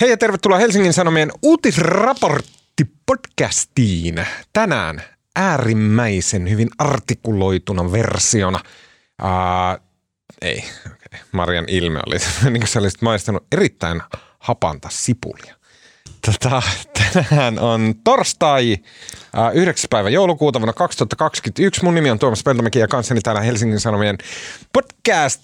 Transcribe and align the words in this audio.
Hei 0.00 0.10
ja 0.10 0.16
tervetuloa 0.16 0.58
Helsingin 0.58 0.92
Sanomien 0.92 1.30
uutisraporttipodcastiin. 1.42 4.26
Tänään 4.52 5.02
äärimmäisen 5.36 6.50
hyvin 6.50 6.68
artikuloituna 6.78 7.92
versiona. 7.92 8.60
Uh, 9.22 9.28
ei, 10.42 10.64
okay. 10.86 11.20
Marian 11.32 11.64
ilme 11.68 12.00
oli, 12.06 12.16
niin 12.50 12.60
kuin 12.60 12.68
sä 12.68 12.78
olisit 12.78 13.02
maistanut 13.02 13.46
erittäin 13.52 14.02
hapanta 14.38 14.88
sipulia. 14.90 15.55
Tota, 16.26 16.62
tänään 17.12 17.58
on 17.58 17.94
torstai, 18.04 18.76
äh, 19.38 19.54
9. 19.54 19.88
päivä 19.90 20.08
joulukuuta 20.10 20.60
vuonna 20.60 20.72
2021. 20.72 21.84
Mun 21.84 21.94
nimi 21.94 22.10
on 22.10 22.18
Tuomas 22.18 22.42
Peltomäki 22.42 22.78
ja 22.78 22.88
kanssani 22.88 23.20
täällä 23.20 23.40
Helsingin 23.40 23.80
Sanomien 23.80 24.18
podcast 24.72 25.40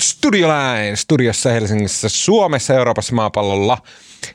Studioline 0.00 0.96
studiossa 0.96 1.50
Helsingissä, 1.50 2.08
Suomessa, 2.08 2.74
Euroopassa, 2.74 3.14
maapallolla, 3.14 3.78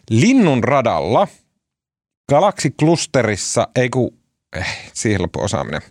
Linnun 0.10 0.64
radalla, 0.64 1.28
Galaksiklusterissa, 2.30 3.68
ei 3.76 3.90
kun, 3.90 4.10
eh, 4.56 4.90
siihen 4.94 5.22
loppu 5.22 5.42
osaaminen, 5.42 5.82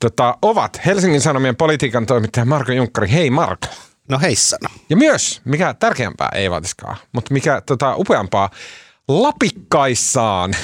tota, 0.00 0.38
ovat 0.42 0.80
Helsingin 0.86 1.20
Sanomien 1.20 1.56
politiikan 1.56 2.06
toimittaja 2.06 2.44
Marko 2.44 2.72
Junkkari. 2.72 3.12
Hei 3.12 3.30
Marko. 3.30 3.66
No 4.08 4.18
heissana. 4.18 4.70
Ja 4.90 4.96
myös, 4.96 5.40
mikä 5.44 5.74
tärkeämpää, 5.74 6.28
ei 6.34 6.50
vaatiskaan, 6.50 6.96
mutta 7.12 7.34
mikä 7.34 7.62
tota, 7.66 7.96
upeampaa, 7.96 8.50
lapikkaissaan 9.08 10.54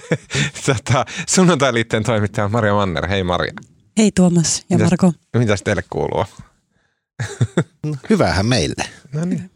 tota, 0.66 1.04
sunnuntai-liitteen 1.28 2.02
toimittaja 2.02 2.48
Maria 2.48 2.74
Manner. 2.74 3.08
Hei 3.08 3.24
Maria. 3.24 3.52
Hei 3.98 4.10
Tuomas 4.14 4.64
ja 4.70 4.76
Mitäs- 4.76 4.84
Marko. 4.84 5.12
Mitäs 5.38 5.62
teille 5.62 5.82
kuuluu? 5.90 6.24
No, 7.86 7.96
hyvähän 8.10 8.46
meille. 8.46 8.84
No 9.12 9.24
niin. 9.24 9.50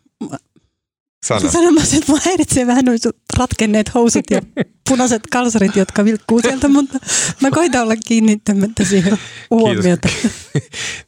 Sano. 1.26 1.50
Sanomassa, 1.50 1.96
että 1.96 2.12
mua 2.12 2.20
häiritsee 2.24 2.66
vähän 2.66 2.84
noin 2.84 2.98
sun 2.98 3.12
ratkenneet 3.38 3.94
housut 3.94 4.24
ja 4.30 4.40
punaiset 4.88 5.22
kalsarit, 5.32 5.76
jotka 5.76 6.04
vilkkuu 6.04 6.40
sieltä, 6.42 6.68
mutta 6.68 6.98
mä 7.40 7.50
koitan 7.50 7.82
olla 7.82 7.94
kiinnittämättä 8.06 8.84
siihen 8.84 9.18
huomiota. 9.50 10.08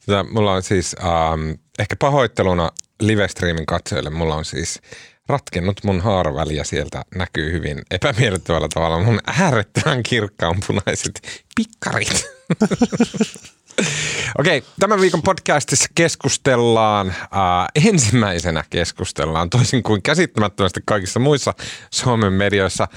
Tota, 0.06 0.24
mulla 0.32 0.52
on 0.52 0.62
siis 0.62 0.96
ähm, 1.00 1.50
ehkä 1.78 1.96
pahoitteluna 1.98 2.70
livestreamin 3.00 3.66
katsojille, 3.66 4.10
mulla 4.10 4.34
on 4.34 4.44
siis 4.44 4.80
ratkennut 5.28 5.84
mun 5.84 6.00
haaraväli 6.00 6.56
ja 6.56 6.64
sieltä 6.64 7.04
näkyy 7.14 7.52
hyvin 7.52 7.82
epämiellyttävällä 7.90 8.68
tavalla 8.74 9.02
mun 9.02 9.20
äärettömän 9.26 10.02
kirkkaan 10.02 10.56
punaiset 10.66 11.44
pikkarit. 11.56 12.26
Okei, 14.38 14.62
tämän 14.80 15.00
viikon 15.00 15.22
podcastissa 15.22 15.88
keskustellaan, 15.94 17.08
äh, 17.08 17.86
ensimmäisenä 17.86 18.64
keskustellaan, 18.70 19.50
toisin 19.50 19.82
kuin 19.82 20.02
käsittämättömästi 20.02 20.80
kaikissa 20.86 21.20
muissa 21.20 21.54
Suomen 21.90 22.32
medioissa, 22.32 22.88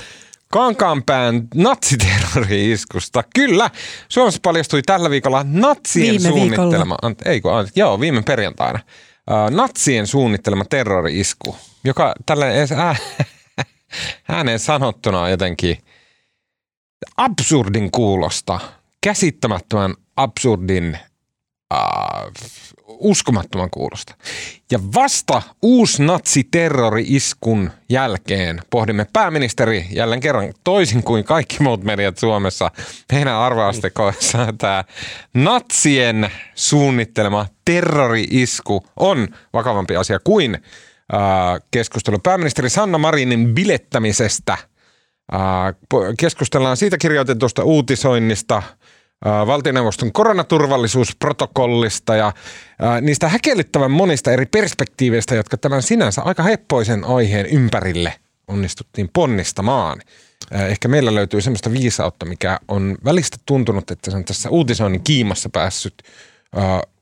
Kankaanpään 0.52 1.48
natsiterrori-iskusta. 1.56 3.24
Kyllä, 3.36 3.70
Suomessa 4.10 4.40
paljastui 4.44 4.82
tällä 4.82 5.10
viikolla 5.10 5.46
natsien 5.48 6.08
Viime 6.08 6.24
viikolla. 6.24 6.38
suunnittelema, 6.38 6.98
ant, 7.02 7.28
ei 7.28 7.42
kun, 7.42 7.54
ant, 7.54 7.70
joo, 7.76 8.00
viime 8.00 8.22
perjantaina, 8.22 8.80
äh, 9.32 9.52
natsien 9.52 10.08
suunnittelema 10.08 10.66
terrori-isku, 10.66 11.56
joka 11.84 12.16
tällä 12.26 12.46
ääneen 14.28 14.60
sanottuna 14.60 15.22
on 15.22 15.32
jotenkin 15.32 15.78
absurdin 17.18 17.92
kuulosta, 17.92 18.60
käsittämättömän 19.02 19.94
absurdin, 20.16 20.98
äh, 21.74 21.80
uskomattoman 22.88 23.70
kuulosta. 23.70 24.16
Ja 24.72 24.80
vasta 24.96 25.42
uusi 25.62 26.04
natsiterrori-iskun 26.04 27.72
jälkeen 27.90 28.62
pohdimme 28.70 29.06
pääministeri 29.14 29.88
jälleen 29.92 30.22
kerran 30.22 30.54
toisin 30.64 31.04
kuin 31.04 31.24
kaikki 31.24 31.58
muut 31.60 31.84
mediat 31.84 32.18
Suomessa. 32.18 32.72
Meidän 33.12 33.36
arvoastekoissa 33.36 34.38
tämä 34.58 34.84
natsien 35.34 36.32
suunnittelema 36.56 37.46
terrori-isku 37.66 38.86
on 38.98 39.28
vakavampi 39.54 39.96
asia 39.96 40.20
kuin 40.24 40.58
keskustelu 41.72 42.20
pääministeri 42.20 42.70
Sanna 42.70 42.98
Marinin 42.98 43.54
bilettämisestä– 43.54 44.58
Äh, 45.34 45.40
Keskustellaan 46.20 46.78
siitä 46.78 46.98
kirjoitetusta 46.98 47.64
uutisoinnista, 47.64 48.58
äh, 48.58 48.68
valtioneuvoston 49.48 50.12
koronaturvallisuusprotokollista 50.12 52.16
ja 52.16 52.28
äh, 52.28 52.34
niistä 53.02 53.30
häkellyttävän 53.30 53.92
monista 53.92 54.32
eri 54.32 54.46
perspektiiveistä, 54.46 55.36
jotka 55.36 55.58
tämän 55.58 55.82
sinänsä 55.82 56.22
aika 56.22 56.44
heppoisen 56.44 57.04
aiheen 57.04 57.46
ympärille 57.46 58.14
onnistuttiin 58.48 59.10
ponnistamaan. 59.14 60.02
Äh, 60.56 60.62
Ehkä 60.62 60.88
meillä 60.88 61.16
löytyy 61.16 61.42
semmoista 61.42 61.72
viisautta, 61.72 62.26
mikä 62.26 62.60
on 62.68 62.98
välistä 63.06 63.38
tuntunut, 63.46 63.92
että 63.92 64.12
se 64.12 64.18
on 64.18 64.26
tässä 64.26 64.50
uutisoinnin 64.50 65.04
kiimassa 65.04 65.50
päässyt 65.50 66.04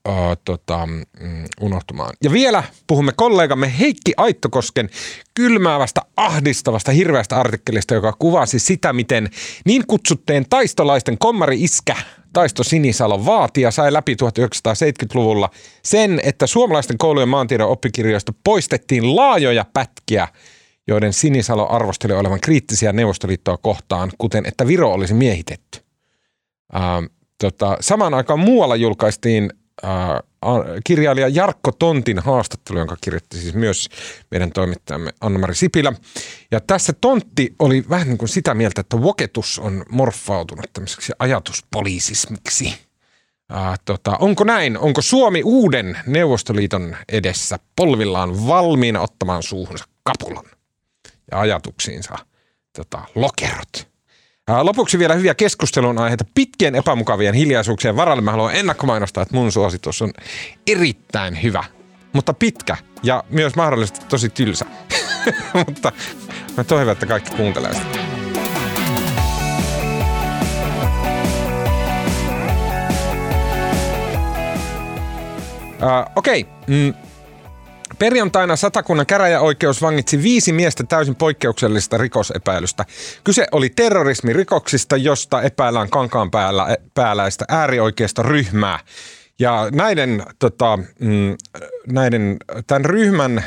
äh, 0.08 0.16
tota, 0.46 0.86
mm, 0.86 1.46
unohtumaan. 1.62 2.14
Ja 2.24 2.32
vielä 2.32 2.64
puhumme 2.88 3.12
kollegamme 3.16 3.74
Heikki 3.80 4.14
Aittokosken 4.18 4.90
kylmäävästä, 5.34 6.02
ahdistavasta, 6.18 6.92
hirveästä 6.92 7.36
artikkelista, 7.36 7.94
joka 7.94 8.14
kuvasi 8.20 8.60
sitä, 8.60 8.94
miten 8.94 9.30
niin 9.66 9.88
kutsutteen 9.88 10.46
taistolaisten 10.50 11.18
kommari-iskä 11.18 11.96
Taisto 12.34 12.64
Sinisalo 12.64 13.26
vaatia 13.26 13.72
sai 13.72 13.94
läpi 13.94 14.14
1970-luvulla 14.14 15.50
sen, 15.84 16.20
että 16.24 16.48
suomalaisten 16.48 16.98
koulujen 16.98 17.30
maantiedon 17.30 17.70
oppikirjoista 17.70 18.34
poistettiin 18.44 19.16
laajoja 19.16 19.66
pätkiä, 19.74 20.28
joiden 20.88 21.14
Sinisalo 21.14 21.70
arvosteli 21.70 22.14
olevan 22.14 22.40
kriittisiä 22.40 22.94
Neuvostoliittoa 22.94 23.58
kohtaan, 23.58 24.12
kuten 24.18 24.46
että 24.46 24.68
Viro 24.68 24.92
olisi 24.92 25.14
miehitetty. 25.14 25.80
Ähm, 26.76 27.06
tota, 27.42 27.78
samaan 27.80 28.14
aikaan 28.14 28.40
muualla 28.40 28.76
julkaistiin 28.76 29.50
kirjailija 30.84 31.28
Jarkko 31.28 31.72
Tontin 31.72 32.20
haastattelu, 32.20 32.78
jonka 32.78 32.96
kirjoitti 33.02 33.38
siis 33.38 33.54
myös 33.54 33.90
meidän 34.32 34.52
toimittajamme 34.52 35.12
Anna-Mari 35.22 35.56
Sipilä. 35.56 35.94
Ja 36.52 36.60
tässä 36.60 36.94
Tontti 37.02 37.56
oli 37.60 37.84
vähän 37.90 38.08
niin 38.08 38.18
kuin 38.18 38.30
sitä 38.30 38.54
mieltä, 38.54 38.82
että 38.82 39.02
voketus 39.02 39.60
on 39.60 39.86
morfautunut 39.90 40.66
tämmöiseksi 40.74 41.14
ajatuspoliisismiksi. 41.20 42.74
Äh, 43.54 43.80
tota, 43.86 44.18
onko 44.18 44.44
näin? 44.44 44.78
Onko 44.78 45.02
Suomi 45.02 45.42
uuden 45.44 45.98
Neuvostoliiton 46.08 46.96
edessä 47.10 47.60
polvillaan 47.76 48.48
valmiina 48.48 49.02
ottamaan 49.02 49.44
suuhunsa 49.44 49.86
kapulan 50.04 50.46
ja 51.32 51.40
ajatuksiinsa 51.40 52.16
tota, 52.78 53.02
lokerot? 53.16 53.89
Lopuksi 54.62 55.00
vielä 55.00 55.14
hyviä 55.14 55.36
keskustelun 55.36 55.98
aiheita 55.98 56.26
pitkien 56.36 56.76
epämukavien 56.76 57.34
hiljaisuuksien 57.34 57.96
varalle. 57.96 58.22
Mä 58.22 58.32
haluan 58.32 58.56
ennakkomainostaa, 58.56 59.24
että 59.24 59.36
mun 59.36 59.52
suositus 59.52 60.02
on 60.02 60.14
erittäin 60.68 61.44
hyvä, 61.44 61.64
mutta 62.14 62.34
pitkä 62.34 62.78
ja 63.04 63.24
myös 63.30 63.56
mahdollisesti 63.56 64.06
tosi 64.10 64.30
tylsä. 64.30 64.66
mutta 65.68 65.92
mä 66.58 66.64
toivon, 66.64 66.92
että 66.92 67.06
kaikki 67.06 67.36
kuuntelee 67.36 67.74
sitä. 67.74 68.00
Ää, 75.82 76.12
Okei. 76.16 76.46
Mm. 76.68 77.09
Perjantaina 78.00 78.56
Satakunnan 78.56 79.06
käräjäoikeus 79.06 79.82
vangitsi 79.82 80.24
viisi 80.24 80.54
miestä 80.54 80.84
täysin 80.84 81.16
poikkeuksellisesta 81.16 81.98
rikosepäilystä. 81.98 82.86
Kyse 83.24 83.48
oli 83.52 83.70
terrorismirikoksista, 83.70 84.98
josta 84.98 85.42
epäillään 85.42 85.90
kankaan 85.90 86.32
päällä, 86.32 86.78
pääläistä 86.94 87.46
äärioikeista 87.48 88.24
ryhmää. 88.24 88.80
Ja 89.40 89.68
näiden, 89.72 90.24
tota, 90.40 90.78
mm, 91.00 91.38
näiden, 91.88 92.38
tämän 92.68 92.86
ryhmän 92.86 93.44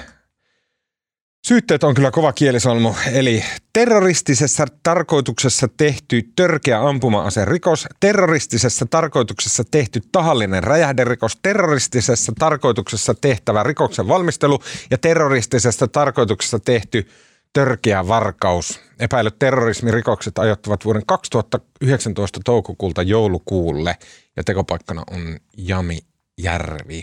Syytteet 1.47 1.85
on 1.85 1.95
kyllä 1.95 2.11
kova 2.11 2.33
kielisolmu, 2.33 2.95
eli 3.13 3.45
terroristisessa 3.73 4.67
tarkoituksessa 4.83 5.69
tehty 5.77 6.23
törkeä 6.37 6.89
ampuma-aserikos, 6.89 7.87
terroristisessa 8.01 8.87
tarkoituksessa 8.87 9.65
tehty 9.71 10.01
tahallinen 10.13 10.65
räjähderikos, 10.65 11.39
terroristisessa 11.43 12.33
tarkoituksessa 12.39 13.15
tehtävä 13.15 13.63
rikoksen 13.63 14.09
valmistelu 14.09 14.59
ja 14.91 14.99
terroristisessa 14.99 15.89
tarkoituksessa 15.89 16.59
tehty 16.59 17.09
törkeä 17.53 18.09
varkaus. 18.09 18.81
Epäilyt 19.01 19.39
terrorismirikokset 19.39 20.39
ajoittuvat 20.39 20.85
vuoden 20.85 21.07
2019 21.07 22.41
toukokuulta 22.45 23.03
joulukuulle 23.03 23.97
ja 24.37 24.45
tekopaikkana 24.45 25.03
on 25.11 25.37
Jamijärvi. 25.57 27.03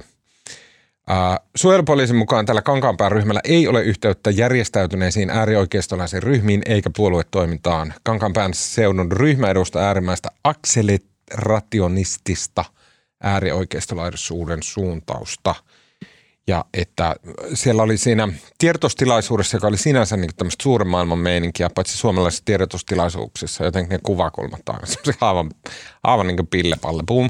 Uh, 1.09 1.15
suojelupoliisin 1.55 2.15
mukaan 2.15 2.45
tällä 2.45 2.61
Kankaanpään 2.61 3.11
ryhmällä 3.11 3.41
ei 3.43 3.67
ole 3.67 3.83
yhteyttä 3.83 4.29
järjestäytyneisiin 4.29 5.29
äärioikeistolaisiin 5.29 6.23
ryhmiin 6.23 6.61
eikä 6.65 6.89
puoluetoimintaan. 6.95 7.93
Kankaanpään 8.03 8.53
seudun 8.53 9.11
ryhmä 9.11 9.47
edustaa 9.47 9.83
äärimmäistä 9.83 10.29
akselerationistista 10.43 12.65
äärioikeistolaisuuden 13.23 14.63
suuntausta. 14.63 15.55
Ja 16.47 16.65
että 16.73 17.15
siellä 17.53 17.83
oli 17.83 17.97
siinä 17.97 18.27
tiedotustilaisuudessa, 18.57 19.57
joka 19.57 19.67
oli 19.67 19.77
sinänsä 19.77 20.17
niin 20.17 20.35
tämmöistä 20.37 20.63
suuren 20.63 20.87
maailman 20.87 21.19
meininkiä, 21.19 21.69
paitsi 21.75 21.97
suomalaisissa 21.97 22.45
tiedotustilaisuuksissa, 22.45 23.63
jotenkin 23.63 23.91
ne 23.91 23.99
kuvakulmat 24.03 24.61
semmoisia 24.83 25.13
aivan, 25.21 25.51
aivan 26.03 26.27
niin 26.27 26.37
kuin 26.37 26.47
pillepalle, 26.47 27.03
boom. 27.03 27.29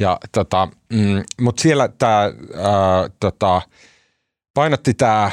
Ja 0.00 0.18
tota, 0.32 0.68
mm, 0.92 1.22
mutta 1.40 1.62
siellä 1.62 1.88
tämä 1.88 2.30
tota, 3.20 3.62
painotti 4.54 4.94
tämä 4.94 5.30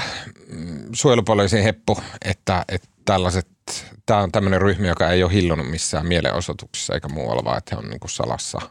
mm, 0.49 0.85
suojelupoliisin 0.93 1.63
heppu, 1.63 1.97
että, 2.25 2.65
että 2.67 2.87
tällaiset, 3.05 3.47
tämä 4.05 4.19
on 4.19 4.31
tämmöinen 4.31 4.61
ryhmä, 4.61 4.87
joka 4.87 5.09
ei 5.09 5.23
ole 5.23 5.33
hillunut 5.33 5.69
missään 5.69 6.07
mielenosoituksessa 6.07 6.93
eikä 6.93 7.07
muualla, 7.07 7.43
vaan 7.43 7.57
että 7.57 7.75
he 7.75 7.79
on 7.79 7.89
niin 7.89 7.99
kuin 7.99 8.11
salassa 8.11 8.61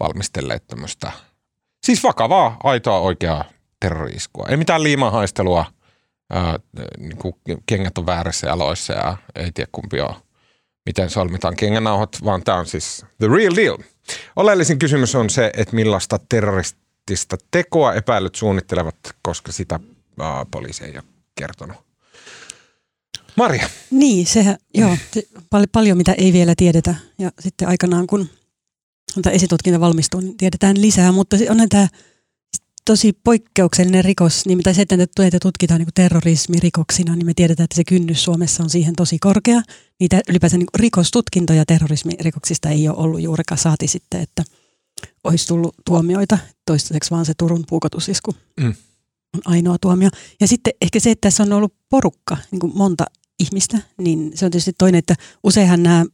valmistelleet 0.00 0.66
tämmöistä, 0.66 1.12
siis 1.86 2.02
vakavaa, 2.02 2.56
aitoa, 2.64 2.98
oikeaa 2.98 3.44
terroriiskua. 3.80 4.46
Ei 4.48 4.56
mitään 4.56 4.82
liimahaistelua, 4.82 5.64
ää, 6.30 6.58
niin 6.98 7.16
kuin 7.16 7.34
kengät 7.66 7.98
on 7.98 8.06
väärässä 8.06 8.46
jaloissa 8.46 8.92
ja 8.92 9.16
ei 9.34 9.52
tiedä 9.52 9.68
kumpi 9.72 10.00
on, 10.00 10.14
miten 10.86 11.10
solmitaan 11.10 11.56
kengänauhat, 11.56 12.18
vaan 12.24 12.42
tämä 12.44 12.58
on 12.58 12.66
siis 12.66 13.04
the 13.18 13.28
real 13.28 13.56
deal. 13.56 13.78
Oleellisin 14.36 14.78
kysymys 14.78 15.14
on 15.14 15.30
se, 15.30 15.50
että 15.56 15.74
millaista 15.74 16.20
terroristista 16.28 17.36
tekoa 17.50 17.94
epäilyt 17.94 18.34
suunnittelevat, 18.34 18.96
koska 19.22 19.52
sitä 19.52 19.80
ää, 20.20 20.46
poliisi 20.50 20.84
ei 20.84 20.92
ole 20.94 21.02
kertonut. 21.34 21.76
Maria. 23.36 23.68
Niin, 23.90 24.26
sehän, 24.26 24.56
joo, 24.74 24.96
se, 25.10 25.22
paljon, 25.50 25.68
paljon 25.72 25.96
mitä 25.96 26.12
ei 26.12 26.32
vielä 26.32 26.54
tiedetä. 26.56 26.94
Ja 27.18 27.32
sitten 27.40 27.68
aikanaan, 27.68 28.06
kun 28.06 28.28
esitutkinta 29.32 29.80
valmistuu, 29.80 30.20
niin 30.20 30.36
tiedetään 30.36 30.80
lisää. 30.80 31.12
Mutta 31.12 31.36
onhan 31.50 31.68
tämä 31.68 31.88
tosi 32.84 33.12
poikkeuksellinen 33.24 34.04
rikos, 34.04 34.46
niin 34.46 34.58
mitä 34.58 34.72
se, 34.72 34.82
että 34.82 34.96
näitä 35.18 35.38
tutkitaan 35.42 35.80
niin 35.80 35.88
terrorismirikoksina, 35.94 37.16
niin 37.16 37.26
me 37.26 37.32
tiedetään, 37.36 37.64
että 37.64 37.76
se 37.76 37.84
kynnys 37.84 38.24
Suomessa 38.24 38.62
on 38.62 38.70
siihen 38.70 38.96
tosi 38.96 39.18
korkea. 39.18 39.62
Niitä 40.00 40.20
ylipäänsä 40.28 40.58
niin 40.58 40.66
rikostutkintoja 40.74 41.66
terrorismirikoksista 41.66 42.68
ei 42.68 42.88
ole 42.88 42.96
ollut 42.96 43.20
juurikaan 43.20 43.58
saati 43.58 43.86
sitten, 43.86 44.20
että 44.20 44.44
olisi 45.24 45.46
tullut 45.46 45.74
tuomioita. 45.86 46.38
Toistaiseksi 46.66 47.10
vaan 47.10 47.26
se 47.26 47.32
Turun 47.38 47.64
puukotusisku 47.68 48.34
mm. 48.60 48.74
on 49.34 49.40
ainoa 49.44 49.76
tuomio. 49.80 50.08
Ja 50.40 50.48
sitten 50.48 50.72
ehkä 50.80 51.00
se, 51.00 51.10
että 51.10 51.28
tässä 51.28 51.42
on 51.42 51.52
ollut 51.52 51.74
porukka, 51.90 52.36
niin 52.50 52.60
kuin 52.60 52.72
monta 52.76 53.04
ihmistä, 53.38 53.78
niin 53.98 54.32
se 54.34 54.44
on 54.44 54.50
tietysti 54.50 54.72
toinen, 54.78 54.98
että 54.98 55.14
useinhan 55.44 55.82
nämä 55.82 56.04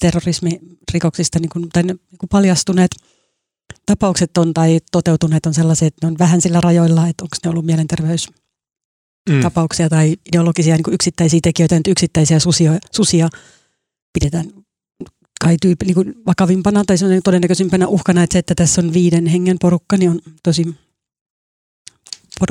terrorismirikoksista 0.00 1.38
niin 1.38 1.48
kuin, 1.48 1.68
tai 1.68 1.82
niin 1.82 2.00
kuin 2.18 2.28
paljastuneet 2.30 2.90
tapaukset 3.88 4.38
on 4.38 4.54
tai 4.54 4.80
toteutuneet 4.92 5.46
on 5.46 5.54
sellaiset, 5.54 5.86
että 5.86 6.06
ne 6.06 6.10
on 6.10 6.18
vähän 6.18 6.40
sillä 6.40 6.60
rajoilla, 6.60 7.08
että 7.08 7.24
onko 7.24 7.36
ne 7.44 7.50
ollut 7.50 7.66
mielenterveys 7.66 8.28
mm. 9.30 9.40
tapauksia 9.40 9.88
tai 9.88 10.16
ideologisia 10.26 10.74
niin 10.74 10.82
kuin 10.82 10.94
yksittäisiä 10.94 11.40
tekijöitä, 11.42 11.76
että 11.76 11.90
yksittäisiä 11.90 12.38
susia, 12.38 12.78
susia 12.92 13.28
pidetään 14.12 14.46
kai 15.40 15.56
tyyppi, 15.62 15.86
niin 15.86 15.94
kuin 15.94 16.14
vakavimpana 16.26 16.84
tai 16.84 16.96
todennäköisimpänä 17.24 17.86
uhkana, 17.86 18.22
että 18.22 18.32
se, 18.32 18.38
että 18.38 18.54
tässä 18.54 18.80
on 18.80 18.92
viiden 18.92 19.26
hengen 19.26 19.56
porukka, 19.60 19.96
niin 19.96 20.10
on 20.10 20.20
tosi 20.42 20.64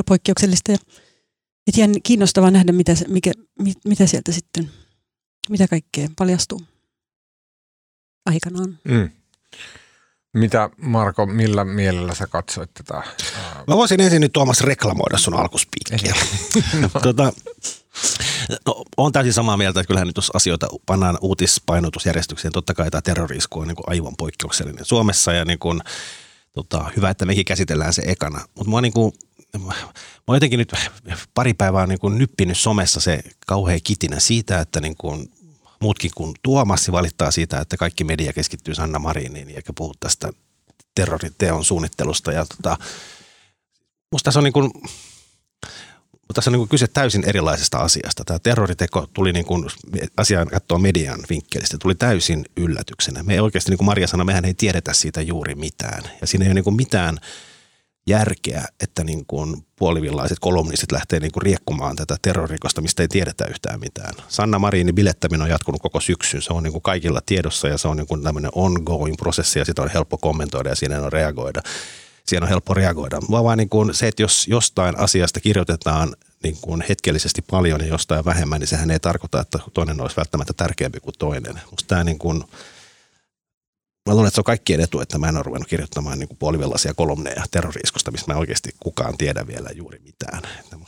poikkeuksellista 0.06 0.72
ja 0.72 0.78
et 1.66 1.76
jään 1.76 1.92
kiinnostavaa 2.02 2.50
nähdä, 2.50 2.72
mitä, 2.72 2.94
se, 2.94 3.08
mikä, 3.08 3.32
mit, 3.58 3.78
mitä 3.84 4.06
sieltä 4.06 4.32
sitten, 4.32 4.70
mitä 5.50 5.68
kaikkea 5.68 6.08
paljastuu 6.18 6.62
aikanaan. 8.26 8.78
Mm. 8.84 9.10
Mitä 10.34 10.70
Marko, 10.76 11.26
millä 11.26 11.64
mielellä 11.64 12.14
sä 12.14 12.26
katsoit 12.26 12.74
tätä? 12.74 13.02
Mä 13.66 13.76
voisin 13.76 14.00
ensin 14.00 14.20
nyt 14.20 14.32
Tuomas 14.32 14.60
reklamoida 14.60 15.18
sun 15.18 15.34
alkuspiikkiä. 15.34 16.14
tota, 17.02 17.32
no, 18.66 18.84
on 18.96 19.12
täysin 19.12 19.32
samaa 19.32 19.56
mieltä, 19.56 19.80
että 19.80 19.88
kyllähän 19.88 20.06
nyt 20.06 20.16
jos 20.16 20.30
asioita 20.34 20.68
pannaan 20.86 21.18
uutispainotusjärjestykseen, 21.20 22.52
totta 22.52 22.74
kai 22.74 22.90
tämä 22.90 23.02
terrorisku 23.02 23.60
on 23.60 23.68
niin 23.68 23.76
kuin 23.76 23.90
aivan 23.90 24.14
poikkeuksellinen 24.18 24.84
Suomessa 24.84 25.32
ja 25.32 25.44
niin 25.44 25.58
kuin, 25.58 25.80
tota, 26.52 26.90
hyvä, 26.96 27.10
että 27.10 27.26
mekin 27.26 27.44
käsitellään 27.44 27.92
se 27.92 28.02
ekana. 28.06 28.40
Mutta 28.54 28.70
mä, 28.70 28.80
niin 28.80 28.92
kuin, 28.92 29.12
mä 29.58 29.72
oon 30.26 30.36
jotenkin 30.36 30.58
nyt 30.58 30.72
pari 31.34 31.54
päivää 31.54 31.86
niin 31.86 31.98
kuin 31.98 32.18
nyppinyt 32.18 32.58
somessa 32.58 33.00
se 33.00 33.20
kauhean 33.46 33.80
kitinä 33.84 34.20
siitä, 34.20 34.60
että 34.60 34.80
niin 34.80 34.96
kuin 34.96 35.30
muutkin 35.80 36.10
kuin 36.14 36.34
Tuomassi 36.42 36.92
valittaa 36.92 37.30
siitä, 37.30 37.60
että 37.60 37.76
kaikki 37.76 38.04
media 38.04 38.32
keskittyy 38.32 38.74
Sanna 38.74 38.98
Mariniin 38.98 39.48
eikä 39.48 39.72
puhu 39.72 39.94
tästä 40.00 40.30
terroriteon 40.94 41.64
suunnittelusta. 41.64 42.32
Ja 42.32 42.46
tota, 42.46 42.76
musta 44.12 44.24
tässä 44.24 44.40
on 44.40 44.44
niin 44.44 44.52
kuin, 44.52 44.70
tässä 46.34 46.50
on 46.50 46.52
niin 46.52 46.60
kuin 46.60 46.68
kyse 46.68 46.86
täysin 46.86 47.24
erilaisesta 47.24 47.78
asiasta. 47.78 48.24
Tämä 48.24 48.38
terroriteko 48.38 49.06
tuli 49.12 49.32
niin 49.32 49.46
kuin 49.46 49.64
asiaan 50.16 50.48
katsoa 50.48 50.78
median 50.78 51.20
vinkkelistä, 51.30 51.78
tuli 51.78 51.94
täysin 51.94 52.44
yllätyksenä. 52.56 53.22
Me 53.22 53.34
ei 53.34 53.40
oikeasti, 53.40 53.70
niin 53.70 53.78
kuin 53.78 53.86
Maria 53.86 54.06
sanoi, 54.06 54.24
mehän 54.24 54.44
ei 54.44 54.54
tiedetä 54.54 54.92
siitä 54.92 55.22
juuri 55.22 55.54
mitään. 55.54 56.02
Ja 56.20 56.26
siinä 56.26 56.44
ei 56.44 56.48
ole 56.48 56.54
niin 56.54 56.64
kuin 56.64 56.76
mitään– 56.76 57.18
järkeä, 58.08 58.64
että 58.80 59.04
niin 59.04 59.26
kuin 59.26 59.66
puolivillaiset 59.76 60.38
kolumnistit 60.38 60.92
lähtee 60.92 61.20
niin 61.20 61.32
kuin 61.32 61.42
riekkumaan 61.42 61.96
tätä 61.96 62.16
terrorikosta, 62.22 62.80
mistä 62.80 63.02
ei 63.02 63.08
tiedetä 63.08 63.44
yhtään 63.50 63.80
mitään. 63.80 64.14
Sanna 64.28 64.58
Marinin 64.58 64.94
bilettäminen 64.94 65.42
on 65.42 65.48
jatkunut 65.48 65.82
koko 65.82 66.00
syksyn. 66.00 66.42
Se 66.42 66.52
on 66.52 66.62
niin 66.62 66.72
kuin 66.72 66.82
kaikilla 66.82 67.20
tiedossa 67.26 67.68
ja 67.68 67.78
se 67.78 67.88
on 67.88 67.96
niin 67.96 68.06
kuin 68.06 68.22
tämmöinen 68.22 68.50
ongoing 68.54 69.16
prosessi 69.16 69.58
ja 69.58 69.64
sitä 69.64 69.82
on 69.82 69.90
helppo 69.90 70.18
kommentoida 70.18 70.68
ja 70.68 70.76
siinä 70.76 71.02
on 71.02 71.12
reagoida. 71.12 71.62
Siinä 72.26 72.44
on 72.44 72.48
helppo 72.48 72.74
reagoida. 72.74 73.20
Vaan 73.30 73.44
vaan 73.44 73.58
niin 73.58 73.68
kuin 73.68 73.94
se, 73.94 74.08
että 74.08 74.22
jos 74.22 74.48
jostain 74.48 74.98
asiasta 74.98 75.40
kirjoitetaan 75.40 76.16
niin 76.42 76.56
kuin 76.60 76.84
hetkellisesti 76.88 77.42
paljon 77.42 77.80
ja 77.80 77.86
jostain 77.86 78.24
vähemmän, 78.24 78.60
niin 78.60 78.68
sehän 78.68 78.90
ei 78.90 79.00
tarkoita, 79.00 79.40
että 79.40 79.58
toinen 79.74 80.00
olisi 80.00 80.16
välttämättä 80.16 80.52
tärkeämpi 80.52 81.00
kuin 81.00 81.14
toinen. 81.18 81.60
Musta 81.70 81.88
tämä 81.88 82.04
niin 82.04 82.18
kuin– 82.18 82.44
mä 84.08 84.14
luulen, 84.14 84.28
että 84.28 84.34
se 84.34 84.40
on 84.40 84.44
kaikkien 84.44 84.80
etu, 84.80 85.00
että 85.00 85.18
mä 85.18 85.28
en 85.28 85.36
ole 85.36 85.42
ruvennut 85.42 85.68
kirjoittamaan 85.68 86.18
niin 86.18 86.28
puolivillaisia 86.38 86.94
kolumneja 86.94 87.44
terroriiskosta, 87.50 88.10
mistä 88.10 88.32
mä 88.32 88.38
oikeasti 88.38 88.70
kukaan 88.80 89.18
tiedä 89.18 89.46
vielä 89.46 89.70
juuri 89.70 89.98
mitään. 89.98 90.42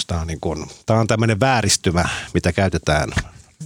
Tämä 0.07 0.21
on, 0.21 0.27
niin 0.27 0.41
kuin, 0.41 0.67
tämä 0.87 1.01
on 1.01 1.07
tämmöinen 1.07 1.41
vääristymä, 1.41 2.09
mitä 2.35 2.53
käytetään 2.53 3.11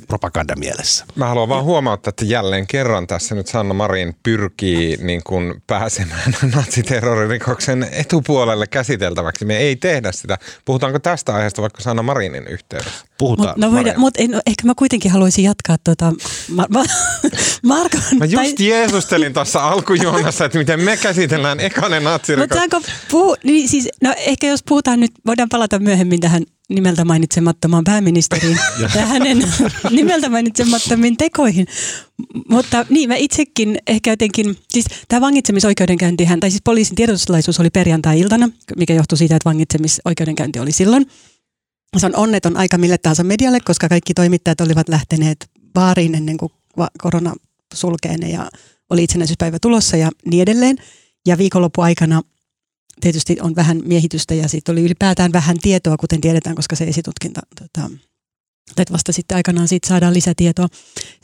propagandamielessä. 0.08 1.04
Mä 1.14 1.26
haluan 1.26 1.48
vaan 1.48 1.64
huomauttaa, 1.64 2.08
että 2.08 2.24
jälleen 2.24 2.66
kerran 2.66 3.06
tässä 3.06 3.34
nyt 3.34 3.46
Sanna 3.46 3.74
Marin 3.74 4.16
pyrkii 4.22 4.96
niin 4.96 5.20
kuin 5.24 5.62
pääsemään 5.66 6.36
natsiterroririkoksen 6.56 7.88
etupuolelle 7.92 8.66
käsiteltäväksi. 8.66 9.44
Me 9.44 9.56
ei 9.56 9.76
tehdä 9.76 10.12
sitä. 10.12 10.38
Puhutaanko 10.64 10.98
tästä 10.98 11.34
aiheesta 11.34 11.62
vaikka 11.62 11.82
Sanna 11.82 12.02
Marinin 12.02 12.46
yhteydessä? 12.46 13.04
Puhutaan. 13.18 13.48
Mut, 13.48 13.58
no 13.58 13.72
voida, 13.72 13.94
mut 13.96 14.14
en, 14.18 14.34
ehkä 14.34 14.66
mä 14.66 14.74
kuitenkin 14.74 15.10
haluaisin 15.10 15.44
jatkaa 15.44 15.76
tuota, 15.84 16.12
ma, 16.50 16.66
ma, 16.70 16.84
Markon. 17.62 18.00
Mä 18.18 18.24
just 18.24 18.54
tai... 18.56 18.68
jeesustelin 18.68 19.32
tuossa 19.32 19.68
alkujuonassa, 19.68 20.44
että 20.44 20.58
miten 20.58 20.80
me 20.80 20.96
käsitellään 20.96 21.60
ekanen 21.60 22.04
natsirikos. 22.04 22.58
Mutta 22.60 22.90
puhu, 23.10 23.36
niin 23.44 23.68
siis, 23.68 23.88
no 24.02 24.14
ehkä 24.16 24.46
jos 24.46 24.62
puhutaan 24.68 25.00
nyt, 25.00 25.12
voidaan 25.26 25.48
palata 25.48 25.78
myöhemmin 25.78 26.20
tähän 26.20 26.42
nimeltä 26.68 27.04
mainitsemattomaan 27.04 27.84
pääministeriin 27.84 28.58
ja 28.94 29.06
hänen 29.06 29.38
nimeltä 29.90 30.28
mainitsemattomiin 30.28 31.16
tekoihin. 31.16 31.66
Mutta 32.48 32.86
niin, 32.88 33.08
mä 33.08 33.14
itsekin 33.16 33.78
ehkä 33.86 34.10
jotenkin, 34.10 34.56
siis 34.68 34.86
tämä 35.08 35.20
vangitsemisoikeudenkäyntihän, 35.20 36.40
tai 36.40 36.50
siis 36.50 36.62
poliisin 36.64 36.94
tiedotuslaisuus 36.94 37.60
oli 37.60 37.70
perjantai-iltana, 37.70 38.50
mikä 38.76 38.94
johtui 38.94 39.18
siitä, 39.18 39.36
että 39.36 39.48
vangitsemisoikeudenkäynti 39.48 40.58
oli 40.58 40.72
silloin. 40.72 41.06
Se 41.96 42.06
on 42.06 42.16
onneton 42.16 42.56
aika 42.56 42.78
mille 42.78 42.98
tahansa 42.98 43.24
medialle, 43.24 43.60
koska 43.60 43.88
kaikki 43.88 44.14
toimittajat 44.14 44.60
olivat 44.60 44.88
lähteneet 44.88 45.50
baariin 45.74 46.14
ennen 46.14 46.36
kuin 46.36 46.52
korona 46.98 47.34
sulkee 47.74 48.14
ja 48.14 48.50
oli 48.90 49.04
itsenäisyyspäivä 49.04 49.58
tulossa 49.62 49.96
ja 49.96 50.10
niin 50.26 50.42
edelleen. 50.42 50.76
Ja 51.26 51.38
viikonloppuaikana 51.38 52.22
tietysti 53.00 53.36
on 53.40 53.56
vähän 53.56 53.82
miehitystä 53.84 54.34
ja 54.34 54.48
siitä 54.48 54.72
oli 54.72 54.82
ylipäätään 54.82 55.32
vähän 55.32 55.56
tietoa, 55.62 55.96
kuten 55.96 56.20
tiedetään, 56.20 56.56
koska 56.56 56.76
se 56.76 56.84
esitutkinta, 56.84 57.40
tota, 57.60 57.90
että 58.78 58.92
vasta 58.92 59.12
sitten 59.12 59.36
aikanaan 59.36 59.68
siitä 59.68 59.88
saadaan 59.88 60.14
lisätietoa. 60.14 60.68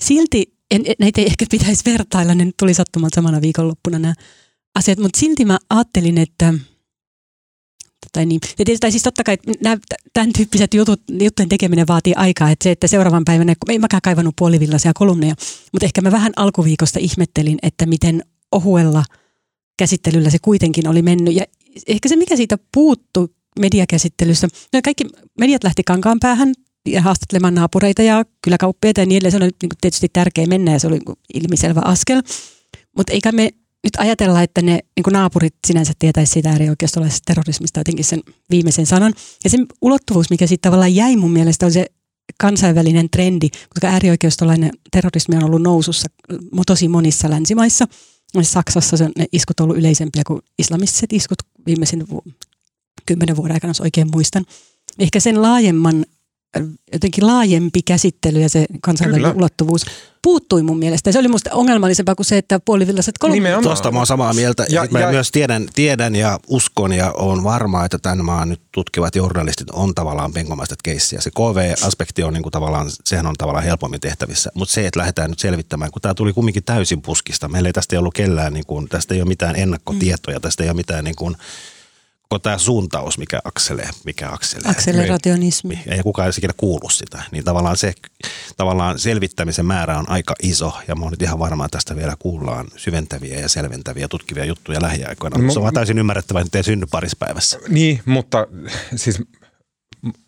Silti, 0.01 0.55
en, 0.71 0.83
näitä 0.99 1.21
ei 1.21 1.27
ehkä 1.27 1.45
pitäisi 1.51 1.85
vertailla, 1.85 2.35
ne 2.35 2.51
tuli 2.59 2.75
sattumalta 2.75 3.15
samana 3.15 3.41
viikonloppuna 3.41 3.99
nämä 3.99 4.15
asiat, 4.75 4.99
mutta 4.99 5.21
silti 5.21 5.45
mä 5.45 5.59
ajattelin, 5.71 6.19
että 6.19 6.55
tai 8.13 8.27
niin. 8.27 8.41
Ja 8.59 8.65
tietysti, 8.65 8.91
siis 8.91 9.03
totta 9.03 9.25
kai 9.25 9.39
nämä, 9.63 9.77
tämän 10.13 10.33
tyyppiset 10.33 10.75
jutut, 10.75 11.03
juttujen 11.11 11.49
tekeminen 11.49 11.87
vaatii 11.87 12.15
aikaa, 12.17 12.51
että 12.51 12.63
se, 12.63 12.71
että 12.71 12.87
seuraavan 12.87 13.25
päivänä, 13.25 13.55
ei 13.69 13.79
mäkään 13.79 14.03
kaivannut 14.03 14.37
puolivillaisia 14.39 14.93
kolumneja, 14.95 15.35
mutta 15.73 15.87
ehkä 15.87 16.01
mä 16.01 16.13
vähän 16.13 16.33
alkuviikosta 16.37 16.99
ihmettelin, 16.99 17.59
että 17.63 17.87
miten 17.87 18.25
ohuella 18.53 19.05
käsittelyllä 19.77 20.31
se 20.31 20.39
kuitenkin 20.43 20.89
oli 20.89 21.03
mennyt. 21.03 21.35
Ja 21.35 21.45
ehkä 21.87 22.09
se, 22.09 22.17
mikä 22.17 22.37
siitä 22.37 22.59
puuttu 22.75 23.35
mediakäsittelyssä, 23.61 24.49
no 24.73 24.81
kaikki 24.85 25.05
mediat 25.39 25.65
lähti 25.65 25.83
kankaan 25.85 26.21
päähän 26.21 26.53
ja 26.87 27.03
haastattelemaan 27.03 27.55
naapureita 27.55 28.03
ja 28.03 28.25
kyläkauppiaita 28.43 29.01
ja 29.01 29.07
niin 29.07 29.17
edelleen. 29.17 29.33
Se 29.33 29.37
oli 29.37 29.51
niin 29.63 29.71
tietysti 29.81 30.09
tärkeä 30.13 30.47
mennä 30.47 30.73
ja 30.73 30.79
se 30.79 30.87
oli 30.87 31.01
ilmiselvä 31.35 31.81
askel. 31.85 32.23
Mutta 32.97 33.13
eikä 33.13 33.33
me 33.33 33.51
nyt 33.85 33.97
ajatellaan, 33.99 34.45
että 34.45 34.63
ne 34.63 34.73
niin 34.73 35.13
naapurit 35.13 35.55
sinänsä 35.67 35.93
tietäisi 35.99 36.33
siitä 36.33 36.51
äärioikeistolaisesta 36.51 37.27
terrorismista 37.27 37.81
jotenkin 37.81 38.05
sen 38.05 38.21
viimeisen 38.51 38.87
sanan. 38.87 39.15
Ja 39.45 39.51
se 39.51 39.59
ulottuvuus, 39.83 40.31
mikä 40.31 40.47
sitten 40.47 40.71
tavallaan 40.71 40.95
jäi 40.95 41.17
mun 41.17 41.31
mielestä, 41.31 41.67
on 41.67 41.73
se 41.73 41.87
kansainvälinen 42.41 43.11
trendi, 43.11 43.49
koska 43.49 43.87
äärioikeistolainen 43.87 44.71
terrorismi 44.91 45.37
on 45.37 45.45
ollut 45.45 45.63
nousussa 45.63 46.09
tosi 46.67 46.89
monissa 46.89 47.31
länsimaissa. 47.31 47.87
Saksassa 48.43 48.97
se, 48.97 49.09
ne 49.19 49.27
iskut 49.33 49.61
on 49.61 49.65
ollut 49.65 49.79
yleisempiä 49.79 50.23
kuin 50.27 50.41
islamistiset 50.59 51.13
iskut 51.13 51.39
viimeisen 51.67 52.07
kymmenen 53.07 53.37
vuoden 53.37 53.55
aikana, 53.55 53.71
jos 53.71 53.81
oikein 53.81 54.11
muistan. 54.11 54.45
Ehkä 54.99 55.21
sen 55.21 55.43
laajemman 55.43 56.07
jotenkin 56.93 57.27
laajempi 57.27 57.83
käsittely 57.83 58.41
ja 58.41 58.49
se 58.49 58.67
kansainvälinen 58.83 59.31
Kyllä. 59.31 59.39
ulottuvuus 59.39 59.87
puuttui 60.23 60.63
mun 60.63 60.79
mielestä. 60.79 61.09
Ja 61.09 61.13
se 61.13 61.19
oli 61.19 61.29
musta 61.29 61.51
ongelmallisempaa 61.53 62.15
kuin 62.15 62.27
se, 62.27 62.39
että 62.39 62.61
puolivillaiset 62.65 63.19
kolme. 63.19 63.49
Tuosta 63.63 63.93
mä 63.93 63.99
oon 63.99 64.07
samaa 64.07 64.35
mieltä. 64.35 64.67
Ja, 64.69 64.85
ja, 64.85 64.91
mä 64.91 65.11
myös 65.11 65.31
tiedän, 65.31 65.69
tiedän 65.75 66.17
ja 66.17 66.39
uskon 66.49 66.93
ja 66.93 67.13
on 67.13 67.45
varma, 67.45 67.85
että 67.85 67.99
tämän 67.99 68.25
maan 68.25 68.49
nyt 68.49 68.61
tutkivat 68.73 69.17
journalistit 69.17 69.71
on 69.71 69.95
tavallaan 69.95 70.33
penkomaista 70.33 70.75
keissiä. 70.85 71.21
Se 71.21 71.31
KV-aspekti 71.31 72.23
on 72.23 72.33
niin 72.33 72.43
kuin 72.43 72.53
tavallaan, 72.53 72.87
sehän 73.05 73.27
on 73.27 73.35
tavallaan 73.39 73.65
helpommin 73.65 74.01
tehtävissä. 74.01 74.51
Mutta 74.55 74.75
se, 74.75 74.87
että 74.87 75.01
lähdetään 75.01 75.31
nyt 75.31 75.39
selvittämään, 75.39 75.91
kun 75.91 76.03
tämä 76.03 76.15
tuli 76.15 76.33
kumminkin 76.33 76.65
täysin 76.65 77.03
puskista. 77.03 77.49
Meillä 77.49 77.69
ei 77.69 77.73
tästä 77.73 77.97
ei 77.97 77.99
ollut 77.99 78.15
kellään, 78.15 78.53
niin 78.53 78.67
kuin, 78.67 78.89
tästä 78.89 79.15
ei 79.15 79.21
ole 79.21 79.29
mitään 79.29 79.57
ennakkotietoja, 79.57 80.39
mm. 80.39 80.43
tästä 80.43 80.63
ei 80.63 80.69
ole 80.69 80.77
mitään 80.77 81.05
niin 81.05 81.17
kuin, 81.17 81.37
koko 82.31 82.39
tämä 82.39 82.59
suuntaus, 82.59 83.19
mikä 83.19 83.41
akselee, 83.45 83.91
mikä 84.05 84.29
akselee. 84.33 84.71
Akselerationismi. 84.71 85.75
Niin. 85.75 85.93
Ei 85.93 86.03
kukaan 86.03 86.27
edes 86.27 86.39
ikinä 86.39 86.53
kuullut 86.57 86.93
sitä. 86.93 87.23
Niin 87.33 87.45
tavallaan 87.45 87.77
se 87.77 87.93
tavallaan 88.57 88.99
selvittämisen 88.99 89.67
määrä 89.67 89.99
on 89.99 90.11
aika 90.11 90.35
iso 90.43 90.73
ja 90.89 90.95
mä 90.95 91.03
oon 91.05 91.11
nyt 91.11 91.23
ihan 91.23 91.39
varma, 91.39 91.65
että 91.65 91.77
tästä 91.77 91.97
vielä 91.97 92.15
kuullaan 92.19 92.67
syventäviä 92.77 93.41
ja 93.41 93.49
selventäviä 93.49 94.09
tutkivia 94.09 94.45
juttuja 94.45 94.83
lähiaikoina. 94.83 95.39
No, 95.39 95.53
se 95.53 95.59
on 95.59 95.75
täysin 95.75 95.99
ymmärrettävää, 95.99 96.43
että 96.43 96.59
ei 96.59 96.65
synny 96.65 96.87
parispäivässä. 96.91 97.59
Niin, 97.69 98.01
mutta 98.07 98.47
siis 98.97 99.23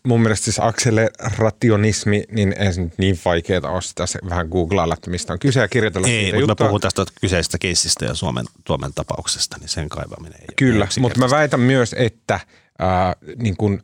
mun 0.03 0.21
mielestä 0.21 0.43
siis 0.43 0.59
akselerationismi, 0.59 2.23
niin 2.31 2.55
ei 2.57 2.73
se 2.73 2.81
nyt 2.81 2.93
niin 2.97 3.19
vaikeaa 3.25 3.71
ole 3.71 3.81
sitä 3.81 4.05
se 4.05 4.19
vähän 4.29 4.47
googlailla, 4.47 4.93
että 4.93 5.09
mistä 5.09 5.33
on 5.33 5.39
kyse 5.39 5.59
ja 5.59 5.67
kirjoitella 5.67 6.07
Ei, 6.07 6.25
mutta 6.25 6.39
juttua. 6.39 6.65
mä 6.65 6.67
puhun 6.67 6.81
tästä 6.81 7.05
kyseisestä 7.21 7.57
keissistä 7.57 8.05
ja 8.05 8.15
Suomen, 8.15 8.45
Suomen 8.67 8.91
tapauksesta, 8.95 9.57
niin 9.59 9.69
sen 9.69 9.89
kaivaminen 9.89 10.41
ei 10.41 10.47
Kyllä, 10.55 10.87
mutta 10.99 11.19
mä 11.19 11.29
väitän 11.29 11.59
myös, 11.59 11.95
että 11.97 12.39
ää, 12.79 13.15
niin 13.35 13.57
kun 13.57 13.81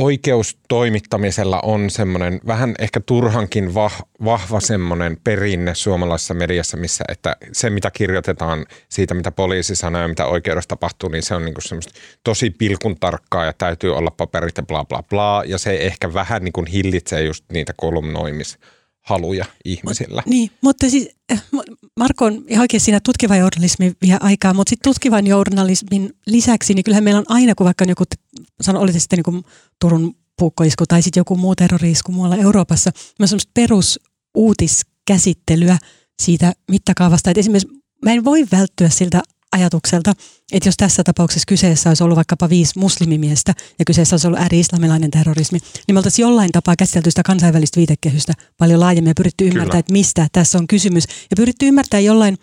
oikeustoimittamisella 0.00 1.60
on 1.62 1.90
semmoinen 1.90 2.40
vähän 2.46 2.74
ehkä 2.78 3.00
turhankin 3.00 3.74
vah, 3.74 4.02
vahva 4.24 4.60
semmoinen 4.60 5.16
perinne 5.24 5.74
suomalaisessa 5.74 6.34
mediassa, 6.34 6.76
missä 6.76 7.04
että 7.08 7.36
se 7.52 7.70
mitä 7.70 7.90
kirjoitetaan 7.90 8.66
siitä, 8.88 9.14
mitä 9.14 9.30
poliisi 9.30 9.76
sanoo 9.76 10.02
ja 10.02 10.08
mitä 10.08 10.26
oikeudessa 10.26 10.68
tapahtuu, 10.68 11.08
niin 11.08 11.22
se 11.22 11.34
on 11.34 11.44
niin 11.44 11.54
semmoista 11.58 11.92
tosi 12.24 12.50
pilkun 12.50 12.96
tarkkaa 13.00 13.44
ja 13.44 13.52
täytyy 13.52 13.96
olla 13.96 14.10
paperit 14.10 14.56
ja 14.56 14.62
bla 14.62 14.84
bla 14.84 15.02
bla. 15.02 15.42
Ja 15.46 15.58
se 15.58 15.76
ehkä 15.76 16.14
vähän 16.14 16.44
niin 16.44 16.52
kuin 16.52 16.66
hillitsee 16.66 17.22
just 17.22 17.44
niitä 17.52 17.72
kolumnoimis 17.76 18.58
haluja 19.00 19.44
ihmisillä. 19.64 20.22
Mut, 20.26 20.30
niin, 20.30 20.50
mutta 20.60 20.90
siis 20.90 21.10
äh, 21.32 21.44
Marko 21.98 22.24
on 22.24 22.44
ihan 22.48 22.62
oikein 22.62 22.80
siinä 22.80 23.00
tutkiva 23.04 23.36
journalismi 23.36 23.92
vie 24.02 24.16
aikaa, 24.20 24.54
mutta 24.54 24.70
sitten 24.70 24.90
tutkivan 24.90 25.26
journalismin 25.26 26.12
lisäksi, 26.26 26.74
niin 26.74 26.84
kyllähän 26.84 27.04
meillä 27.04 27.18
on 27.18 27.24
aina, 27.28 27.54
kun 27.54 27.64
vaikka 27.64 27.84
on 27.84 27.88
joku, 27.88 28.04
sanon, 28.60 28.82
oli 28.82 28.92
se 28.92 29.00
sitten 29.00 29.22
niin 29.26 29.44
Turun 29.80 30.14
puukkoisku 30.38 30.84
tai 30.88 31.02
sitten 31.02 31.20
joku 31.20 31.36
muu 31.36 31.56
terroriisku 31.56 32.12
muualla 32.12 32.36
Euroopassa, 32.36 32.90
myös 33.18 33.30
semmoista 33.30 33.50
perusuutiskäsittelyä 33.54 35.78
siitä 36.22 36.52
mittakaavasta, 36.70 37.30
että 37.30 37.40
esimerkiksi 37.40 37.68
mä 38.04 38.12
en 38.12 38.24
voi 38.24 38.46
välttyä 38.52 38.88
siltä 38.88 39.22
ajatukselta, 39.52 40.12
että 40.52 40.68
jos 40.68 40.76
tässä 40.76 41.04
tapauksessa 41.04 41.46
kyseessä 41.48 41.90
olisi 41.90 42.04
ollut 42.04 42.16
vaikkapa 42.16 42.48
viisi 42.48 42.78
muslimimiestä 42.78 43.54
ja 43.78 43.84
kyseessä 43.84 44.14
olisi 44.14 44.26
ollut 44.26 44.40
ääri-islamilainen 44.40 45.10
terrorismi, 45.10 45.58
niin 45.86 45.94
me 45.94 45.98
oltaisiin 45.98 46.22
jollain 46.22 46.52
tapaa 46.52 46.76
käsitelty 46.76 47.10
sitä 47.10 47.22
kansainvälistä 47.22 47.76
viitekehystä 47.76 48.32
paljon 48.58 48.80
laajemmin 48.80 49.10
ja 49.10 49.14
pyritty 49.16 49.44
ymmärtämään, 49.44 49.80
että 49.80 49.92
mistä 49.92 50.26
tässä 50.32 50.58
on 50.58 50.66
kysymys. 50.66 51.04
Ja 51.04 51.34
pyritty 51.36 51.68
ymmärtämään 51.68 52.04
jollain 52.04 52.38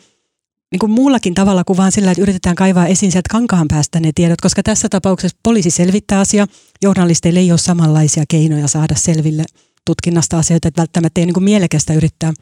niin 0.72 0.80
kuin 0.80 0.92
muullakin 0.92 1.34
tavalla 1.34 1.64
kuin 1.64 1.78
vaan 1.78 1.92
sillä, 1.92 2.12
että 2.12 2.22
yritetään 2.22 2.56
kaivaa 2.56 2.88
esiin 2.88 3.12
sieltä 3.12 3.30
kankaan 3.32 3.68
päästä 3.68 4.00
ne 4.00 4.12
tiedot, 4.16 4.42
koska 4.42 4.64
tässä 4.64 4.90
tapauksessa 4.90 5.38
poliisi 5.44 5.72
selvittää 5.72 6.20
asia, 6.20 6.48
journalisteille 6.82 7.40
ei 7.40 7.52
ole 7.52 7.58
samanlaisia 7.58 8.24
keinoja 8.28 8.68
saada 8.68 8.96
selville 8.96 9.44
tutkinnasta 9.86 10.38
asioita, 10.38 10.68
että 10.68 10.82
välttämättä 10.82 11.22
ei 11.22 11.26
niin 11.26 11.34
kuin 11.34 11.44
mielekästä 11.44 11.94
yrittää 11.94 12.34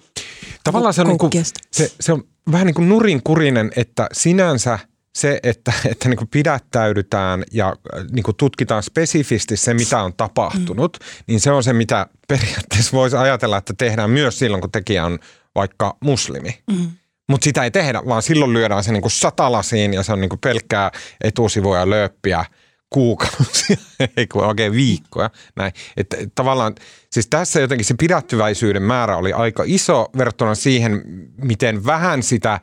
Tavallaan 0.63 0.93
se 0.93 1.01
on, 1.01 1.07
niin 1.07 1.17
kuin, 1.17 1.31
se, 1.71 1.91
se 1.99 2.13
on 2.13 2.23
vähän 2.51 2.65
niin 2.65 2.75
kuin 2.75 2.89
nurinkurinen, 2.89 3.71
että 3.75 4.07
sinänsä 4.13 4.79
se, 5.15 5.39
että, 5.43 5.73
että 5.85 6.09
niin 6.09 6.17
kuin 6.17 6.27
pidättäydytään 6.27 7.43
ja 7.51 7.67
äh, 7.67 8.05
niin 8.11 8.23
kuin 8.23 8.37
tutkitaan 8.37 8.83
spesifisti 8.83 9.57
se, 9.57 9.73
mitä 9.73 10.01
on 10.01 10.13
tapahtunut, 10.13 10.97
mm. 10.99 11.23
niin 11.27 11.39
se 11.39 11.51
on 11.51 11.63
se, 11.63 11.73
mitä 11.73 12.07
periaatteessa 12.27 12.97
voisi 12.97 13.15
ajatella, 13.15 13.57
että 13.57 13.73
tehdään 13.77 14.09
myös 14.09 14.39
silloin, 14.39 14.61
kun 14.61 14.71
tekijä 14.71 15.05
on 15.05 15.19
vaikka 15.55 15.97
muslimi. 15.99 16.59
Mm. 16.71 16.91
Mutta 17.29 17.43
sitä 17.43 17.63
ei 17.63 17.71
tehdä, 17.71 18.01
vaan 18.07 18.21
silloin 18.21 18.53
lyödään 18.53 18.83
se 18.83 18.91
niin 18.91 19.01
kuin 19.01 19.11
satalasiin 19.11 19.93
ja 19.93 20.03
se 20.03 20.13
on 20.13 20.21
niin 20.21 20.29
kuin 20.29 20.39
pelkkää 20.39 20.91
etusivuja 21.21 21.89
lööppiä– 21.89 22.45
kuukausia, 22.89 23.77
ei 24.17 24.27
kun 24.27 24.43
oikein 24.43 24.71
viikkoja. 24.71 25.29
Näin. 25.55 25.73
Että 25.97 26.17
tavallaan, 26.35 26.75
siis 27.11 27.27
tässä 27.27 27.59
jotenkin 27.59 27.85
se 27.85 27.93
pidättyväisyyden 27.99 28.83
määrä 28.83 29.17
oli 29.17 29.33
aika 29.33 29.63
iso 29.65 30.09
verrattuna 30.17 30.55
siihen, 30.55 31.01
miten 31.41 31.85
vähän 31.85 32.23
sitä 32.23 32.59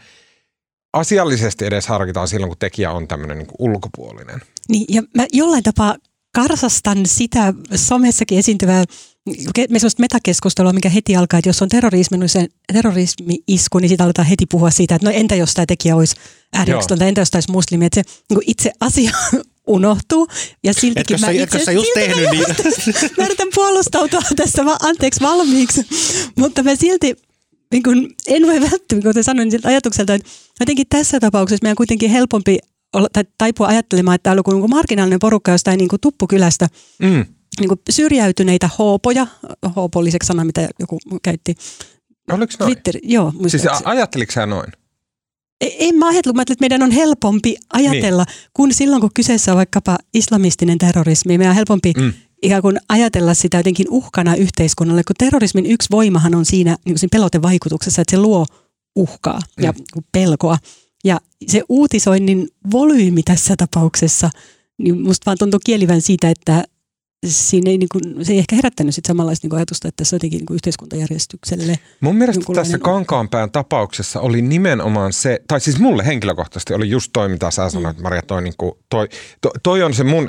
asiallisesti 0.93 1.67
edes 1.67 1.87
harkitaan 1.87 2.29
silloin, 2.29 2.51
kun 2.51 2.59
tekijä 2.59 2.91
on 2.91 3.09
tämmöinen 3.09 3.39
niin 3.39 3.49
ulkopuolinen. 3.59 4.43
Niin, 4.69 4.87
ja 4.89 5.03
mä 5.17 5.27
jollain 5.33 5.63
tapaa 5.63 5.97
karsastan 6.35 7.07
sitä 7.07 7.55
somessakin 7.75 8.39
esiintyvää 8.39 8.85
me 9.71 9.79
sellaista 9.79 10.01
metakeskustelua, 10.01 10.73
mikä 10.73 10.89
heti 10.89 11.17
alkaa, 11.17 11.39
että 11.39 11.49
jos 11.49 11.63
on 11.63 11.69
terrorismi, 11.69 12.19
niin 12.19 12.29
se 12.29 12.49
terrorismi-isku, 12.73 13.79
niin 13.79 13.89
siitä 13.89 14.05
aletaan 14.05 14.29
heti 14.29 14.47
puhua 14.47 14.71
siitä, 14.71 14.95
että 14.95 15.09
no 15.09 15.17
entä 15.17 15.35
jos 15.35 15.55
tämä 15.55 15.67
tekijä 15.67 15.97
olisi 15.97 16.17
ääriyksiltä, 16.53 17.07
entä 17.07 17.21
jos 17.21 17.31
tämä 17.31 17.39
olisi 17.39 17.53
muslimi, 17.53 17.85
että 17.85 18.03
se 18.03 18.11
niin 18.31 18.41
itse 18.47 18.73
asia 18.81 19.11
unohtuu. 19.67 20.29
Ja 20.65 20.75
siltikin 20.75 21.01
etkö 21.01 21.27
mä 21.27 21.33
sä, 21.33 21.43
itse, 21.43 21.65
sä 21.65 21.73
just 21.73 21.91
tehnyt 21.95 22.31
niin? 22.31 22.45
mä 23.19 23.25
yritän 23.25 23.49
puolustautua 23.55 24.21
tässä 24.37 24.65
va, 24.65 24.77
anteeksi 24.83 25.21
valmiiksi, 25.21 25.87
mutta 26.37 26.63
mä 26.63 26.77
silti 26.77 27.17
niin 27.73 27.83
kun, 27.83 28.11
en 28.27 28.47
voi 28.47 28.61
välttyä, 28.61 29.01
kun 29.03 29.15
te 29.15 29.23
sanoin 29.23 29.51
siltä 29.51 29.69
ajatukselta, 29.69 30.15
että 30.15 30.29
jotenkin 30.61 30.87
tässä 30.89 31.21
tapauksessa 31.21 31.63
meidän 31.63 31.73
on 31.73 31.77
kuitenkin 31.77 32.11
helpompi 32.11 32.59
olla, 32.93 33.09
tai 33.13 33.25
taipua 33.39 33.67
ajattelemaan, 33.67 34.15
että 34.15 34.23
täällä 34.23 34.43
on 34.47 34.57
joku 34.57 34.69
marginaalinen 34.69 35.19
porukka 35.19 35.53
jostain 35.53 35.79
niin 35.79 35.89
kuin 35.89 36.01
tuppukylästä, 36.01 36.69
mm. 37.03 37.27
niin 37.61 37.69
kuin 37.69 37.81
syrjäytyneitä 37.91 38.71
hoopoja, 38.79 39.27
hoopoliseksi 39.77 40.27
sana, 40.27 40.45
mitä 40.45 40.69
joku 40.79 40.99
käytti. 41.23 41.55
Oliko 42.31 42.53
noin? 42.59 42.73
Twitter, 42.73 43.01
joo. 43.03 43.33
Siis 43.47 43.63
ajatteliko 43.85 44.33
sä 44.33 44.47
noin? 44.47 44.73
En 45.63 45.95
mä 45.95 46.09
ajatellut, 46.09 46.41
että 46.41 46.55
meidän 46.61 46.83
on 46.83 46.91
helpompi 46.91 47.57
ajatella, 47.73 48.25
niin. 48.25 48.37
kun 48.53 48.75
silloin 48.75 49.01
kun 49.01 49.11
kyseessä 49.15 49.53
on 49.53 49.57
vaikkapa 49.57 49.99
islamistinen 50.15 50.79
terrorismi, 50.79 51.39
meidän 51.39 51.51
on 51.51 51.57
helpompi 51.57 51.93
mm. 51.97 52.13
ikään 52.43 52.63
kuin 52.63 52.79
ajatella 52.89 53.35
sitä 53.35 53.57
jotenkin 53.57 53.87
uhkana 53.91 54.35
yhteiskunnalle, 54.35 55.03
kun 55.05 55.17
terrorismin 55.19 55.67
yksi 55.67 55.89
voimahan 55.91 56.35
on 56.35 56.45
siinä, 56.45 56.77
niin 56.85 56.99
siinä 56.99 57.09
pelotevaikutuksessa, 57.13 58.03
että 58.03 58.11
se 58.11 58.23
luo 58.23 58.47
uhkaa 58.97 59.39
mm. 59.57 59.65
ja 59.65 59.75
pelkoa. 60.13 60.59
Ja 61.05 61.21
se 61.47 61.63
uutisoinnin 61.69 62.49
volyymi 62.73 63.23
tässä 63.23 63.55
tapauksessa, 63.57 64.31
niin 64.79 65.03
musta 65.03 65.27
vaan 65.27 65.39
tuntuu 65.39 65.61
kielivän 65.65 66.01
siitä, 66.01 66.31
että 66.31 66.65
siinä 67.27 67.71
ei, 67.71 67.79
niin 67.79 67.89
kuin, 67.93 68.25
se 68.25 68.33
ei 68.33 68.39
ehkä 68.39 68.57
herättänyt 68.57 68.95
sit 68.95 69.05
samanlaista 69.05 69.47
niin 69.47 69.57
ajatusta, 69.57 69.89
että 69.89 70.05
se 70.05 70.15
on 70.15 70.17
jotenkin 70.17 70.39
niin 70.39 70.55
yhteiskuntajärjestykselle. 70.55 71.79
Mun 72.01 72.17
mielestä 72.17 72.45
tässä 72.55 72.79
Kankaanpään 72.79 73.51
tapauksessa 73.51 74.21
oli 74.21 74.43
nimenomaan 74.43 75.13
se, 75.13 75.43
tai 75.49 75.61
siis 75.61 75.79
mulle 75.79 76.07
henkilökohtaisesti 76.07 76.75
oli 76.75 76.91
just 76.91 77.11
toi, 77.13 77.29
mitä 77.29 77.51
sä 77.51 77.71
sanoit, 77.71 77.97
mm. 77.97 78.03
Maria, 78.03 78.23
toi, 78.23 78.43
niin 78.43 78.55
kuin, 78.59 78.73
toi, 78.91 79.09
toi, 79.41 79.51
toi 79.63 79.83
on 79.83 79.95
se 79.95 80.05
mun, 80.05 80.29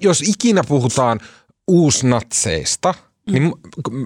jos 0.00 0.22
ikinä 0.22 0.64
puhutaan 0.68 1.20
uusnatseista, 1.68 2.94
mm. 3.26 3.32
niin 3.32 3.52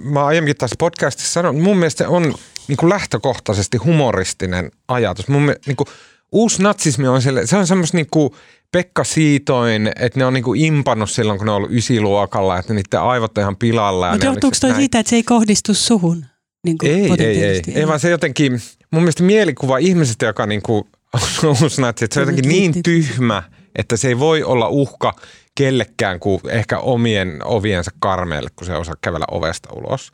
mä 0.04 0.26
aiemminkin 0.26 0.58
tässä 0.58 0.76
podcastissa 0.78 1.32
sanon, 1.32 1.60
mun 1.60 1.76
mielestä 1.76 2.04
se 2.04 2.08
on 2.08 2.34
niin 2.68 2.76
kuin 2.76 2.90
lähtökohtaisesti 2.90 3.76
humoristinen 3.76 4.70
ajatus. 4.88 5.28
Mun 5.28 5.42
mielestä, 5.42 5.66
niin 5.66 5.76
kuin, 5.76 5.86
uusnatsismi 6.32 7.08
on, 7.08 7.22
selle, 7.22 7.46
se 7.46 7.56
on 7.56 7.66
semmoista 7.66 7.96
niin 7.96 8.08
kuin, 8.10 8.30
Pekka 8.74 9.04
Siitoin, 9.04 9.90
että 9.96 10.18
ne 10.18 10.26
on 10.26 10.32
niinku 10.32 10.54
impannut 10.54 11.10
silloin, 11.10 11.38
kun 11.38 11.46
ne 11.46 11.50
on 11.50 11.56
ollut 11.56 11.72
ysiluokalla, 11.72 12.58
että 12.58 12.74
niiden 12.74 13.00
aivot 13.00 13.38
on 13.38 13.42
ihan 13.42 13.56
pilalla. 13.56 14.10
Mutta 14.10 14.26
johtuuko 14.26 14.56
toi 14.60 14.74
siitä, 14.74 14.98
että 14.98 15.10
se 15.10 15.16
ei 15.16 15.22
kohdistu 15.22 15.74
suhun? 15.74 16.24
Niin 16.64 16.78
kuin 16.78 16.92
ei, 16.92 17.26
ei, 17.26 17.44
ei, 17.44 17.62
ei. 17.74 17.86
vaan 17.88 18.00
se 18.00 18.10
jotenkin, 18.10 18.52
mun 18.90 19.02
mielestä 19.02 19.22
mielikuva 19.22 19.78
ihmisestä, 19.78 20.26
joka 20.26 20.46
niinku 20.46 20.88
on 21.42 21.56
uusnatsi, 21.62 22.04
että 22.04 22.14
se 22.14 22.20
on 22.20 22.22
jotenkin 22.22 22.48
niin 22.48 22.82
tyhmä, 22.82 23.42
että 23.76 23.96
se 23.96 24.08
ei 24.08 24.18
voi 24.18 24.42
olla 24.42 24.68
uhka 24.68 25.14
kellekään 25.54 26.20
kuin 26.20 26.40
ehkä 26.48 26.78
omien 26.78 27.40
oviensa 27.44 27.90
karmeelle, 27.98 28.50
kun 28.56 28.66
se 28.66 28.76
osaa 28.76 28.94
kävellä 29.00 29.26
ovesta 29.30 29.68
ulos. 29.72 30.12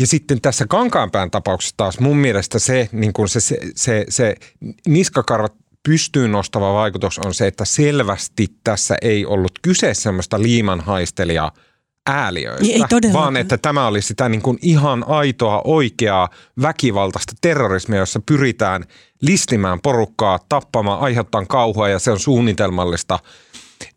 Ja 0.00 0.06
sitten 0.06 0.40
tässä 0.40 0.66
Kankaanpään 0.66 1.30
tapauksessa 1.30 1.74
taas 1.76 2.00
mun 2.00 2.16
mielestä 2.16 2.58
se, 2.58 2.88
niin 2.92 3.12
kuin 3.12 3.28
se, 3.28 3.40
se, 3.40 3.58
se, 3.74 4.04
se 4.08 4.34
niskakarvat 4.88 5.54
pystyyn 5.88 6.32
nostava 6.32 6.74
vaikutus 6.74 7.18
on 7.18 7.34
se, 7.34 7.46
että 7.46 7.64
selvästi 7.64 8.46
tässä 8.64 8.96
ei 9.02 9.26
ollut 9.26 9.52
kyse 9.62 9.94
semmoista 9.94 10.42
liimanhaistelijaa 10.42 11.52
ääliöistä, 12.06 12.66
Ei 12.72 12.84
todellakaan. 12.88 13.24
vaan 13.24 13.36
että 13.36 13.58
tämä 13.58 13.86
oli 13.86 14.02
sitä 14.02 14.28
niin 14.28 14.42
kuin 14.42 14.58
ihan 14.62 15.04
aitoa, 15.08 15.62
oikeaa, 15.64 16.28
väkivaltaista 16.62 17.32
terrorismia, 17.40 17.98
jossa 17.98 18.20
pyritään 18.26 18.84
listimään 19.22 19.80
porukkaa, 19.80 20.38
tappamaan, 20.48 21.00
aiheuttamaan 21.00 21.46
kauhua 21.46 21.88
ja 21.88 21.98
se 21.98 22.10
on 22.10 22.20
suunnitelmallista. 22.20 23.18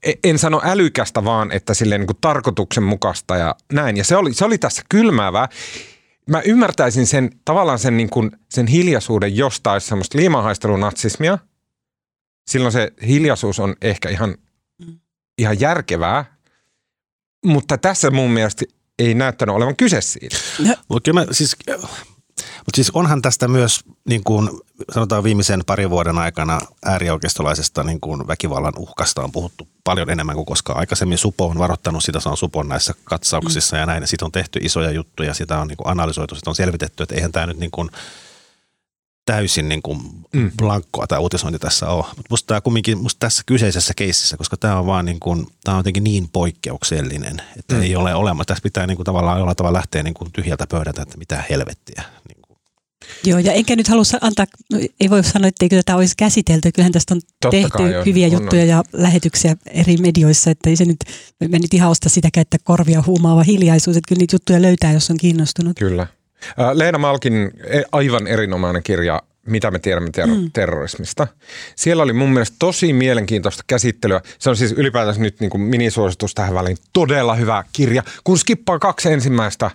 E- 0.03 0.13
En 0.23 0.39
sano 0.39 0.61
älykästä, 0.63 1.23
vaan 1.23 1.51
että 1.51 1.73
silleen 1.73 2.01
niin 2.01 2.07
kuin 2.07 2.17
tarkoituksenmukaista 2.21 3.37
ja 3.37 3.55
näin. 3.73 3.97
Ja 3.97 4.03
se 4.03 4.17
oli, 4.17 4.33
se 4.33 4.45
oli 4.45 4.57
tässä 4.57 4.81
kylmäävää. 4.89 5.49
Mä 6.29 6.41
ymmärtäisin 6.41 7.07
sen 7.07 7.29
tavallaan 7.45 7.79
sen, 7.79 7.97
niin 7.97 8.09
kuin, 8.09 8.31
sen 8.49 8.67
hiljaisuuden, 8.67 9.37
jos 9.37 9.61
tämä 9.61 9.73
olisi 9.73 9.87
semmoista 9.87 10.17
liimahaistelun-natsismia. 10.17 11.37
Silloin 12.51 12.71
se 12.71 12.93
hiljaisuus 13.07 13.59
on 13.59 13.75
ehkä 13.81 14.09
ihan, 14.09 14.35
ihan 15.37 15.59
järkevää, 15.59 16.37
mutta 17.45 17.77
tässä 17.77 18.11
mun 18.11 18.31
mielestä 18.31 18.65
ei 18.99 19.13
näyttänyt 19.13 19.55
olevan 19.55 19.75
kyse 19.75 20.01
siitä. 20.01 20.37
No, 20.59 20.75
Mutta 20.89 21.11
kyllä 21.11 21.21
mä 21.21 21.27
siis, 21.31 21.55
mutta 22.37 22.75
siis 22.75 22.89
onhan 22.89 23.21
tästä 23.21 23.47
myös 23.47 23.79
niin 24.09 24.23
kuin 24.23 24.49
sanotaan 24.93 25.23
viimeisen 25.23 25.63
parin 25.65 25.89
vuoden 25.89 26.17
aikana 26.17 26.59
äärioikeistolaisesta 26.85 27.83
niin 27.83 27.99
kuin 27.99 28.27
väkivallan 28.27 28.73
uhkasta 28.77 29.23
on 29.23 29.31
puhuttu 29.31 29.67
paljon 29.83 30.09
enemmän 30.09 30.35
kuin 30.35 30.45
koskaan 30.45 30.79
aikaisemmin. 30.79 31.17
Supo 31.17 31.45
on 31.45 31.57
varoittanut 31.57 32.03
sitä, 32.03 32.19
se 32.19 32.29
on 32.29 32.37
Supon 32.37 32.67
näissä 32.67 32.93
katsauksissa 33.03 33.77
ja 33.77 33.85
näin. 33.85 34.07
Siitä 34.07 34.25
on 34.25 34.31
tehty 34.31 34.59
isoja 34.63 34.91
juttuja, 34.91 35.33
sitä 35.33 35.59
on 35.59 35.67
niin 35.67 35.77
kuin 35.77 35.87
analysoitu, 35.87 36.35
sitä 36.35 36.49
on 36.49 36.55
selvitetty, 36.55 37.03
että 37.03 37.15
eihän 37.15 37.31
tämä 37.31 37.45
nyt 37.45 37.57
niin 37.57 37.71
kuin 37.71 37.89
täysin 39.25 39.69
niin 39.69 39.81
kuin 39.81 39.99
Mm. 40.33 40.51
blankkoa 40.57 41.07
tämä 41.07 41.19
uutisointi 41.19 41.59
tässä 41.59 41.89
on. 41.89 42.03
Mutta 42.07 42.23
musta 42.29 42.47
tämä 42.47 42.61
kumminkin, 42.61 42.97
musta 42.97 43.19
tässä 43.19 43.43
kyseisessä 43.45 43.93
keississä, 43.97 44.37
koska 44.37 44.57
tämä 44.57 44.79
on 44.79 44.85
vaan 44.85 45.05
niin 45.05 45.19
kuin, 45.19 45.47
tämä 45.63 45.75
on 45.75 45.79
jotenkin 45.79 46.03
niin 46.03 46.29
poikkeuksellinen, 46.33 47.41
että 47.59 47.75
Mm. 47.75 47.81
ei 47.81 47.95
ole 47.95 48.15
olemassa. 48.15 48.47
Tässä 48.47 48.61
pitää 48.61 48.87
niin 48.87 48.95
kuin 48.97 49.05
tavallaan 49.05 49.37
jollain 49.37 49.57
tavalla 49.57 49.77
lähteä 49.77 50.03
niin 50.03 50.13
kuin 50.13 50.31
tyhjältä 50.31 50.67
pöydältä, 50.67 51.01
että 51.01 51.17
mitä 51.17 51.43
helvettiä. 51.49 52.03
Niin 52.27 52.37
kuin. 52.41 52.57
Joo, 53.23 53.39
ja 53.39 53.53
enkä 53.53 53.75
nyt 53.75 53.87
halua 53.87 54.03
antaa, 54.21 54.45
no, 54.71 54.79
ei 54.99 55.09
voi 55.09 55.23
sanoa, 55.23 55.47
etteikö 55.47 55.75
tätä 55.75 55.95
olisi 55.95 56.13
käsitelty. 56.17 56.71
Kyllähän 56.71 56.91
tästä 56.91 57.13
on 57.13 57.21
Totta 57.21 57.49
tehty 57.51 57.69
kai 57.69 57.95
on, 57.97 58.05
hyviä 58.05 58.27
on, 58.27 58.33
juttuja 58.33 58.65
ja 58.65 58.83
lähetyksiä 58.93 59.55
eri 59.71 59.97
medioissa, 59.97 60.51
että 60.51 60.69
ei 60.69 60.75
se 60.75 60.85
nyt, 60.85 60.99
me 61.39 61.59
nyt 61.59 61.73
ihan 61.73 61.91
osta 61.91 62.09
sitäkään, 62.09 62.41
että 62.41 62.57
korvia 62.63 63.03
huumaava 63.07 63.43
hiljaisuus, 63.43 63.97
että 63.97 64.07
kyllä 64.07 64.19
niitä 64.19 64.35
juttuja 64.35 64.61
löytää, 64.61 64.93
jos 64.93 65.09
on 65.11 65.17
kiinnostunut. 65.17 65.79
Kyllä. 65.79 66.07
Ää, 66.57 66.77
Leena 66.77 66.97
Malkin 66.97 67.51
e- 67.67 67.81
aivan 67.91 68.27
erinomainen 68.27 68.83
kirja 68.83 69.21
mitä 69.45 69.71
me 69.71 69.79
tiedämme 69.79 70.09
ter- 70.11 70.27
Mm. 70.27 70.51
terrorismista. 70.53 71.27
Siellä 71.75 72.03
oli 72.03 72.13
mun 72.13 72.29
mielestä 72.29 72.55
tosi 72.59 72.93
mielenkiintoista 72.93 73.63
käsittelyä. 73.67 74.21
Se 74.39 74.49
on 74.49 74.55
siis 74.57 74.71
ylipäätänsä 74.71 75.21
nyt 75.21 75.39
niin 75.39 75.49
kuin 75.49 75.61
minisuositus 75.61 76.33
tähän 76.35 76.53
väliin. 76.53 76.77
Todella 76.93 77.35
hyvä 77.35 77.63
kirja, 77.73 78.03
kun 78.23 78.37
skippaa 78.37 78.79
kaksi 78.79 79.11
ensimmäistä 79.11 79.71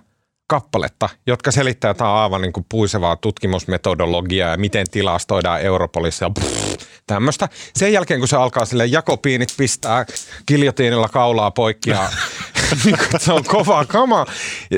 kappaletta, 0.47 1.09
jotka 1.27 1.51
selittää 1.51 1.89
jotain 1.89 2.11
aivan 2.11 2.41
niin 2.41 2.53
kuin 2.53 2.65
puisevaa 2.69 3.15
tutkimusmetodologiaa 3.15 4.51
ja 4.51 4.57
miten 4.57 4.89
tilastoidaan 4.91 5.61
Europolissa 5.61 6.25
ja 6.25 6.29
pff, 6.29 6.77
tämmöistä. 7.07 7.49
Sen 7.75 7.93
jälkeen, 7.93 8.19
kun 8.19 8.27
se 8.27 8.35
alkaa 8.35 8.65
sille 8.65 8.85
jakopiinit 8.85 9.53
pistää 9.57 10.05
giljotiinilla 10.47 11.09
kaulaa 11.09 11.51
poikki 11.51 11.89
ja 11.89 12.09
niin 12.85 12.97
se 13.19 13.33
on 13.33 13.43
kova 13.43 13.85
kama. 13.85 14.25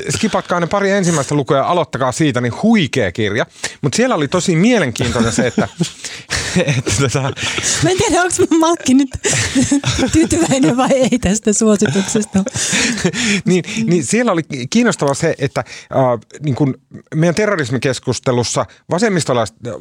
Skipatkaa 0.10 0.60
ne 0.60 0.68
pari 0.68 0.92
ensimmäistä 0.92 1.36
lukua 1.36 1.58
ja 1.58 1.68
aloittakaa 1.68 2.12
siitä, 2.12 2.42
niin 2.42 2.54
huikea 2.64 3.12
kirja. 3.12 3.46
Mutta 3.82 3.96
siellä 3.96 4.16
oli 4.16 4.28
tosi 4.28 4.56
mielenkiintoinen 4.56 5.32
se, 5.32 5.48
että, 5.48 5.68
että 6.78 6.92
tota, 7.02 7.22
Mä 7.84 7.90
en 7.90 7.98
tiedä, 7.98 8.22
onko 8.22 8.58
Malkki 8.60 8.94
nyt 8.94 9.10
tyytyväinen 10.14 10.78
vai 10.78 10.92
ei 10.92 11.20
tästä 11.20 11.54
suosituksesta. 11.54 12.44
niin, 13.46 13.64
niin 13.86 14.06
siellä 14.06 14.32
oli 14.32 14.42
kiinnostavaa 14.70 15.14
se, 15.14 15.36
että 15.38 15.59
äh, 15.60 16.20
niin 16.42 16.56
kun 16.56 16.78
meidän 17.16 17.36
terrorismikeskustelussa 17.36 18.66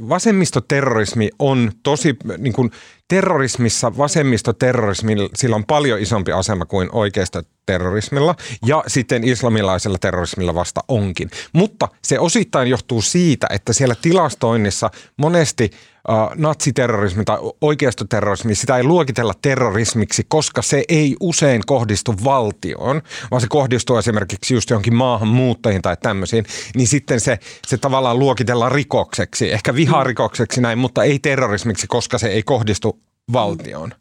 vasemmistoterrorismi 0.08 1.30
on 1.38 1.72
tosi, 1.82 2.16
niin 2.38 2.52
kun 2.52 2.70
terrorismissa 3.08 3.96
vasemmistoterrorismilla 3.96 5.28
sillä 5.34 5.56
on 5.56 5.64
paljon 5.64 6.00
isompi 6.00 6.32
asema 6.32 6.66
kuin 6.66 6.88
oikeasta 6.92 7.42
terrorismilla 7.66 8.34
ja 8.66 8.84
sitten 8.86 9.24
islamilaisella 9.24 9.98
terrorismilla 9.98 10.54
vasta 10.54 10.80
onkin. 10.88 11.30
Mutta 11.52 11.88
se 12.02 12.18
osittain 12.18 12.68
johtuu 12.68 13.02
siitä, 13.02 13.46
että 13.50 13.72
siellä 13.72 13.94
tilastoinnissa 14.02 14.90
monesti 15.16 15.70
äh, 16.10 16.28
natsiterrorismi 16.36 17.24
tai 17.24 17.38
oikeistoterrorismi, 17.60 18.54
sitä 18.54 18.76
ei 18.76 18.84
luokitella 18.84 19.34
terrorismiksi, 19.42 20.26
koska 20.28 20.62
se 20.62 20.84
ei 20.88 21.16
usein 21.20 21.62
kohdistu 21.66 22.14
valtioon, 22.24 23.02
vaan 23.30 23.40
se 23.40 23.46
kohdistuu 23.48 23.96
esimerkiksi 23.96 24.54
just 24.54 24.70
johonkin 24.70 24.94
maahanmuuttajiin 24.94 25.82
tai 25.82 25.96
tämmöisiin, 26.02 26.44
niin 26.74 26.88
sitten 26.88 27.20
se, 27.20 27.38
se 27.66 27.78
tavallaan 27.78 28.18
luokitellaan 28.18 28.72
rikokseksi, 28.72 29.52
ehkä 29.52 29.74
viharikokseksi 29.74 30.60
näin, 30.60 30.78
mutta 30.78 31.04
ei 31.04 31.18
terrorismiksi, 31.18 31.86
koska 31.86 32.18
se 32.18 32.28
ei 32.28 32.42
kohdistu 32.42 32.97
valtioon. 33.32 33.94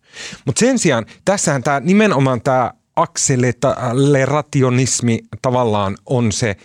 Mutta 0.46 0.60
sen 0.60 0.80
sijaan 0.80 1.06
tässähän 1.26 1.64
tämä 1.64 1.80
nimenomaan 1.80 2.42
tämä 2.42 2.72
akselerationismi 2.96 5.20
tavallaan 5.42 5.98
on 6.06 6.32
se, 6.32 6.58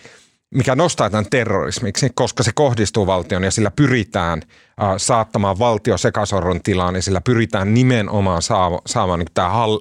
mikä 0.53 0.75
nostaa 0.75 1.09
tämän 1.09 1.29
terrorismiksi, 1.29 2.09
koska 2.15 2.43
se 2.43 2.51
kohdistuu 2.55 3.07
valtioon 3.07 3.43
ja 3.43 3.51
sillä 3.51 3.71
pyritään 3.71 4.41
äh, 4.41 4.87
saattamaan 4.97 5.59
valtio 5.59 5.97
sekasorron 5.97 6.61
tilaan 6.61 6.95
ja 6.95 7.01
sillä 7.01 7.21
pyritään 7.21 7.73
nimenomaan 7.73 8.41
saava, 8.41 8.81
saamaan 8.85 9.19
niin 9.19 9.27
tämä 9.33 9.49
hall, 9.49 9.79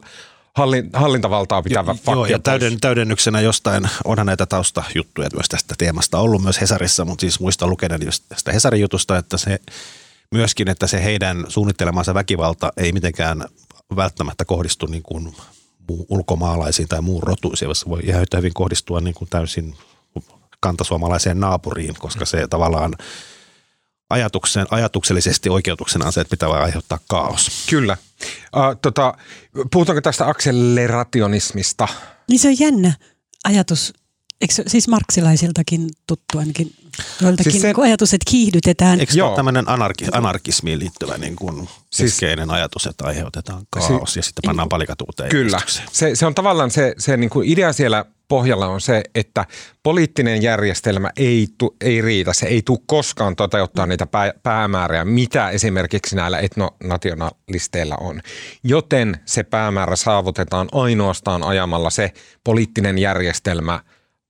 hallin, 0.57 0.91
hallintavaltaa 0.93 1.63
pitävä 1.63 1.91
Joo, 1.91 1.99
faktio 2.05 2.37
ja 2.37 2.39
täyden, 2.39 2.81
täydennyksenä 2.81 3.41
jostain, 3.41 3.89
onhan 4.05 4.27
näitä 4.27 4.47
taustajuttuja 4.47 5.29
myös 5.35 5.49
tästä 5.49 5.75
teemasta 5.79 6.19
ollut 6.19 6.43
myös 6.43 6.61
Hesarissa, 6.61 7.05
mutta 7.05 7.21
siis 7.21 7.41
muistan 7.41 7.71
lukeneeni 7.71 8.05
just 8.05 8.25
tästä 8.29 8.53
Hesarin 8.53 8.81
jutusta, 8.81 9.19
että 9.19 9.37
se 9.37 9.61
myöskin, 10.33 10.69
että 10.69 10.87
se 10.87 11.05
heidän 11.05 11.45
suunnittelemansa 11.49 12.15
väkivalta 12.15 12.73
ei 12.77 12.93
mitenkään 12.93 13.45
välttämättä 13.97 14.45
kohdistu 14.45 14.87
niin 14.87 15.03
kuin 15.03 15.35
ulkomaalaisiin 15.89 16.89
tai 16.89 17.03
muun 17.03 17.23
rotuisiin, 17.23 17.67
vaan 17.67 17.77
se 17.77 17.89
voi 17.89 18.01
ihan 18.05 18.23
yhtä 18.23 18.37
hyvin 18.37 18.55
kohdistua 18.55 19.01
niin 19.01 19.15
kuin 19.15 19.31
täysin 19.31 19.77
kantasuomalaiseen 20.61 21.41
naapuriin, 21.41 21.95
koska 21.99 22.25
se 22.25 22.47
tavallaan 22.49 22.95
ajatuksen, 24.11 24.67
ajatuksellisesti 24.71 25.49
oikeutuksena 25.49 26.07
on 26.07 26.13
se, 26.13 26.21
että 26.21 26.31
pitää 26.31 26.49
vain 26.49 26.63
aiheuttaa 26.63 26.99
kaos. 27.09 27.67
Kyllä. 27.71 27.97
Uh, 28.57 28.77
tota, 28.83 29.15
puhutaanko 29.73 30.01
tästä 30.01 30.29
akselerationismista? 30.29 31.89
Niin 32.29 32.39
se 32.39 32.49
on 32.49 32.57
jännä 32.59 32.93
ajatus. 33.45 33.93
Eikö 34.41 34.55
se 34.55 34.65
siis 34.67 34.89
marksilaisiltakin 34.89 35.89
tuttu 36.07 36.39
ainakin 36.39 36.75
joiltakin 37.23 37.53
Siis 37.53 37.63
siis 37.63 37.77
se- 37.77 37.81
se... 37.81 37.83
ajatus, 37.83 38.15
että 38.15 38.31
kiihdytetään. 38.31 39.01
Eikö 39.01 39.13
Joo. 39.17 39.29
ole 39.29 39.37
tämmöinen 39.37 39.69
anarki, 39.69 40.05
anarkismiin 40.13 40.79
liittyvä 40.79 41.19
niin 41.19 41.37
kuin 41.37 41.69
Siis- 41.91 42.13
keskeinen 42.13 42.51
ajatus, 42.51 42.87
että 42.87 43.05
aiheutetaan 43.07 43.67
kaos 43.71 44.17
ja 44.17 44.23
sitten 44.23 44.43
pannaan 44.47 44.69
palikat 44.69 45.01
uuteen 45.01 45.31
Kyllä. 45.31 45.61
Se, 45.93 46.15
se 46.15 46.27
on 46.27 46.35
tavallaan 46.35 46.71
se, 46.71 46.95
se 46.99 47.17
niin 47.17 47.31
kuin 47.31 47.49
idea 47.49 47.73
siellä 47.73 48.05
pohjalla 48.29 48.67
on 48.67 48.81
se, 48.81 49.03
että 49.15 49.45
poliittinen 49.83 50.43
järjestelmä 50.43 51.11
ei, 51.17 51.49
tu, 51.59 51.77
ei 51.81 52.01
riitä. 52.03 52.33
Se 52.33 52.47
ei 52.47 52.63
tule 52.63 52.79
koskaan 52.87 53.37
toteuttaa 53.37 53.87
niitä 53.87 54.07
pää, 54.07 54.35
päämääriä, 54.43 55.05
mitä 55.05 55.51
esimerkiksi 55.51 56.17
näillä 56.17 56.39
etnonationalisteilla 56.39 57.97
on. 58.01 58.21
Joten 58.65 59.21
se 59.25 59.43
päämäärä 59.43 59.97
saavutetaan 59.97 60.69
ainoastaan 60.73 61.43
ajamalla 61.43 61.91
se 61.91 62.13
poliittinen 62.45 62.99
järjestelmä 62.99 63.81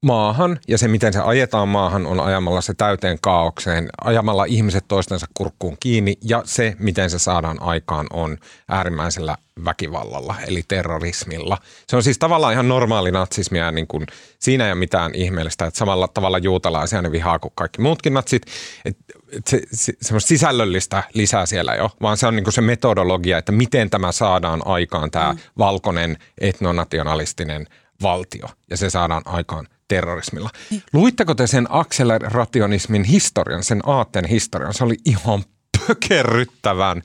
maahan 0.02 0.58
ja 0.68 0.78
se, 0.78 0.88
miten 0.88 1.12
se 1.12 1.20
ajetaan 1.20 1.68
maahan, 1.68 2.06
on 2.06 2.20
ajamalla 2.20 2.60
se 2.60 2.74
täyteen 2.74 3.18
kaaukseen, 3.20 3.88
ajamalla 4.04 4.44
ihmiset 4.44 4.84
toistensa 4.88 5.26
kurkkuun 5.34 5.76
kiinni 5.80 6.16
ja 6.24 6.42
se, 6.44 6.76
miten 6.78 7.10
se 7.10 7.18
saadaan 7.18 7.62
aikaan, 7.62 8.06
on 8.12 8.38
äärimmäisellä 8.68 9.36
väkivallalla, 9.64 10.34
eli 10.46 10.62
terrorismilla. 10.68 11.58
Se 11.86 11.96
on 11.96 12.02
siis 12.02 12.18
tavallaan 12.18 12.52
ihan 12.52 12.68
normaali 12.68 13.10
natsismi 13.10 13.58
ja 13.58 13.70
niin 13.70 13.86
kuin, 13.86 14.06
siinä 14.38 14.66
ei 14.66 14.72
ole 14.72 14.78
mitään 14.78 15.14
ihmeellistä, 15.14 15.66
että 15.66 15.78
samalla 15.78 16.08
tavalla 16.08 16.38
juutalaisia 16.38 17.02
ne 17.02 17.12
vihaa 17.12 17.38
kuin 17.38 17.52
kaikki 17.54 17.82
muutkin 17.82 18.14
natsit. 18.14 18.42
Et, 18.84 18.96
et 19.32 19.46
se, 19.46 19.62
se, 19.72 19.92
semmoista 20.02 20.28
sisällöllistä 20.28 21.02
lisää 21.14 21.46
siellä 21.46 21.74
jo, 21.74 21.90
vaan 22.02 22.16
se 22.16 22.26
on 22.26 22.36
niin 22.36 22.44
kuin 22.44 22.54
se 22.54 22.60
metodologia, 22.60 23.38
että 23.38 23.52
miten 23.52 23.90
tämä 23.90 24.12
saadaan 24.12 24.66
aikaan, 24.66 25.10
tämä 25.10 25.32
mm. 25.32 25.38
valkoinen 25.58 26.18
etnonationalistinen 26.38 27.66
valtio, 28.02 28.46
ja 28.70 28.76
se 28.76 28.90
saadaan 28.90 29.22
aikaan 29.24 29.68
terrorismilla. 29.94 30.50
Niin. 30.70 30.82
Luitteko 30.92 31.34
te 31.34 31.46
sen 31.46 31.66
akselerationismin 31.70 33.04
historian, 33.04 33.64
sen 33.64 33.80
aatteen 33.86 34.24
historian? 34.24 34.74
Se 34.74 34.84
oli 34.84 34.96
ihan 35.04 35.44
pökerryttävän 35.86 37.02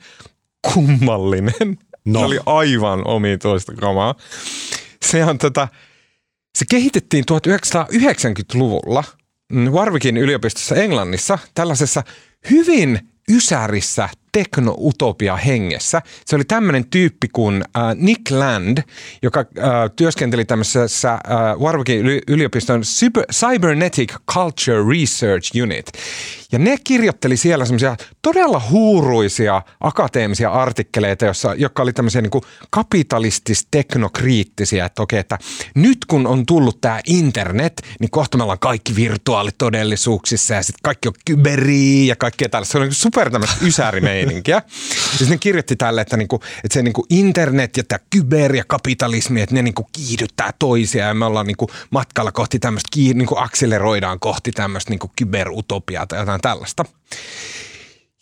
kummallinen. 0.72 1.78
No. 2.04 2.20
Se 2.20 2.26
oli 2.26 2.38
aivan 2.46 3.06
omituista 3.06 3.74
kamaa. 3.74 4.14
Se 5.02 5.24
on 5.24 5.38
tota, 5.38 5.68
se 6.58 6.64
kehitettiin 6.70 7.24
1990-luvulla 7.32 9.04
mm, 9.52 9.70
Warwickin 9.70 10.16
yliopistossa 10.16 10.74
Englannissa 10.74 11.38
tällaisessa 11.54 12.02
hyvin 12.50 13.08
ysärissä 13.30 14.08
teknoutopia 14.32 15.36
hengessä. 15.36 16.02
Se 16.24 16.36
oli 16.36 16.44
tämmöinen 16.44 16.90
tyyppi 16.90 17.28
kuin 17.32 17.64
äh, 17.76 17.82
Nick 17.94 18.30
Land, 18.30 18.78
joka 19.22 19.40
äh, 19.40 19.46
työskenteli 19.96 20.44
tämmöisessä 20.44 21.12
äh, 21.12 21.20
Warwickin 21.60 22.06
yliopiston 22.28 22.82
Cybernetic 23.32 24.14
Culture 24.32 24.82
Research 24.88 25.62
Unit. 25.62 25.86
Ja 26.52 26.58
ne 26.58 26.76
kirjoitteli 26.84 27.36
siellä 27.36 27.64
semmoisia 27.64 27.96
todella 28.22 28.62
huuruisia 28.70 29.62
akateemisia 29.80 30.50
artikkeleita, 30.50 31.24
jossa, 31.24 31.54
jotka 31.54 31.82
oli 31.82 31.92
tämmöisiä 31.92 32.22
niin 32.22 32.42
kapitalistis-teknokriittisiä, 32.70 34.84
että 34.84 35.02
okei, 35.02 35.18
että 35.18 35.38
nyt 35.74 36.04
kun 36.04 36.26
on 36.26 36.46
tullut 36.46 36.80
tämä 36.80 37.00
internet, 37.06 37.82
niin 38.00 38.10
kohta 38.10 38.36
me 38.36 38.42
ollaan 38.42 38.58
kaikki 38.58 38.96
virtuaalitodellisuuksissa 38.96 40.54
ja 40.54 40.62
sitten 40.62 40.82
kaikki 40.82 41.08
on 41.08 41.14
kyberiä 41.24 42.08
ja 42.08 42.16
kaikkea 42.16 42.48
tällaista. 42.48 42.72
Se 42.72 42.78
on 42.78 42.84
niin 42.84 42.94
super 42.94 43.30
tämmöistä 43.30 43.56
ysärimeininkiä. 44.28 44.62
Ja 45.12 45.18
sitten 45.18 45.30
ne 45.30 45.38
kirjoitti 45.38 45.76
tälle, 45.76 46.00
että, 46.00 46.16
niinku, 46.16 46.40
että 46.64 46.74
se 46.74 46.82
niinku 46.82 47.06
internet 47.10 47.76
ja 47.76 47.84
tämä 47.88 47.98
kyber 48.10 48.56
ja 48.56 48.64
kapitalismi, 48.66 49.42
että 49.42 49.54
ne 49.54 49.62
niinku 49.62 49.88
kiihdyttää 49.92 50.50
toisia 50.58 51.06
ja 51.06 51.14
me 51.14 51.24
ollaan 51.24 51.46
niinku 51.46 51.70
matkalla 51.90 52.32
kohti 52.32 52.58
tämmöistä, 52.58 52.88
niinku 53.14 53.36
akseleroidaan 53.38 54.20
kohti 54.20 54.52
tämmöistä 54.52 54.90
niinku 54.90 55.10
kyberutopiaa 55.16 56.06
tai 56.06 56.18
jotain 56.18 56.40
tällaista. 56.40 56.84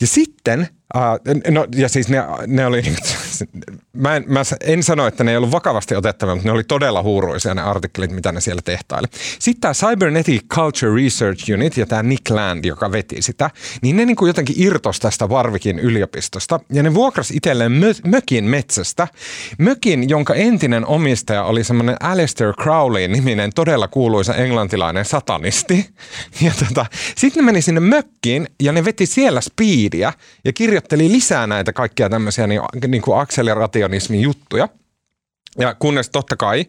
Ja 0.01 0.07
sitten 0.07 0.69
Uh, 0.95 1.53
no 1.53 1.67
ja 1.75 1.89
siis 1.89 2.09
ne, 2.09 2.23
ne 2.47 2.67
oli, 2.67 2.83
mä 3.93 4.17
en, 4.17 4.25
mä 4.27 4.43
en 4.61 4.83
sano, 4.83 5.07
että 5.07 5.25
ne 5.25 5.31
ei 5.31 5.37
ollut 5.37 5.53
vakavasti 5.53 5.95
otettavia, 5.95 6.35
mutta 6.35 6.49
ne 6.49 6.53
oli 6.53 6.65
todella 6.65 7.03
huuruisia 7.03 7.55
ne 7.55 7.63
artikkelit, 7.63 8.11
mitä 8.11 8.33
ne 8.33 8.41
siellä 8.41 8.63
tehtaili. 8.65 9.07
Sitten 9.39 9.61
tämä 9.61 9.75
Cybernetic 9.75 10.43
Culture 10.49 11.03
Research 11.05 11.51
Unit 11.55 11.77
ja 11.77 11.87
tämä 11.87 12.03
Nick 12.03 12.31
Land, 12.31 12.65
joka 12.65 12.93
veti 12.93 13.23
sitä, 13.23 13.51
niin 13.83 13.97
ne 13.97 14.05
niin 14.05 14.17
kuin 14.17 14.27
jotenkin 14.27 14.57
irtos 14.59 15.01
tästä 15.01 15.27
Warwickin 15.27 15.79
yliopistosta 15.79 16.61
ja 16.73 16.83
ne 16.83 16.95
vuokras 16.95 17.31
itselleen 17.31 17.73
mö- 17.73 18.09
mökin 18.09 18.45
metsästä. 18.45 19.09
Mökin, 19.59 20.09
jonka 20.09 20.35
entinen 20.35 20.87
omistaja 20.87 21.45
oli 21.45 21.65
semmoinen 21.65 21.97
Alistair 22.01 22.53
Crowley 22.63 23.09
niminen 23.09 23.51
todella 23.55 23.89
kuuluisa 23.89 24.35
englantilainen 24.35 25.05
satanisti. 25.05 25.87
Ja 26.43 26.53
tota, 26.69 26.87
sitten 27.17 27.41
ne 27.41 27.45
meni 27.45 27.63
sinne 27.63 27.81
mökkiin 27.81 28.47
ja 28.63 28.73
ne 28.73 28.85
veti 28.85 29.07
siellä 29.07 29.41
speedia 29.41 30.13
ja 30.45 30.53
kirjoitti 30.53 30.76
kirjoitteli 30.77 31.13
lisää 31.13 31.47
näitä 31.47 31.73
kaikkia 31.73 32.11
tämmöisiä 32.11 32.47
niin, 32.47 32.61
niin 32.89 33.03
kuin 33.03 33.19
akselerationismin 33.19 34.21
juttuja. 34.21 34.69
Ja 35.59 35.75
kunnes 35.75 36.11
totta 36.11 36.37
kai 36.37 36.65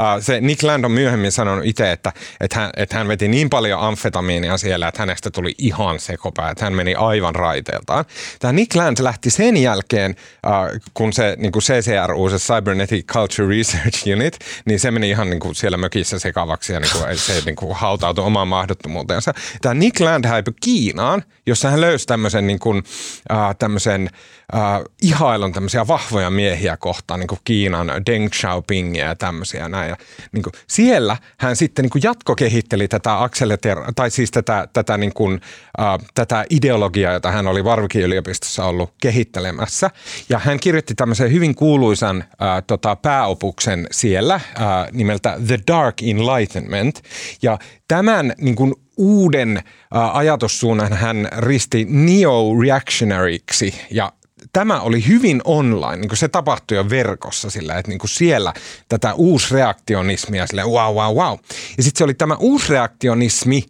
äh, 0.00 0.06
se 0.20 0.40
Nick 0.40 0.62
Land 0.62 0.84
on 0.84 0.92
myöhemmin 0.92 1.32
sanonut 1.32 1.64
itse, 1.64 1.92
että, 1.92 2.12
että, 2.40 2.60
hän, 2.60 2.70
että 2.76 2.96
hän 2.96 3.08
veti 3.08 3.28
niin 3.28 3.50
paljon 3.50 3.80
amfetamiinia 3.80 4.56
siellä, 4.56 4.88
että 4.88 5.02
hänestä 5.02 5.30
tuli 5.30 5.54
ihan 5.58 5.98
sekopää, 5.98 6.50
että 6.50 6.64
hän 6.64 6.74
meni 6.74 6.94
aivan 6.94 7.34
raiteeltaan. 7.34 8.04
Tämä 8.38 8.52
Nick 8.52 8.74
Land 8.74 8.96
lähti 9.00 9.30
sen 9.30 9.56
jälkeen, 9.56 10.16
äh, 10.46 10.80
kun 10.94 11.12
se 11.12 11.36
niin 11.38 11.52
kuin 11.52 11.62
CCRU, 11.62 12.30
se 12.30 12.36
Cybernetic 12.36 13.06
Culture 13.06 13.56
Research 13.56 14.08
Unit, 14.16 14.38
niin 14.64 14.80
se 14.80 14.90
meni 14.90 15.10
ihan 15.10 15.30
niin 15.30 15.40
kuin 15.40 15.54
siellä 15.54 15.76
mökissä 15.76 16.18
sekavaksi 16.18 16.72
ja 16.72 16.80
niin 16.80 16.92
kuin, 16.92 17.18
se 17.18 17.42
niin 17.46 17.56
kuin 17.56 17.76
hautautui 17.76 18.24
omaan 18.24 18.48
mahdottomuuteensa. 18.48 19.34
Tämä 19.62 19.74
Nick 19.74 20.00
Land 20.00 20.24
häipyi 20.26 20.54
Kiinaan, 20.60 21.22
jossa 21.46 21.70
hän 21.70 21.80
löysi 21.80 22.06
tämmöisen, 22.06 22.46
niin 22.46 22.58
kuin, 22.58 22.82
äh, 23.32 23.56
tämmöisen 23.58 24.10
äh, 24.54 24.82
ihailun 25.02 25.52
tämmöisiä 25.52 25.86
vahvoja 25.86 26.30
miehiä 26.30 26.76
kohtaan, 26.76 27.20
niin 27.20 27.28
kuin 27.28 27.38
Kiinan 27.44 27.92
Deng 28.06 28.28
Xiaopingia 28.30 29.04
ja 29.04 29.16
tämmöisiä 29.16 29.68
näin. 29.68 29.88
Ja, 29.88 29.96
niin 30.32 30.42
kuin, 30.42 30.52
siellä 30.66 31.16
hän 31.38 31.56
sitten 31.56 31.82
niin 31.82 32.02
jatkokehitteli 32.02 32.88
tätä 32.88 33.10
akseleter- 33.10 33.92
tai 33.96 34.10
siis 34.10 34.30
tätä, 34.30 34.68
tätä, 34.72 34.98
niin 34.98 35.12
kuin, 35.14 35.40
äh, 35.80 35.98
tätä 36.14 36.44
ideologiaa, 36.50 37.12
jota 37.12 37.30
hän 37.30 37.46
oli 37.46 37.64
Varvikin 37.64 38.02
yliopistossa 38.02 38.64
ollut 38.64 38.94
kehittelemässä. 39.00 39.90
Ja 40.28 40.38
hän 40.38 40.60
kirjoitti 40.60 40.94
tämmöisen 40.94 41.32
hyvin 41.32 41.54
kuuluisan 41.54 42.24
äh, 42.42 42.62
tota, 42.66 42.96
pääopuksen 42.96 43.86
siellä 43.90 44.34
äh, 44.34 44.42
nimeltä 44.92 45.38
The 45.46 45.58
Dark 45.66 46.02
Enlightenment. 46.02 47.02
Ja 47.42 47.58
tämän 47.88 48.32
niin 48.38 48.56
kuin, 48.56 48.74
uuden 48.96 49.56
äh, 49.56 50.16
ajatussuunnan 50.16 50.92
hän 50.92 51.28
risti 51.36 51.86
neo-reactionaryksi 51.88 53.74
ja 53.90 54.12
tämä 54.52 54.80
oli 54.80 55.06
hyvin 55.08 55.40
online, 55.44 55.96
niin 55.96 56.08
kuin 56.08 56.18
se 56.18 56.28
tapahtui 56.28 56.76
jo 56.76 56.90
verkossa 56.90 57.50
sillä, 57.50 57.78
että 57.78 57.90
niin 57.90 57.98
kuin 57.98 58.10
siellä 58.10 58.52
tätä 58.88 59.14
uusreaktionismia 59.14 60.46
sille 60.46 60.64
wow, 60.64 60.94
wow, 60.94 61.16
wow. 61.16 61.38
Ja 61.76 61.82
sitten 61.82 61.98
se 61.98 62.04
oli 62.04 62.14
tämä 62.14 62.36
uusreaktionismi, 62.36 63.64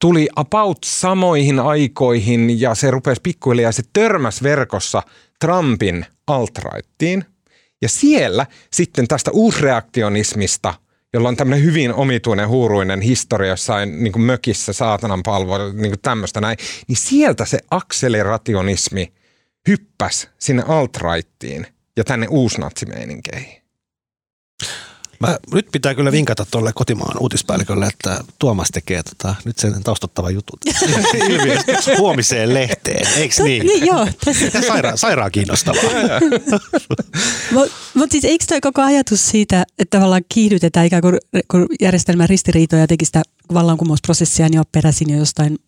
tuli 0.00 0.28
about 0.36 0.78
samoihin 0.84 1.60
aikoihin 1.60 2.60
ja 2.60 2.74
se 2.74 2.90
rupesi 2.90 3.20
pikkuhiljaa, 3.22 3.72
se 3.72 3.82
törmäs 3.92 4.42
verkossa 4.42 5.02
Trumpin 5.40 6.06
alt-rightiin. 6.26 7.24
Ja 7.82 7.88
siellä 7.88 8.46
sitten 8.72 9.08
tästä 9.08 9.30
uusreaktionismista, 9.30 10.74
jolla 11.14 11.28
on 11.28 11.36
tämmöinen 11.36 11.64
hyvin 11.64 11.94
omituinen, 11.94 12.48
huuruinen 12.48 13.00
historia 13.00 13.48
jossain 13.48 14.04
niin 14.04 14.12
kuin 14.12 14.22
mökissä, 14.22 14.72
saatanan 14.72 15.22
palvo, 15.22 15.58
niin 15.58 15.90
kuin 15.90 16.00
tämmöistä 16.02 16.40
näin, 16.40 16.58
niin 16.88 16.96
sieltä 16.96 17.44
se 17.44 17.58
akselerationismi– 17.70 19.12
hyppäs 19.68 20.28
sinne 20.38 20.62
alt-rightiin 20.62 21.66
ja 21.96 22.04
tänne 22.04 22.26
uusnatsimeininkkeihin. 22.30 23.60
Mä, 25.20 25.38
nyt 25.52 25.66
pitää 25.72 25.94
kyllä 25.94 26.12
vinkata 26.12 26.46
tuolle 26.50 26.72
kotimaan 26.74 27.16
uutispäällikölle, 27.20 27.86
että 27.86 28.24
Tuomas 28.38 28.68
tekee 28.72 29.02
tota, 29.02 29.34
nyt 29.44 29.58
sen 29.58 29.82
taustattava 29.82 30.30
jutut 30.30 30.60
huomiseen 31.98 32.54
lehteen, 32.54 33.06
eikö 33.16 33.42
niin? 33.42 33.66
niin 33.66 33.86
joo. 33.86 34.06
Saira, 34.66 34.96
sairaan 34.96 35.32
kiinnostavaa. 35.32 35.82
Mutta 37.54 37.74
mut 37.94 38.10
siis 38.10 38.24
eikö 38.24 38.44
toi 38.48 38.60
koko 38.60 38.82
ajatus 38.82 39.28
siitä, 39.28 39.64
että 39.78 39.98
tavallaan 39.98 40.22
kiihdytetään 40.28 40.86
ikään 40.86 41.02
kuin 41.02 41.18
kun 41.50 41.66
järjestelmän 41.80 42.28
ristiriitoja 42.28 42.86
teki 42.86 43.04
sitä 43.04 43.22
vallankumousprosessia, 43.54 44.48
niin 44.48 44.58
on 44.58 44.64
peräisin 44.72 45.10
jo 45.10 45.18
jostain 45.18 45.58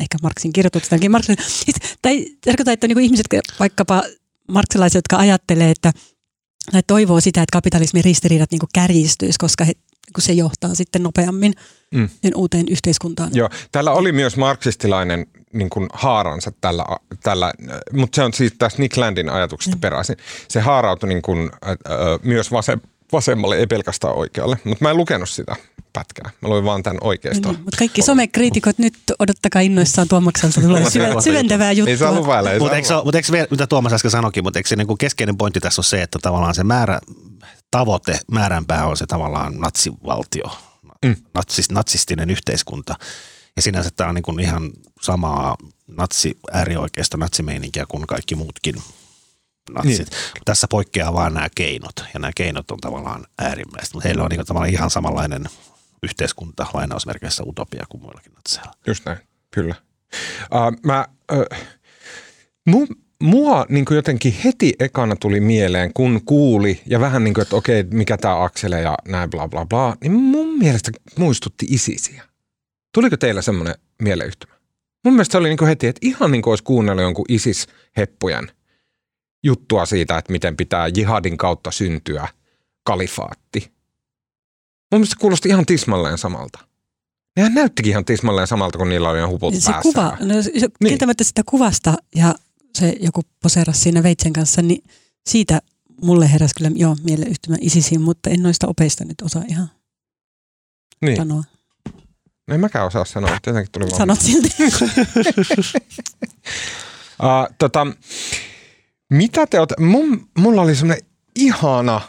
ehkä 0.00 0.18
Marksin 0.22 0.52
kirjoituksistakin. 0.52 1.10
Marksin, 1.10 1.36
siis, 1.46 1.76
tai 2.02 2.26
tarkoittaa, 2.44 2.74
että 2.74 2.88
niin 2.88 2.96
kuin 2.96 3.04
ihmiset, 3.04 3.26
vaikkapa 3.60 4.02
marksilaiset, 4.48 4.94
jotka 4.94 5.16
ajattelee, 5.16 5.70
että 5.70 5.92
tai 6.72 6.82
toivoo 6.86 7.20
sitä, 7.20 7.42
että 7.42 7.52
kapitalismin 7.52 8.04
ristiriidat 8.04 8.50
niin 8.50 8.60
kärjistyisi, 8.74 9.38
koska 9.38 9.64
he, 9.64 9.72
kun 10.14 10.22
se 10.22 10.32
johtaa 10.32 10.74
sitten 10.74 11.02
nopeammin 11.02 11.54
mm. 11.94 12.08
uuteen 12.34 12.66
yhteiskuntaan. 12.68 13.30
Joo, 13.34 13.48
täällä 13.72 13.92
oli 13.92 14.12
myös 14.12 14.36
marksistilainen 14.36 15.26
niin 15.52 15.70
kuin 15.70 15.88
haaransa 15.92 16.52
tällä, 16.60 16.84
tällä 17.22 17.52
mutta 17.92 18.16
se 18.16 18.22
on 18.22 18.32
siis 18.32 18.54
tästä 18.58 18.82
Nick 18.82 18.96
Landin 18.96 19.30
ajatuksesta 19.30 19.76
mm. 19.76 19.80
peräisin. 19.80 20.16
Se 20.48 20.60
haarautui 20.60 21.08
niin 21.08 21.22
kuin, 21.22 21.50
äh, 21.66 21.76
myös 22.22 22.52
vasem, 22.52 22.80
vasemmalle, 23.12 23.56
ei 23.56 23.66
pelkästään 23.66 24.14
oikealle, 24.14 24.58
mutta 24.64 24.84
mä 24.84 24.90
en 24.90 24.96
lukenut 24.96 25.28
sitä 25.28 25.56
pätkää. 25.92 26.30
Mä 26.40 26.48
luin 26.48 26.64
vaan 26.64 26.82
tämän 26.82 26.98
oikeasta. 27.00 27.48
No 27.48 27.52
niin, 27.52 27.64
mutta 27.64 27.76
kaikki 27.76 28.02
somekriitikot 28.02 28.78
nyt 28.78 28.94
odottakaa 29.18 29.62
innoissaan 29.62 30.08
Tuomakselta 30.08 30.60
tulee 30.60 30.90
syventävää 31.24 31.72
juttua. 31.72 31.90
Ei 31.90 31.96
saa 31.96 32.14
luvailla. 32.14 32.50
Mutta 32.58 32.76
eikö, 32.76 32.88
mut 33.04 33.14
eikö, 33.14 33.46
mitä 33.50 33.66
Tuomas 33.66 33.92
äsken 33.92 34.10
sanoikin, 34.10 34.44
mutta 34.44 34.58
eikö 34.58 34.68
se 34.68 34.76
niinku 34.76 34.96
keskeinen 34.96 35.36
pointti 35.36 35.60
tässä 35.60 35.80
on 35.80 35.84
se, 35.84 36.02
että 36.02 36.18
tavallaan 36.22 36.54
se 36.54 36.64
määrä, 36.64 37.00
tavoite, 37.70 38.20
määränpää 38.30 38.86
on 38.86 38.96
se 38.96 39.06
tavallaan 39.06 39.58
natsivaltio, 39.58 40.50
mm. 41.04 41.16
natsis, 41.34 41.70
natsistinen 41.70 42.30
yhteiskunta. 42.30 42.94
Ja 43.56 43.62
sinänsä 43.62 43.90
tämä 43.96 44.08
on 44.08 44.14
niinku 44.14 44.38
ihan 44.40 44.70
samaa 45.00 45.56
natsi, 45.86 46.38
äärioikeista 46.52 47.16
natsimeininkiä 47.16 47.86
kuin 47.88 48.06
kaikki 48.06 48.34
muutkin 48.34 48.74
natsit. 49.70 50.10
Niin. 50.10 50.42
Tässä 50.44 50.66
poikkeaa 50.70 51.12
vaan 51.14 51.34
nämä 51.34 51.48
keinot, 51.54 52.04
ja 52.14 52.20
nämä 52.20 52.32
keinot 52.36 52.70
on 52.70 52.78
tavallaan 52.78 53.26
äärimmäistä, 53.38 53.94
mutta 53.94 54.08
heillä 54.08 54.24
on 54.24 54.30
niin 54.30 54.46
tavallaan 54.46 54.72
ihan 54.72 54.90
samanlainen 54.90 55.44
yhteiskunta 56.02 56.66
lainausmerkeissä 56.74 57.42
utopia 57.46 57.86
kuin 57.88 58.02
muillakin 58.02 58.32
natseilla. 58.32 58.72
Just 58.86 59.06
näin, 59.06 59.18
kyllä. 59.50 59.74
Uh, 60.42 60.80
mä, 60.86 61.06
uh, 61.32 61.58
mu, 62.66 62.86
mua 63.22 63.66
niin 63.68 63.84
jotenkin 63.90 64.36
heti 64.44 64.72
ekana 64.80 65.16
tuli 65.16 65.40
mieleen, 65.40 65.92
kun 65.94 66.20
kuuli 66.24 66.82
ja 66.86 67.00
vähän 67.00 67.24
niin 67.24 67.34
kuin, 67.34 67.42
että 67.42 67.56
okei, 67.56 67.82
mikä 67.82 68.16
tämä 68.16 68.44
Aksele 68.44 68.80
ja 68.80 68.94
näin 69.08 69.30
bla 69.30 69.48
bla 69.48 69.66
bla, 69.66 69.96
niin 70.00 70.12
mun 70.12 70.58
mielestä 70.58 70.90
muistutti 71.18 71.66
isisiä. 71.68 72.24
Tuliko 72.94 73.16
teillä 73.16 73.42
semmoinen 73.42 73.74
mieleyhtymä? 74.02 74.54
Mun 75.04 75.14
mielestä 75.14 75.32
se 75.32 75.38
oli 75.38 75.48
niin 75.48 75.68
heti, 75.68 75.86
että 75.86 75.98
ihan 76.02 76.30
niin 76.30 76.42
kuin 76.42 76.52
olisi 76.52 76.64
kuunnellut 76.64 77.02
jonkun 77.02 77.24
isis-heppujen– 77.28 78.52
juttua 79.42 79.86
siitä, 79.86 80.18
että 80.18 80.32
miten 80.32 80.56
pitää 80.56 80.88
jihadin 80.96 81.36
kautta 81.36 81.70
syntyä 81.70 82.28
kalifaatti. 82.84 83.60
Mun 84.92 85.00
mielestä 85.00 85.14
se 85.14 85.20
kuulosti 85.20 85.48
ihan 85.48 85.66
tismalleen 85.66 86.18
samalta. 86.18 86.58
Nehän 87.36 87.54
näyttikin 87.54 87.90
ihan 87.90 88.04
tismalleen 88.04 88.46
samalta, 88.46 88.78
kun 88.78 88.88
niillä 88.88 89.10
oli 89.10 89.18
ihan 89.18 89.30
huput 89.30 89.54
se 89.54 89.72
päässä. 89.72 89.82
Kuva, 89.82 90.16
no, 90.20 90.42
se, 90.42 90.50
niin. 90.50 90.70
Kieltämättä 90.86 91.24
sitä 91.24 91.42
kuvasta 91.46 91.94
ja 92.14 92.34
se 92.78 92.96
joku 93.00 93.22
poseerasi 93.42 93.80
siinä 93.80 94.02
veitsen 94.02 94.32
kanssa, 94.32 94.62
niin 94.62 94.84
siitä 95.26 95.62
mulle 96.02 96.32
heräsi 96.32 96.54
kyllä 96.54 96.70
joo 96.74 96.96
mieleyhtymä 97.04 97.56
isisiin, 97.60 98.00
mutta 98.00 98.30
en 98.30 98.42
noista 98.42 98.66
opeista 98.68 99.04
nyt 99.04 99.20
osaa 99.22 99.42
ihan 99.48 99.70
niin. 101.02 101.16
sanoa. 101.16 101.44
En 102.48 102.60
mäkään 102.60 102.86
osaa 102.86 103.04
sanoa, 103.04 103.36
että 103.36 103.50
jotenkin 103.50 103.72
tuli 103.72 103.84
vaan. 103.84 103.98
Sanot 103.98 104.20
silti. 104.20 104.48
Uh, 107.22 107.54
tota, 107.58 107.86
mitä 109.12 109.46
te 109.46 109.58
olette, 109.58 109.74
mun, 109.78 110.28
mulla 110.38 110.62
oli 110.62 110.74
semmoinen 110.74 111.04
ihana, 111.36 112.00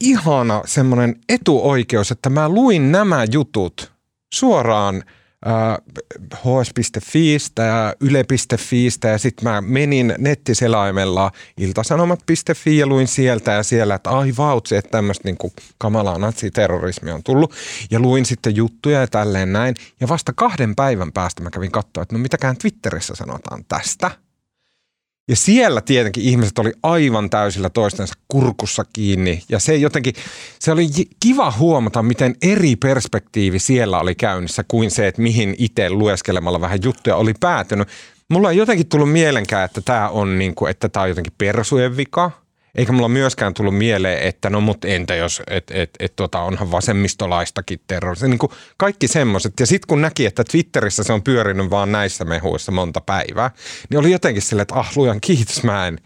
ihana 0.00 0.62
semmoinen 0.66 1.16
etuoikeus, 1.28 2.10
että 2.10 2.30
mä 2.30 2.48
luin 2.48 2.92
nämä 2.92 3.24
jutut 3.32 3.92
suoraan 4.34 5.04
äh, 5.46 5.78
hs.fiistä 6.34 7.62
ja 7.62 7.94
yle.fiistä 8.00 9.08
ja 9.08 9.18
sitten 9.18 9.44
mä 9.44 9.60
menin 9.60 10.14
nettiselaimella 10.18 11.32
iltasanomat.fi 11.58 12.78
ja 12.78 12.86
luin 12.86 13.08
sieltä 13.08 13.52
ja 13.52 13.62
siellä, 13.62 13.94
että 13.94 14.10
ai 14.10 14.32
vautsi, 14.38 14.76
että 14.76 14.90
tämmöistä 14.90 15.28
niinku 15.28 15.52
kamalaa 15.78 16.18
natsiterrorismia 16.18 17.14
on 17.14 17.22
tullut. 17.22 17.54
Ja 17.90 18.00
luin 18.00 18.26
sitten 18.26 18.56
juttuja 18.56 19.00
ja 19.00 19.06
tälleen 19.06 19.52
näin. 19.52 19.74
Ja 20.00 20.08
vasta 20.08 20.32
kahden 20.32 20.76
päivän 20.76 21.12
päästä 21.12 21.42
mä 21.42 21.50
kävin 21.50 21.72
katsoa, 21.72 22.02
että 22.02 22.14
no 22.14 22.18
mitäkään 22.18 22.56
Twitterissä 22.56 23.14
sanotaan 23.14 23.64
tästä– 23.68 24.10
ja 25.28 25.36
siellä 25.36 25.80
tietenkin 25.80 26.24
ihmiset 26.24 26.58
oli 26.58 26.72
aivan 26.82 27.30
täysillä 27.30 27.70
toistensa 27.70 28.14
kurkussa 28.28 28.84
kiinni. 28.92 29.42
Ja 29.48 29.58
se 29.58 29.76
jotenkin, 29.76 30.14
se 30.58 30.72
oli 30.72 30.88
kiva 31.20 31.50
huomata, 31.58 32.02
miten 32.02 32.36
eri 32.42 32.76
perspektiivi 32.76 33.58
siellä 33.58 34.00
oli 34.00 34.14
käynnissä 34.14 34.64
kuin 34.68 34.90
se, 34.90 35.06
että 35.06 35.22
mihin 35.22 35.54
itse 35.58 35.90
lueskelemalla 35.90 36.60
vähän 36.60 36.78
juttuja 36.84 37.16
oli 37.16 37.34
päätynyt. 37.40 37.88
Mulla 38.30 38.48
on 38.48 38.56
jotenkin 38.56 38.88
tullut 38.88 39.12
mielenkään, 39.12 39.64
että 39.64 39.80
tämä 39.80 40.08
on, 40.08 40.38
niin 40.38 40.54
kuin, 40.54 40.70
että 40.70 40.88
tämä 40.88 41.02
on 41.02 41.08
jotenkin 41.08 41.34
persujen 41.38 41.96
vika– 41.96 42.30
eikä 42.74 42.92
mulla 42.92 43.08
myöskään 43.08 43.54
tullut 43.54 43.78
mieleen, 43.78 44.22
että 44.22 44.50
no 44.50 44.60
mut 44.60 44.84
entä 44.84 45.14
jos, 45.14 45.42
että 45.50 45.74
et, 45.74 45.90
et, 46.00 46.16
tota, 46.16 46.40
onhan 46.40 46.70
vasemmistolaistakin 46.70 47.80
terrorismi. 47.86 48.28
Niin 48.28 48.38
kuin 48.38 48.52
kaikki 48.76 49.08
semmoiset. 49.08 49.52
Ja 49.60 49.66
sitten 49.66 49.86
kun 49.86 50.00
näki, 50.00 50.26
että 50.26 50.44
Twitterissä 50.44 51.02
se 51.02 51.12
on 51.12 51.22
pyörinyt 51.22 51.70
vaan 51.70 51.92
näissä 51.92 52.24
mehuissa 52.24 52.72
monta 52.72 53.00
päivää, 53.00 53.50
niin 53.90 53.98
oli 53.98 54.12
jotenkin 54.12 54.42
silleen, 54.42 54.62
että 54.62 54.74
ah 54.74 54.92
lujan 54.96 55.20
kiitos 55.20 55.64
mä 55.64 55.86
en. 55.86 55.98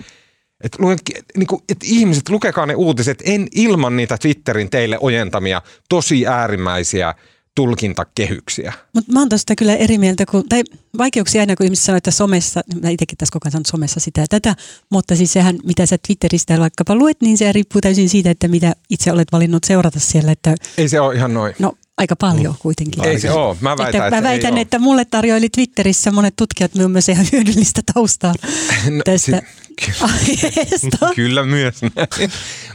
Että 0.64 0.79
luen, 0.81 0.98
niin 1.37 1.46
kuin, 1.46 1.62
että 1.68 1.87
ihmiset, 1.88 2.29
lukekaa 2.29 2.66
ne 2.66 2.74
uutiset 2.74 3.22
en 3.24 3.48
ilman 3.55 3.96
niitä 3.96 4.18
Twitterin 4.18 4.70
teille 4.70 4.98
ojentamia 5.00 5.62
tosi 5.88 6.26
äärimmäisiä– 6.26 7.14
tulkintakehyksiä. 7.57 8.73
Mutta 8.92 9.12
mä 9.12 9.19
oon 9.19 9.29
tästä 9.29 9.55
kyllä 9.57 9.75
eri 9.75 9.99
mieltä, 9.99 10.27
kun, 10.27 10.49
tai 10.49 10.62
vaikeuksia 10.99 11.40
aina, 11.40 11.57
kun 11.57 11.66
ihmiset 11.66 11.85
sanoo, 11.85 11.97
että 11.97 12.11
somessa, 12.11 12.61
mä 12.83 12.90
itsekin 12.90 13.19
tässä 13.19 13.33
koko 13.33 13.49
ajan 13.53 13.66
somessa 13.66 14.01
sitä 14.01 14.21
ja 14.21 14.27
tätä, 14.29 14.57
mutta 14.90 15.16
siis 15.16 15.33
sehän, 15.33 15.59
mitä 15.64 15.87
sä 15.87 15.99
Twitteristä 16.07 16.59
vaikkapa 16.59 16.95
luet, 16.95 17.16
niin 17.21 17.38
se 17.38 17.53
riippuu 17.53 17.81
täysin 17.81 18.09
siitä, 18.09 18.31
että 18.31 18.49
mitä 18.49 18.73
itse 18.90 19.12
olet 19.12 19.29
valinnut 19.33 19.64
seurata 19.64 20.01
siellä. 20.01 20.33
Että, 20.33 20.55
Ei 20.79 20.88
se 20.88 21.01
ole 21.01 21.14
ihan 21.14 21.35
noin. 21.35 21.55
No 21.59 21.73
aika 21.98 22.16
paljon 22.16 22.54
mm. 22.54 22.59
kuitenkin. 22.59 23.04
Ei 23.04 23.20
se 23.20 23.30
ole. 23.30 23.56
Mä 23.61 23.76
väitän, 23.76 23.87
että, 23.87 24.06
että, 24.06 24.16
mä 24.16 24.22
väitän, 24.22 24.56
ei 24.56 24.62
että 24.62 24.78
mulle 24.78 25.04
tarjoili 25.04 25.48
Twitterissä 25.48 26.11
monet 26.11 26.37
tutkijat 26.37 26.74
myös 26.74 27.09
ihan 27.09 27.26
hyödyllistä 27.32 27.80
taustaa 27.94 28.35
no, 28.90 29.02
tästä 29.04 29.42
si- 29.80 29.92
aiheesta. 30.00 31.09
Kyllä 31.16 31.42
myös 31.42 31.80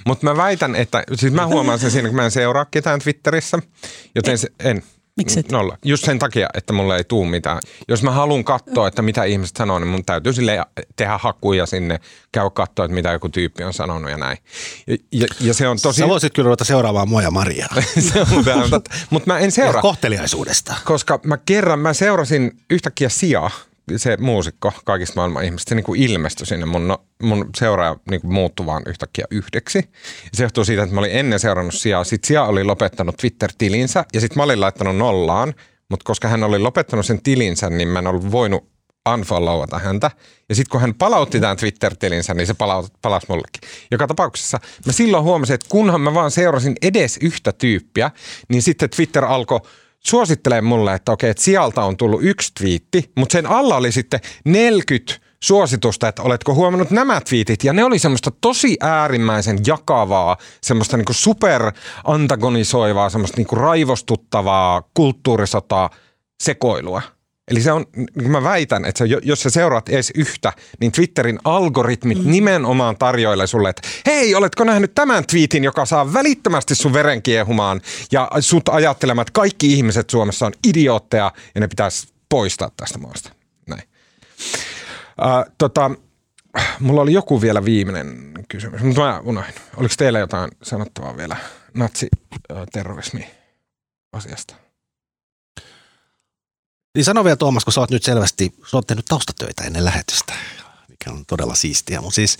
Mutta 0.06 0.26
mä 0.26 0.38
väitän, 0.38 0.76
että 0.76 1.04
siis 1.16 1.34
mä 1.34 1.48
huomaan 1.48 1.80
sen 1.80 1.92
siinä, 1.92 2.08
kun 2.08 2.16
mä 2.16 2.26
en 2.26 2.32
seuraa 2.32 2.66
ketään 2.66 3.00
Twitterissä, 3.00 3.60
joten 4.16 4.38
se, 4.38 4.48
en. 4.60 4.84
Miksi 5.18 5.44
Nolla. 5.52 5.78
Just 5.86 6.06
sen 6.06 6.20
takia, 6.20 6.48
että 6.54 6.74
mulle 6.74 6.98
ei 6.98 7.04
tuu 7.04 7.26
mitään. 7.26 7.60
Jos 7.88 8.04
mä 8.04 8.12
haluan 8.12 8.44
katsoa, 8.44 8.88
että 8.88 9.02
mitä 9.02 9.24
ihmiset 9.24 9.56
sanoo, 9.56 9.80
niin 9.80 9.88
mun 9.88 10.06
täytyy 10.06 10.34
sille 10.34 10.66
tehdä 10.96 11.18
hakuja 11.18 11.66
sinne, 11.66 12.00
käy 12.32 12.50
katsoa, 12.50 12.86
että 12.86 12.96
mitä 12.96 13.12
joku 13.12 13.30
tyyppi 13.30 13.64
on 13.64 13.74
sanonut 13.74 14.12
ja 14.12 14.18
näin. 14.18 14.38
Ja, 14.88 14.98
ja, 15.12 15.28
ja 15.42 15.54
se 15.54 15.68
on 15.68 15.78
tosi... 15.82 16.00
Sä 16.00 16.08
voisit 16.08 16.34
kyllä 16.34 16.46
ruveta 16.46 16.66
seuraamaan 16.66 17.10
mua 17.10 17.22
ja 17.22 17.32
Mariaa. 17.32 17.70
Mutta 19.10 19.28
mä 19.28 19.40
en 19.40 19.52
seuraa. 19.52 19.82
Kohteliaisuudesta. 19.82 20.76
Koska 20.86 21.20
mä 21.24 21.38
kerran, 21.38 21.80
mä 21.80 21.94
seurasin 21.94 22.52
yhtäkkiä 22.70 23.10
sijaa 23.10 23.52
se 23.98 24.18
muusikko 24.18 24.74
kaikista 24.86 25.16
maailman 25.16 25.44
ihmistä, 25.44 25.70
se 25.70 25.76
niin 25.76 25.84
kuin 25.84 26.02
ilmestyi 26.02 26.48
sinne 26.48 26.66
mun, 26.66 26.88
no, 26.88 27.06
mun 27.24 27.50
seuraaja 27.58 27.96
niin 28.10 28.22
kuin 28.22 28.34
muuttui 28.34 28.66
vaan 28.66 28.84
yhtäkkiä 28.86 29.26
yhdeksi. 29.32 29.90
Se 30.34 30.44
johtuu 30.44 30.66
siitä, 30.66 30.84
että 30.84 30.96
mä 30.96 31.02
olin 31.02 31.12
ennen 31.12 31.40
seurannut 31.40 31.74
Sijaa. 31.74 32.04
Sitten 32.04 32.28
Sija 32.28 32.44
oli 32.44 32.64
lopettanut 32.64 33.18
Twitter-tilinsä 33.18 34.06
ja 34.14 34.22
sitten 34.22 34.40
mä 34.40 34.44
olin 34.44 34.62
laittanut 34.62 34.98
nollaan, 34.98 35.54
mutta 35.90 36.04
koska 36.04 36.28
hän 36.28 36.44
oli 36.44 36.60
lopettanut 36.60 37.06
sen 37.06 37.22
tilinsä, 37.22 37.70
niin 37.70 37.88
mä 37.88 38.00
en 38.00 38.08
ollut 38.08 38.32
voinut 38.32 38.72
unfollowata 39.14 39.80
häntä. 39.80 40.12
Ja 40.50 40.56
sitten 40.56 40.72
kun 40.72 40.82
hän 40.82 40.94
palautti 40.94 41.40
tämän 41.40 41.58
Twitter-tilinsä, 41.58 42.34
niin 42.34 42.48
se 42.48 42.54
palasi 43.02 43.26
mullekin. 43.30 43.70
Joka 43.92 44.08
tapauksessa 44.08 44.60
mä 44.86 44.92
silloin 44.92 45.24
huomasin, 45.24 45.54
että 45.54 45.68
kunhan 45.70 46.02
mä 46.02 46.14
vaan 46.14 46.32
seurasin 46.32 46.76
edes 46.82 47.18
yhtä 47.22 47.52
tyyppiä, 47.52 48.12
niin 48.50 48.62
sitten 48.62 48.90
Twitter 48.90 49.26
alkoi 49.26 49.60
suosittelee 50.08 50.62
mulle, 50.62 50.94
että 50.94 51.12
okei, 51.12 51.30
että 51.30 51.44
sieltä 51.44 51.84
on 51.84 51.98
tullut 51.98 52.24
yksi 52.24 52.52
twiitti, 52.60 53.12
mutta 53.18 53.34
sen 53.34 53.46
alla 53.46 53.76
oli 53.76 53.92
sitten 53.92 54.20
40 54.46 55.14
suositusta, 55.44 56.08
että 56.08 56.22
oletko 56.22 56.54
huomannut 56.54 56.92
nämä 56.92 57.22
twiitit. 57.22 57.64
Ja 57.64 57.74
ne 57.74 57.84
oli 57.84 58.00
semmoista 58.00 58.32
tosi 58.42 58.78
äärimmäisen 58.80 59.60
jakavaa, 59.68 60.38
semmoista 60.62 60.98
niinku 60.98 61.14
super 61.14 61.72
antagonisoivaa, 62.04 63.10
semmoista 63.10 63.38
niinku 63.38 63.56
raivostuttavaa 63.56 64.82
kulttuurisotaa 64.94 65.90
sekoilua. 66.44 67.02
Eli 67.52 67.62
se 67.62 67.72
on, 67.72 67.86
niin 67.96 68.32
mä 68.32 68.44
väitän, 68.44 68.86
että 68.86 69.04
jos 69.24 69.42
sä 69.42 69.50
seuraat 69.50 69.90
edes 69.90 70.12
yhtä, 70.16 70.54
niin 70.80 70.92
Twitterin 70.92 71.40
algoritmit 71.44 72.18
mm. 72.18 72.32
nimenomaan 72.32 72.98
tarjoilee 72.98 73.48
sulle, 73.48 73.70
että 73.70 73.88
hei, 74.06 74.36
oletko 74.36 74.64
nähnyt 74.64 74.96
tämän 74.96 75.26
tweetin, 75.26 75.64
joka 75.64 75.86
saa 75.86 76.14
välittömästi 76.14 76.76
sun 76.76 76.94
veren 76.94 77.22
kiehumaan 77.22 77.82
ja 78.12 78.30
sut 78.40 78.70
ajattelemaan, 78.70 79.24
että 79.24 79.32
kaikki 79.34 79.74
ihmiset 79.74 80.10
Suomessa 80.10 80.46
on 80.46 80.54
idiootteja 80.68 81.32
ja 81.56 81.62
ne 81.62 81.68
pitäisi 81.68 82.08
poistaa 82.30 82.72
tästä 82.78 82.98
maasta. 82.98 83.30
Näin. 83.68 83.84
Uh, 85.22 85.54
tota, 85.58 85.92
mulla 86.80 87.02
oli 87.02 87.14
joku 87.14 87.42
vielä 87.42 87.66
viimeinen 87.66 88.34
kysymys, 88.50 88.82
mutta 88.82 89.02
mä 89.02 89.20
unohdin. 89.20 89.54
Oliko 89.78 89.94
teillä 89.98 90.20
jotain 90.20 90.52
sanottavaa 90.64 91.18
vielä 91.18 91.38
natsiterrorismi 91.74 93.28
asiasta? 94.14 94.61
Niin 96.96 97.06
sano 97.06 97.24
vielä 97.24 97.36
Tuomas, 97.36 97.64
kun 97.64 97.74
sä 97.74 97.82
oot 97.82 97.92
nyt 97.92 98.04
selvästi, 98.04 98.54
sä 98.72 98.78
oot 98.78 98.88
tehnyt 98.88 99.06
taustatöitä 99.06 99.64
ennen 99.64 99.86
lähetystä, 99.86 100.34
mikä 100.88 101.12
on 101.12 101.26
todella 101.26 101.56
siistiä. 101.56 102.02
Mutta 102.02 102.16
siis 102.16 102.38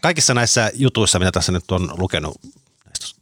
kaikissa 0.00 0.34
näissä 0.34 0.70
jutuissa, 0.74 1.18
mitä 1.18 1.32
tässä 1.32 1.52
nyt 1.52 1.70
on 1.70 1.94
lukenut 1.98 2.40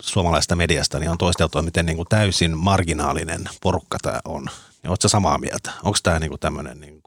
suomalaisesta 0.02 0.56
mediasta, 0.56 0.98
niin 0.98 1.10
on 1.10 1.18
toisteltu, 1.18 1.62
miten 1.62 1.86
niin 1.86 1.96
kuin 1.96 2.08
täysin 2.08 2.58
marginaalinen 2.58 3.44
porukka 3.62 3.98
tämä 4.02 4.20
on. 4.24 4.44
Niin 4.82 4.90
Oletko 4.90 5.08
samaa 5.08 5.38
mieltä? 5.38 5.70
Onko 5.82 5.98
tämä 6.02 6.18
niin 6.18 6.30
kuin 6.30 6.40
tämmöinen 6.40 6.80
niin 6.80 7.02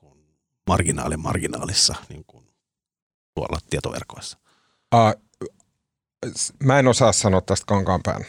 marginaali 0.68 1.18
marginaalissa 1.18 1.96
niin 2.10 2.24
kuin 2.28 2.48
tuolla 3.36 3.60
tietoverkoissa? 3.70 4.38
Uh, 4.96 5.24
mä 6.64 6.80
en 6.80 6.88
osaa 6.88 7.12
sanoa 7.12 7.42
tästä 7.42 7.66
kankaanpään 7.66 8.26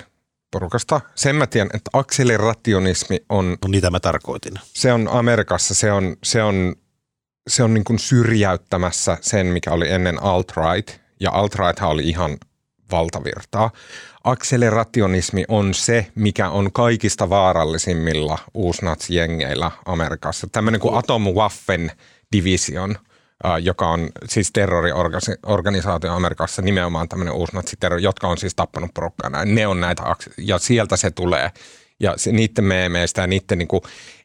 porukasta. 0.55 1.01
Sen 1.15 1.37
mä 1.37 1.47
tiedän, 1.47 1.71
että 1.75 1.91
akselerationismi 1.93 3.19
on... 3.29 3.57
No 3.63 3.69
niitä 3.69 3.91
mä 3.91 4.01
tarkoitin. 4.01 4.55
Se 4.63 4.93
on 4.93 5.09
Amerikassa, 5.09 5.75
se 5.75 5.93
on, 5.93 6.17
se 6.25 6.43
on, 6.43 6.75
se 7.49 7.63
on 7.63 7.75
niin 7.75 7.85
kuin 7.85 7.99
syrjäyttämässä 7.99 9.19
sen, 9.21 9.47
mikä 9.47 9.71
oli 9.71 9.91
ennen 9.91 10.23
alt-right. 10.23 11.01
Ja 11.21 11.31
alt-righthan 11.31 11.91
oli 11.91 12.09
ihan 12.09 12.37
valtavirtaa. 12.91 13.71
Akselerationismi 14.25 15.45
on 15.49 15.75
se, 15.75 16.07
mikä 16.15 16.51
on 16.51 16.73
kaikista 16.73 17.31
vaarallisimmilla 17.31 18.39
uusnatsjengeillä 18.55 19.71
Amerikassa. 19.87 20.47
Tämmöinen 20.53 20.81
kuin 20.81 20.95
Atomwaffen 20.95 21.93
Division– 22.33 22.97
joka 23.63 23.89
on 23.89 24.09
siis 24.29 24.51
terroriorganisaatio 24.53 26.13
Amerikassa, 26.13 26.63
nimenomaan 26.63 27.09
tämmöinen 27.09 27.35
uusnatsiterrori, 27.35 28.03
jotka 28.03 28.29
on 28.29 28.39
siis 28.39 28.55
tappanut 28.55 28.95
porukkaa. 28.95 29.31
Näin. 29.31 29.55
Ne 29.55 29.67
on 29.67 29.81
näitä, 29.81 30.03
ja 30.39 30.59
sieltä 30.59 30.97
se 30.97 31.11
tulee. 31.11 31.51
Ja 32.01 32.15
se, 32.17 32.33
niiden 32.33 32.65
meemeistä 32.65 33.21
ja 33.21 33.27
niiden 33.27 33.59
niin 33.59 33.69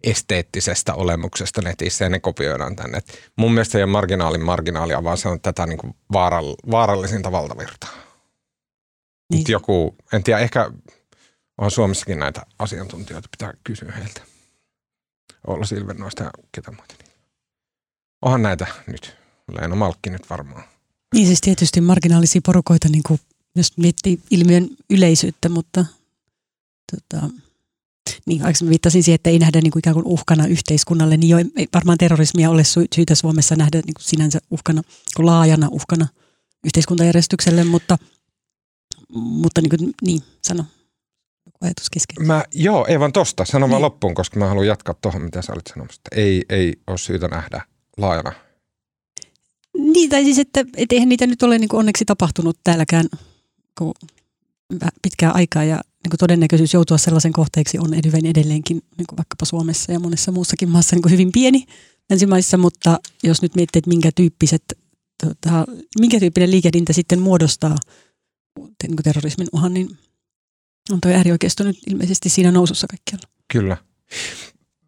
esteettisestä 0.04 0.94
olemuksesta 0.94 1.62
netissä 1.62 2.06
ja 2.06 2.10
ne 2.10 2.20
kopioidaan 2.20 2.76
tänne. 2.76 2.98
Et 2.98 3.32
mun 3.36 3.54
mielestä 3.54 3.72
se 3.72 3.78
ei 3.78 3.84
ole 3.84 3.92
marginaalin 3.92 4.46
marginaalia, 4.46 5.04
vaan 5.04 5.18
se 5.18 5.28
on 5.28 5.42
tätä 5.42 5.66
niin 5.66 5.78
kuin 5.78 5.96
vaaral, 6.14 6.56
vaarallisinta 6.72 7.32
valtavirtaa. 7.32 7.90
Niin. 9.34 9.46
joku, 9.48 9.96
en 10.14 10.24
tiedä, 10.24 10.40
ehkä 10.40 10.72
on 11.58 11.72
Suomessakin 11.72 12.20
näitä 12.20 12.42
asiantuntijoita, 12.60 13.30
pitää 13.32 13.54
kysyä 13.64 13.92
heiltä. 13.98 14.22
Olla 15.48 15.66
Silvernoista 15.66 16.24
ja 16.24 16.30
ketä 16.52 16.72
muuta. 16.72 17.09
Onhan 18.22 18.42
näitä 18.42 18.68
nyt. 18.88 19.16
Leena 19.52 19.76
Malkki 19.76 20.10
nyt 20.10 20.30
varmaan. 20.30 20.64
Niin 21.16 21.28
siis 21.28 21.42
tietysti 21.42 21.82
marginaalisia 21.82 22.42
porukoita, 22.46 22.90
niin 22.90 23.04
kuin, 23.08 23.20
jos 23.56 23.78
miettii 23.78 24.20
ilmiön 24.32 24.68
yleisyyttä, 24.90 25.50
mutta 25.50 25.86
tota, 26.92 27.30
niin, 28.26 28.42
mä 28.42 28.70
viittasin 28.70 29.04
siihen, 29.04 29.16
että 29.16 29.30
ei 29.30 29.40
nähdä 29.40 29.62
niin 29.62 29.72
kuin 29.72 29.80
ikään 29.80 29.94
kuin 29.94 30.06
uhkana 30.06 30.48
yhteiskunnalle, 30.48 31.18
niin 31.18 31.30
jo 31.30 31.38
ei 31.38 31.68
varmaan 31.74 31.98
terrorismia 31.98 32.50
ole 32.50 32.64
syytä 32.96 33.16
Suomessa 33.16 33.56
nähdä 33.56 33.78
niin 33.78 33.94
kuin 33.94 34.04
sinänsä 34.04 34.40
uhkana, 34.52 34.82
kuin 35.16 35.26
laajana 35.26 35.68
uhkana 35.72 36.08
yhteiskuntajärjestykselle, 36.66 37.64
mutta, 37.64 37.98
mutta 39.14 39.62
niin, 39.62 39.70
kuin, 39.70 39.94
niin 40.02 40.24
sano. 40.44 40.66
ajatus 41.62 41.90
kesken? 41.90 42.28
Mä, 42.28 42.44
joo, 42.54 42.86
ei 42.86 43.00
vaan 43.00 43.14
tosta. 43.14 43.46
Sano 43.46 43.66
niin. 43.66 43.72
vaan 43.72 43.82
loppuun, 43.82 44.16
koska 44.16 44.40
mä 44.40 44.48
haluan 44.48 44.68
jatkaa 44.68 44.96
tuohon, 45.02 45.22
mitä 45.22 45.42
sä 45.42 45.54
olit 45.54 45.68
sanomassa. 45.68 46.02
Ei, 46.12 46.46
ei 46.50 46.74
ole 46.88 46.98
syytä 46.98 47.28
nähdä 47.28 47.62
laajana. 48.02 48.32
Niin, 49.78 50.10
tai 50.10 50.24
siis, 50.24 50.40
että 50.40 50.66
et 50.78 50.92
eihän 50.92 51.10
niitä 51.10 51.28
nyt 51.28 51.44
ole 51.44 51.60
niin 51.60 51.70
kuin 51.70 51.80
onneksi 51.80 52.06
tapahtunut 52.06 52.60
täälläkään 52.64 53.06
kun 53.78 53.94
pitkää 55.02 55.32
aikaa 55.32 55.64
ja 55.64 55.76
niin 55.76 56.10
kuin 56.10 56.18
todennäköisyys 56.20 56.74
joutua 56.74 56.98
sellaisen 56.98 57.34
kohteeksi 57.34 57.80
on 57.80 57.94
edelleen 57.94 58.26
edelleenkin 58.26 58.78
niin 58.98 59.08
kuin 59.08 59.18
vaikkapa 59.18 59.46
Suomessa 59.46 59.92
ja 59.92 60.00
monessa 60.00 60.32
muussakin 60.32 60.70
maassa 60.70 60.96
niin 60.96 61.02
kuin 61.02 61.12
hyvin 61.12 61.32
pieni 61.32 61.66
länsimaissa, 62.10 62.58
mutta 62.58 63.00
jos 63.24 63.42
nyt 63.42 63.56
miettii, 63.56 63.80
että 63.80 63.90
minkä, 63.90 64.12
tyyppiset, 64.16 64.64
tota, 65.24 65.66
minkä 66.00 66.20
tyyppinen 66.20 66.52
liikehdintä 66.52 66.94
sitten 66.94 67.20
muodostaa 67.20 67.76
niin 68.58 68.96
kuin 68.96 69.04
terrorismin 69.04 69.48
uhan, 69.54 69.74
niin 69.74 69.98
on 70.92 71.02
tuo 71.02 71.12
äärioikeisto 71.12 71.64
nyt 71.64 71.78
ilmeisesti 71.88 72.30
siinä 72.30 72.52
nousussa 72.52 72.88
kaikkialla. 72.88 73.28
Kyllä. 73.54 73.78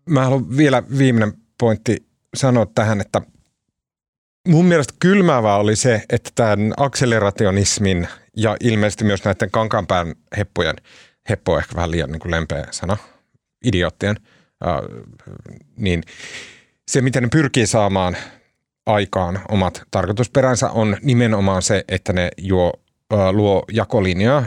Mä 0.10 0.24
haluan 0.24 0.58
vielä 0.58 0.84
viimeinen 0.97 1.34
pointti 1.60 2.11
sanoa 2.36 2.65
tähän, 2.65 3.02
että 3.02 3.22
mun 4.48 4.65
mielestä 4.65 4.94
kylmäävää 5.00 5.56
oli 5.56 5.76
se, 5.76 6.04
että 6.10 6.30
tämän 6.36 6.74
akselerationismin 6.78 8.08
ja 8.38 8.58
ilmeisesti 8.60 9.04
myös 9.04 9.24
näiden 9.26 9.52
kankaanpään 9.52 10.15
heppojen, 10.38 10.76
heppo 11.30 11.54
on 11.54 11.60
ehkä 11.60 11.76
vähän 11.76 11.91
liian 11.91 12.12
niin 12.12 12.20
kuin 12.20 12.32
lempeä 12.32 12.67
sana, 12.72 12.98
idioottien, 13.65 14.15
äh, 14.67 14.76
niin 15.78 16.04
se, 16.88 17.02
miten 17.02 17.24
ne 17.24 17.30
pyrkii 17.32 17.67
saamaan 17.67 18.17
aikaan 18.86 19.39
omat 19.50 19.84
tarkoitusperänsä 19.91 20.70
on 20.70 20.98
nimenomaan 21.02 21.62
se, 21.62 21.84
että 21.88 22.13
ne 22.13 22.30
juo, 22.38 22.74
äh, 23.13 23.30
luo 23.32 23.63
jakolinjaa 23.72 24.46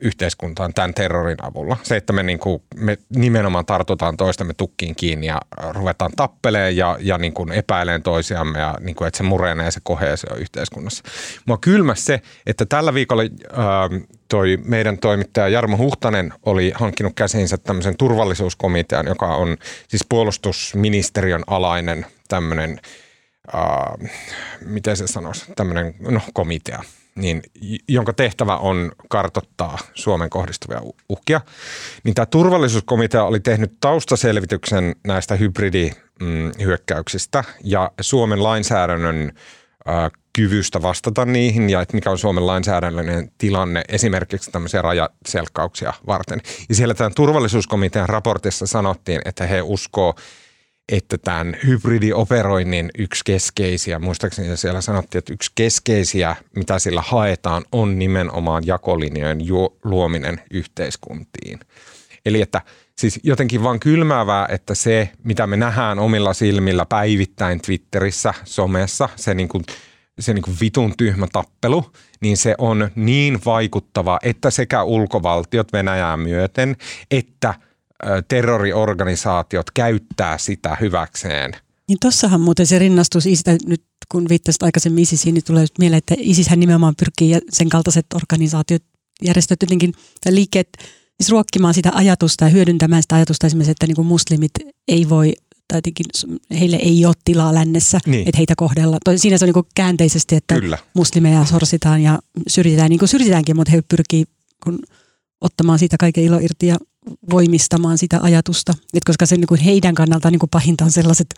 yhteiskuntaan 0.00 0.74
tämän 0.74 0.94
terrorin 0.94 1.36
avulla. 1.42 1.76
Se, 1.82 1.96
että 1.96 2.12
me, 2.12 2.22
niin 2.22 2.38
kuin, 2.38 2.62
me 2.76 2.98
nimenomaan 3.08 3.66
tartutaan 3.66 4.16
toistemme 4.16 4.54
tukkiin 4.54 4.96
kiinni 4.96 5.26
ja 5.26 5.40
ruvetaan 5.72 6.12
tappeleen 6.16 6.76
ja, 6.76 6.96
ja 7.00 7.18
niin 7.18 7.32
kuin 7.32 7.52
epäileen 7.52 8.02
toisiamme 8.02 8.58
ja 8.58 8.74
niin 8.80 8.96
kuin, 8.96 9.08
että 9.08 9.18
se 9.18 9.24
murenee 9.24 9.70
se 9.70 9.80
koheesio 9.82 10.36
yhteiskunnassa. 10.36 11.04
Mua 11.46 11.58
kylmä 11.58 11.94
se, 11.94 12.20
että 12.46 12.66
tällä 12.66 12.94
viikolla 12.94 13.22
ää, 13.22 13.90
toi 14.28 14.58
meidän 14.64 14.98
toimittaja 14.98 15.48
Jarmo 15.48 15.76
Huhtanen 15.76 16.32
oli 16.46 16.72
hankkinut 16.74 17.12
käsiinsä 17.14 17.56
tämmöisen 17.56 17.96
turvallisuuskomitean, 17.96 19.06
joka 19.06 19.26
on 19.26 19.56
siis 19.88 20.06
puolustusministeriön 20.08 21.42
alainen 21.46 22.06
tämmöinen, 22.28 22.80
ää, 23.52 23.94
miten 24.64 24.96
se 24.96 25.06
sanoisi, 25.06 25.44
tämmöinen 25.56 25.94
no, 26.00 26.20
komitea 26.34 26.82
niin, 27.16 27.42
jonka 27.88 28.12
tehtävä 28.12 28.56
on 28.56 28.92
kartottaa 29.08 29.78
Suomen 29.94 30.30
kohdistuvia 30.30 30.80
uhkia, 31.08 31.40
niin 32.04 32.14
tämä 32.14 32.26
turvallisuuskomitea 32.26 33.24
oli 33.24 33.40
tehnyt 33.40 33.76
taustaselvityksen 33.80 34.96
näistä 35.06 35.36
hybridihyökkäyksistä 35.36 37.44
ja 37.64 37.90
Suomen 38.00 38.42
lainsäädännön 38.42 39.32
kyvystä 40.32 40.82
vastata 40.82 41.24
niihin 41.24 41.70
ja 41.70 41.80
että 41.80 41.94
mikä 41.94 42.10
on 42.10 42.18
Suomen 42.18 42.46
lainsäädännöllinen 42.46 43.32
tilanne 43.38 43.82
esimerkiksi 43.88 44.50
tämmöisiä 44.50 44.82
rajaselkkauksia 44.82 45.92
varten. 46.06 46.40
Ja 46.68 46.74
siellä 46.74 46.94
tämän 46.94 47.14
turvallisuuskomitean 47.14 48.08
raportissa 48.08 48.66
sanottiin, 48.66 49.20
että 49.24 49.46
he 49.46 49.62
uskoo, 49.62 50.14
että 50.92 51.18
tämän 51.18 51.56
hybridioperoinnin 51.66 52.90
yksi 52.98 53.22
keskeisiä, 53.24 53.98
muistaakseni 53.98 54.56
siellä 54.56 54.80
sanottiin, 54.80 55.18
että 55.18 55.32
yksi 55.32 55.52
keskeisiä, 55.54 56.36
mitä 56.56 56.78
sillä 56.78 57.02
haetaan, 57.06 57.64
on 57.72 57.98
nimenomaan 57.98 58.66
jakolinjojen 58.66 59.38
luominen 59.84 60.40
yhteiskuntiin. 60.50 61.60
Eli 62.26 62.42
että 62.42 62.62
siis 62.98 63.20
jotenkin 63.22 63.62
vaan 63.62 63.80
kylmäävää, 63.80 64.46
että 64.50 64.74
se, 64.74 65.10
mitä 65.24 65.46
me 65.46 65.56
nähdään 65.56 65.98
omilla 65.98 66.34
silmillä 66.34 66.86
päivittäin 66.86 67.60
Twitterissä, 67.60 68.34
somessa, 68.44 69.08
se 69.16 69.34
niin 69.34 69.48
kuin, 69.48 69.64
se 70.18 70.34
niin 70.34 70.42
kuin 70.42 70.56
vitun 70.60 70.94
tyhmä 70.96 71.26
tappelu, 71.32 71.92
niin 72.20 72.36
se 72.36 72.54
on 72.58 72.90
niin 72.94 73.38
vaikuttava, 73.44 74.18
että 74.22 74.50
sekä 74.50 74.82
ulkovaltiot 74.82 75.72
Venäjää 75.72 76.16
myöten, 76.16 76.76
että– 77.10 77.54
terroriorganisaatiot 78.28 79.70
käyttää 79.70 80.38
sitä 80.38 80.76
hyväkseen. 80.80 81.52
Niin 81.88 81.98
tossahan 82.00 82.40
muuten 82.40 82.66
se 82.66 82.78
rinnastus, 82.78 83.26
ISIS, 83.26 83.44
nyt 83.66 83.84
kun 84.08 84.28
viittasit 84.28 84.62
aikaisemmin 84.62 85.02
ISISiin, 85.02 85.34
niin 85.34 85.44
tulee 85.44 85.66
mieleen, 85.78 85.98
että 85.98 86.14
ISIShän 86.18 86.60
nimenomaan 86.60 86.94
pyrkii 86.96 87.38
sen 87.50 87.68
kaltaiset 87.68 88.06
organisaatiot, 88.14 88.82
järjestöt 89.22 89.62
jotenkin, 89.62 89.92
tai 90.24 90.34
liikkeet 90.34 90.68
siis 91.20 91.30
ruokkimaan 91.30 91.74
sitä 91.74 91.90
ajatusta 91.94 92.44
ja 92.44 92.50
hyödyntämään 92.50 93.02
sitä 93.02 93.14
ajatusta 93.14 93.46
esimerkiksi, 93.46 93.70
että 93.70 93.86
niin 93.86 93.96
kuin 93.96 94.06
muslimit 94.06 94.52
ei 94.88 95.08
voi 95.08 95.32
tai 95.68 95.78
jotenkin 95.78 96.06
heille 96.60 96.76
ei 96.76 97.06
ole 97.06 97.14
tilaa 97.24 97.54
lännessä, 97.54 97.98
niin. 98.06 98.28
että 98.28 98.38
heitä 98.38 98.54
kohdellaan. 98.56 99.00
Siinä 99.16 99.38
se 99.38 99.44
on 99.44 99.52
niin 99.54 99.64
käänteisesti, 99.74 100.36
että 100.36 100.60
Kyllä. 100.60 100.78
muslimeja 100.94 101.44
sorsitaan 101.44 102.02
ja 102.02 102.18
syrjitään, 102.48 102.90
niin 102.90 102.98
kuin 102.98 103.08
syrjitäänkin, 103.08 103.56
mutta 103.56 103.72
he 103.72 103.82
pyrkii 103.82 104.24
kun 104.64 104.78
ottamaan 105.40 105.78
siitä 105.78 105.96
kaiken 106.00 106.24
ilo 106.24 106.38
irti 106.38 106.66
ja 106.66 106.76
voimistamaan 107.30 107.98
sitä 107.98 108.18
ajatusta. 108.22 108.72
Et 108.94 109.04
koska 109.04 109.26
se 109.26 109.36
niin 109.36 109.46
kuin 109.46 109.60
heidän 109.60 109.94
kannaltaan 109.94 110.32
niin 110.32 110.40
kuin 110.40 110.50
pahinta 110.50 110.84
on 110.84 110.90
sellaiset 110.90 111.34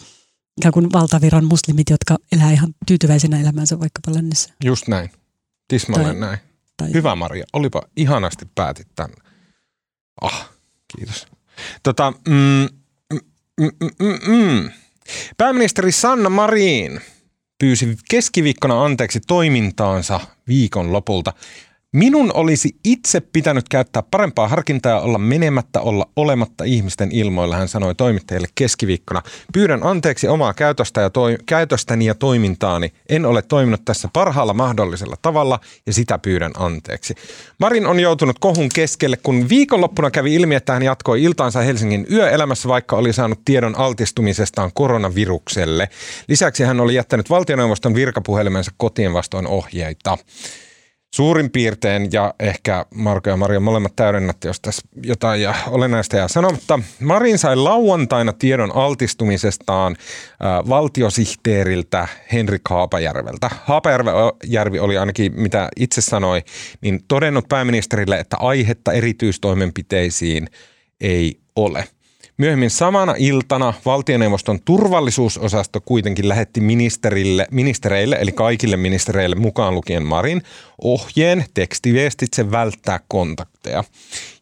ikään 0.59 0.73
kuin 0.73 0.93
valtaviran 0.93 1.45
muslimit, 1.45 1.91
jotka 1.91 2.17
elää 2.33 2.53
ihan 2.53 2.75
tyytyväisenä 2.87 3.41
elämänsä 3.41 3.81
vaikkapa 3.81 4.15
lännessä. 4.15 4.51
Just 4.65 4.89
näin. 4.89 5.11
Tismalleen 5.69 6.21
näin. 6.21 6.39
Tai... 6.77 6.95
Hyvä 6.95 7.15
Maria, 7.15 7.45
olipa 7.53 7.83
ihanasti 7.97 8.49
päätit 8.55 8.89
tämän. 8.97 9.17
Ah, 10.21 10.51
kiitos. 10.97 11.27
Tota, 11.83 12.13
mm, 12.29 12.69
mm, 13.61 13.71
mm, 14.01 14.33
mm. 14.33 14.71
Pääministeri 15.37 15.93
Sanna 15.93 16.29
Marin 16.29 17.01
pyysi 17.59 17.97
keskiviikkona 18.11 18.85
anteeksi 18.85 19.21
toimintaansa 19.21 20.21
viikon 20.49 20.93
lopulta. 20.93 21.33
Minun 21.96 22.31
olisi 22.35 22.77
itse 22.85 23.20
pitänyt 23.20 23.68
käyttää 23.68 24.03
parempaa 24.11 24.48
harkintaa 24.48 24.92
ja 24.92 25.01
olla 25.01 25.18
menemättä 25.18 25.81
olla 25.81 26.09
olematta 26.16 26.64
ihmisten 26.64 27.12
ilmoilla, 27.12 27.57
hän 27.57 27.68
sanoi 27.68 27.94
toimittajille 27.94 28.48
keskiviikkona. 28.55 29.22
Pyydän 29.53 29.83
anteeksi 29.83 30.29
omaa 30.29 30.55
käytöstä 30.55 31.01
ja 31.01 31.11
toi, 31.11 31.37
käytöstäni 31.46 32.05
ja 32.05 32.14
toimintaani. 32.14 32.92
En 33.09 33.27
ole 33.27 33.42
toiminut 33.42 33.85
tässä 33.85 34.09
parhaalla 34.12 34.55
mahdollisella 34.55 35.16
tavalla 35.22 35.61
ja 35.87 35.92
sitä 35.92 36.18
pyydän 36.18 36.53
anteeksi. 36.59 37.14
Marin 37.61 37.87
on 37.87 38.01
joutunut 38.01 38.38
kohun 38.38 38.68
keskelle, 38.74 39.16
kun 39.16 39.48
viikonloppuna 39.48 40.11
kävi 40.11 40.35
ilmi, 40.35 40.55
että 40.55 40.72
hän 40.72 40.83
jatkoi 40.83 41.22
iltaansa 41.22 41.61
Helsingin 41.61 42.07
yöelämässä, 42.12 42.68
vaikka 42.68 42.96
oli 42.96 43.12
saanut 43.12 43.40
tiedon 43.44 43.79
altistumisestaan 43.79 44.70
koronavirukselle. 44.74 45.88
Lisäksi 46.29 46.64
hän 46.64 46.81
oli 46.81 46.94
jättänyt 46.94 47.31
valtioneuvoston 47.31 47.94
virkapuhelimensa 47.94 48.70
kotiin 48.77 49.12
vastoin 49.12 49.46
ohjeita. 49.46 50.18
Suurin 51.14 51.51
piirtein, 51.51 52.09
ja 52.12 52.35
ehkä 52.40 52.87
Marko 52.94 53.31
ja 53.31 53.37
Maria 53.37 53.61
molemmat 53.61 53.97
täydennätte, 53.97 54.49
jos 54.49 54.61
tässä 54.61 54.83
jotain 55.03 55.42
ja 55.42 55.55
olennaista 55.66 56.16
jää 56.16 56.29
sanomatta. 56.29 56.81
Marin 57.01 57.38
sai 57.38 57.57
lauantaina 57.57 58.33
tiedon 58.33 58.77
altistumisestaan 58.77 59.97
äh, 59.99 60.68
valtiosihteeriltä 60.68 62.09
Henrik 62.33 62.62
Haapajärveltä. 62.71 63.51
Haapajärvi 63.64 64.79
oli 64.79 64.99
ainakin, 64.99 65.33
mitä 65.37 65.68
itse 65.77 66.01
sanoi, 66.01 66.42
niin 66.81 67.01
todennut 67.09 67.49
pääministerille, 67.49 68.18
että 68.18 68.37
aihetta 68.37 68.92
erityistoimenpiteisiin 68.92 70.49
ei 71.01 71.40
ole. 71.57 71.85
Myöhemmin 72.38 72.70
samana 72.70 73.14
iltana 73.18 73.74
valtioneuvoston 73.87 74.61
turvallisuusosasto 74.64 75.81
kuitenkin 75.81 76.29
lähetti 76.29 76.61
ministerille, 76.61 77.46
ministereille, 77.51 78.18
eli 78.20 78.33
kaikille 78.33 78.77
ministereille 78.77 79.37
mukaan 79.37 79.74
lukien 79.74 80.03
Marin, 80.03 80.42
ohjeen 80.85 81.44
tekstiviestitse 81.55 82.51
välttää 82.51 83.01
kontakteja. 83.59 83.85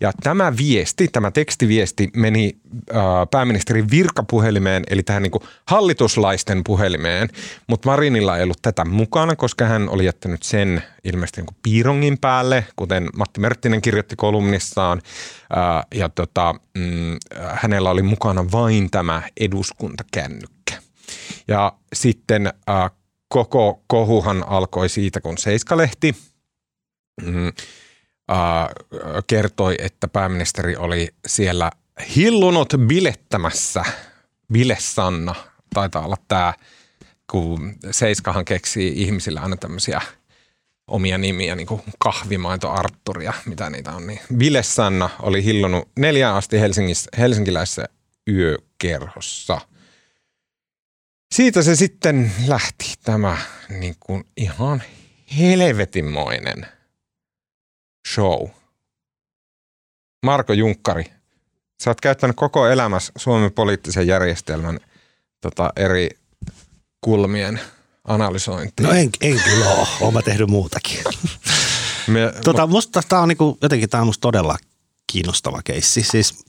Ja 0.01 0.13
tämä 0.23 0.57
viesti, 0.57 1.09
tämä 1.09 1.31
tekstiviesti 1.31 2.11
meni 2.17 2.57
äh, 2.95 3.03
pääministerin 3.31 3.91
virkapuhelimeen, 3.91 4.85
eli 4.91 5.03
tähän 5.03 5.23
niin 5.23 5.31
kuin 5.31 5.45
hallituslaisten 5.67 6.65
puhelimeen, 6.65 7.29
mutta 7.67 7.89
Marinilla 7.89 8.37
ei 8.37 8.43
ollut 8.43 8.63
tätä 8.63 8.85
mukana, 8.85 9.37
koska 9.37 9.65
hän 9.65 9.89
oli 9.89 10.05
jättänyt 10.05 10.43
sen 10.43 10.83
ilmeisesti 11.05 11.41
niin 11.41 11.47
kuin 11.47 11.57
piirongin 11.63 12.19
päälle, 12.19 12.67
kuten 12.77 13.09
Matti 13.17 13.41
Merttinen 13.41 13.83
kirjoitti 13.83 14.17
kolumnissaan, 14.17 15.03
äh, 15.57 15.87
ja 15.95 16.09
tota, 16.09 16.55
mm, 16.75 17.17
hänellä 17.53 17.91
oli 17.91 18.03
mukana 18.03 18.45
vain 18.53 18.91
tämä 18.91 19.23
eduskuntakännykkä. 19.41 20.75
Ja 21.49 21.73
sitten 21.93 22.47
äh, 22.47 22.91
koko 23.29 23.83
kohuhan 23.87 24.45
alkoi 24.49 24.89
siitä, 24.89 25.21
kun 25.21 25.39
Seiskalehti 25.39 26.15
mm, 27.23 27.47
äh, 27.47 27.53
kertoi, 29.27 29.75
että 29.79 30.09
pääministeri 30.09 30.77
oli 30.77 31.09
siellä 31.27 31.71
hillunut 32.17 32.75
bilettämässä. 32.87 33.85
Bile 34.53 34.77
Sanna 34.81 35.35
taitaa 35.75 36.05
olla 36.05 36.17
tämä, 36.29 36.55
kun 37.31 37.75
Seiskahan 37.91 38.45
keksii 38.45 39.03
ihmisille 39.03 39.41
aina 39.41 39.57
tämmöisiä 39.57 40.01
omia 40.87 41.19
nimiä, 41.19 41.55
niin 41.55 41.67
kuin 41.67 41.83
kahvimaito 41.99 42.71
Arturia, 42.71 43.33
mitä 43.47 43.71
niitä 43.71 43.93
on. 43.93 44.07
Niin 44.07 44.21
Vile 44.39 44.63
Sanna 44.63 45.11
oli 45.23 45.45
hillonut 45.45 45.89
neljään 45.97 46.37
asti 46.37 46.61
Helsingissä, 46.61 47.11
helsinkiläisessä 47.19 47.85
yökerhossa. 48.29 49.61
Siitä 51.35 51.63
se 51.63 51.77
sitten 51.77 52.33
lähti 52.47 52.95
tämä 53.05 53.39
niin 53.69 53.97
kuin 54.01 54.25
ihan 54.37 54.83
helvetinmoinen 55.39 56.67
show. 58.15 58.49
Marko 60.23 60.53
Junkkari, 60.53 61.05
sä 61.83 61.91
oot 61.91 62.01
käyttänyt 62.01 62.37
koko 62.37 62.67
elämässä 62.67 63.13
Suomen 63.17 63.53
poliittisen 63.53 64.07
järjestelmän 64.07 64.81
tota, 65.41 65.73
eri 65.77 66.11
kulmien 67.01 67.61
analysointiin. 68.05 68.89
No 68.89 68.95
en, 68.95 69.11
en 69.21 69.41
kyllä 69.45 69.71
ole, 69.71 69.87
oon 70.01 70.15
mä 70.15 70.23
tehnyt 70.23 70.49
muutakin. 70.49 70.99
Me, 72.07 72.33
tota, 72.45 72.67
musta 72.67 73.03
tämä 73.09 73.23
on 73.23 73.29
niinku, 73.29 73.59
jotenkin 73.63 73.89
tää 73.89 74.01
on 74.01 74.07
musta 74.07 74.23
todella 74.23 74.57
kiinnostava 75.13 75.61
keissi. 75.65 76.03
Siis 76.03 76.45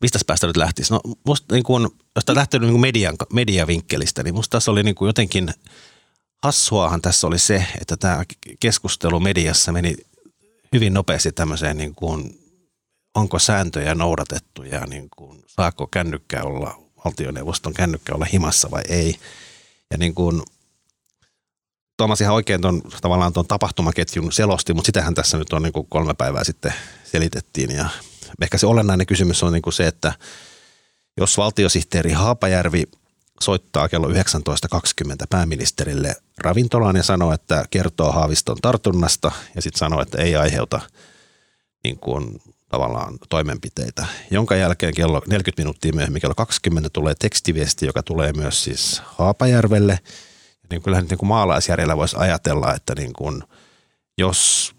mistä 0.00 0.18
päästä 0.26 0.46
nyt 0.46 0.56
lähtisi? 0.56 0.92
No 0.92 1.00
musta 1.26 1.54
niin 1.54 1.64
kun, 1.64 1.96
jos 2.16 2.24
tämä 2.24 2.36
lähtee 2.36 2.60
niin 2.60 2.80
median, 2.80 3.16
mediavinkkelistä, 3.32 4.22
niin 4.22 4.34
musta 4.34 4.56
tässä 4.56 4.70
oli 4.70 4.82
niin 4.82 4.94
kuin 4.94 5.06
jotenkin 5.06 5.54
hassuahan 6.42 7.02
tässä 7.02 7.26
oli 7.26 7.38
se, 7.38 7.66
että 7.80 7.96
tämä 7.96 8.24
keskustelu 8.60 9.20
mediassa 9.20 9.72
meni 9.72 9.96
hyvin 10.72 10.94
nopeasti 10.94 11.32
tämmöiseen 11.32 11.76
niin 11.76 11.94
kuin, 11.94 12.40
onko 13.14 13.38
sääntöjä 13.38 13.94
noudatettu 13.94 14.62
ja 14.62 14.86
niin 14.86 15.08
kuin, 15.16 15.44
saako 15.46 15.86
kännykkä 15.86 16.42
olla, 16.42 16.82
valtioneuvoston 17.04 17.74
kännykkä 17.74 18.14
olla 18.14 18.26
himassa 18.32 18.70
vai 18.70 18.82
ei. 18.88 19.16
Ja 19.90 19.98
niin 19.98 20.14
kuin, 20.14 20.42
Tuomas 22.00 22.20
ihan 22.20 22.34
oikein 22.34 22.60
ton, 22.60 22.82
tavallaan 23.00 23.32
tuon 23.32 23.46
tapahtumaketjun 23.46 24.32
selosti, 24.32 24.74
mutta 24.74 24.86
sitähän 24.88 25.14
tässä 25.14 25.38
nyt 25.38 25.52
on 25.52 25.62
niin 25.62 25.72
kuin 25.72 25.86
kolme 25.90 26.14
päivää 26.14 26.44
sitten 26.44 26.74
selitettiin. 27.04 27.70
Ja 27.70 27.88
ehkä 28.42 28.58
se 28.58 28.66
olennainen 28.66 29.06
kysymys 29.06 29.42
on 29.42 29.52
niin 29.52 29.62
kuin 29.62 29.72
se, 29.74 29.86
että 29.86 30.12
jos 31.16 31.36
valtiosihteeri 31.36 32.12
Haapajärvi 32.12 32.84
soittaa 33.42 33.88
kello 33.88 34.08
19.20 34.08 34.14
pääministerille 35.30 36.16
ravintolaan 36.38 36.96
ja 36.96 37.02
sanoo, 37.02 37.32
että 37.32 37.64
kertoo 37.70 38.12
Haaviston 38.12 38.56
tartunnasta 38.62 39.32
ja 39.54 39.62
sitten 39.62 39.78
sanoo, 39.78 40.02
että 40.02 40.22
ei 40.22 40.36
aiheuta 40.36 40.80
niin 41.84 41.98
kuin 41.98 42.40
tavallaan 42.68 43.18
toimenpiteitä, 43.28 44.06
jonka 44.30 44.56
jälkeen 44.56 44.94
kello 44.94 45.22
40 45.26 45.62
minuuttia 45.62 45.92
myöhemmin 45.92 46.20
kello 46.20 46.34
20 46.34 46.90
tulee 46.90 47.14
tekstiviesti, 47.14 47.86
joka 47.86 48.02
tulee 48.02 48.32
myös 48.32 48.64
siis 48.64 49.02
Haapajärvelle. 49.04 49.98
Niin 50.70 50.82
kyllähän 50.82 51.06
niin 51.06 51.18
kuin 51.18 51.28
maalaisjärjellä 51.28 51.96
voisi 51.96 52.16
ajatella, 52.18 52.74
että 52.74 52.94
niin 52.94 53.12
kuin, 53.12 53.42
jos 54.18 54.72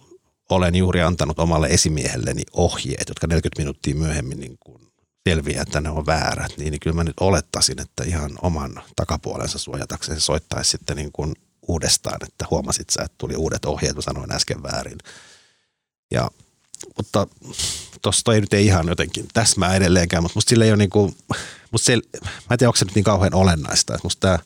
olen 0.50 0.76
juuri 0.76 1.02
antanut 1.02 1.40
omalle 1.40 1.68
esimiehelleni 1.68 2.42
ohjeet, 2.54 3.10
jotka 3.10 3.28
40 3.28 3.62
minuuttia 3.62 3.96
myöhemmin 3.96 4.40
niin 4.40 4.58
kuin 4.60 4.91
selviää, 5.30 5.62
että 5.62 5.82
ne 5.82 5.90
on 5.90 6.06
väärät, 6.06 6.52
niin, 6.58 6.72
niin 6.72 6.80
kyllä 6.80 6.96
mä 6.96 7.04
nyt 7.04 7.20
olettaisin, 7.20 7.82
että 7.82 8.04
ihan 8.04 8.32
oman 8.42 8.84
takapuolensa 8.96 9.60
suojatakseen 9.60 10.20
se 10.20 10.26
soittaisi 10.26 10.72
sitten 10.72 10.98
niin 10.98 11.12
kuin 11.12 11.34
uudestaan, 11.68 12.20
että 12.28 12.46
huomasit 12.52 12.90
sä, 12.90 13.04
että 13.04 13.16
tuli 13.18 13.36
uudet 13.36 13.66
ohjeet, 13.66 13.96
mä 13.96 14.02
sanoin 14.02 14.32
äsken 14.32 14.64
väärin. 14.64 14.98
Ja, 16.12 16.32
mutta 16.98 17.28
tuosta 18.02 18.34
ei 18.34 18.42
nyt 18.42 18.54
ei 18.54 18.66
ihan 18.66 18.88
jotenkin 18.88 19.28
täsmää 19.34 19.76
edelleenkään, 19.76 20.24
mutta 20.24 20.38
musta 20.38 20.50
sille 20.50 20.66
ei 20.66 20.72
ole 20.72 20.78
niin 20.78 20.90
kuin, 20.90 21.16
musta 21.72 21.86
se, 21.86 21.96
mä 21.96 22.30
en 22.52 22.58
tiedä, 22.58 22.70
onko 22.70 22.78
se 22.78 22.86
nyt 22.86 22.96
niin 22.96 23.04
kauhean 23.04 23.34
olennaista. 23.34 23.98
Musta 24.04 24.20
tämä, 24.20 24.40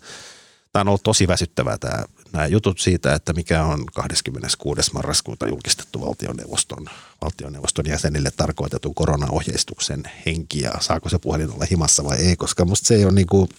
tämä 0.73 0.81
on 0.81 0.87
ollut 0.87 1.03
tosi 1.03 1.27
väsyttävää 1.27 1.77
tämä 1.77 2.03
nämä 2.35 2.47
jutut 2.47 2.79
siitä, 2.79 3.13
että 3.13 3.33
mikä 3.33 3.63
on 3.63 3.85
26. 3.85 4.93
marraskuuta 4.93 5.47
julkistettu 5.47 6.01
valtioneuvoston, 6.01 6.89
valtioneuvoston 7.21 7.85
jäsenille 7.87 8.31
tarkoitetun 8.37 8.95
koronaohjeistuksen 8.95 10.03
henki 10.25 10.61
ja 10.61 10.71
saako 10.79 11.09
se 11.09 11.19
puhelin 11.19 11.51
olla 11.51 11.65
himassa 11.71 12.03
vai 12.03 12.17
ei, 12.17 12.35
koska 12.35 12.65
musta 12.65 12.87
se 12.87 12.95
ei 12.95 13.03
ole 13.03 13.13
niin 13.13 13.27
kuin, 13.27 13.49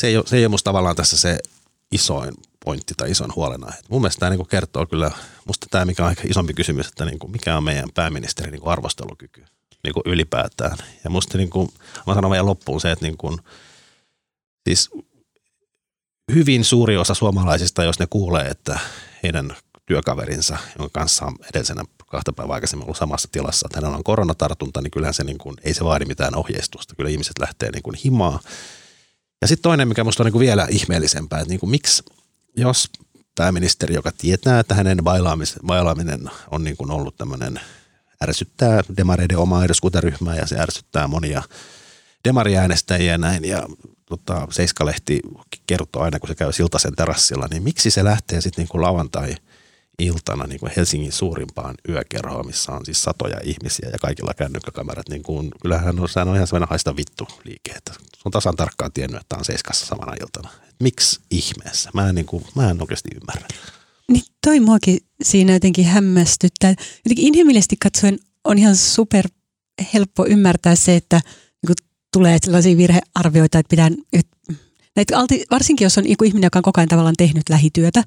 se 0.00 0.06
ei 0.06 0.16
ole, 0.16 0.26
se 0.26 0.36
ei 0.36 0.44
ole 0.44 0.50
musta 0.50 0.68
tavallaan 0.68 0.96
tässä 0.96 1.16
se 1.16 1.38
isoin 1.92 2.34
pointti 2.64 2.94
tai 2.96 3.10
ison 3.10 3.32
huolena. 3.36 3.72
mun 3.88 4.00
mielestä 4.00 4.20
tämä 4.20 4.30
niin 4.30 4.46
kertoo 4.46 4.86
kyllä, 4.86 5.10
musta 5.46 5.66
tämä 5.70 5.84
mikä 5.84 6.02
on 6.02 6.08
aika 6.08 6.22
isompi 6.24 6.54
kysymys, 6.54 6.86
että 6.88 7.04
niin 7.04 7.18
kuin 7.18 7.30
mikä 7.30 7.56
on 7.56 7.64
meidän 7.64 7.88
pääministerin 7.94 8.52
niin 8.52 8.68
arvostelukyky 8.68 9.44
niin 9.84 9.94
kuin 9.94 10.02
ylipäätään. 10.06 10.78
Ja 11.04 11.10
musta 11.10 11.38
niin 11.38 11.50
kuin, 11.50 11.68
mä 12.06 12.14
sanon 12.14 12.30
vielä 12.30 12.46
loppuun 12.46 12.80
se, 12.80 12.92
että 12.92 13.04
niin 13.04 13.16
kuin, 13.16 13.38
siis 14.68 14.90
hyvin 16.32 16.64
suuri 16.64 16.96
osa 16.96 17.14
suomalaisista, 17.14 17.84
jos 17.84 17.98
ne 17.98 18.06
kuulee, 18.10 18.48
että 18.48 18.78
heidän 19.22 19.56
työkaverinsa, 19.86 20.58
jonka 20.78 21.00
kanssa 21.00 21.24
on 21.24 21.34
edellisenä 21.50 21.84
kahta 22.06 22.32
päivää 22.32 22.54
aikaisemmin 22.54 22.84
ollut 22.84 22.96
samassa 22.96 23.28
tilassa, 23.32 23.66
että 23.66 23.78
hänellä 23.78 23.96
on 23.96 24.04
koronatartunta, 24.04 24.80
niin 24.80 24.90
kyllähän 24.90 25.14
se 25.14 25.24
niin 25.24 25.38
kuin, 25.38 25.56
ei 25.62 25.74
se 25.74 25.84
vaadi 25.84 26.04
mitään 26.04 26.36
ohjeistusta. 26.36 26.94
Kyllä 26.96 27.10
ihmiset 27.10 27.38
lähtee 27.38 27.70
niin 27.70 27.82
kuin 27.82 27.96
himaa. 28.04 28.40
Ja 29.40 29.48
sitten 29.48 29.62
toinen, 29.62 29.88
mikä 29.88 30.04
minusta 30.04 30.22
on 30.22 30.24
niin 30.24 30.32
kuin 30.32 30.40
vielä 30.40 30.66
ihmeellisempää, 30.70 31.40
että 31.40 31.48
niin 31.48 31.60
kuin 31.60 31.70
miksi, 31.70 32.02
jos 32.56 32.90
pääministeri, 33.34 33.94
joka 33.94 34.12
tietää, 34.18 34.60
että 34.60 34.74
hänen 34.74 34.98
bailaaminen 35.66 36.30
on 36.50 36.64
niin 36.64 36.76
kuin 36.76 36.90
ollut 36.90 37.16
tämmöinen, 37.16 37.60
ärsyttää 38.22 38.82
demareiden 38.96 39.38
omaa 39.38 39.64
eduskuntaryhmää 39.64 40.36
ja 40.36 40.46
se 40.46 40.58
ärsyttää 40.58 41.08
monia 41.08 41.42
demariäänestäjiä 42.24 43.12
ja 43.12 43.18
näin, 43.18 43.44
ja 43.44 43.68
tota, 44.06 44.48
Seiskalehti 44.50 45.20
kertoo 45.66 46.02
aina, 46.02 46.18
kun 46.18 46.28
se 46.28 46.34
käy 46.34 46.52
Siltasen 46.52 46.96
terassilla, 46.96 47.48
niin 47.50 47.62
miksi 47.62 47.90
se 47.90 48.04
lähtee 48.04 48.40
sitten 48.40 48.62
niin 48.62 48.68
kuin 48.68 48.82
lauantai 48.82 49.34
iltana 49.98 50.46
niin 50.46 50.60
kuin 50.60 50.72
Helsingin 50.76 51.12
suurimpaan 51.12 51.74
yökerhoon, 51.88 52.46
missä 52.46 52.72
on 52.72 52.84
siis 52.84 53.02
satoja 53.02 53.40
ihmisiä 53.44 53.88
ja 53.92 53.98
kaikilla 53.98 54.34
kännykkäkamerat, 54.34 55.08
niin 55.08 55.22
kuin, 55.22 55.50
kyllähän 55.62 56.00
on, 56.00 56.08
sehän 56.08 56.28
on 56.28 56.34
ihan 56.34 56.46
sellainen 56.46 56.68
haista 56.68 56.96
vittu 56.96 57.28
liike, 57.44 57.70
että 57.72 57.92
on 58.24 58.32
tasan 58.32 58.56
tarkkaan 58.56 58.92
tiennyt, 58.92 59.20
että 59.20 59.36
on 59.36 59.44
Seiskassa 59.44 59.86
samana 59.86 60.12
iltana. 60.20 60.48
Miksi 60.82 61.20
ihmeessä? 61.30 61.90
Mä 61.94 62.08
en, 62.08 62.14
niin 62.14 62.26
kuin, 62.26 62.44
mä 62.54 62.70
en 62.70 62.80
oikeasti 62.80 63.08
ymmärrä. 63.14 63.48
Niin 64.08 64.24
toi 64.46 64.60
muakin 64.60 64.98
siinä 65.22 65.52
jotenkin 65.52 65.84
hämmästyttää. 65.84 66.70
Jotenkin 67.04 67.26
inhimillisesti 67.26 67.76
katsoen 67.76 68.18
on 68.44 68.58
ihan 68.58 68.76
super 68.76 69.28
helppo 69.94 70.26
ymmärtää 70.26 70.76
se, 70.76 70.96
että 70.96 71.20
tulee 72.14 72.38
sellaisia 72.44 72.76
virhearvioita, 72.76 73.58
että 73.58 73.70
pitää, 73.70 73.90
että 74.12 74.36
näitä 74.96 75.18
alti, 75.18 75.44
varsinkin 75.50 75.84
jos 75.84 75.98
on 75.98 76.04
ihminen, 76.06 76.46
joka 76.46 76.58
on 76.58 76.62
koko 76.62 76.80
ajan 76.80 76.88
tavallaan 76.88 77.14
tehnyt 77.18 77.48
lähityötä, 77.50 78.02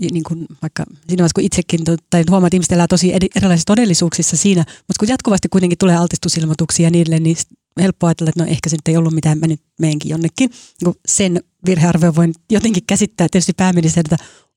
niin 0.00 0.24
kuin 0.24 0.46
vaikka 0.62 0.84
siinä 1.08 1.20
vaiheessa, 1.20 1.34
kun 1.34 1.44
itsekin, 1.44 1.80
tai 2.10 2.24
huomaat, 2.30 2.48
että 2.48 2.56
ihmiset 2.56 2.72
elää 2.72 2.86
tosi 2.86 3.12
erilaisissa 3.36 3.66
todellisuuksissa 3.66 4.36
siinä, 4.36 4.60
mutta 4.60 4.98
kun 4.98 5.08
jatkuvasti 5.08 5.48
kuitenkin 5.48 5.78
tulee 5.78 5.96
altistusilmoituksia 5.96 6.90
niille, 6.90 7.18
niin 7.20 7.36
helppo 7.80 8.06
ajatella, 8.06 8.28
että 8.28 8.44
no 8.44 8.50
ehkä 8.50 8.70
se 8.70 8.76
nyt 8.76 8.88
ei 8.88 8.96
ollut 8.96 9.14
mitään, 9.14 9.38
mä 9.38 9.46
nyt 9.46 9.62
meenkin 9.80 10.10
jonnekin. 10.10 10.50
Niin 10.84 10.94
sen 11.08 11.40
virhearvio 11.66 12.14
voin 12.14 12.32
jotenkin 12.50 12.82
käsittää, 12.86 13.26
tietysti 13.30 13.52
pääministeriltä 13.56 14.16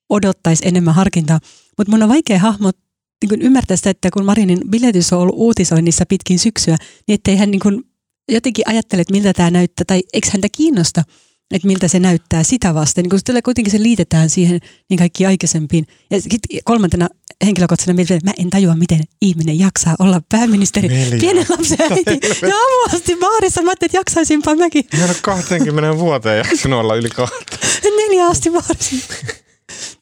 odottaisi 0.10 0.68
enemmän 0.68 0.96
harkintaa, 0.96 1.40
mutta 1.78 1.92
mun 1.92 2.04
on 2.04 2.10
vaikea 2.10 2.40
hahmot, 2.40 2.78
niin 3.22 3.42
ymmärtää 3.42 3.78
sitä, 3.78 3.90
että 3.90 4.10
kun 4.14 4.26
Marinin 4.26 4.62
biletys 4.70 5.14
on 5.14 5.20
ollut 5.20 5.36
uutisoinnissa 5.38 6.06
pitkin 6.06 6.40
syksyä, 6.40 6.78
niin 7.08 7.14
ettei 7.14 7.38
hän 7.38 7.52
niin 7.52 7.60
kuin 7.60 7.91
jotenkin 8.30 8.68
ajattelet, 8.68 9.12
miltä 9.12 9.34
tämä 9.34 9.52
näyttää, 9.52 9.86
tai 9.88 10.04
eikö 10.14 10.28
häntä 10.32 10.48
kiinnosta, 10.52 11.04
että 11.52 11.68
miltä 11.68 11.88
se 11.88 12.00
näyttää 12.00 12.44
sitä 12.44 12.74
vasten. 12.74 13.04
Niin 13.04 13.10
kun 13.10 13.20
se 13.26 13.42
kuitenkin 13.42 13.72
se 13.72 13.84
liitetään 13.84 14.30
siihen 14.30 14.60
niin 14.90 14.98
kaikki 14.98 15.26
aikaisempiin. 15.26 15.88
Ja 16.12 16.18
kolmantena 16.64 17.08
henkilökohtaisena 17.46 17.96
mieltä, 17.96 18.14
että 18.14 18.30
mä 18.30 18.34
en 18.38 18.50
tajua, 18.50 18.76
miten 18.76 19.04
ihminen 19.22 19.60
jaksaa 19.60 19.96
olla 20.00 20.22
pääministeri. 20.32 20.88
Neljä. 20.88 21.20
Pienen 21.20 21.46
lapsen 21.50 21.78
äiti. 21.82 22.20
Ja 22.48 22.56
aamuasti 22.56 23.18
baarissa 23.20 23.62
mä 23.62 23.70
ajattelin, 23.70 23.88
että 23.88 23.98
jaksaisinpa 23.98 24.56
mäkin. 24.56 24.86
Mä 24.98 25.06
en 25.06 25.16
20 25.22 25.98
vuoteen 25.98 26.38
jaksanut 26.38 26.80
olla 26.80 26.96
yli 26.96 27.10
kahta. 27.10 27.58
Neljä 27.84 28.26
asti 28.28 28.50
baarissa. 28.50 28.96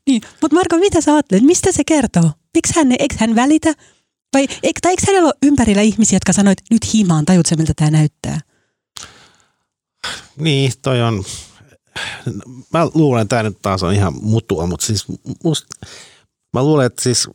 niin. 0.07 0.21
Mutta 0.41 0.55
Marko, 0.55 0.77
mitä 0.77 1.01
sä 1.01 1.13
ajattelet? 1.13 1.43
Mistä 1.43 1.71
se 1.71 1.83
kertoo? 1.83 2.31
Miksi 2.55 2.73
hän, 2.75 2.91
eikö 2.99 3.15
hän 3.17 3.35
välitä? 3.35 3.73
Vai 4.33 4.47
eikö, 4.63 4.79
tai 4.81 4.91
eikö 4.91 5.03
hänellä 5.07 5.25
ole 5.25 5.33
ympärillä 5.43 5.81
ihmisiä, 5.81 6.15
jotka 6.15 6.33
sanoivat, 6.33 6.59
että 6.59 6.75
nyt 6.75 6.93
himaan, 6.93 7.25
tajut 7.25 7.45
se, 7.45 7.55
miltä 7.55 7.73
tämä 7.75 7.91
näyttää? 7.91 8.39
Niin, 10.37 10.71
toi 10.81 11.01
on, 11.01 11.23
mä 12.73 12.87
luulen, 12.93 13.21
että 13.21 13.35
tämä 13.35 13.43
nyt 13.43 13.61
taas 13.61 13.83
on 13.83 13.93
ihan 13.93 14.13
mutua, 14.21 14.67
mutta 14.67 14.85
siis 14.85 15.05
must, 15.43 15.65
mä 16.53 16.63
luulen, 16.63 16.85
että 16.85 17.03
siis, 17.03 17.29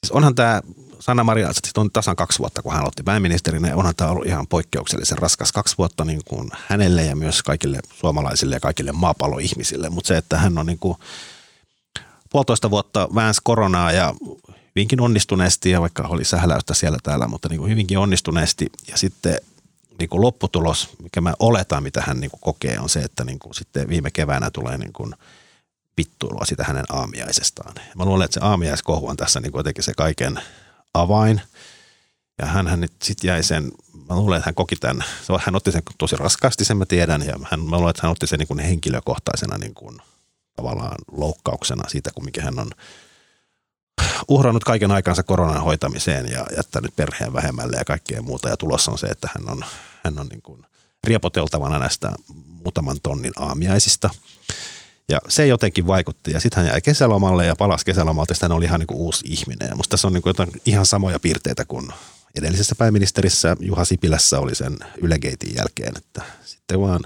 siis 0.00 0.10
onhan 0.10 0.34
tämä 0.34 0.62
Sanna 1.02 1.24
Maria 1.24 1.50
on 1.76 1.90
tasan 1.90 2.16
kaksi 2.16 2.38
vuotta, 2.38 2.62
kun 2.62 2.72
hän 2.72 2.80
aloitti 2.80 3.02
pääministerinä, 3.02 3.68
ja 3.68 3.76
onhan 3.76 3.94
tämä 3.96 4.10
ollut 4.10 4.26
ihan 4.26 4.46
poikkeuksellisen 4.46 5.18
raskas 5.18 5.52
kaksi 5.52 5.78
vuotta 5.78 6.04
niin 6.04 6.20
kuin 6.24 6.50
hänelle 6.68 7.04
ja 7.04 7.16
myös 7.16 7.42
kaikille 7.42 7.80
suomalaisille 7.94 8.56
ja 8.56 8.60
kaikille 8.60 8.92
maapalloihmisille, 8.92 9.90
mutta 9.90 10.08
se, 10.08 10.16
että 10.16 10.38
hän 10.38 10.58
on 10.58 10.66
niin 10.66 10.78
kuin 10.78 10.98
puolitoista 12.30 12.70
vuotta 12.70 13.08
väänsi 13.14 13.40
koronaa 13.44 13.92
ja 13.92 14.14
hyvinkin 14.76 15.00
onnistuneesti 15.00 15.70
ja 15.70 15.80
vaikka 15.80 16.02
oli 16.02 16.24
sähläystä 16.24 16.74
siellä 16.74 16.98
täällä, 17.02 17.28
mutta 17.28 17.48
niin 17.48 17.58
kuin 17.58 17.70
hyvinkin 17.70 17.98
onnistuneesti. 17.98 18.66
Ja 18.88 18.96
sitten 18.96 19.36
niin 19.98 20.08
kuin 20.08 20.20
lopputulos, 20.20 20.88
mikä 21.02 21.20
mä 21.20 21.34
oletan, 21.38 21.82
mitä 21.82 22.02
hän 22.06 22.20
niin 22.20 22.30
kuin 22.30 22.40
kokee, 22.40 22.78
on 22.78 22.88
se, 22.88 23.00
että 23.00 23.24
niin 23.24 23.38
kuin 23.38 23.54
sitten 23.54 23.88
viime 23.88 24.10
keväänä 24.10 24.50
tulee 24.50 24.78
niin 24.78 24.92
kuin 24.92 25.14
vittuilua 25.96 26.44
sitä 26.44 26.64
hänen 26.64 26.84
aamiaisestaan. 26.88 27.74
Mä 27.96 28.04
luulen, 28.04 28.24
että 28.24 28.34
se 28.34 28.46
aamiaiskohu 28.46 29.08
on 29.08 29.16
tässä 29.16 29.40
niin 29.40 29.52
jotenkin 29.54 29.84
se 29.84 29.92
kaiken 29.96 30.40
avain. 30.94 31.40
Ja 32.38 32.46
hän 32.46 32.80
nyt 32.80 32.92
sitten 33.02 33.28
jäi 33.28 33.42
sen, 33.42 33.72
mä 34.08 34.16
luulen, 34.16 34.36
että 34.36 34.48
hän 34.48 34.54
koki 34.54 34.76
tämän, 34.76 35.04
hän 35.40 35.56
otti 35.56 35.72
sen 35.72 35.82
tosi 35.98 36.16
raskaasti, 36.16 36.64
sen 36.64 36.76
mä 36.76 36.86
tiedän, 36.86 37.22
ja 37.22 37.38
hän, 37.50 37.60
mä 37.60 37.76
luulen, 37.76 37.90
että 37.90 38.02
hän 38.02 38.12
otti 38.12 38.26
sen 38.26 38.38
niin 38.38 38.48
kuin 38.48 38.58
henkilökohtaisena 38.58 39.58
niin 39.58 39.74
kuin, 39.74 39.98
tavallaan 40.56 40.96
loukkauksena 41.12 41.88
siitä, 41.88 42.10
kun 42.14 42.24
mikä 42.24 42.42
hän 42.42 42.58
on 42.58 42.70
uhrannut 44.28 44.64
kaiken 44.64 44.90
aikansa 44.90 45.22
koronan 45.22 45.62
hoitamiseen 45.62 46.32
ja 46.32 46.46
jättänyt 46.56 46.96
perheen 46.96 47.32
vähemmälle 47.32 47.76
ja 47.76 47.84
kaikkea 47.84 48.22
muuta. 48.22 48.48
Ja 48.48 48.56
tulossa 48.56 48.90
on 48.90 48.98
se, 48.98 49.06
että 49.06 49.28
hän 49.34 49.50
on, 49.50 49.64
hän 50.04 50.18
on 50.18 50.26
niin 50.26 50.42
kuin 50.42 50.66
riepoteltavana 51.04 51.78
näistä 51.78 52.12
muutaman 52.64 52.96
tonnin 53.02 53.32
aamiaisista. 53.36 54.10
Ja 55.08 55.18
se 55.28 55.46
jotenkin 55.46 55.86
vaikutti. 55.86 56.30
Ja 56.30 56.40
sitten 56.40 56.62
hän 56.62 56.72
jäi 56.72 56.80
kesälomalle 56.80 57.46
ja 57.46 57.56
palasi 57.56 57.84
kesälomalta. 57.84 58.32
Ja 58.32 58.36
hän 58.42 58.52
oli 58.52 58.64
ihan 58.64 58.80
niin 58.80 58.86
kuin 58.86 58.98
uusi 58.98 59.24
ihminen. 59.28 59.68
Ja 59.68 59.76
musta 59.76 59.90
tässä 59.90 60.08
on 60.08 60.12
niin 60.12 60.22
kuin 60.22 60.34
ihan 60.66 60.86
samoja 60.86 61.20
piirteitä 61.20 61.64
kuin 61.64 61.88
edellisessä 62.34 62.74
pääministerissä 62.74 63.56
Juha 63.60 63.84
Sipilässä 63.84 64.40
oli 64.40 64.54
sen 64.54 64.78
Ylegeitin 65.02 65.54
jälkeen. 65.54 65.92
Että 65.96 66.22
sitten 66.44 66.80
vaan 66.80 67.00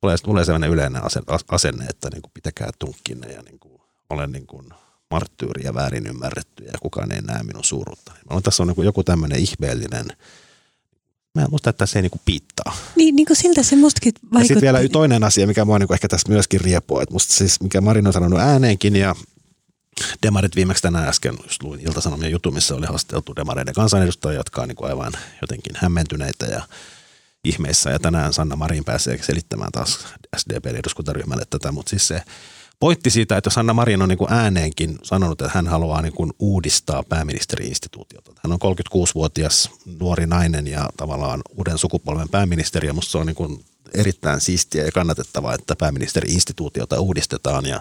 tulee, 0.00 0.16
tulee 0.18 0.44
sellainen 0.44 0.70
yleinen 0.70 1.02
asenne, 1.48 1.84
että 1.84 2.10
niin 2.10 2.22
kuin 2.22 2.32
pitäkää 2.34 2.70
tunkkinne 2.78 3.32
ja 3.32 3.42
niin 3.42 3.58
kuin 3.58 3.80
olen 4.10 4.32
niin 4.32 4.46
kuin 4.46 4.68
marttyyri 5.10 5.64
ja 5.64 5.74
väärin 5.74 6.06
ymmärretty 6.06 6.64
ja 6.64 6.72
kukaan 6.82 7.12
ei 7.12 7.20
näe 7.20 7.42
minun 7.42 7.64
suuruutta. 7.64 8.12
Mä 8.30 8.40
tässä 8.40 8.62
on 8.62 8.68
niin 8.76 8.84
joku 8.84 9.04
tämmöinen 9.04 9.38
ihmeellinen– 9.38 10.06
Mä 11.34 11.46
musta, 11.50 11.70
että 11.70 11.86
se 11.86 11.98
ei 11.98 12.02
niinku 12.02 12.20
piittaa. 12.24 12.76
Niin, 12.96 13.16
niin 13.16 13.26
kuin 13.26 13.36
siltä 13.36 13.62
se 13.62 13.76
mustakin 13.76 14.12
vaikutti. 14.22 14.38
Ja 14.38 14.44
sitten 14.44 14.62
vielä 14.62 14.88
toinen 14.92 15.24
asia, 15.24 15.46
mikä 15.46 15.64
mua 15.64 15.78
niinku 15.78 15.94
ehkä 15.94 16.08
tässä 16.08 16.28
myöskin 16.28 16.60
riepoo, 16.60 17.00
että 17.00 17.12
musta 17.12 17.32
siis, 17.32 17.60
mikä 17.60 17.80
Marin 17.80 18.06
on 18.06 18.12
sanonut 18.12 18.40
ääneenkin 18.40 18.96
ja 18.96 19.14
Demarit 20.22 20.56
viimeksi 20.56 20.82
tänään 20.82 21.08
äsken 21.08 21.34
just 21.42 21.62
luin 21.62 21.80
Ilta-Sanomien 21.80 22.32
jutun, 22.32 22.54
missä 22.54 22.74
oli 22.74 22.86
haasteltu 22.86 23.36
Demareiden 23.36 23.74
kansanedustajia, 23.74 24.40
jotka 24.40 24.62
on 24.62 24.68
niinku 24.68 24.84
aivan 24.84 25.12
jotenkin 25.40 25.72
hämmentyneitä 25.76 26.46
ja 26.46 26.62
ihmeissä. 27.44 27.90
Ja 27.90 27.98
tänään 27.98 28.32
Sanna 28.32 28.56
Marin 28.56 28.84
pääsee 28.84 29.22
selittämään 29.22 29.72
taas 29.72 29.98
SDP-eduskuntaryhmälle 30.36 31.44
tätä, 31.50 31.72
mutta 31.72 31.90
siis 31.90 32.08
se 32.08 32.22
pointti 32.80 33.10
siitä, 33.10 33.36
että 33.36 33.48
jos 33.48 33.58
Anna 33.58 33.74
Marin 33.74 34.02
on 34.02 34.08
niin 34.08 34.18
kuin 34.18 34.32
ääneenkin 34.32 34.98
sanonut, 35.02 35.40
että 35.40 35.52
hän 35.54 35.66
haluaa 35.66 36.02
niin 36.02 36.12
kuin 36.12 36.32
uudistaa 36.38 37.02
pääministeriinstituutiota. 37.02 38.32
Hän 38.44 38.52
on 38.52 38.74
36-vuotias 38.76 39.70
nuori 40.00 40.26
nainen 40.26 40.66
ja 40.66 40.88
tavallaan 40.96 41.40
uuden 41.56 41.78
sukupolven 41.78 42.28
pääministeri 42.28 42.88
ja 42.88 42.94
musta 42.94 43.10
se 43.10 43.18
on 43.18 43.26
niin 43.26 43.36
kuin 43.36 43.64
erittäin 43.94 44.40
siistiä 44.40 44.84
ja 44.84 44.92
kannatettavaa, 44.92 45.54
että 45.54 45.76
pääministeriinstituutiota 45.76 47.00
uudistetaan 47.00 47.66
ja 47.66 47.80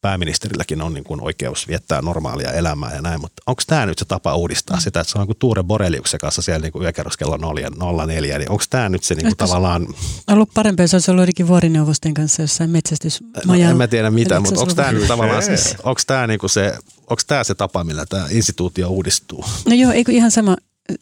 pääministerilläkin 0.00 0.82
on 0.82 0.94
niin 0.94 1.04
kuin 1.04 1.20
oikeus 1.20 1.68
viettää 1.68 2.02
normaalia 2.02 2.52
elämää 2.52 2.94
ja 2.94 3.02
näin, 3.02 3.20
mutta 3.20 3.42
onko 3.46 3.62
tämä 3.66 3.86
nyt 3.86 3.98
se 3.98 4.04
tapa 4.04 4.34
uudistaa 4.34 4.80
sitä, 4.80 5.00
että 5.00 5.12
se 5.12 5.18
on 5.18 5.26
kuin 5.26 5.38
Tuure 5.38 5.62
Boreliuksen 5.62 6.20
kanssa 6.20 6.42
siellä 6.42 6.62
niin 6.62 6.72
kuin 6.72 6.82
yökerroskello 6.82 7.38
04, 8.06 8.38
niin 8.38 8.50
onko 8.50 8.64
tämä 8.70 8.88
nyt 8.88 9.04
se 9.04 9.14
niin 9.14 9.26
kuin 9.26 9.36
tavallaan... 9.36 9.86
Ollut 10.30 10.50
parempi, 10.54 10.82
jos 10.82 10.94
olisi 10.94 11.10
ollut 11.10 11.22
jotenkin 11.22 11.48
vuorineuvosten 11.48 12.14
kanssa 12.14 12.42
jossain 12.42 12.70
metsästysmajalla. 12.70 13.64
No, 13.64 13.70
en 13.70 13.76
mä 13.76 13.86
tiedä 13.86 14.10
mitä, 14.10 14.40
mutta 14.40 14.60
onko 14.60 14.74
tämä 14.74 14.92
nyt 14.92 15.08
tavallaan 15.08 15.42
se, 15.42 15.76
onko 15.82 16.00
tämä 16.06 16.26
niin 16.26 16.40
kuin 16.40 16.50
se, 16.50 16.74
onko 17.10 17.22
tämä 17.26 17.44
se 17.44 17.54
tapa, 17.54 17.84
millä 17.84 18.06
tämä 18.06 18.26
instituutio 18.30 18.88
uudistuu? 18.88 19.44
No 19.68 19.74
joo, 19.74 19.92
eikö 19.92 20.12
ihan 20.12 20.30
sama, 20.30 20.56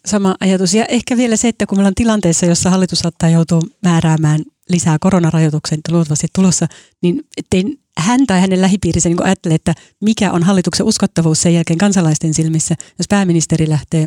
sama 0.06 0.36
ajatus. 0.40 0.74
Ja 0.74 0.84
ehkä 0.84 1.16
vielä 1.16 1.36
se, 1.36 1.48
että 1.48 1.66
kun 1.66 1.78
meillä 1.78 1.88
on 1.88 1.94
tilanteessa, 1.94 2.46
jossa 2.46 2.70
hallitus 2.70 2.98
saattaa 2.98 3.28
joutua 3.28 3.60
määräämään 3.82 4.40
lisää 4.68 4.96
koronarajoituksen 5.00 5.80
luultavasti 5.90 6.26
tulossa, 6.34 6.66
niin 7.02 7.24
ettei 7.36 7.78
hän 7.98 8.26
tai 8.26 8.40
hänen 8.40 8.60
lähipiirinsä 8.60 9.08
niin 9.08 9.24
ajattelee, 9.24 9.54
että 9.54 9.74
mikä 10.00 10.32
on 10.32 10.42
hallituksen 10.42 10.86
uskottavuus 10.86 11.42
sen 11.42 11.54
jälkeen 11.54 11.78
kansalaisten 11.78 12.34
silmissä, 12.34 12.74
jos 12.98 13.08
pääministeri 13.08 13.68
lähtee 13.68 14.06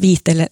viihteelle 0.00 0.46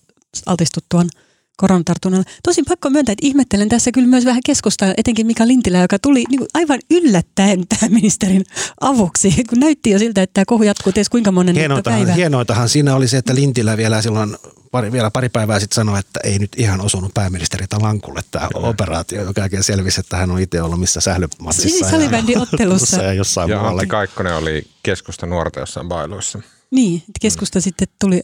altistuttuaan 0.47 1.09
koronatartunnalle. 1.57 2.27
Tosin 2.43 2.65
pakko 2.69 2.91
myöntää, 2.91 3.13
että 3.13 3.27
ihmettelen 3.27 3.69
tässä 3.69 3.93
kyllä 3.93 4.09
myös 4.09 4.25
vähän 4.25 4.41
keskustaa, 4.47 4.95
etenkin 4.97 5.27
Mika 5.27 5.47
Lintilä, 5.47 5.79
joka 5.79 5.99
tuli 5.99 6.25
niin 6.29 6.39
kuin 6.39 6.49
aivan 6.55 6.79
yllättäen 6.91 7.65
pääministerin 7.69 8.45
avuksi, 8.81 9.45
kun 9.51 9.61
näytti 9.61 9.91
jo 9.91 9.99
siltä, 9.99 10.23
että 10.23 10.35
tämä 10.35 10.45
kohu 10.45 10.63
jatkuu 10.63 10.93
ties 10.93 11.09
kuinka 11.09 11.33
monen 11.33 11.57
hienoitahan, 11.57 12.01
päivä. 12.01 12.15
Hienoitahan 12.15 12.69
siinä 12.69 12.97
oli 12.97 13.09
se, 13.09 13.19
että 13.19 13.35
Lintilä 13.35 13.77
vielä 13.77 14.03
silloin 14.03 14.37
pari, 14.75 14.93
vielä 14.93 15.11
pari 15.11 15.29
päivää 15.29 15.61
sitten 15.61 15.75
sanoi, 15.75 15.99
että 15.99 16.21
ei 16.25 16.39
nyt 16.39 16.53
ihan 16.57 16.81
osunut 16.81 17.15
pääministeri 17.15 17.67
lankulle 17.81 18.21
tämä 18.31 18.49
Kyllä. 18.55 18.69
operaatio, 18.69 19.23
joka 19.23 19.41
jälkeen 19.41 19.63
selvisi, 19.63 20.01
että 20.01 20.17
hän 20.17 20.31
on 20.31 20.41
itse 20.41 20.63
ollut 20.63 20.81
missä 20.81 21.01
sählymatsissa. 21.01 21.69
Siis 21.69 21.91
salibändin 21.91 22.39
ottelussa. 22.39 23.03
ja 23.03 23.13
jossain 23.13 23.51
ja 23.51 23.69
Antti 23.69 23.87
Kaikkonen 23.87 24.37
oli 24.37 24.67
keskusta 24.83 25.27
nuorta 25.27 25.61
jossain 25.61 25.89
bailuissa. 25.89 26.43
Niin, 26.71 27.03
keskusta 27.21 27.59
mm. 27.59 27.63
sitten 27.63 27.89
tuli 28.01 28.23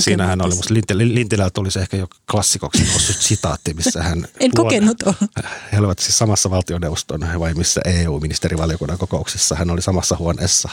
Siinähän 0.00 0.42
oli, 0.42 0.54
musta 0.54 0.74
Lintilä, 0.74 0.98
Lintilä 0.98 1.50
tuli 1.50 1.70
se 1.70 1.80
ehkä 1.80 1.96
jo 1.96 2.08
klassikoksi 2.30 2.84
noussut 2.84 3.16
sitaatti, 3.16 3.74
missä 3.74 4.02
hän... 4.02 4.28
en 4.40 4.50
kokenut 4.54 5.02
olla. 5.02 5.48
He 5.72 5.78
olivat 5.78 5.98
siis 5.98 6.18
samassa 6.18 6.50
valtioneuvoston 6.50 7.28
vai 7.38 7.54
missä 7.54 7.80
EU-ministerivaliokunnan 7.84 8.98
kokouksessa. 8.98 9.54
Hän 9.54 9.70
oli 9.70 9.82
samassa 9.82 10.16
huoneessa 10.16 10.68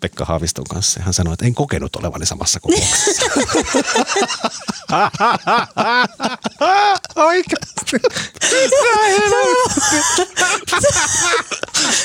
Pekka 0.00 0.24
Haaviston 0.24 0.64
kanssa. 0.64 1.00
Hän 1.02 1.14
sanoi, 1.14 1.32
että 1.32 1.44
en 1.44 1.54
kokenut 1.54 1.96
olevani 1.96 2.26
samassa 2.26 2.60
kokouksessa. 2.60 3.22
Oikeasti. 7.16 7.96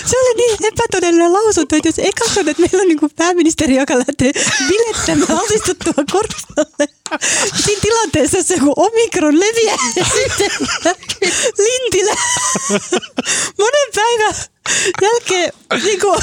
se 0.06 0.20
oli 0.20 0.36
niin 0.36 0.58
epätodellinen 0.62 1.34
lausunto, 1.34 1.76
että 1.76 1.88
jos 1.88 2.00
ei 2.00 2.12
katsota, 2.12 2.52
että 2.52 2.62
meillä 2.62 2.82
on 2.82 2.88
niin 2.88 3.12
pääministeri, 3.16 3.76
joka 3.76 3.98
lähtee 3.98 4.32
bilettämään 4.68 5.40
altistuttua 5.40 5.94
korvalle. 6.12 6.51
Siinä 7.66 7.82
tilanteessa 7.82 8.44
se 8.44 8.60
kun 8.60 8.74
omikron 8.76 9.40
leviää 9.40 9.92
ja 9.96 10.06
sitten 10.06 10.68
Lintilä 11.58 12.16
monen 13.58 13.90
päivän 13.96 14.36
jälkeen 15.02 15.52
niin 15.84 16.00
kuin 16.00 16.20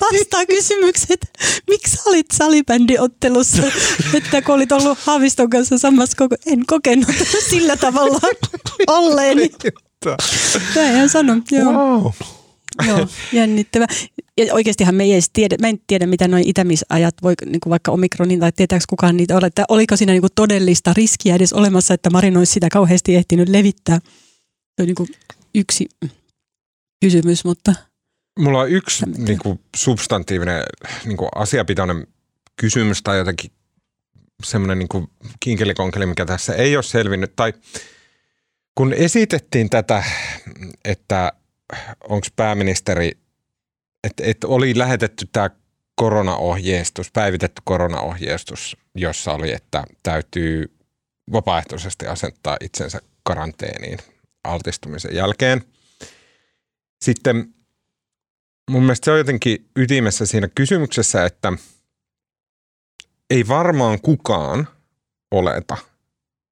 vastaa 0.00 0.46
kysymykset, 0.46 1.20
miksi 1.70 1.96
sä 1.96 2.02
olit 2.06 2.26
salibändiottelussa, 2.32 3.62
että 4.14 4.42
kun 4.42 4.54
olit 4.54 4.72
ollut 4.72 4.98
Haaviston 4.98 5.50
kanssa 5.50 5.78
samassa 5.78 6.16
koko, 6.16 6.36
en 6.46 6.66
kokenut 6.66 7.16
sillä 7.48 7.76
tavalla 7.76 8.20
olleeni. 8.86 9.50
Näin 10.74 10.94
hän 10.94 11.08
sanoi, 11.08 11.42
joo. 11.50 11.72
Wow. 11.72 12.12
Joo, 12.86 13.08
jännittävä. 13.32 13.86
Ja 14.36 14.54
oikeastihan 14.54 14.94
me 14.94 15.04
ei 15.04 15.12
edes 15.12 15.30
tiedä, 15.32 15.56
mä 15.60 15.68
en 15.68 15.80
tiedä 15.86 16.06
mitä 16.06 16.28
noin 16.28 16.48
itämisajat 16.48 17.14
voi 17.22 17.34
niin 17.46 17.60
kuin 17.60 17.70
vaikka 17.70 17.92
omikronin 17.92 18.40
tai 18.40 18.52
tietääkö 18.52 18.84
kukaan 18.88 19.16
niitä 19.16 19.36
ole, 19.36 19.46
että 19.46 19.64
oliko 19.68 19.96
siinä 19.96 20.12
niin 20.12 20.22
kuin 20.22 20.32
todellista 20.34 20.92
riskiä 20.96 21.34
edes 21.34 21.52
olemassa, 21.52 21.94
että 21.94 22.10
Marin 22.10 22.36
olisi 22.36 22.52
sitä 22.52 22.68
kauheasti 22.72 23.16
ehtinyt 23.16 23.48
levittää. 23.48 23.98
Se 24.76 24.82
on 24.82 24.86
niin 24.86 24.94
kuin 24.94 25.08
yksi 25.54 25.88
kysymys, 27.00 27.44
mutta... 27.44 27.74
Mulla 28.38 28.60
on 28.60 28.70
yksi 28.70 29.06
niin 29.06 29.38
kuin 29.38 29.60
substantiivinen 29.76 30.62
niin 31.04 31.16
kuin 31.16 31.28
asiapitoinen 31.34 32.06
kysymys 32.56 33.02
tai 33.02 33.18
jotenkin 33.18 33.50
semmoinen 34.44 34.78
niin 34.78 35.08
kinkelikonkeli, 35.40 36.06
mikä 36.06 36.26
tässä 36.26 36.54
ei 36.54 36.76
ole 36.76 36.82
selvinnyt. 36.82 37.32
Tai 37.36 37.52
kun 38.74 38.92
esitettiin 38.92 39.70
tätä, 39.70 40.04
että 40.84 41.32
onko 42.08 42.26
pääministeri, 42.36 43.12
että 44.04 44.22
et 44.26 44.44
oli 44.44 44.78
lähetetty 44.78 45.28
tämä 45.32 45.50
koronaohjeistus, 45.94 47.10
päivitetty 47.12 47.62
koronaohjeistus, 47.64 48.76
jossa 48.94 49.32
oli, 49.32 49.52
että 49.52 49.84
täytyy 50.02 50.76
vapaaehtoisesti 51.32 52.06
asettaa 52.06 52.56
itsensä 52.60 53.00
karanteeniin 53.22 53.98
altistumisen 54.44 55.14
jälkeen. 55.14 55.64
Sitten 57.04 57.54
mun 58.70 58.82
mielestä 58.82 59.04
se 59.04 59.10
on 59.10 59.18
jotenkin 59.18 59.68
ytimessä 59.76 60.26
siinä 60.26 60.48
kysymyksessä, 60.54 61.24
että 61.24 61.52
ei 63.30 63.48
varmaan 63.48 64.00
kukaan 64.00 64.68
oleta, 65.30 65.76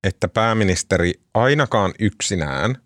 että 0.04 0.28
pääministeri 0.28 1.12
ainakaan 1.34 1.94
yksinään– 1.98 2.78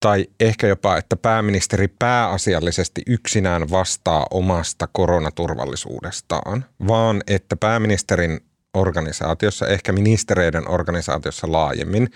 tai 0.00 0.26
ehkä 0.40 0.66
jopa, 0.66 0.96
että 0.96 1.16
pääministeri 1.16 1.88
pääasiallisesti 1.88 3.02
yksinään 3.06 3.70
vastaa 3.70 4.26
omasta 4.30 4.88
koronaturvallisuudestaan, 4.92 6.64
vaan 6.88 7.22
että 7.26 7.56
pääministerin 7.56 8.40
organisaatiossa, 8.74 9.66
ehkä 9.66 9.92
ministereiden 9.92 10.70
organisaatiossa 10.70 11.52
laajemmin, 11.52 12.08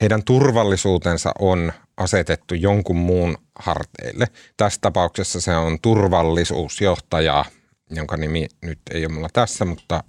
heidän 0.00 0.24
turvallisuutensa 0.24 1.32
on 1.38 1.72
asetettu 1.96 2.54
jonkun 2.54 2.96
muun 2.96 3.38
harteille. 3.58 4.26
Tässä 4.56 4.78
tapauksessa 4.80 5.40
se 5.40 5.56
on 5.56 5.78
turvallisuusjohtaja, 5.82 7.44
jonka 7.90 8.16
nimi 8.16 8.48
nyt 8.62 8.78
ei 8.90 9.06
ole 9.06 9.14
mulla 9.14 9.28
tässä, 9.32 9.64
mutta 9.64 10.04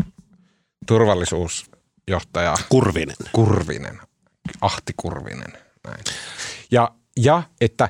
turvallisuusjohtaja 0.88 2.56
Kurvinen. 2.70 3.16
Kurvinen, 3.32 4.00
Ahti 4.62 4.94
Kurvinen. 4.98 5.54
Näin. 5.88 6.04
Ja 6.72 6.92
ja 7.20 7.44
että 7.62 7.90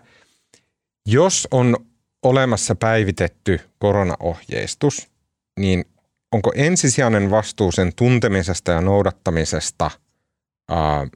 jos 1.05 1.47
on 1.51 1.77
olemassa 2.23 2.75
päivitetty 2.75 3.59
koronaohjeistus, 3.79 5.07
niin 5.59 5.85
onko 6.31 6.51
ensisijainen 6.55 7.31
vastuu 7.31 7.71
sen 7.71 7.91
tuntemisesta 7.95 8.71
ja 8.71 8.81
noudattamisesta 8.81 9.91
ää, 10.69 11.07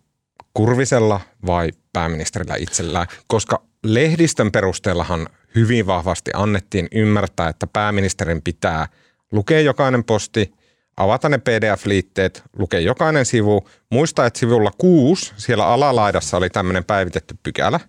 Kurvisella 0.54 1.22
vai 1.46 1.70
pääministerillä 1.94 2.56
itsellään? 2.56 3.08
Koska 3.28 3.62
lehdistön 3.84 4.52
perusteellahan 4.52 5.28
hyvin 5.56 5.88
vahvasti 5.88 6.32
annettiin 6.34 6.88
ymmärtää, 6.92 7.50
että 7.50 7.68
pääministerin 7.68 8.42
pitää 8.42 8.88
lukea 9.32 9.62
jokainen 9.62 10.04
posti, 10.04 10.54
avata 10.98 11.30
ne 11.30 11.38
PDF-liitteet, 11.38 12.44
lukea 12.58 12.80
jokainen 12.80 13.26
sivu. 13.26 13.68
Muista, 13.90 14.26
että 14.26 14.40
sivulla 14.40 14.72
kuusi 14.78 15.34
siellä 15.38 15.68
alalaidassa 15.68 16.38
oli 16.38 16.50
tämmöinen 16.50 16.86
päivitetty 16.86 17.36
pykälä, 17.44 17.80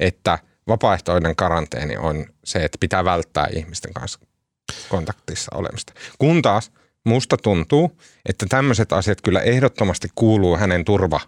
että 0.00 0.38
vapaaehtoinen 0.68 1.36
karanteeni 1.36 1.96
on 1.96 2.26
se, 2.44 2.64
että 2.64 2.78
pitää 2.80 3.04
välttää 3.04 3.48
ihmisten 3.52 3.94
kanssa 3.94 4.18
kontaktissa 4.88 5.56
olemista. 5.56 5.92
Kun 6.18 6.42
taas 6.42 6.72
musta 7.04 7.36
tuntuu, 7.36 8.00
että 8.28 8.46
tämmöiset 8.48 8.92
asiat 8.92 9.20
kyllä 9.20 9.40
ehdottomasti 9.40 10.08
kuuluu 10.14 10.56
hänen 10.56 10.84
turva 10.84 11.20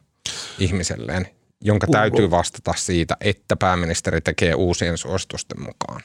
ihmiselleen, 0.59 1.29
jonka 1.61 1.87
Kuuluu. 1.87 2.01
täytyy 2.01 2.31
vastata 2.31 2.75
siitä, 2.77 3.17
että 3.21 3.57
pääministeri 3.57 4.21
tekee 4.21 4.55
uusien 4.55 4.99
suositusten 4.99 5.63
mukaan. 5.63 6.03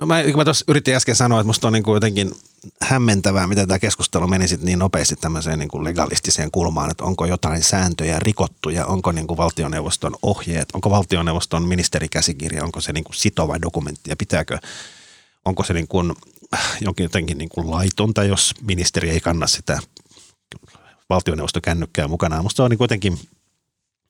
No 0.00 0.06
mä, 0.06 0.22
mä 0.36 0.44
tuossa 0.44 0.64
yritin 0.68 0.94
äsken 0.94 1.16
sanoa, 1.16 1.40
että 1.40 1.46
musta 1.46 1.66
on 1.66 1.72
niin 1.72 1.82
kuin 1.82 1.94
jotenkin 1.94 2.34
hämmentävää, 2.80 3.46
miten 3.46 3.68
tämä 3.68 3.78
keskustelu 3.78 4.26
meni 4.26 4.48
sit 4.48 4.62
niin 4.62 4.78
nopeasti 4.78 5.16
tämmöiseen 5.16 5.58
niin 5.58 5.68
kuin 5.68 5.84
legalistiseen 5.84 6.50
kulmaan, 6.50 6.90
että 6.90 7.04
onko 7.04 7.26
jotain 7.26 7.62
sääntöjä 7.62 8.18
rikottu 8.18 8.70
ja 8.70 8.86
onko 8.86 9.12
niin 9.12 9.26
kuin 9.26 9.36
valtioneuvoston 9.36 10.16
ohjeet, 10.22 10.68
onko 10.74 10.90
valtioneuvoston 10.90 11.68
ministerikäsikirja, 11.68 12.64
onko 12.64 12.80
se 12.80 12.92
niin 12.92 13.04
kuin 13.04 13.16
sitova 13.16 13.62
dokumentti 13.62 14.10
ja 14.10 14.16
pitääkö, 14.16 14.58
onko 15.44 15.64
se 15.64 15.74
niin 15.74 15.88
kuin 15.88 16.14
jonkin 16.80 17.04
jotenkin 17.04 17.38
niin 17.38 17.48
kuin 17.48 17.70
laitonta, 17.70 18.24
jos 18.24 18.54
ministeri 18.62 19.10
ei 19.10 19.20
kanna 19.20 19.46
sitä 19.46 19.78
valtioneuvostokännykkää 21.10 22.08
mukanaan. 22.08 22.42
Musta 22.42 22.56
se 22.56 22.62
on 22.62 22.70
niin 22.70 22.78
jotenkin 22.80 23.18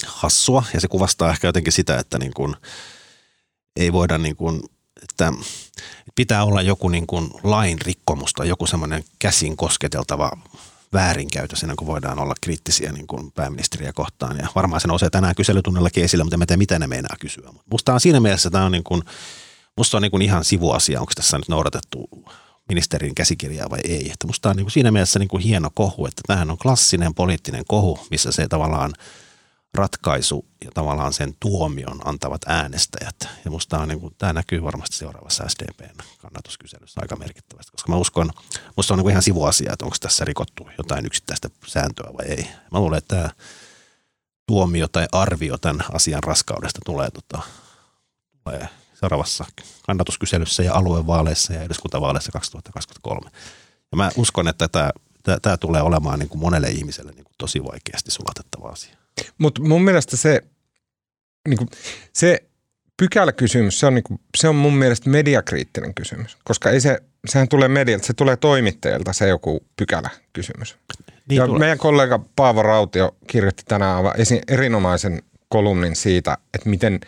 hassua 0.07 0.65
ja 0.75 0.81
se 0.81 0.89
kuvastaa 0.89 1.31
ehkä 1.31 1.49
jotenkin 1.49 1.73
sitä, 1.73 1.99
että 1.99 2.19
niin 2.19 2.35
kuin 2.35 2.57
ei 3.77 3.93
voida 3.93 4.19
niin 4.19 4.37
kuin, 4.37 4.63
että 5.03 5.33
pitää 6.15 6.45
olla 6.45 6.63
joku 6.63 6.89
niin 6.89 7.07
kuin 7.07 7.31
lain 7.43 7.81
rikkomus 7.81 8.33
tai 8.33 8.49
joku 8.49 8.67
semmoinen 8.67 9.05
käsin 9.19 9.57
kosketeltava 9.57 10.33
väärinkäytös 10.93 11.63
ennen 11.63 11.77
kuin 11.77 11.87
voidaan 11.87 12.19
olla 12.19 12.35
kriittisiä 12.41 12.93
niin 12.93 13.07
kuin 13.07 13.33
pääministeriä 13.33 13.93
kohtaan. 13.93 14.37
Ja 14.37 14.49
varmaan 14.55 14.81
se 14.81 14.89
nousee 14.89 15.11
tänään 15.11 15.35
kyselytunnellakin 15.35 16.05
esille, 16.05 16.25
mutta 16.25 16.35
en 16.35 16.47
tiedä, 16.47 16.59
mitä 16.59 16.79
ne 16.79 16.87
meinaa 16.87 17.17
kysyä. 17.21 17.51
Musta 17.71 17.95
on 17.95 18.01
siinä 18.01 18.21
mielessä 18.21 18.51
tämä 18.51 18.65
on, 18.65 18.73
niin 18.73 18.85
kuin, 18.85 19.03
musta 19.77 19.97
on 19.97 20.03
niin 20.03 20.11
kuin 20.11 20.23
ihan 20.23 20.45
sivuasia, 20.45 21.01
onko 21.01 21.13
tässä 21.15 21.39
nyt 21.39 21.49
noudatettu 21.49 22.09
ministerin 22.69 23.15
käsikirjaa 23.15 23.71
vai 23.71 23.81
ei. 23.85 24.11
Että 24.13 24.27
musta 24.27 24.51
on 24.51 24.57
niin 24.57 24.65
kuin 24.65 24.73
siinä 24.73 24.91
mielessä 24.91 25.19
niin 25.19 25.29
kuin 25.29 25.43
hieno 25.43 25.71
kohu, 25.75 26.07
että 26.07 26.23
tämähän 26.27 26.51
on 26.51 26.59
klassinen 26.59 27.15
poliittinen 27.15 27.65
kohu, 27.69 27.99
missä 28.11 28.33
se 28.33 28.49
tavallaan– 28.49 28.93
ratkaisu 29.75 30.47
ja 30.65 30.71
tavallaan 30.75 31.13
sen 31.13 31.35
tuomion 31.41 32.01
antavat 32.05 32.41
äänestäjät. 32.47 33.17
Ja 33.45 33.51
musta 33.51 33.79
on, 33.79 33.89
niin 33.89 34.01
kuin, 34.01 34.15
tämä 34.19 34.33
näkyy 34.33 34.63
varmasti 34.63 34.97
seuraavassa 34.97 35.49
SDPn 35.49 35.97
kannatuskyselyssä 36.19 37.01
aika 37.03 37.17
merkittävästi, 37.17 37.73
koska 37.73 37.93
mä 37.93 37.97
uskon, 37.97 38.31
musta 38.77 38.95
on 38.95 38.99
niin 38.99 39.05
kuin 39.05 39.11
ihan 39.11 39.23
sivuasia, 39.23 39.73
että 39.73 39.85
onko 39.85 39.97
tässä 40.01 40.25
rikottu 40.25 40.69
jotain 40.79 41.07
yksittäistä 41.07 41.51
sääntöä 41.67 42.11
vai 42.19 42.27
ei. 42.27 42.49
Mä 42.73 42.79
luulen, 42.81 42.99
että 42.99 43.17
tämä 43.17 43.31
tuomio 44.47 44.89
tai 44.89 45.07
arvio 45.13 45.59
tämän 45.59 45.85
asian 45.93 46.23
raskaudesta 46.23 46.81
tulee, 46.85 47.11
tota, 47.11 47.43
tulee 48.45 48.69
seuraavassa 49.01 49.45
kannatuskyselyssä 49.87 50.63
ja 50.63 50.75
aluevaaleissa 50.75 51.53
ja 51.53 51.63
eduskuntavaaleissa 51.63 52.33
2023. 52.33 53.31
Ja 53.93 53.97
mä 53.97 54.11
uskon, 54.17 54.49
että 54.49 54.69
tämä, 54.69 54.91
tämä, 55.43 55.57
tulee 55.57 55.83
olemaan 55.83 56.19
niin 56.19 56.29
kuin 56.29 56.41
monelle 56.41 56.71
ihmiselle 56.71 57.13
niin 57.13 57.25
kuin 57.25 57.35
tosi 57.39 57.65
vaikeasti 57.65 58.11
sulatettava 58.11 58.69
asia. 58.69 58.98
Mutta 59.39 59.63
mun 59.63 59.85
mielestä 59.85 60.17
se, 60.17 60.43
niin 61.49 61.59
kuin, 61.59 61.69
se 62.13 62.43
pykäläkysymys, 62.97 63.81
se 63.81 63.87
on, 63.87 63.95
niin 63.95 64.03
kuin, 64.03 64.21
se 64.37 64.49
on 64.49 64.57
mun 64.57 64.75
mielestä 64.75 65.11
mediakriittinen 65.11 65.95
kysymys, 65.95 66.37
koska 66.45 66.71
ei 66.71 66.81
se, 66.81 67.03
sehän 67.29 67.49
tulee 67.49 67.69
medialta, 67.69 68.07
se 68.07 68.15
tulee 68.15 68.37
toimittajilta 68.37 69.13
se 69.13 69.29
joku 69.29 69.67
pykäläkysymys. 69.77 70.77
Niin 71.29 71.37
ja 71.37 71.47
tulee. 71.47 71.59
meidän 71.59 71.79
kollega 71.79 72.21
Paavo 72.37 72.63
Rautio 72.63 73.17
kirjoitti 73.27 73.63
tänään 73.69 73.97
aivan 73.97 74.13
erinomaisen 74.49 75.23
kolumnin 75.49 75.97
siitä, 75.97 76.39
että 76.55 76.69
miten, 76.69 77.01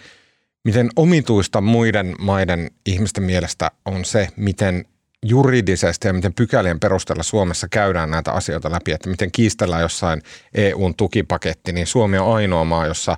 miten 0.64 0.90
omituista 0.96 1.60
muiden 1.60 2.14
maiden 2.18 2.70
ihmisten 2.86 3.24
mielestä 3.24 3.70
on 3.84 4.04
se, 4.04 4.28
miten 4.36 4.84
juridisesti 5.26 6.08
ja 6.08 6.12
miten 6.12 6.34
pykälien 6.34 6.80
perusteella 6.80 7.22
Suomessa 7.22 7.68
käydään 7.68 8.10
näitä 8.10 8.32
asioita 8.32 8.70
läpi, 8.70 8.92
että 8.92 9.10
miten 9.10 9.32
kiistellään 9.32 9.82
jossain 9.82 10.22
EUn 10.54 10.94
tukipaketti, 10.94 11.72
niin 11.72 11.86
Suomi 11.86 12.18
on 12.18 12.34
ainoa 12.34 12.64
maa, 12.64 12.86
jossa 12.86 13.16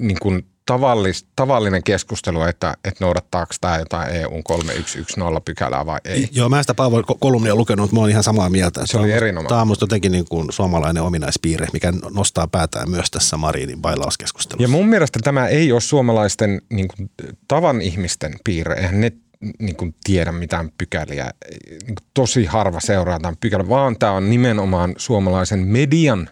niin 0.00 0.18
kuin 0.22 0.46
tavallis, 0.66 1.26
tavallinen 1.36 1.82
keskustelu, 1.84 2.42
että, 2.42 2.74
että 2.84 3.04
noudattaako 3.04 3.54
tämä 3.60 3.78
jotain 3.78 4.16
EUn 4.16 4.44
3110 4.44 5.42
pykälää 5.44 5.86
vai 5.86 5.98
ei. 6.04 6.28
Joo, 6.32 6.48
mä 6.48 6.62
sitä 6.62 6.74
Paavo 6.74 7.02
kolumnia 7.20 7.54
lukenut, 7.54 7.82
mutta 7.84 7.94
mä 7.94 8.00
olen 8.00 8.10
ihan 8.10 8.22
samaa 8.22 8.50
mieltä. 8.50 8.80
Se 8.84 8.98
oli 8.98 9.12
erinomainen. 9.12 9.48
Tämä 9.48 9.60
on 9.60 9.66
minusta 9.66 9.82
jotenkin 9.82 10.12
niin 10.12 10.24
kuin 10.28 10.52
suomalainen 10.52 11.02
ominaispiirre, 11.02 11.66
mikä 11.72 11.92
nostaa 12.14 12.48
päätään 12.48 12.90
myös 12.90 13.10
tässä 13.10 13.36
Marinin 13.36 13.82
bailauskeskustelussa. 13.82 14.64
Ja 14.64 14.68
mun 14.68 14.88
mielestä 14.88 15.18
tämä 15.22 15.46
ei 15.46 15.72
ole 15.72 15.80
suomalaisten 15.80 16.62
niin 16.72 16.88
kuin, 16.88 17.10
tavan 17.48 17.80
ihmisten 17.80 18.34
piirre. 18.44 18.74
Eihän 18.74 19.00
ne 19.00 19.12
niin 19.58 19.76
kuin 19.76 19.94
tiedä 20.04 20.32
mitään 20.32 20.70
pykäliä. 20.78 21.30
Niin 21.70 21.94
kuin 21.94 22.08
tosi 22.14 22.44
harva 22.44 22.80
seuraa 22.80 23.18
tämän 23.18 23.36
pykälän, 23.40 23.68
vaan 23.68 23.98
tämä 23.98 24.12
on 24.12 24.30
nimenomaan 24.30 24.94
suomalaisen 24.96 25.58
median 25.58 26.30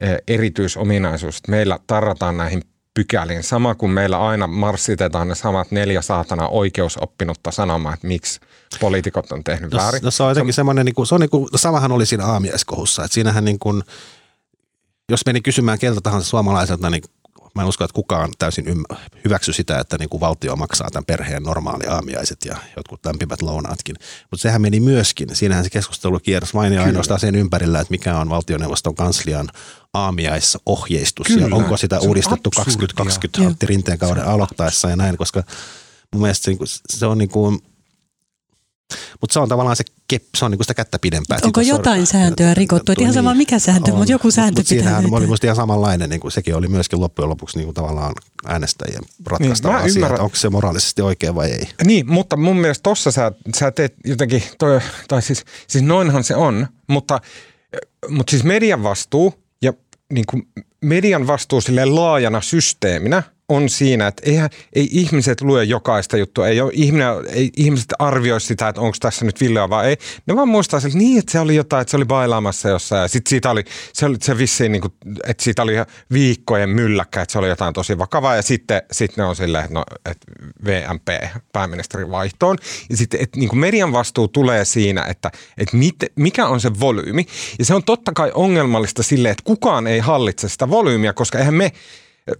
e, 0.00 0.06
erityisominaisuus. 0.28 1.36
Että 1.36 1.50
meillä 1.50 1.78
tarrataan 1.86 2.36
näihin 2.36 2.62
pykäliin. 2.94 3.42
Sama 3.42 3.74
kuin 3.74 3.92
meillä 3.92 4.26
aina 4.28 4.46
marssitetaan 4.46 5.28
ne 5.28 5.34
samat 5.34 5.70
neljä 5.70 6.02
saatana 6.02 6.48
oikeusoppinutta 6.48 7.50
sanomaan, 7.50 7.94
että 7.94 8.06
miksi 8.06 8.40
poliitikot 8.80 9.32
on 9.32 9.44
tehnyt 9.44 9.70
no, 9.70 9.78
väärin. 9.78 10.02
No, 10.02 10.10
se 10.10 10.22
on 10.22 10.28
jotenkin 10.28 10.52
se 10.52 10.56
semmoinen, 10.56 10.86
niin 10.86 10.94
kuin, 10.94 11.06
se 11.06 11.14
on 11.14 11.20
niin 11.20 11.30
kuin, 11.30 11.48
samahan 11.56 11.92
oli 11.92 12.06
siinä 12.06 12.26
aamiaiskohussa, 12.26 13.04
että 13.04 13.14
siinähän 13.14 13.44
niin 13.44 13.58
kuin, 13.58 13.82
jos 15.08 15.26
meni 15.26 15.40
kysymään 15.40 15.78
keltä 15.78 16.00
tahansa 16.00 16.28
suomalaiselta, 16.28 16.90
niin 16.90 17.02
mä 17.54 17.62
en 17.62 17.68
usko, 17.68 17.84
että 17.84 17.94
kukaan 17.94 18.30
täysin 18.38 18.66
ymm- 18.66 18.96
hyväksy 19.24 19.52
sitä, 19.52 19.78
että 19.78 19.98
niin 19.98 20.08
kuin 20.08 20.20
valtio 20.20 20.56
maksaa 20.56 20.90
tämän 20.90 21.04
perheen 21.04 21.42
normaali 21.42 21.86
aamiaiset 21.86 22.44
ja 22.44 22.56
jotkut 22.76 23.06
lämpimät 23.06 23.42
lounaatkin. 23.42 23.96
Mutta 24.30 24.42
sehän 24.42 24.62
meni 24.62 24.80
myöskin, 24.80 25.36
siinähän 25.36 25.64
se 25.64 25.70
keskustelu 25.70 26.18
kiersi 26.20 26.54
vain 26.54 26.72
ja 26.72 26.82
ainoastaan 26.82 27.20
sen 27.20 27.34
ympärillä, 27.34 27.80
että 27.80 27.90
mikä 27.90 28.18
on 28.18 28.28
valtioneuvoston 28.28 28.94
kanslian 28.94 29.48
aamiaissa 29.94 30.58
ohjeistus 30.66 31.26
Kyllä. 31.26 31.46
ja 31.46 31.56
onko 31.56 31.76
sitä 31.76 32.00
uudistettu 32.00 32.50
2020 32.50 33.48
Antti 33.48 33.66
Rinteen 33.66 33.98
kauden 33.98 34.24
aloittaessa 34.24 34.90
ja 34.90 34.96
näin, 34.96 35.16
koska 35.16 35.42
mun 36.12 36.22
mielestä 36.22 36.44
se, 36.44 36.56
se 36.90 37.06
on 37.06 37.18
niin 37.18 37.30
kuin– 37.30 37.58
mutta 39.20 39.32
se 39.34 39.40
on 39.40 39.48
tavallaan 39.48 39.76
se, 39.76 39.84
kep, 40.08 40.22
se 40.36 40.44
on 40.44 40.50
niinku 40.50 40.64
sitä 40.64 40.74
kättä 40.74 40.98
pidempää. 40.98 41.38
Onko 41.42 41.60
jotain 41.60 42.06
sor- 42.06 42.12
sääntöä 42.12 42.54
rikottu? 42.54 42.92
Niin, 42.92 43.02
ihan 43.02 43.14
sama 43.14 43.34
mikä 43.34 43.58
sääntö, 43.58 43.92
mutta 43.92 44.12
joku 44.12 44.30
sääntö 44.30 44.60
mut 44.60 44.68
pitää 44.68 44.84
Siinähän 44.84 45.14
oli 45.14 45.26
musta 45.26 45.46
ihan 45.46 45.56
samanlainen, 45.56 46.10
niin 46.10 46.20
kuin 46.20 46.32
sekin 46.32 46.54
oli 46.54 46.68
myöskin 46.68 47.00
loppujen 47.00 47.28
lopuksi 47.28 47.58
niin 47.58 47.66
kuin 47.66 47.74
tavallaan 47.74 48.12
äänestäjien 48.46 49.02
ratkaistava 49.26 49.76
niin, 49.76 49.84
asia, 49.84 49.94
ymmärrän. 49.94 50.20
onko 50.20 50.36
se 50.36 50.50
moraalisesti 50.50 51.02
oikein 51.02 51.34
vai 51.34 51.50
ei. 51.50 51.68
Niin, 51.84 52.12
mutta 52.12 52.36
mun 52.36 52.56
mielestä 52.56 52.82
tossa 52.82 53.10
sä, 53.10 53.32
sä 53.56 53.70
teet 53.70 53.94
jotenkin, 54.04 54.42
toi, 54.58 54.80
tai 55.08 55.22
siis, 55.22 55.44
siis 55.68 55.84
noinhan 55.84 56.24
se 56.24 56.36
on, 56.36 56.66
mutta, 56.86 57.20
mutta 58.08 58.30
siis 58.30 58.44
median 58.44 58.82
vastuu 58.82 59.34
ja 59.62 59.72
niin 60.12 60.24
kuin 60.30 60.48
median 60.84 61.26
vastuu 61.26 61.60
sille 61.60 61.84
laajana 61.84 62.40
systeeminä 62.40 63.22
on 63.52 63.68
siinä, 63.68 64.06
että 64.06 64.22
eihän, 64.26 64.50
ei 64.72 64.88
ihmiset 64.90 65.40
lue 65.40 65.64
jokaista 65.64 66.16
juttua, 66.16 66.48
ei, 66.48 66.58
ihminen, 66.72 67.08
ei 67.28 67.50
ihmiset 67.56 67.92
arvioi 67.98 68.40
sitä, 68.40 68.68
että 68.68 68.80
onko 68.80 68.96
tässä 69.00 69.24
nyt 69.24 69.40
villaa 69.40 69.70
vai 69.70 69.86
ei. 69.86 69.96
Ne 70.26 70.36
vaan 70.36 70.48
muistaa 70.48 70.80
että 70.86 70.98
niin, 70.98 71.18
että 71.18 71.32
se 71.32 71.40
oli 71.40 71.56
jotain, 71.56 71.80
että 71.80 71.90
se 71.90 71.96
oli 71.96 72.04
bailaamassa 72.04 72.68
jossain 72.68 73.02
ja 73.02 73.08
sitten 73.08 73.30
siitä 73.30 73.50
oli, 73.50 73.64
se, 73.92 74.06
oli, 74.06 74.16
se 74.20 74.38
vissiin 74.38 74.72
niin 74.72 74.82
kuin, 74.82 74.92
että 75.26 75.44
siitä 75.44 75.62
oli 75.62 75.72
viikkojen 76.12 76.70
mylläkkä, 76.70 77.22
että 77.22 77.32
se 77.32 77.38
oli 77.38 77.48
jotain 77.48 77.74
tosi 77.74 77.98
vakavaa 77.98 78.36
ja 78.36 78.42
sitten 78.42 78.82
sit 78.92 79.16
ne 79.16 79.24
on 79.24 79.36
silleen, 79.36 79.64
että, 79.64 79.74
no, 79.74 79.84
että 80.10 80.26
VMP, 80.64 81.08
pääministerin 81.52 82.10
vaihtoon. 82.10 82.58
Ja 82.90 82.96
sitten 82.96 83.20
että 83.20 83.38
niin 83.38 83.48
kuin 83.48 83.58
median 83.58 83.92
vastuu 83.92 84.28
tulee 84.28 84.64
siinä, 84.64 85.04
että, 85.04 85.30
että 85.58 85.76
mit, 85.76 85.96
mikä 86.16 86.46
on 86.46 86.60
se 86.60 86.80
volyymi. 86.80 87.26
Ja 87.58 87.64
se 87.64 87.74
on 87.74 87.84
totta 87.84 88.12
kai 88.12 88.32
ongelmallista 88.34 89.02
silleen, 89.02 89.32
että 89.32 89.44
kukaan 89.44 89.86
ei 89.86 89.98
hallitse 89.98 90.48
sitä 90.48 90.70
volyymiä, 90.70 91.12
koska 91.12 91.38
eihän 91.38 91.54
me 91.54 91.72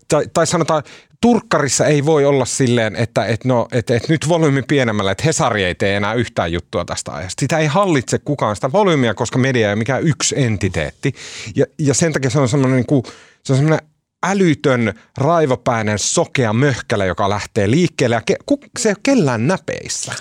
tai, 0.08 0.24
tai 0.34 0.46
sanotaan, 0.46 0.82
Turkkarissa 1.20 1.86
ei 1.86 2.04
voi 2.04 2.24
olla 2.24 2.44
silleen, 2.44 2.96
että, 2.96 3.26
että, 3.26 3.48
no, 3.48 3.68
että, 3.72 3.96
että 3.96 4.12
nyt 4.12 4.28
volyymi 4.28 4.62
pienemmällä, 4.62 5.12
että 5.12 5.24
Hesari 5.24 5.64
ei 5.64 5.74
tee 5.74 5.96
enää 5.96 6.14
yhtään 6.14 6.52
juttua 6.52 6.84
tästä 6.84 7.12
ajasta. 7.12 7.40
Sitä 7.40 7.58
ei 7.58 7.66
hallitse 7.66 8.18
kukaan 8.18 8.56
sitä 8.56 8.72
volyymiä, 8.72 9.14
koska 9.14 9.38
media 9.38 9.66
ei 9.68 9.72
ole 9.72 9.78
mikään 9.78 10.02
yksi 10.02 10.34
entiteetti. 10.38 11.14
Ja, 11.56 11.66
ja 11.78 11.94
sen 11.94 12.12
takia 12.12 12.30
se 12.30 12.38
on 12.38 12.48
semmoinen, 12.48 12.76
niin 12.76 12.86
kuin, 12.86 13.02
se 13.44 13.52
on 13.52 13.56
semmoinen 13.56 13.88
älytön, 14.22 14.94
raivopäinen, 15.18 15.98
sokea 15.98 16.52
möhkälä, 16.52 17.04
joka 17.04 17.30
lähtee 17.30 17.70
liikkeelle 17.70 18.16
ja 18.16 18.22
ke, 18.26 18.36
ku, 18.46 18.60
se 18.78 18.88
ei 18.88 18.92
ole 18.92 19.00
kellään 19.02 19.46
näpeissä. 19.46 20.12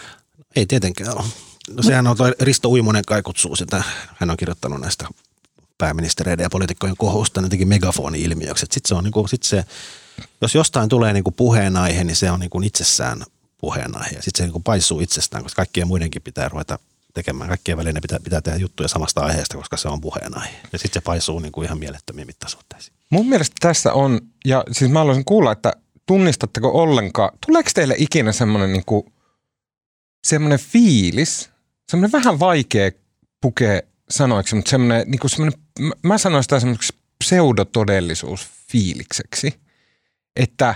Ei 0.56 0.66
tietenkään 0.66 1.18
ole. 1.18 1.24
No 1.76 1.84
sehän 1.84 2.08
on 2.08 2.18
toi 2.18 2.32
Risto 2.40 2.70
Uimonen 2.70 3.04
kai 3.08 3.22
kutsuu 3.22 3.56
sitä. 3.56 3.84
Hän 4.16 4.30
on 4.30 4.38
kirjoittanut 4.38 4.82
näistä 4.82 5.08
pääministereiden 5.82 6.44
ja 6.44 6.50
poliitikkojen 6.50 6.98
kohusta 6.98 7.42
jotenkin 7.42 7.68
megafoni-ilmiöksi. 7.68 8.62
Sitten 8.62 8.82
se 8.90 8.96
on 8.96 9.04
niin 9.04 9.12
kuin, 9.12 9.30
sit 9.30 9.44
se, 9.44 9.66
jos 10.42 10.56
jostain 10.56 10.90
tulee 10.90 11.14
niin 11.14 11.24
kuin 11.24 11.34
puheenaihe, 11.34 12.04
niin 12.04 12.16
se 12.16 12.32
on 12.32 12.40
niin 12.40 12.50
kuin 12.50 12.64
itsessään 12.64 13.24
puheenaihe. 13.58 14.10
Sitten 14.10 14.32
se 14.38 14.44
niin 14.44 14.52
kuin 14.52 14.64
paisuu 14.64 15.00
itsestään, 15.00 15.44
koska 15.44 15.60
kaikkien 15.60 15.88
muidenkin 15.88 16.22
pitää 16.22 16.50
ruveta 16.50 16.80
tekemään. 17.14 17.48
Kaikkien 17.48 17.78
välillä 17.78 18.02
pitää, 18.02 18.20
pitää 18.24 18.42
tehdä 18.42 18.58
juttuja 18.58 18.88
samasta 18.88 19.22
aiheesta, 19.22 19.58
koska 19.58 19.78
se 19.78 19.88
on 19.88 20.02
puheenaihe. 20.02 20.56
Ja 20.74 20.80
sitten 20.80 21.02
se 21.02 21.06
paisuu 21.06 21.40
niin 21.40 21.52
kuin 21.52 21.66
ihan 21.66 21.80
mielettömiin 21.80 22.28
mittasuhteisiin. 22.28 22.94
Mun 23.10 23.30
mielestä 23.30 23.56
tässä 23.60 23.94
on, 23.94 24.22
ja 24.46 24.64
siis 24.72 24.92
mä 24.92 25.00
haluaisin 25.00 25.26
kuulla, 25.26 25.52
että 25.52 25.74
tunnistatteko 26.06 26.70
ollenkaan, 26.70 27.32
tuleeko 27.46 27.70
teille 27.74 27.96
ikinä 27.98 28.32
semmoinen 28.32 28.74
niin 28.74 28.86
kuin, 28.86 29.14
semmoinen 30.28 30.60
fiilis, 30.60 31.50
semmoinen 31.90 32.12
vähän 32.12 32.40
vaikea 32.40 32.92
pukea 33.42 33.82
sanoiksi, 34.10 34.56
mutta 34.56 34.70
semmoinen, 34.70 35.12
niin 35.12 35.20
kuin 35.20 35.32
semmoinen 35.32 35.60
mä 36.04 36.18
sanoin 36.18 36.44
sitä 36.44 36.60
semmoiseksi 36.60 36.94
pseudotodellisuusfiilikseksi, 37.24 39.54
että 40.36 40.76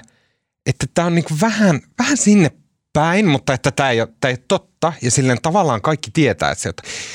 että 0.66 0.86
tämä 0.94 1.06
on 1.06 1.16
niin 1.16 1.26
kuin 1.26 1.42
vähän, 1.42 1.82
vähän 2.00 2.18
sinne 2.18 2.52
päin, 2.94 3.28
mutta 3.28 3.54
että 3.54 3.72
tämä 3.72 3.90
ei, 3.90 4.00
ei 4.00 4.02
ole 4.02 4.10
totta 4.48 4.94
ja 5.02 5.12
silleen 5.12 5.42
tavallaan 5.42 5.82
kaikki 5.82 6.12
tietää, 6.12 6.52
että 6.52 6.62
se 6.62 6.70
on. 6.70 6.74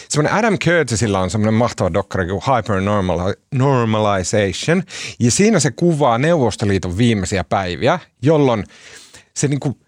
Semmoinen 0.09 0.39
Adam 0.39 0.59
Curtisilla 0.59 1.21
on 1.21 1.31
semmoinen 1.31 1.55
mahtava 1.55 1.93
dokkari 1.93 2.27
kuin 2.27 2.43
Hypernormalization 2.57 4.83
ja 5.21 5.31
siinä 5.31 5.61
se 5.61 5.71
kuvaa 5.71 6.19
Neuvostoliiton 6.19 6.99
viimeisiä 6.99 7.45
päiviä, 7.45 7.99
jolloin 8.23 8.65
se, 9.37 9.49
niin 9.49 9.61
kuin, 9.61 9.81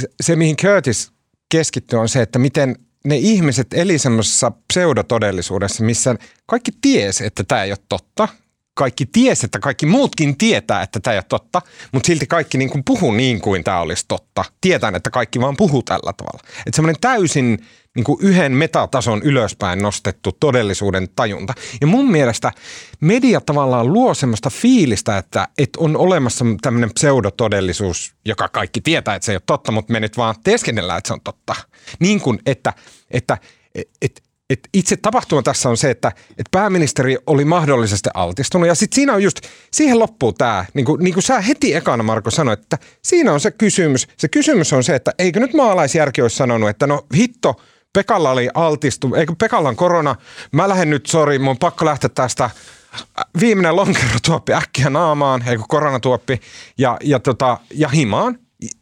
se, 0.00 0.08
se 0.22 0.36
mihin 0.36 0.56
Curtis 0.56 1.12
keskittyy 1.50 1.98
on 1.98 2.08
se, 2.08 2.22
että 2.22 2.38
miten 2.38 2.76
ne 3.04 3.16
ihmiset 3.16 3.66
eli 3.74 3.98
semmoisessa 3.98 4.52
pseudotodellisuudessa, 4.72 5.84
missä 5.84 6.14
kaikki 6.46 6.70
ties, 6.80 7.20
että 7.20 7.44
tämä 7.44 7.62
ei 7.62 7.70
ole 7.72 7.78
totta. 7.88 8.28
Kaikki 8.74 9.06
ties, 9.06 9.44
että 9.44 9.58
kaikki 9.58 9.86
muutkin 9.86 10.38
tietää, 10.38 10.82
että 10.82 11.00
tämä 11.00 11.12
ei 11.14 11.18
ole 11.18 11.24
totta, 11.28 11.62
mutta 11.92 12.06
silti 12.06 12.26
kaikki 12.26 12.58
niin 12.58 12.70
kuin 12.70 12.84
puhuu 12.84 13.12
niin 13.12 13.40
kuin 13.40 13.64
tämä 13.64 13.80
olisi 13.80 14.04
totta. 14.08 14.44
Tietään, 14.60 14.94
että 14.94 15.10
kaikki 15.10 15.40
vaan 15.40 15.56
puhuu 15.56 15.82
tällä 15.82 16.12
tavalla. 16.12 16.40
Että 16.66 16.76
semmoinen 16.76 17.00
täysin 17.00 17.66
niin 17.98 18.04
kuin 18.04 18.18
yhden 18.22 18.52
metatason 18.52 19.22
ylöspäin 19.22 19.78
nostettu 19.78 20.32
todellisuuden 20.40 21.08
tajunta. 21.16 21.54
Ja 21.80 21.86
mun 21.86 22.10
mielestä 22.10 22.52
media 23.00 23.40
tavallaan 23.40 23.92
luo 23.92 24.14
semmoista 24.14 24.50
fiilistä, 24.50 25.18
että, 25.18 25.48
että 25.58 25.78
on 25.80 25.96
olemassa 25.96 26.44
tämmöinen 26.62 26.90
pseudotodellisuus, 26.94 28.14
joka 28.24 28.48
kaikki 28.48 28.80
tietää, 28.80 29.14
että 29.14 29.26
se 29.26 29.32
ei 29.32 29.36
ole 29.36 29.42
totta, 29.46 29.72
mutta 29.72 29.92
me 29.92 30.00
nyt 30.00 30.16
vaan 30.16 30.34
teeskennellään, 30.44 30.98
että 30.98 31.08
se 31.08 31.14
on 31.14 31.20
totta. 31.20 31.54
Niin 31.98 32.20
kuin, 32.20 32.38
että, 32.46 32.72
että, 33.10 33.38
että 34.02 34.22
et 34.50 34.68
itse 34.74 34.96
tapahtuma 34.96 35.42
tässä 35.42 35.68
on 35.68 35.76
se, 35.76 35.90
että 35.90 36.12
et 36.38 36.46
pääministeri 36.50 37.16
oli 37.26 37.44
mahdollisesti 37.44 38.10
altistunut 38.14 38.68
ja 38.68 38.74
sitten 38.74 38.94
siinä 38.94 39.14
on 39.14 39.22
just, 39.22 39.40
siihen 39.72 39.98
loppuu 39.98 40.32
tämä, 40.32 40.64
niin 40.74 40.84
kuin, 40.84 41.04
niin 41.04 41.14
kuin 41.14 41.24
sä 41.24 41.40
heti 41.40 41.74
ekana 41.74 42.02
Marko 42.02 42.30
sanoit, 42.30 42.60
että 42.60 42.78
siinä 43.02 43.32
on 43.32 43.40
se 43.40 43.50
kysymys. 43.50 44.08
Se 44.16 44.28
kysymys 44.28 44.72
on 44.72 44.84
se, 44.84 44.94
että 44.94 45.12
eikö 45.18 45.40
nyt 45.40 45.54
maalaisjärki 45.54 46.22
olisi 46.22 46.36
sanonut, 46.36 46.68
että 46.68 46.86
no 46.86 47.06
hitto, 47.14 47.60
Pekalla 47.92 48.30
oli 48.30 48.48
altistu, 48.54 49.14
eikö 49.14 49.32
Pekalla 49.38 49.68
on 49.68 49.76
korona, 49.76 50.16
mä 50.52 50.68
lähden 50.68 50.90
nyt, 50.90 51.06
sori, 51.06 51.38
mun 51.38 51.58
pakko 51.58 51.84
lähteä 51.84 52.10
tästä 52.14 52.50
viimeinen 53.40 53.76
lonkerotuoppi 53.76 54.54
äkkiä 54.54 54.90
naamaan, 54.90 55.48
eikö 55.48 55.62
koronatuoppi, 55.68 56.40
ja, 56.78 56.96
ja, 57.04 57.20
tota, 57.20 57.58
ja 57.74 57.88
himaan. 57.88 58.38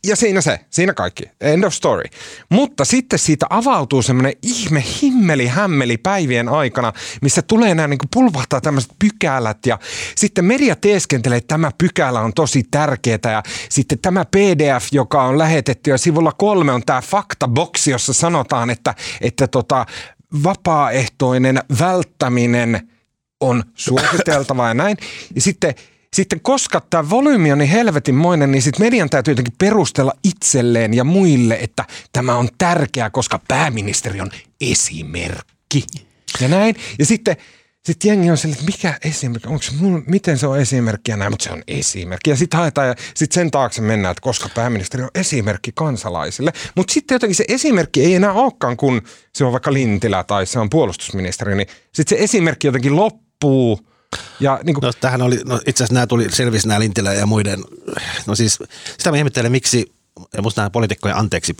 Ja 0.07 0.16
siinä 0.16 0.41
se, 0.41 0.61
siinä 0.70 0.95
kaikki. 0.95 1.22
End 1.41 1.64
of 1.64 1.72
story. 1.74 2.03
Mutta 2.51 2.85
sitten 2.85 3.18
siitä 3.18 3.47
avautuu 3.51 4.03
semmoinen 4.03 4.33
ihme 4.43 4.85
himmeli 5.03 5.47
hämmeli 5.47 5.97
päivien 5.97 6.49
aikana, 6.49 6.93
missä 7.22 7.43
tulee 7.43 7.74
nämä 7.74 7.89
niin 7.89 7.99
pulvahtaa 8.14 8.61
tämmöiset 8.61 8.93
pykälät 8.99 9.66
ja 9.66 9.79
sitten 10.16 10.45
media 10.45 10.77
teeskentelee, 10.77 11.39
että 11.39 11.55
tämä 11.55 11.70
pykälä 11.79 12.20
on 12.20 12.33
tosi 12.33 12.62
tärkeää 12.70 13.18
ja 13.24 13.43
sitten 13.68 13.99
tämä 13.99 14.24
PDF, 14.24 14.93
joka 14.93 15.22
on 15.22 15.39
lähetetty 15.39 15.91
ja 15.91 15.99
sivulla 15.99 16.33
kolme 16.33 16.72
on 16.72 16.83
tämä 16.87 17.01
faktaboksi, 17.01 17.91
jossa 17.91 18.12
sanotaan, 18.12 18.70
että, 18.70 18.95
että 19.20 19.47
tota, 19.47 19.87
vapaaehtoinen 20.43 21.61
välttäminen 21.81 22.91
on 23.41 23.62
suositeltavaa 23.74 24.68
ja 24.68 24.74
näin. 24.74 24.97
Ja 25.35 25.41
sitten 25.41 25.74
sitten 26.14 26.40
koska 26.40 26.80
tämä 26.90 27.11
volyymi 27.11 27.52
on 27.52 27.59
niin 27.59 27.68
helvetinmoinen, 27.68 28.52
niin 28.52 28.62
sitten 28.62 28.86
median 28.86 29.11
täytyy 29.11 29.32
jotenkin 29.32 29.54
perustella 29.59 30.12
itselleen 30.24 30.94
ja 30.94 31.04
muille, 31.04 31.59
että 31.61 31.84
tämä 32.12 32.36
on 32.36 32.48
tärkeää, 32.59 33.11
koska 33.11 33.40
pääministeri 33.48 34.20
on 34.20 34.30
esimerkki. 34.61 35.84
Ja 36.40 36.48
näin. 36.48 36.76
Ja 36.98 37.07
sitten 37.07 37.36
sitten 37.86 38.09
jengi 38.09 38.30
on 38.30 38.36
silleen, 38.36 38.61
että 38.61 38.72
mikä 38.72 38.98
esimerkki, 39.04 39.48
onko 39.48 39.64
miten 40.07 40.38
se 40.38 40.46
on 40.46 40.61
esimerkki 40.61 41.11
ja 41.11 41.16
näin, 41.16 41.32
mutta 41.32 41.44
se 41.44 41.52
on 41.52 41.62
esimerkki. 41.68 42.30
Ja 42.30 42.36
sitten 42.36 42.59
haetaan 42.59 42.88
ja 42.88 42.94
sitten 43.14 43.34
sen 43.34 43.50
taakse 43.50 43.82
mennään, 43.82 44.12
että 44.12 44.20
koska 44.20 44.48
pääministeri 44.54 45.02
on 45.02 45.11
esimerkki 45.14 45.70
kansalaisille. 45.74 46.52
Mutta 46.76 46.92
sitten 46.92 47.14
jotenkin 47.14 47.34
se 47.34 47.44
esimerkki 47.48 48.04
ei 48.04 48.14
enää 48.14 48.32
olekaan, 48.32 48.76
kun 48.76 49.02
se 49.34 49.44
on 49.44 49.52
vaikka 49.52 49.72
Lintilä 49.72 50.24
tai 50.24 50.46
se 50.46 50.59
on 50.59 50.70
puolustusministeri, 50.70 51.54
niin 51.54 51.68
sitten 51.94 52.18
se 52.18 52.24
esimerkki 52.24 52.66
jotenkin 52.66 52.96
loppuu– 52.96 53.80
ja, 54.40 54.61
niin 54.64 54.74
kuin... 54.74 54.82
no, 54.82 54.92
tähän 55.00 55.22
oli, 55.22 55.40
no, 55.44 55.57
itse 55.66 55.84
asiassa 55.84 55.94
nämä 55.94 56.07
tuli 56.07 56.32
selvisi 56.32 56.68
nämä 56.68 56.80
Lintilä 56.80 57.12
ja 57.12 57.26
muiden, 57.26 57.64
no 58.26 58.34
siis 58.34 58.59
sitä 58.98 59.11
mä 59.11 59.16
ihmettelen, 59.16 59.52
miksi 59.52 59.96
ja 60.36 60.42
musta 60.42 60.61
nämä 60.61 60.70
poliitikkojen 60.70 61.16
anteeksi 61.16 61.54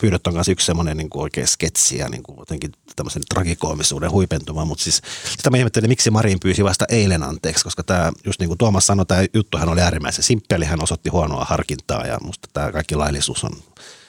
pyydöt 0.00 0.26
on 0.26 0.34
kanssa 0.34 0.52
yksi 0.52 0.66
semmoinen 0.66 0.96
niin 0.96 1.10
kuin 1.10 1.22
oikein 1.22 1.46
sketsi 1.46 1.98
ja 1.98 2.08
niin 2.08 2.22
kuin 2.22 2.38
jotenkin 2.38 2.72
tämmöisen 2.96 3.22
tragikoomisuuden 3.34 4.10
huipentuma, 4.10 4.64
mutta 4.64 4.84
siis 4.84 5.02
sitä 5.36 5.50
mä 5.50 5.56
ihmettelin, 5.56 5.90
miksi 5.90 6.10
Marin 6.10 6.40
pyysi 6.40 6.64
vasta 6.64 6.84
eilen 6.88 7.22
anteeksi, 7.22 7.64
koska 7.64 7.82
tämä, 7.82 8.12
just 8.24 8.40
niin 8.40 8.48
kuin 8.48 8.58
Tuomas 8.58 8.86
sanoi, 8.86 9.06
tämä 9.06 9.24
juttuhan 9.34 9.68
oli 9.68 9.80
äärimmäisen 9.80 10.24
simppeli, 10.24 10.64
hän 10.64 10.82
osoitti 10.82 11.10
huonoa 11.10 11.44
harkintaa 11.44 12.06
ja 12.06 12.18
musta 12.20 12.48
tämä 12.52 12.72
kaikki 12.72 12.94
laillisuus 12.94 13.44
on, 13.44 13.52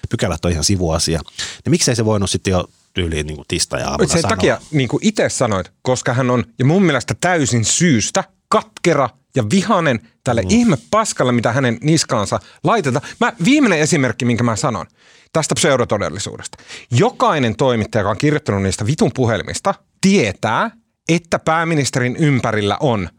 pykälät 0.10 0.46
on 0.46 0.52
ihan 0.52 0.64
sivuasia. 0.64 1.22
Ja 1.66 1.72
miksei 1.72 1.96
se 1.96 2.06
voinut 2.06 2.30
sitten 2.30 2.52
jo 2.52 2.70
tyyliin 2.94 3.28
niin 3.28 3.44
tiistai-aamuna 3.48 4.08
Sen 4.08 4.22
sanoa. 4.22 4.36
takia, 4.36 4.62
niin 4.72 4.90
kuin 4.90 5.00
itse 5.04 5.30
sanoit, 5.30 5.72
koska 5.82 6.14
hän 6.14 6.32
on, 6.32 6.44
ja 6.60 6.66
mun 6.66 6.84
mielestä 6.84 7.14
täysin 7.22 7.66
syystä, 7.66 8.24
katkera 8.50 9.10
ja 9.36 9.44
vihanen 9.50 10.10
tälle 10.24 10.42
mm. 10.42 10.48
ihme 10.50 10.78
paskalle, 10.92 11.32
mitä 11.32 11.52
hänen 11.52 11.78
niskaansa 11.82 12.40
laitetaan. 12.64 13.06
Mä, 13.20 13.34
viimeinen 13.46 13.80
esimerkki, 13.80 14.26
minkä 14.26 14.44
mä 14.44 14.56
sanon 14.56 14.86
tästä 15.34 15.56
pseudotodellisuudesta. 15.56 16.58
Jokainen 16.92 17.56
toimittaja, 17.56 18.02
joka 18.02 18.10
on 18.10 18.18
kirjoittanut 18.18 18.64
niistä 18.64 18.86
vitun 18.86 19.12
puhelimista, 19.16 19.74
tietää, 20.02 20.72
että 21.10 21.40
pääministerin 21.40 22.16
ympärillä 22.16 22.78
on 22.80 23.10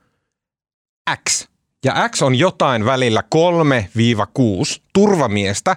X. 1.28 1.48
Ja 1.84 2.08
X 2.08 2.22
on 2.22 2.34
jotain 2.34 2.84
välillä 2.84 3.22
3-6 3.34 4.80
turvamiestä, 4.92 5.76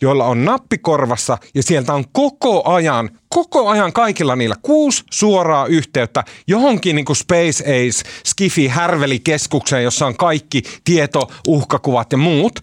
joilla 0.00 0.24
on 0.24 0.44
nappikorvassa 0.44 1.38
ja 1.54 1.62
sieltä 1.62 1.94
on 1.94 2.04
koko 2.12 2.62
ajan, 2.64 3.10
koko 3.28 3.68
ajan 3.68 3.92
kaikilla 3.92 4.36
niillä 4.36 4.56
kuusi 4.62 5.04
suoraa 5.10 5.66
yhteyttä 5.66 6.24
johonkin 6.46 6.96
niin 6.96 7.04
kuin 7.04 7.16
Space 7.16 7.64
Ace, 7.64 8.08
Skifi, 8.24 8.68
Härveli-keskukseen, 8.68 9.84
jossa 9.84 10.06
on 10.06 10.16
kaikki 10.16 10.62
tieto, 10.84 11.30
uhkakuvat 11.48 12.12
ja 12.12 12.18
muut. 12.18 12.60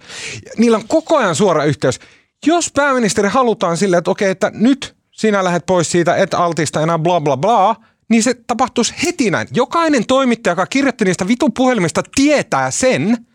Niillä 0.57 0.77
on 0.77 0.87
koko 0.87 1.17
ajan 1.17 1.35
suora 1.35 1.63
yhteys. 1.63 1.99
Jos 2.45 2.71
pääministeri 2.75 3.29
halutaan 3.29 3.77
silleen, 3.77 3.97
että 3.97 4.11
okei, 4.11 4.31
että 4.31 4.51
nyt 4.53 4.95
sinä 5.11 5.43
lähdet 5.43 5.65
pois 5.65 5.91
siitä, 5.91 6.15
et 6.15 6.33
altista 6.33 6.81
enää 6.81 6.99
bla 6.99 7.21
bla 7.21 7.37
bla, 7.37 7.75
niin 8.09 8.23
se 8.23 8.33
tapahtuisi 8.47 8.93
heti 9.05 9.31
näin. 9.31 9.47
Jokainen 9.53 10.05
toimittaja, 10.05 10.51
joka 10.51 10.65
kirjoitti 10.65 11.05
niistä 11.05 11.27
vitun 11.27 11.53
puhelimista, 11.53 12.03
tietää 12.15 12.71
sen– 12.71 13.17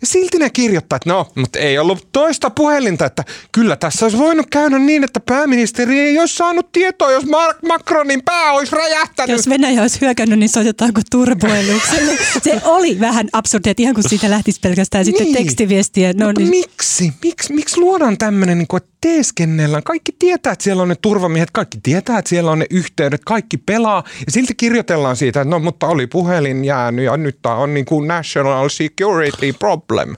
ja 0.00 0.06
silti 0.06 0.38
ne 0.38 0.50
kirjoittaa, 0.50 0.96
että 0.96 1.10
no, 1.10 1.26
mutta 1.34 1.58
ei 1.58 1.78
ollut 1.78 2.08
toista 2.12 2.50
puhelinta, 2.50 3.06
että 3.06 3.24
kyllä 3.52 3.76
tässä 3.76 4.04
olisi 4.04 4.18
voinut 4.18 4.46
käydä 4.50 4.78
niin, 4.78 5.04
että 5.04 5.20
pääministeri 5.20 6.00
ei 6.00 6.18
olisi 6.18 6.36
saanut 6.36 6.72
tietoa, 6.72 7.12
jos 7.12 7.26
Mark 7.26 7.56
Macronin 7.68 8.22
pää 8.24 8.52
olisi 8.52 8.76
räjähtänyt. 8.76 9.36
Jos 9.36 9.48
Venäjä 9.48 9.82
olisi 9.82 10.00
hyökännyt, 10.00 10.38
niin 10.38 10.48
soitetaanko 10.48 11.00
turboilukselle? 11.10 12.18
Se 12.44 12.60
oli 12.64 13.00
vähän 13.00 13.28
absurdia, 13.32 13.70
että 13.70 13.82
ihan 13.82 13.94
kun 13.94 14.04
siitä 14.08 14.30
lähtisi 14.30 14.60
pelkästään 14.60 15.04
sitten 15.04 15.24
niin. 15.24 15.36
tekstiviestiä. 15.36 16.12
No, 16.16 16.32
niin. 16.32 16.48
miksi? 16.48 17.12
Miksi? 17.24 17.52
Miksi 17.52 17.80
luodaan 17.80 18.18
tämmöinen, 18.18 18.58
niin 18.58 18.68
kuin, 18.68 18.82
että 18.82 18.96
teeskennellään? 19.00 19.82
Kaikki 19.82 20.12
tietää, 20.18 20.52
että 20.52 20.62
siellä 20.62 20.82
on 20.82 20.88
ne 20.88 20.96
turvamiehet, 21.02 21.50
kaikki 21.50 21.78
tietää, 21.82 22.18
että 22.18 22.28
siellä 22.28 22.50
on 22.50 22.58
ne 22.58 22.66
yhteydet, 22.70 23.20
kaikki 23.24 23.56
pelaa. 23.56 24.04
Ja 24.26 24.32
silti 24.32 24.54
kirjoitellaan 24.54 25.16
siitä, 25.16 25.40
että 25.40 25.50
no, 25.50 25.58
mutta 25.58 25.86
oli 25.86 26.06
puhelin 26.06 26.64
jäänyt 26.64 27.04
ja 27.04 27.16
nyt 27.16 27.38
tämä 27.42 27.54
on 27.54 27.74
niin 27.74 27.86
kuin 27.86 28.08
national 28.08 28.68
security 28.68 29.52
problem. 29.58 30.16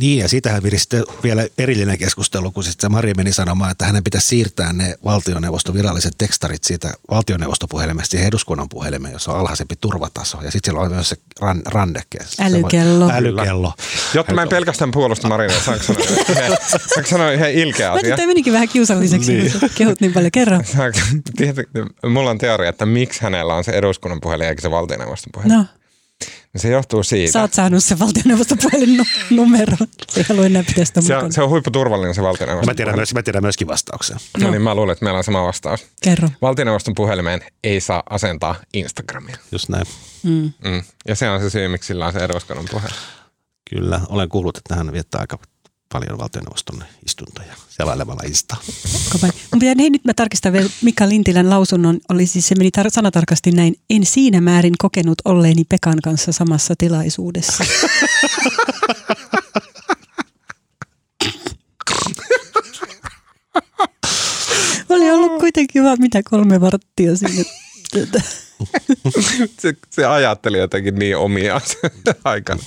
Niin, 0.00 0.18
ja 0.18 0.28
siitähän 0.28 0.62
viri 0.62 0.78
sitten 0.78 1.04
vielä 1.22 1.46
erillinen 1.58 1.98
keskustelu, 1.98 2.50
kun 2.50 2.64
sitten 2.64 2.92
Mari 2.92 3.14
meni 3.16 3.32
sanomaan, 3.32 3.70
että 3.70 3.84
hänen 3.86 4.04
pitäisi 4.04 4.26
siirtää 4.26 4.72
ne 4.72 4.94
valtioneuvoston 5.04 5.74
viralliset 5.74 6.14
tekstarit 6.18 6.64
siitä 6.64 6.92
valtioneuvostopuhelimesta 7.10 8.10
siihen 8.10 8.28
eduskunnan 8.28 8.68
puhelimeen, 8.68 9.12
jossa 9.12 9.32
on 9.32 9.40
alhaisempi 9.40 9.74
turvataso. 9.80 10.38
Ja 10.42 10.50
sitten 10.50 10.60
siellä 10.64 10.80
on 10.80 10.92
myös 10.92 11.08
se 11.08 11.16
ran, 11.40 11.62
ranneke. 11.66 12.18
Älykello. 12.40 13.10
Älykello. 13.12 13.72
Jotta 14.14 14.34
mä 14.34 14.42
en 14.42 14.48
pelkästään 14.48 14.90
puolusta 14.90 15.28
Marinia, 15.28 15.60
saanko 15.60 15.84
sanoa, 15.84 16.02
saanko 16.94 17.10
sanoa 17.10 17.30
yhden 17.30 17.52
ilkeä 17.54 17.90
Mä 17.90 17.94
asia? 17.96 18.16
tämä 18.16 18.26
menikin 18.26 18.52
vähän 18.52 18.68
kiusalliseksi, 18.68 19.34
niin. 19.34 19.52
kun 19.60 19.70
kehut 19.74 20.00
niin 20.00 20.12
paljon 20.12 20.30
kerran. 20.32 20.64
Saanko- 20.64 22.08
Mulla 22.14 22.30
on 22.30 22.38
teoria, 22.38 22.70
että 22.70 22.86
miksi 22.86 23.22
hänellä 23.22 23.54
on 23.54 23.64
se 23.64 23.72
eduskunnan 23.72 24.20
puhelin 24.20 24.48
eikä 24.48 24.62
se 24.62 24.70
valtioneuvoston 24.70 25.30
puhelin. 25.32 25.52
No, 25.52 25.64
Se 26.56 26.68
johtuu 26.68 27.02
siitä. 27.02 27.32
sä 27.32 27.40
oot 27.40 27.52
saanut 27.52 27.84
se 27.84 27.98
valtioneuvoston 27.98 28.58
puhelin 28.62 28.96
nu- 28.96 29.04
numero. 29.30 29.76
Se 30.08 30.20
ei 30.20 30.26
halua 30.28 30.46
enää 30.46 30.62
pitää 30.62 30.84
sitä 30.84 31.00
se, 31.00 31.16
on, 31.16 31.32
se 31.32 31.42
on 31.42 31.50
huipputurvallinen 31.50 32.14
se 32.14 32.22
valtioneuston 32.22 32.66
Mä 32.66 32.74
tiedän, 32.74 32.96
myös, 32.96 33.14
mä 33.14 33.22
tiedän 33.22 33.42
myöskin 33.42 33.68
vastauksen. 33.68 34.16
No. 34.40 34.50
niin 34.50 34.62
mä 34.62 34.74
luulen, 34.74 34.92
että 34.92 35.04
meillä 35.04 35.18
on 35.18 35.24
sama 35.24 35.44
vastaus. 35.44 35.86
Kerro. 36.02 36.28
Valtioneuvoston 36.42 36.94
puhelimeen 36.94 37.40
ei 37.64 37.80
saa 37.80 38.02
asentaa 38.10 38.54
Instagramia. 38.74 39.36
Just 39.52 39.68
näin. 39.68 39.86
Mm. 40.22 40.52
Mm. 40.64 40.82
Ja 41.08 41.16
se 41.16 41.30
on 41.30 41.40
se 41.40 41.50
syy, 41.50 41.68
miksi 41.68 41.86
sillä 41.86 42.06
on 42.06 42.12
se 42.12 42.18
eduskunnan 42.18 42.66
puhelin. 42.70 42.96
Kyllä, 43.70 44.00
olen 44.08 44.28
kuullut, 44.28 44.56
että 44.56 44.74
hän 44.74 44.92
viettää 44.92 45.20
aika 45.20 45.38
paljon 45.92 46.18
valtioneuvoston 46.18 46.84
istuntoja 47.06 47.54
selailemalla. 47.76 48.22
Mun 49.52 49.60
pitää, 49.60 49.74
hei, 49.78 49.90
nyt 49.90 50.04
mä 50.04 50.14
tarkistan 50.14 50.52
vielä 50.52 50.68
Mika 50.82 51.08
Lintilän 51.08 51.50
lausunnon. 51.50 52.00
Oli 52.08 52.26
siis, 52.26 52.48
se 52.48 52.54
meni 52.54 52.70
tar- 52.78 52.90
sanatarkasti 52.90 53.50
näin. 53.50 53.76
En 53.90 54.06
siinä 54.06 54.40
määrin 54.40 54.74
kokenut 54.78 55.18
olleeni 55.24 55.64
Pekan 55.64 55.98
kanssa 56.02 56.32
samassa 56.32 56.74
tilaisuudessa. 56.78 57.64
Oli 64.88 65.10
ollut 65.10 65.40
kuitenkin 65.40 65.84
vaan 65.84 66.00
mitä 66.00 66.22
kolme 66.30 66.60
varttia 66.60 67.16
sinne. 67.16 67.44
Se, 69.60 69.74
se 69.90 70.04
ajatteli 70.04 70.58
jotenkin 70.58 70.94
niin 70.94 71.16
omia 71.16 71.60
aikana. 72.24 72.62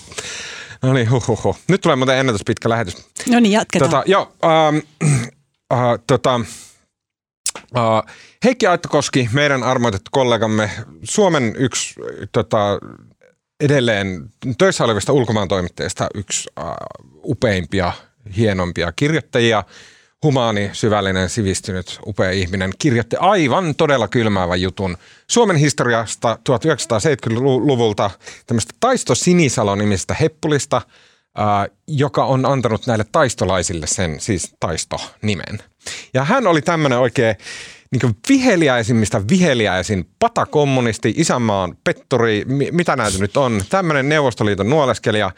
No 0.84 0.94
niin, 0.94 1.12
huhuhu. 1.12 1.56
Nyt 1.68 1.82
tulee 1.82 1.96
muuten 1.96 2.18
ennätys 2.18 2.42
pitkä 2.46 2.70
lähetys. 2.70 3.08
No 3.30 3.40
niin, 3.40 3.52
jatketaan. 3.52 3.92
Tota, 3.92 4.04
joo, 4.06 4.34
ähm, 4.44 4.78
äh, 5.74 5.80
tota, 6.08 6.42
äh, 7.78 8.16
Heikki 8.44 8.68
Aittokoski, 8.68 9.30
meidän 9.34 9.64
armoitettu 9.64 10.10
kollegamme, 10.12 10.72
Suomen 11.04 11.56
yksi 11.56 11.96
äh, 12.02 12.28
tota, 12.32 12.80
edelleen 13.60 14.30
töissä 14.58 14.84
olevista 14.84 15.14
ulkomaan 15.14 15.48
toimittajista 15.48 16.08
yksi 16.16 16.50
äh, 16.60 16.66
upeimpia, 17.24 17.94
hienompia 18.38 18.92
kirjoittajia, 18.92 19.64
humaani, 20.24 20.70
syvällinen, 20.74 21.30
sivistynyt, 21.30 22.00
upea 22.08 22.32
ihminen, 22.32 22.72
kirjoitti 22.80 23.16
aivan 23.20 23.76
todella 23.76 24.08
kylmäävän 24.08 24.62
jutun 24.62 24.98
Suomen 25.28 25.56
historiasta 25.56 26.38
1970-luvulta 26.50 28.12
tämmöistä 28.48 28.74
Taisto 28.80 29.16
Sinisalo-nimisestä 29.16 30.14
heppulista, 30.14 30.82
ää, 31.38 31.68
joka 31.88 32.26
on 32.26 32.46
antanut 32.46 32.88
näille 32.88 33.06
taistolaisille 33.12 33.88
sen 33.88 34.20
siis 34.20 34.56
Taisto-nimen. 34.60 35.60
Ja 36.14 36.24
hän 36.24 36.48
oli 36.48 36.62
tämmöinen 36.62 37.00
oikein 37.00 37.36
niin 37.92 38.16
viheliäisimmistä 38.30 39.22
viheliäisin 39.30 40.10
patakommunisti, 40.20 41.14
isänmaan 41.18 41.78
petturi, 41.84 42.46
mi- 42.48 42.72
mitä 42.72 42.96
näitä 42.96 43.18
nyt 43.18 43.38
on, 43.38 43.62
tämmöinen 43.70 44.10
Neuvostoliiton 44.10 44.70
nuoleskelija, 44.70 45.32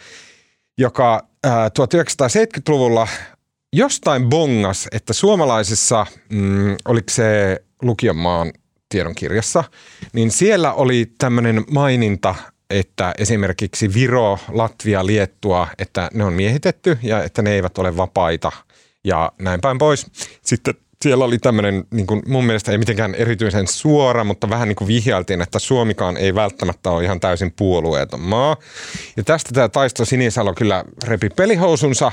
joka 0.77 1.27
ää, 1.43 1.69
1970-luvulla 1.69 3.07
jostain 3.73 4.29
bongas, 4.29 4.87
että 4.91 5.13
suomalaisessa, 5.13 6.05
mm, 6.29 6.75
oliko 6.85 7.09
se 7.09 7.59
Lukionmaan 7.81 8.53
tiedonkirjassa, 8.89 9.63
niin 10.13 10.31
siellä 10.31 10.73
oli 10.73 11.11
tämmöinen 11.17 11.65
maininta, 11.71 12.35
että 12.69 13.13
esimerkiksi 13.17 13.93
Viro, 13.93 14.39
Latvia, 14.47 15.05
Liettua, 15.05 15.67
että 15.77 16.09
ne 16.13 16.23
on 16.23 16.33
miehitetty 16.33 16.97
ja 17.03 17.23
että 17.23 17.41
ne 17.41 17.51
eivät 17.51 17.77
ole 17.77 17.97
vapaita 17.97 18.51
ja 19.03 19.31
näin 19.39 19.61
päin 19.61 19.77
pois. 19.77 20.05
Sitten 20.41 20.73
siellä 21.01 21.25
oli 21.25 21.37
tämmöinen, 21.37 21.83
niin 21.91 22.07
kuin 22.07 22.21
mun 22.27 22.45
mielestä 22.45 22.71
ei 22.71 22.77
mitenkään 22.77 23.15
erityisen 23.15 23.67
suora, 23.67 24.23
mutta 24.23 24.49
vähän 24.49 24.67
niin 24.67 24.75
kuin 24.75 24.87
vihjailtiin, 24.87 25.41
että 25.41 25.59
Suomikaan 25.59 26.17
ei 26.17 26.35
välttämättä 26.35 26.91
ole 26.91 27.03
ihan 27.03 27.19
täysin 27.19 27.51
puolueeton 27.51 28.21
maa. 28.21 28.57
Ja 29.17 29.23
tästä 29.23 29.49
tämä 29.53 29.69
Taisto 29.69 30.05
Sinisalo 30.05 30.53
kyllä 30.53 30.85
repi 31.03 31.29
pelihousunsa, 31.29 32.11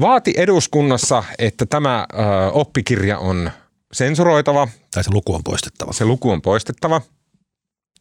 vaati 0.00 0.34
eduskunnassa, 0.36 1.24
että 1.38 1.66
tämä 1.66 2.06
ö, 2.12 2.16
oppikirja 2.52 3.18
on 3.18 3.50
sensuroitava, 3.92 4.68
Tai 4.94 5.04
se 5.04 5.10
luku 5.12 5.34
on 5.34 5.44
poistettava. 5.44 5.92
se 5.92 6.04
luku 6.04 6.30
on 6.30 6.42
poistettava. 6.42 7.00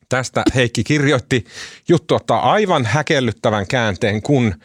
Tästä 0.09 0.43
Heikki 0.55 0.83
kirjoitti. 0.83 1.45
Juttu 1.89 2.15
ottaa 2.15 2.51
aivan 2.51 2.85
häkellyttävän 2.85 3.67
käänteen, 3.67 4.21
kun 4.21 4.55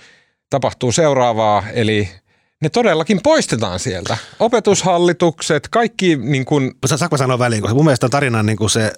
tapahtuu 0.51 0.93
seuraavaa, 0.93 1.63
eli 1.73 2.09
ne 2.61 2.69
todellakin 2.69 3.21
poistetaan 3.23 3.79
sieltä. 3.81 4.17
Opetushallitukset, 4.39 5.69
kaikki 5.69 6.17
niin 6.17 6.45
kuin, 6.45 6.75
Sa- 6.87 6.97
Saanko 6.97 7.17
sanoa 7.17 7.39
väliin, 7.39 7.63
koska 7.63 7.75
mun 7.75 7.85
mielestä 7.85 8.09
tarinan 8.09 8.47
niin 8.47 8.57
kuin 8.59 8.71
se 8.71 8.85
äh, 8.85 8.93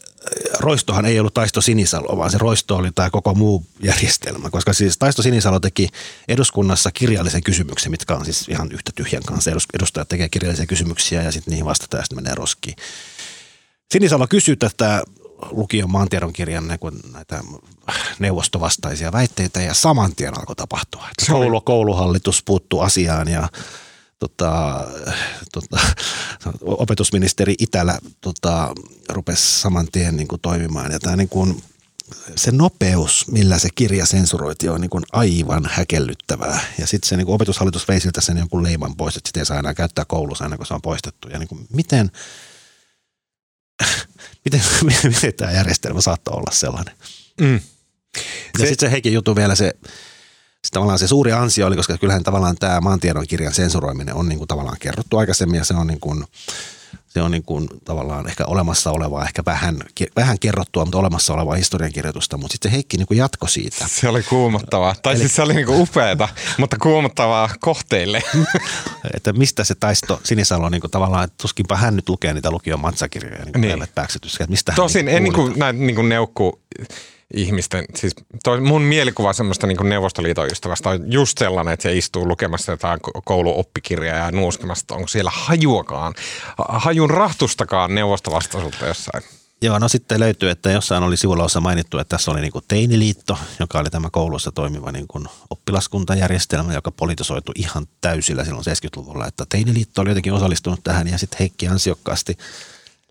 roistohan 0.59 1.07
ei 1.07 1.21
ollut 1.21 1.35
Taisto 1.35 1.61
Sinisalo, 1.61 2.17
vaan 2.17 2.31
se 2.31 2.39
roisto 2.39 2.77
oli 2.77 2.91
tämä 2.95 3.11
koko 3.11 3.35
muu 3.35 3.67
järjestelmä. 3.83 4.51
Koska 4.51 4.73
siis 4.73 4.99
Taisto 4.99 5.23
Sinisalo 5.23 5.61
teki 5.61 5.89
eduskunnassa 6.29 6.91
kirjallisen 6.91 7.43
kysymyksen, 7.43 7.91
mitkä 7.91 8.15
on 8.15 8.25
siis 8.25 8.49
ihan 8.49 8.73
yhtä 8.73 8.93
tyhjän 8.95 9.23
kanssa. 9.23 9.51
Edus- 9.51 9.67
Edustajat 9.75 10.09
tekee 10.09 10.29
kirjallisia 10.29 10.67
kysymyksiä 10.67 11.23
ja 11.23 11.33
sitten 11.33 11.51
niihin 11.53 11.67
vastataan 11.67 12.01
ja 12.01 12.05
sitten 12.05 12.25
menee 12.25 12.35
roskiin. 12.35 12.77
Sinisalo 13.93 14.27
kysyi 14.27 14.57
tätä 14.57 15.03
lukion 15.51 15.91
maantiedon 15.91 16.33
kirjan 16.33 16.69
niin 16.69 16.79
kuin 16.79 17.01
näitä 17.13 17.41
neuvostovastaisia 18.19 19.13
väitteitä 19.13 19.61
ja 19.61 19.75
saman 19.75 20.15
tien 20.17 20.39
alkoi 20.39 20.57
tapahtua. 20.57 21.09
Että 21.11 21.33
koulu, 21.33 21.61
kouluhallitus 21.61 22.43
puuttuu 22.43 22.81
asiaan 22.81 23.29
ja 23.29 23.49
tota, 24.19 24.85
tota, 25.53 25.79
opetusministeri 26.63 27.55
Itälä 27.59 27.99
tota, 28.21 28.75
rupesi 29.09 29.61
saman 29.61 29.89
tien 29.93 30.17
niin 30.17 30.29
kuin 30.29 30.41
toimimaan. 30.41 30.93
Ja 30.93 31.01
tämä 31.01 31.17
niin 31.17 31.29
kuin, 31.29 31.63
se 32.37 32.51
nopeus, 32.51 33.27
millä 33.31 33.59
se 33.59 33.69
kirja 33.75 34.07
sensuroitiin, 34.07 34.73
on 34.73 34.81
niin 34.81 34.91
kuin 34.91 35.05
aivan 35.13 35.69
häkellyttävää. 35.71 36.61
Ja 36.79 36.87
sitten 36.87 37.09
se 37.09 37.17
niin 37.17 37.27
kuin 37.27 37.35
opetushallitus 37.35 37.89
vei 37.89 38.01
siltä 38.01 38.21
sen 38.21 38.39
jonkun 38.39 38.63
leiman 38.63 38.97
pois, 38.97 39.17
että 39.17 39.29
sitä 39.29 39.41
ei 39.41 39.47
saa 39.47 39.59
enää 39.59 39.75
käyttää 39.75 40.05
koulussa 40.05 40.45
ennen 40.45 40.59
kuin 40.59 40.67
se 40.67 40.75
on 40.75 40.83
poistettu. 40.83 41.29
Ja 41.29 41.39
niin 41.39 41.49
kuin, 41.49 41.67
miten, 41.73 42.11
miten, 44.45 44.63
miten 45.05 45.35
tämä 45.37 45.53
järjestelmä 45.53 46.01
saattaa 46.01 46.35
olla 46.35 46.51
sellainen? 46.53 46.95
mm, 47.41 47.55
Ja 47.55 47.61
Se- 48.59 48.67
sitten 48.67 48.89
se 48.89 48.91
Heikin 48.91 49.13
jutu 49.13 49.37
vielä 49.37 49.55
se, 49.55 49.73
se, 50.65 50.71
tavallaan 50.71 50.99
se 50.99 51.09
suuri 51.09 51.33
ansio 51.33 51.67
oli, 51.67 51.77
koska 51.77 51.99
kyllähän 51.99 52.23
tavallaan 52.23 52.57
tämä 52.57 52.81
maantiedon 52.81 53.27
kirjan 53.27 53.55
sensuroiminen 53.55 54.15
on 54.15 54.29
niin 54.29 54.39
kuin 54.39 54.49
tavallaan 54.49 54.77
kerrottu 54.81 55.17
aikaisemmin 55.19 55.59
ja 55.59 55.65
se 55.65 55.75
on 55.75 55.87
niin 55.87 56.01
kuin, 56.01 56.25
se 57.11 57.23
on 57.23 57.31
niin 57.31 57.43
kuin 57.43 57.69
tavallaan 57.85 58.29
ehkä 58.29 58.45
olemassa 58.47 58.91
olevaa, 58.91 59.25
ehkä 59.25 59.43
vähän, 59.47 59.79
vähän 60.17 60.39
kerrottua, 60.39 60.85
mutta 60.85 60.99
olemassa 60.99 61.35
olevaa 61.35 61.55
historiankirjoitusta, 61.55 62.37
mutta 62.37 62.53
sitten 62.53 62.71
se 62.71 62.75
Heikki 62.75 62.97
niin 62.97 63.07
kuin 63.07 63.19
jatko 63.19 63.47
siitä. 63.47 63.87
se 63.89 64.09
oli 64.09 64.23
kuumottavaa. 64.23 64.95
Tai 65.03 65.17
siis 65.17 65.37
se 65.37 65.43
oli 65.43 65.55
niin 65.55 65.67
kuin 65.67 65.81
upeata, 65.81 66.29
mutta 66.59 66.77
kuumottavaa 66.83 67.51
kohteille. 67.61 68.23
Että 69.15 69.33
mistä 69.33 69.65
se 69.65 69.75
taisto 69.75 70.21
Sinisalo 70.25 70.69
niin 70.69 70.81
kuin 70.81 70.91
tavallaan, 70.91 71.25
että 71.25 71.37
tuskinpa 71.43 71.77
hän 71.77 71.97
nyt 71.97 72.09
lukee 72.09 72.35
niitä 72.35 72.51
lukion 72.51 72.81
matsakirjoja 72.81 73.45
niin 73.45 73.61
Niin. 73.61 73.79
niin. 73.79 74.51
mistä 74.51 74.73
hän 74.73 74.77
Tosin 74.77 75.09
en 75.09 75.25
niin 75.25 75.33
kuin, 75.33 75.59
näin 75.59 75.87
niin 75.87 75.97
kuin 75.97 76.09
neukku 76.09 76.61
ihmisten, 77.35 77.85
siis 77.97 78.15
toi, 78.45 78.61
mun 78.61 78.83
mielikuva 78.83 79.33
semmoista 79.33 79.67
niin 79.67 79.79
Neuvostoliiton 79.83 80.47
ystävästä 80.47 80.89
on 80.89 81.13
just 81.13 81.39
sellainen, 81.39 81.75
että 81.75 81.83
se 81.83 81.97
istuu 81.97 82.29
lukemassa 82.29 82.73
jotain 82.73 83.01
ko- 83.07 83.23
kouluoppikirjaa 83.25 84.17
ja 84.17 84.31
nuuskemassa, 84.31 84.83
että 84.83 84.95
onko 84.95 85.09
siellä 85.09 85.31
hajuakaan, 85.35 86.15
ha- 86.59 86.79
hajun 86.79 87.11
rahtustakaan 87.11 87.95
neuvostovastaisuutta 87.95 88.87
jossain. 88.87 89.23
Joo, 89.63 89.79
no 89.79 89.89
sitten 89.89 90.21
löytyy, 90.21 90.51
että 90.51 90.71
jossain 90.71 91.03
oli 91.03 91.17
sivulla 91.17 91.61
mainittu, 91.61 91.99
että 91.99 92.17
tässä 92.17 92.31
oli 92.31 92.41
niin 92.41 92.53
kuin 92.53 92.65
teiniliitto, 92.69 93.39
joka 93.59 93.79
oli 93.79 93.91
tämä 93.91 94.09
koulussa 94.13 94.53
toimiva 94.53 94.93
niin 94.93 95.09
kuin 95.09 95.27
oppilaskuntajärjestelmä, 95.51 96.75
joka 96.75 96.91
politisoitu 96.91 97.53
ihan 97.55 97.87
täysillä 98.01 98.45
silloin 98.45 98.65
70-luvulla. 98.67 99.27
Että 99.27 99.47
teiniliitto 99.49 100.03
oli 100.03 100.11
jotenkin 100.11 100.33
osallistunut 100.33 100.81
tähän 100.85 101.09
ja 101.09 101.19
sitten 101.19 101.39
Heikki 101.39 101.69
ansiokkaasti 101.69 102.39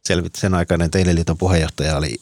selvitti 0.03 0.39
sen 0.39 0.53
aikainen 0.53 0.91
teiniliiton 0.91 1.37
puheenjohtaja 1.37 1.97
oli 1.97 2.21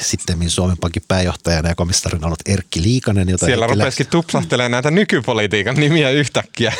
sitten 0.00 0.50
Suomen 0.50 0.76
Pankin 0.80 1.02
pääjohtajana 1.08 1.68
ja 1.68 1.74
komissarina 1.74 2.26
ollut 2.26 2.38
Erkki 2.46 2.82
Liikanen, 2.82 3.28
jota 3.28 3.46
Siellä 3.46 3.66
Heikki 3.66 3.78
lä- 3.78 3.84
rupesikin 3.84 4.06
tupsahtelemaan 4.06 4.70
näitä 4.70 4.90
nykypolitiikan 4.90 5.76
nimiä 5.76 6.10
yhtäkkiä. 6.10 6.72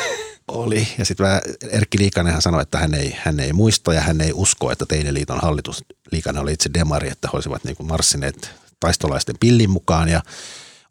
oli. 0.47 0.87
Ja 0.97 1.05
sitten 1.05 1.27
Erkki 1.71 1.97
Liikanenhan 1.99 2.41
sanoi, 2.41 2.61
että 2.61 2.77
hän 2.77 2.93
ei, 2.93 3.15
hän 3.19 3.39
ei 3.39 3.53
muista 3.53 3.93
ja 3.93 4.01
hän 4.01 4.21
ei 4.21 4.31
usko, 4.33 4.71
että 4.71 4.85
Teiniliiton 4.85 5.39
hallitus, 5.41 5.83
Liikanen 6.11 6.41
oli 6.41 6.53
itse 6.53 6.69
demari, 6.73 7.09
että 7.09 7.27
he 7.27 7.37
olisivat 7.37 7.63
niin 7.63 7.75
kuin 7.75 7.87
marssineet 7.87 8.51
taistolaisten 8.79 9.35
pillin 9.39 9.69
mukaan 9.69 10.09
ja 10.09 10.21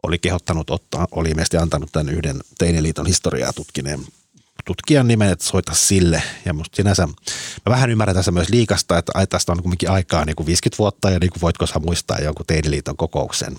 oli 0.03 0.19
kehottanut 0.19 0.71
ottaa, 0.71 1.09
oli 1.11 1.29
ilmeisesti 1.29 1.57
antanut 1.57 1.93
tämän 1.93 2.14
yhden 2.14 2.41
teiniliiton 2.59 3.07
historiaa 3.07 3.53
tutkineen 3.53 4.01
tutkijan 4.67 5.09
nimen, 5.09 5.33
että 5.33 5.45
soita 5.45 5.75
sille. 5.75 6.23
Ja 6.45 6.55
musta 6.55 6.77
sinänsä, 6.77 7.07
mä 7.07 7.14
vähän 7.67 7.91
ymmärrän 7.91 8.17
tässä 8.17 8.31
myös 8.31 8.49
liikasta, 8.49 8.99
että 8.99 9.27
tästä 9.29 9.53
on 9.53 9.62
kuitenkin 9.62 9.91
aikaa 9.91 10.25
niin 10.25 10.37
kuin 10.37 10.47
50 10.47 10.79
vuotta 10.79 11.11
ja 11.11 11.19
niin 11.19 11.31
kuin 11.31 11.41
voitko 11.41 11.67
sä 11.67 11.79
muistaa 11.79 12.19
jonkun 12.19 12.47
teiniliiton 12.47 12.97
kokouksen 12.97 13.59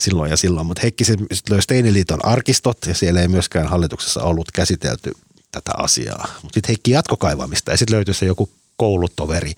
silloin 0.00 0.30
ja 0.30 0.36
silloin. 0.36 0.66
Mutta 0.66 0.82
Heikki 0.82 1.04
löysi 1.50 1.68
teiniliiton 1.68 2.24
arkistot 2.24 2.78
ja 2.86 2.94
siellä 2.94 3.20
ei 3.20 3.28
myöskään 3.28 3.68
hallituksessa 3.68 4.22
ollut 4.22 4.50
käsitelty 4.52 5.12
tätä 5.52 5.72
asiaa. 5.76 6.28
Mutta 6.42 6.54
sitten 6.54 6.68
Heikki 6.68 6.90
jatko 6.90 7.16
kaivamista 7.16 7.70
ja 7.70 7.76
sitten 7.76 7.96
löytyi 7.96 8.14
se 8.14 8.26
joku 8.26 8.50
koulutoveri, 8.76 9.52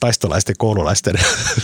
taistolaisten 0.00 0.54
koululaisten 0.58 1.14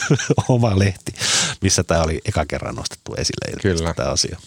oma 0.48 0.78
lehti, 0.78 1.12
missä 1.60 1.84
tämä 1.84 2.02
oli 2.02 2.20
eka 2.24 2.46
kerran 2.46 2.74
nostettu 2.74 3.14
esille 3.14 3.60
Kyllä. 3.62 3.94
tämä 3.94 4.08
asia. 4.08 4.38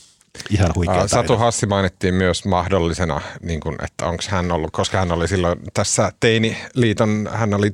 Ihan 0.50 0.72
huikea 0.76 1.08
Satu 1.08 1.38
Hassi 1.38 1.66
mainittiin 1.66 2.14
myös 2.14 2.46
mahdollisena, 2.46 3.22
niin 3.42 3.60
kuin, 3.60 3.76
että 3.84 4.06
onko 4.06 4.24
hän 4.30 4.52
ollut, 4.52 4.72
koska 4.72 4.98
hän 4.98 5.12
oli 5.12 5.28
silloin 5.28 5.60
tässä 5.74 6.12
Teiniliiton, 6.20 7.30
hän 7.34 7.54
oli 7.54 7.72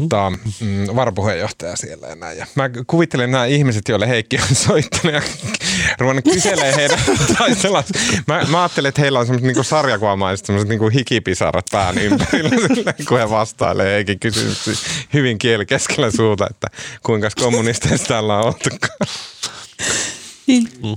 tota, 0.00 0.32
mm, 0.60 0.96
varapuheenjohtaja 0.96 1.76
siellä 1.76 2.06
ja 2.06 2.14
näin. 2.14 2.38
Ja 2.38 2.46
mä 2.54 2.70
kuvittelen 2.86 3.30
nämä 3.30 3.44
ihmiset, 3.44 3.88
joille 3.88 4.08
Heikki 4.08 4.36
on 4.36 4.56
soittanut 4.56 5.14
ja 5.14 5.22
ruvennut 5.98 6.24
kyselee 6.24 6.76
heidän 6.76 6.98
taistelas. 7.38 7.86
Mä, 8.26 8.44
mä 8.48 8.62
ajattelin, 8.62 8.88
että 8.88 9.00
heillä 9.00 9.18
on 9.18 9.26
semmoiset 9.26 9.46
niinku 9.46 9.62
sarjakuvamaiset 9.62 10.46
semmoiset 10.46 10.68
niinku 10.68 10.88
hikipisarat 10.88 11.66
pään 11.70 11.98
ympärillä, 11.98 12.50
kun 13.08 13.18
he 13.18 13.30
vastailee 13.30 13.94
Heikin 13.94 14.20
kysymyksiä 14.20 14.74
hyvin 15.14 15.38
kieli 15.38 15.66
keskellä 15.66 16.10
suuta, 16.10 16.46
että 16.50 16.66
kuinka 17.02 17.28
kommunisteista 17.40 18.08
täällä 18.08 18.38
on 18.38 18.46
oltukaan. 18.46 19.08
Niin. 20.46 20.68
Mm. 20.82 20.96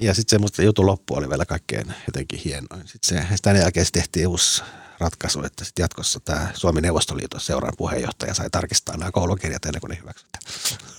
Ja 0.00 0.14
sitten 0.14 0.36
se 0.36 0.40
musta 0.40 0.62
jutun 0.62 0.86
loppu 0.86 1.14
oli 1.14 1.28
vielä 1.28 1.46
kaikkein 1.46 1.94
jotenkin 2.06 2.40
hienoin. 2.44 2.88
Sitten 2.88 3.26
se, 3.28 3.36
sitä 3.36 3.52
jälkeen 3.52 3.86
tehtiin 3.92 4.28
uusi 4.28 4.62
ratkaisu, 5.00 5.42
että 5.42 5.64
sitten 5.64 5.82
jatkossa 5.82 6.20
tämä 6.20 6.48
Suomen 6.54 6.82
Neuvostoliiton 6.82 7.40
seuran 7.40 7.72
puheenjohtaja 7.78 8.34
sai 8.34 8.50
tarkistaa 8.50 8.96
nämä 8.96 9.12
koulukirjat 9.12 9.64
ennen 9.64 9.80
kuin 9.80 9.90
ne 9.90 9.98
hyväksytään. 10.00 10.44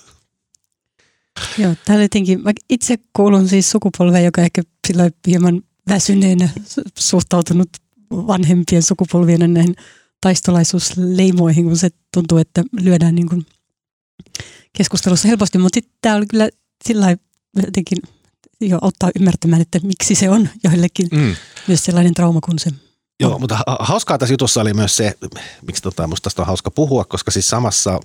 Joo, 1.58 1.76
täällä 1.86 2.04
jotenkin, 2.04 2.44
mä 2.44 2.52
itse 2.70 2.98
kuulun 3.14 3.50
siis 3.50 3.72
sukupolveen, 3.72 4.26
joka 4.26 4.42
ehkä 4.42 4.62
sillä 4.88 5.12
hieman 5.28 5.62
väsyneenä 5.90 6.50
suhtautunut 7.00 7.70
vanhempien 8.12 8.84
sukupolvien 8.84 9.54
näihin 9.54 9.76
taistolaisuusleimoihin, 10.22 11.66
kun 11.66 11.78
se 11.78 11.90
tuntuu, 12.14 12.38
että 12.38 12.64
lyödään 12.82 13.16
niin 13.16 13.30
kuin 13.30 13.46
keskustelussa 14.74 15.28
helposti, 15.28 15.58
mutta 15.58 15.78
sitten 15.78 15.98
tämä 16.02 16.16
oli 16.16 16.26
kyllä 16.26 16.50
sillä 16.88 17.16
jotenkin 17.56 17.98
jo 18.62 18.78
auttaa 18.82 19.10
ymmärtämään, 19.20 19.62
että 19.62 19.80
miksi 19.84 20.16
se 20.16 20.30
on 20.30 20.50
joillekin 20.64 21.08
mm. 21.12 21.36
myös 21.68 21.86
sellainen 21.86 22.14
trauma 22.14 22.40
kuin 22.42 22.60
se 22.60 22.70
Joo, 23.20 23.40
mutta 23.40 23.58
hauskaa 23.80 24.18
tässä 24.18 24.34
jutussa 24.34 24.62
oli 24.62 24.74
myös 24.74 24.98
se, 24.98 25.14
miksi 25.68 25.84
tota, 25.84 26.08
musta 26.08 26.24
tästä 26.24 26.42
on 26.42 26.48
hauska 26.48 26.72
puhua, 26.72 27.04
koska 27.04 27.32
siis 27.32 27.48
samassa, 27.48 28.00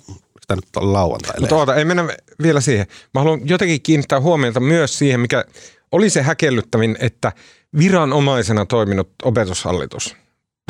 tämä 0.47 0.55
nyt 0.55 0.75
on 0.75 0.93
lauantai. 0.93 1.39
Mutta 1.39 1.55
oota, 1.55 1.75
ei 1.75 1.85
mennä 1.85 2.07
vielä 2.43 2.61
siihen. 2.61 2.87
Mä 3.13 3.19
haluan 3.21 3.41
jotenkin 3.43 3.81
kiinnittää 3.81 4.21
huomiota 4.21 4.59
myös 4.59 4.97
siihen, 4.97 5.19
mikä 5.19 5.45
oli 5.91 6.09
se 6.09 6.21
häkellyttävin, 6.21 6.97
että 6.99 7.31
viranomaisena 7.77 8.65
toiminut 8.65 9.09
opetushallitus 9.23 10.15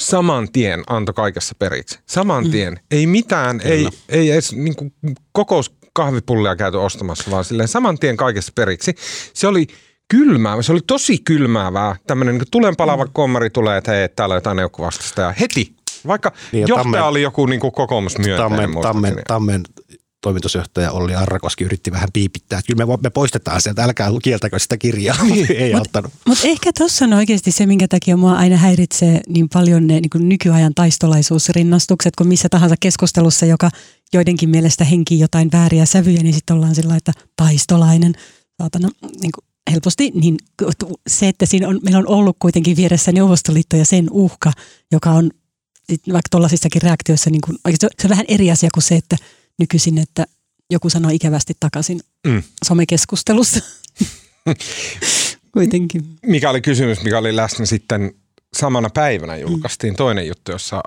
saman 0.01 0.51
tien 0.51 0.83
antoi 0.87 1.13
kaikessa 1.13 1.55
periksi. 1.59 1.99
Saman 2.05 2.43
mm. 2.43 2.51
tien. 2.51 2.73
Mm. 2.73 2.79
Ei 2.91 3.07
mitään, 3.07 3.61
ei, 3.63 3.87
ei 4.09 4.31
edes 4.31 4.53
niin 4.53 4.75
kuin 4.75 4.93
kokous 5.31 5.75
kahvipullia 5.93 6.55
käyty 6.55 6.77
ostamassa, 6.77 7.31
vaan 7.31 7.45
silleen 7.45 7.67
saman 7.67 7.99
tien 7.99 8.17
kaikessa 8.17 8.51
periksi. 8.55 8.95
Se 9.33 9.47
oli 9.47 9.67
kylmää, 10.07 10.61
se 10.61 10.71
oli 10.71 10.81
tosi 10.87 11.17
kylmäävää. 11.17 11.95
Tämmöinen 12.07 12.37
niin 12.37 12.47
tulenpalava 12.51 13.05
mm. 13.05 13.11
kommari 13.13 13.49
tulee, 13.49 13.77
että 13.77 13.91
hei, 13.91 14.09
täällä 14.09 14.33
on 14.33 14.37
jotain 14.37 14.57
neukkuvastasta 14.57 15.21
ja 15.21 15.33
heti 15.39 15.75
vaikka 16.07 16.31
niin, 16.51 16.67
johtaja 16.67 16.83
tammen, 16.83 17.03
oli 17.03 17.21
joku 17.21 17.45
niin 17.45 17.59
kokoomusmyönteinen. 17.59 18.59
Tammen, 18.59 18.81
tammen, 18.81 19.15
tammen 19.27 19.61
toimitusjohtaja 20.21 20.91
Olli 20.91 21.15
Arrakoski 21.15 21.63
yritti 21.63 21.91
vähän 21.91 22.09
piipittää, 22.13 22.59
että 22.59 22.73
kyllä 22.73 22.85
me, 22.85 22.97
me 23.03 23.09
poistetaan 23.09 23.61
sieltä, 23.61 23.83
älkää 23.83 24.09
kieltäkö 24.23 24.59
sitä 24.59 24.77
kirjaa. 24.77 25.15
Ei 25.55 25.73
Mutta 25.73 26.03
mut 26.27 26.37
ehkä 26.43 26.71
tuossa 26.77 27.05
on 27.05 27.13
oikeasti 27.13 27.51
se, 27.51 27.65
minkä 27.65 27.87
takia 27.87 28.17
mua 28.17 28.33
aina 28.33 28.57
häiritsee 28.57 29.21
niin 29.27 29.49
paljon 29.49 29.87
ne 29.87 29.93
niin 29.93 30.29
nykyajan 30.29 30.73
taistolaisuusrinnastukset, 30.75 32.15
kun 32.15 32.27
missä 32.27 32.49
tahansa 32.49 32.75
keskustelussa, 32.79 33.45
joka 33.45 33.69
joidenkin 34.13 34.49
mielestä 34.49 34.85
henkii 34.85 35.19
jotain 35.19 35.49
vääriä 35.51 35.85
sävyjä, 35.85 36.23
niin 36.23 36.33
sitten 36.33 36.55
ollaan 36.55 36.75
sillä 36.75 36.95
että 36.95 37.13
taistolainen, 37.35 38.13
saatana, 38.61 38.89
niin 39.21 39.31
kuin 39.31 39.45
helposti, 39.71 40.11
niin 40.13 40.37
se, 41.09 41.27
että 41.27 41.45
siinä 41.45 41.67
on, 41.67 41.79
meillä 41.83 41.99
on 41.99 42.07
ollut 42.07 42.37
kuitenkin 42.39 42.77
vieressä 42.77 43.11
Neuvostoliitto 43.11 43.77
ja 43.77 43.85
sen 43.85 44.07
uhka, 44.11 44.53
joka 44.91 45.11
on 45.11 45.31
vaikka 45.89 46.29
tuollaisissakin 46.31 46.81
reaktioissa, 46.81 47.29
niin 47.29 47.41
kuin, 47.41 47.57
se 47.79 47.87
on 48.03 48.09
vähän 48.09 48.25
eri 48.27 48.51
asia 48.51 48.69
kuin 48.73 48.83
se, 48.83 48.95
että 48.95 49.17
nykyisin, 49.59 49.97
että 49.97 50.25
joku 50.69 50.89
sanoo 50.89 51.11
ikävästi 51.13 51.53
takaisin 51.59 51.99
mm. 52.27 52.43
somekeskustelussa. 52.65 53.59
kuitenkin. 55.53 56.05
Mikä 56.25 56.49
oli 56.49 56.61
kysymys, 56.61 57.03
mikä 57.03 57.17
oli 57.17 57.35
läsnä 57.35 57.65
sitten 57.65 58.13
samana 58.53 58.89
päivänä 58.89 59.35
julkaistiin 59.35 59.93
mm. 59.93 59.97
toinen 59.97 60.27
juttu, 60.27 60.51
jossa 60.51 60.81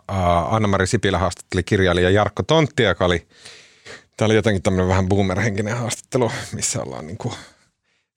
Anna-Mari 0.51 0.87
Sipilä 0.87 1.19
haastatteli 1.19 1.62
kirjailija 1.62 2.11
Jarkko 2.11 2.43
Tontti, 2.43 2.83
joka 2.83 3.05
oli, 3.05 3.27
tämä 4.17 4.27
oli 4.27 4.35
jotenkin 4.35 4.62
tämmöinen 4.62 4.89
vähän 4.89 5.09
boomer-henkinen 5.09 5.77
haastattelu, 5.77 6.33
missä 6.53 6.83
ollaan 6.83 7.07
niin 7.07 7.19
kuin 7.19 7.35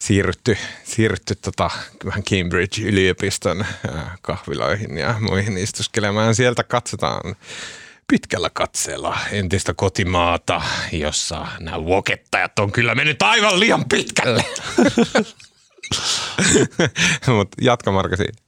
siirrytty, 0.03 0.57
siirrytty 0.83 1.35
tota, 1.35 1.69
vähän 2.05 2.23
Cambridge-yliopiston 2.23 3.65
kahviloihin 4.21 4.97
ja 4.97 5.15
muihin 5.19 5.57
istuskelemaan. 5.57 6.35
Sieltä 6.35 6.63
katsotaan 6.63 7.35
pitkällä 8.07 8.49
katseella 8.53 9.17
entistä 9.31 9.73
kotimaata, 9.73 10.61
jossa 10.91 11.47
nämä 11.59 11.79
wokettajat 11.79 12.59
on 12.59 12.71
kyllä 12.71 12.95
mennyt 12.95 13.21
aivan 13.21 13.59
liian 13.59 13.85
pitkälle. 13.85 14.45
Mutta 17.37 17.57
jatka 17.61 17.91
Marko 17.91 18.15
siitä. 18.15 18.41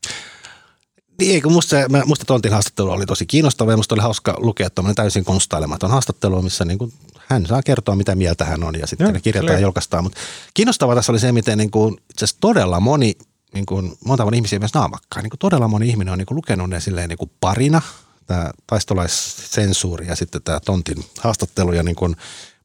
Niin, 1.20 1.44
kun 1.44 1.52
musta, 1.52 1.76
musta 2.06 2.26
Tontin 2.26 2.52
haastattelu 2.52 2.92
oli 2.92 3.06
tosi 3.06 3.26
kiinnostava 3.26 3.72
ja 3.72 3.78
musta 3.78 3.96
oli 3.96 4.02
hauska 4.02 4.36
lukea 4.38 4.70
tuommoinen 4.70 4.96
täysin 4.96 5.26
konstailematon 5.26 5.92
haastattelu, 5.92 6.42
missä 6.42 6.66
niin 6.66 6.78
kuin 6.78 6.94
hän 7.28 7.46
saa 7.46 7.64
kertoa, 7.64 7.96
mitä 7.96 8.16
mieltä 8.16 8.46
hän 8.46 8.64
on 8.64 8.80
ja 8.80 8.88
sitten 8.88 9.06
Joo, 9.06 9.12
ne 9.12 9.22
kirjataan 9.22 9.54
ja 9.54 9.60
julkaistaan. 9.60 10.04
Mutta 10.04 10.20
kiinnostavaa 10.54 10.96
tässä 10.96 11.12
oli 11.12 11.20
se, 11.20 11.32
miten 11.32 11.58
niin 11.58 11.72
kuin, 11.72 11.98
itse 12.10 12.26
todella 12.40 12.80
moni, 12.80 13.18
niin 13.54 13.66
kuin, 13.66 13.98
monta 14.06 14.26
moni 14.26 14.38
ihmisiä 14.38 14.60
myös 14.60 14.74
naamakkaan, 14.74 15.24
niin 15.24 15.30
kuin 15.30 15.40
todella 15.40 15.68
moni 15.68 15.90
ihminen 15.90 16.12
on 16.12 16.18
niin 16.18 16.26
kuin 16.26 16.36
lukenut 16.36 16.70
ne 16.70 16.80
silleen 16.80 17.10
niin 17.10 17.18
kuin 17.18 17.32
parina, 17.40 17.82
tämä 18.28 18.52
taistolaissensuuri 18.68 20.08
ja 20.08 20.16
sitten 20.16 20.42
tämä 20.42 20.60
Tontin 20.60 21.06
haastattelu 21.20 21.74
ja 21.74 21.84
niin 21.84 21.96
kuin, 21.96 22.16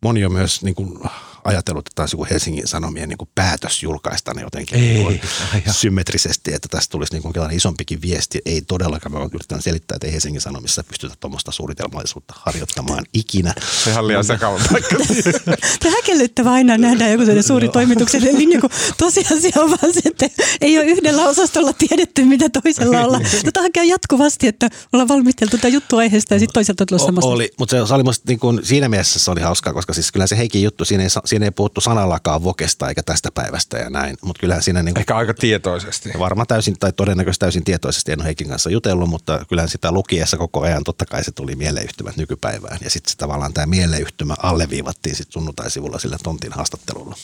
moni 0.00 0.24
on 0.24 0.32
myös 0.32 0.62
niin 0.62 0.74
kuin, 0.74 1.00
ajatellut, 1.45 1.86
että 1.86 1.92
taisi 1.95 2.16
Helsingin 2.30 2.68
Sanomien 2.68 3.09
niin 3.09 3.18
kuin 3.18 3.28
päätös 3.34 3.82
julkaista 3.82 4.34
ne 4.34 4.42
jotenkin 4.42 4.78
ei, 4.78 5.05
niin 5.53 5.62
kuin 5.64 5.74
symmetrisesti, 5.74 6.55
että 6.55 6.68
tästä 6.68 6.92
tulisi 6.92 7.12
niin 7.12 7.22
kuin 7.22 7.34
isompikin 7.53 8.03
viesti. 8.03 8.40
Ei 8.47 8.62
todellakaan, 8.62 9.12
mä 9.12 9.28
yritän 9.34 9.62
selittää, 9.62 9.97
että 9.97 10.07
ei 10.07 10.12
Helsingin 10.12 10.40
Sanomissa 10.40 10.84
pystytä 10.84 11.14
tuommoista 11.20 11.53
suunnitelmallisuutta 11.53 12.34
harjoittamaan 12.36 13.05
ikinä. 13.14 13.55
Se 13.84 13.99
on 13.99 14.09
liian 14.09 14.24
sekava 14.24 14.61
paikka. 14.72 14.97
Tämä 15.80 15.97
häkellyttävä 15.97 16.53
aina 16.53 16.78
nähdään 16.78 17.11
joku 17.11 17.22
sellainen 17.22 17.45
suuri 17.45 17.68
toimituksen 17.68 18.22
linja, 18.22 18.61
kun 18.61 18.70
tosiasia 18.99 19.53
on 19.57 19.70
vaan 19.70 19.95
se, 19.95 20.01
että 20.05 20.28
ei 20.61 20.78
ole 20.78 20.86
yhdellä 20.86 21.28
osastolla 21.28 21.72
tiedetty, 21.72 22.24
mitä 22.24 22.49
toisella 22.62 23.01
ollaan. 23.01 23.22
No 23.45 23.53
tähän 23.53 23.72
käy 23.72 23.84
jatkuvasti, 23.84 24.47
että 24.47 24.68
ollaan 24.92 25.09
valmisteltu 25.09 25.57
tätä 25.57 25.68
juttu 25.68 25.97
aiheesta 25.97 26.34
ja 26.34 26.40
sitten 26.40 26.55
toiselta 26.55 26.84
on 26.92 26.99
samasta. 26.99 27.30
Oli, 27.30 27.51
mutta 27.59 27.70
se, 27.70 27.86
se 27.88 27.95
oli 27.95 28.03
musta 28.03 28.24
niin 28.28 28.38
kuin, 28.38 28.61
siinä 28.62 28.88
mielessä 28.88 29.18
se 29.18 29.30
oli 29.30 29.40
hauskaa, 29.40 29.72
koska 29.72 29.92
siis 29.92 30.12
kyllä 30.12 30.26
se 30.26 30.36
Heikin 30.36 30.62
juttu, 30.62 30.84
siinä 30.84 31.03
ei, 31.03 31.11
siinä 31.35 31.47
ei 31.47 31.51
puhuttu 31.51 31.80
sanallakaan 31.80 32.45
vokesta 32.45 32.89
eikä 32.89 33.03
tästä 33.03 33.30
päivästä 33.35 33.78
ja 33.78 33.91
näin. 33.91 34.16
Mutta 34.22 34.41
kyllähän 34.41 34.62
siinä 34.62 34.82
niin 34.82 34.95
kuin, 34.95 35.01
Ehkä 35.01 35.16
aika 35.16 35.35
tietoisesti. 35.35 36.11
Varmaan 36.18 36.47
täysin 36.47 36.78
tai 36.78 36.93
todennäköisesti 36.93 37.41
täysin 37.41 37.64
tietoisesti 37.64 38.12
en 38.12 38.20
ole 38.20 38.24
Heikin 38.24 38.49
kanssa 38.49 38.70
jutellut, 38.70 39.09
mutta 39.09 39.45
kyllähän 39.49 39.68
sitä 39.68 39.93
lukiessa 39.93 40.37
koko 40.37 40.61
ajan 40.61 40.85
totta 40.85 41.07
kai 41.07 41.24
se 41.24 41.32
tuli 41.32 41.57
mieleyhtymät 41.57 42.16
nykypäivään. 42.16 42.78
Ja 42.85 42.91
sitten 42.91 43.16
tavallaan 43.16 43.53
tämä 43.53 43.66
mieleyhtymä 43.66 44.35
alleviivattiin 44.43 45.16
sitten 45.16 45.32
sunnuntaisivulla 45.32 45.99
sillä 45.99 46.16
tontin 46.22 46.53
haastattelulla. 46.53 47.16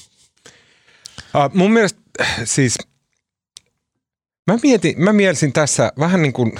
Uh, 1.34 1.54
mun 1.54 1.72
mielestä 1.72 2.00
siis 2.44 2.78
mä, 4.46 4.58
mietin, 4.62 5.02
mä 5.02 5.12
mielisin 5.12 5.52
tässä 5.52 5.92
vähän 5.98 6.22
niin 6.22 6.32
kuin 6.32 6.52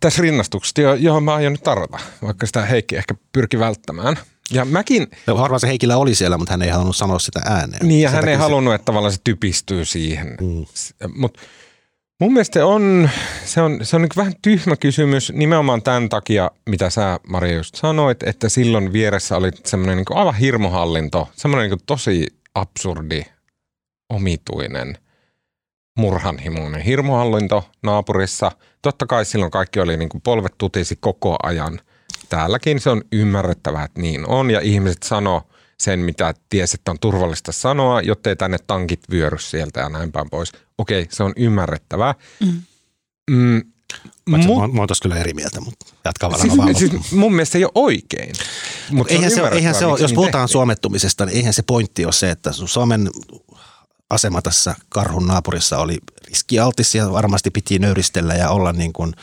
tässä 0.00 0.22
rinnastuksesta, 0.22 0.80
johon 0.80 1.22
mä 1.22 1.34
aion 1.34 1.52
nyt 1.52 1.62
tarvita, 1.62 1.98
vaikka 2.22 2.46
sitä 2.46 2.66
Heikki 2.66 2.96
ehkä 2.96 3.14
pyrki 3.32 3.58
välttämään– 3.58 4.16
ja 4.52 4.64
mäkin... 4.64 5.06
No, 5.26 5.36
harvaan 5.36 5.60
se 5.60 5.68
Heikillä 5.68 5.96
oli 5.96 6.14
siellä, 6.14 6.38
mutta 6.38 6.52
hän 6.52 6.62
ei 6.62 6.70
halunnut 6.70 6.96
sanoa 6.96 7.18
sitä 7.18 7.40
ääneen. 7.44 7.88
Niin 7.88 8.02
ja 8.02 8.10
hän 8.10 8.28
ei 8.28 8.34
se... 8.34 8.40
halunnut, 8.40 8.74
että 8.74 8.84
tavallaan 8.84 9.12
se 9.12 9.20
typistyy 9.24 9.84
siihen. 9.84 10.36
Mm. 10.40 10.64
Mutta 11.16 11.40
mun 12.20 12.32
mielestä 12.32 12.66
on, 12.66 13.10
se 13.44 13.60
on, 13.60 13.78
se 13.82 13.96
on 13.96 14.02
niin 14.02 14.10
vähän 14.16 14.34
tyhmä 14.42 14.76
kysymys 14.76 15.32
nimenomaan 15.32 15.82
tämän 15.82 16.08
takia, 16.08 16.50
mitä 16.68 16.90
sä 16.90 17.20
Maria 17.28 17.56
just 17.56 17.74
sanoit, 17.74 18.22
että 18.22 18.48
silloin 18.48 18.92
vieressä 18.92 19.36
oli 19.36 19.50
semmoinen 19.64 19.96
niin 19.96 20.18
aivan 20.18 20.34
hirmohallinto, 20.34 21.28
semmoinen 21.36 21.70
niin 21.70 21.80
tosi 21.86 22.26
absurdi, 22.54 23.22
omituinen, 24.10 24.98
murhanhimoinen 25.98 26.80
hirmuhallinto 26.80 27.70
naapurissa. 27.82 28.52
Totta 28.82 29.06
kai 29.06 29.24
silloin 29.24 29.50
kaikki 29.50 29.80
oli 29.80 29.96
niin 29.96 30.08
kuin 30.08 30.22
polvet 30.22 30.54
tutisi 30.58 30.96
koko 31.00 31.36
ajan. 31.42 31.80
Täälläkin 32.32 32.80
se 32.80 32.90
on 32.90 33.02
ymmärrettävää, 33.12 33.84
että 33.84 34.00
niin 34.00 34.28
on 34.28 34.50
ja 34.50 34.60
ihmiset 34.60 35.02
sanoo 35.02 35.42
sen, 35.80 36.00
mitä 36.00 36.34
ties, 36.50 36.74
että 36.74 36.90
on 36.90 36.98
turvallista 36.98 37.52
sanoa, 37.52 38.00
jottei 38.00 38.36
tänne 38.36 38.58
tankit 38.66 39.00
vyöry 39.10 39.38
sieltä 39.38 39.80
ja 39.80 39.88
näin 39.88 40.12
päin 40.12 40.30
pois. 40.30 40.52
Okei, 40.78 41.06
se 41.10 41.22
on 41.22 41.32
ymmärrettävää. 41.36 42.14
Mm. 42.40 42.62
Mm, 43.30 43.62
Mut, 44.28 44.40
mä, 44.40 44.46
mä 44.46 44.80
oon 44.80 44.88
kyllä 45.02 45.16
eri 45.16 45.34
mieltä, 45.34 45.60
mutta 45.60 45.86
jatkaa 46.04 46.30
varmaan 46.30 46.74
siis, 46.74 46.90
siis 46.90 47.12
mun 47.12 47.34
mielestä 47.34 47.52
se 47.52 47.58
ei 47.58 47.64
ole 47.64 47.72
oikein. 47.74 48.32
Mut 48.90 49.10
eihän 49.10 49.30
se, 49.30 49.48
eihän 49.48 49.74
se 49.74 49.86
ole, 49.86 50.00
jos 50.00 50.10
niin 50.10 50.14
puhutaan 50.14 50.42
tehtiin. 50.42 50.52
suomettumisesta, 50.52 51.26
niin 51.26 51.36
eihän 51.36 51.54
se 51.54 51.62
pointti 51.62 52.04
ole 52.04 52.12
se, 52.12 52.30
että 52.30 52.52
Suomen 52.52 53.10
asema 54.10 54.42
tässä 54.42 54.74
karhun 54.88 55.26
naapurissa 55.26 55.78
oli 55.78 55.98
riskialtis 56.28 56.94
ja 56.94 57.12
varmasti 57.12 57.50
piti 57.50 57.78
nöyristellä 57.78 58.34
ja 58.34 58.50
olla 58.50 58.72
niin 58.72 58.92
kuin 58.92 59.14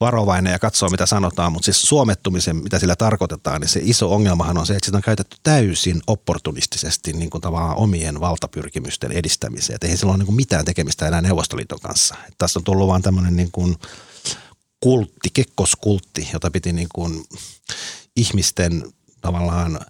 varovainen 0.00 0.52
ja 0.52 0.58
katsoa, 0.58 0.88
mitä 0.88 1.06
sanotaan, 1.06 1.52
mutta 1.52 1.64
siis 1.64 1.82
suomettumisen, 1.82 2.56
mitä 2.56 2.78
sillä 2.78 2.96
tarkoitetaan, 2.96 3.60
niin 3.60 3.68
se 3.68 3.80
iso 3.82 4.14
ongelmahan 4.14 4.58
on 4.58 4.66
se, 4.66 4.74
että 4.74 4.86
sitä 4.86 4.98
on 4.98 5.02
käytetty 5.02 5.36
täysin 5.42 6.02
opportunistisesti 6.06 7.12
niin 7.12 7.30
kuin 7.30 7.40
tavallaan 7.40 7.76
omien 7.76 8.20
valtapyrkimysten 8.20 9.12
edistämiseen. 9.12 9.74
Että 9.74 9.86
eihän 9.86 9.98
sillä 9.98 10.10
ole 10.10 10.18
niin 10.18 10.26
kuin 10.26 10.36
mitään 10.36 10.64
tekemistä 10.64 11.08
enää 11.08 11.20
Neuvostoliiton 11.20 11.80
kanssa. 11.82 12.14
Että 12.14 12.34
tässä 12.38 12.58
on 12.58 12.64
tullut 12.64 12.88
vaan 12.88 13.02
tämmöinen 13.02 13.36
niin 13.36 13.50
kuin 13.52 13.76
kultti, 14.80 15.30
kekkoskultti, 15.34 16.28
jota 16.32 16.50
piti 16.50 16.72
niin 16.72 16.88
kuin 16.94 17.24
ihmisten 18.16 18.84
tavallaan, 19.20 19.80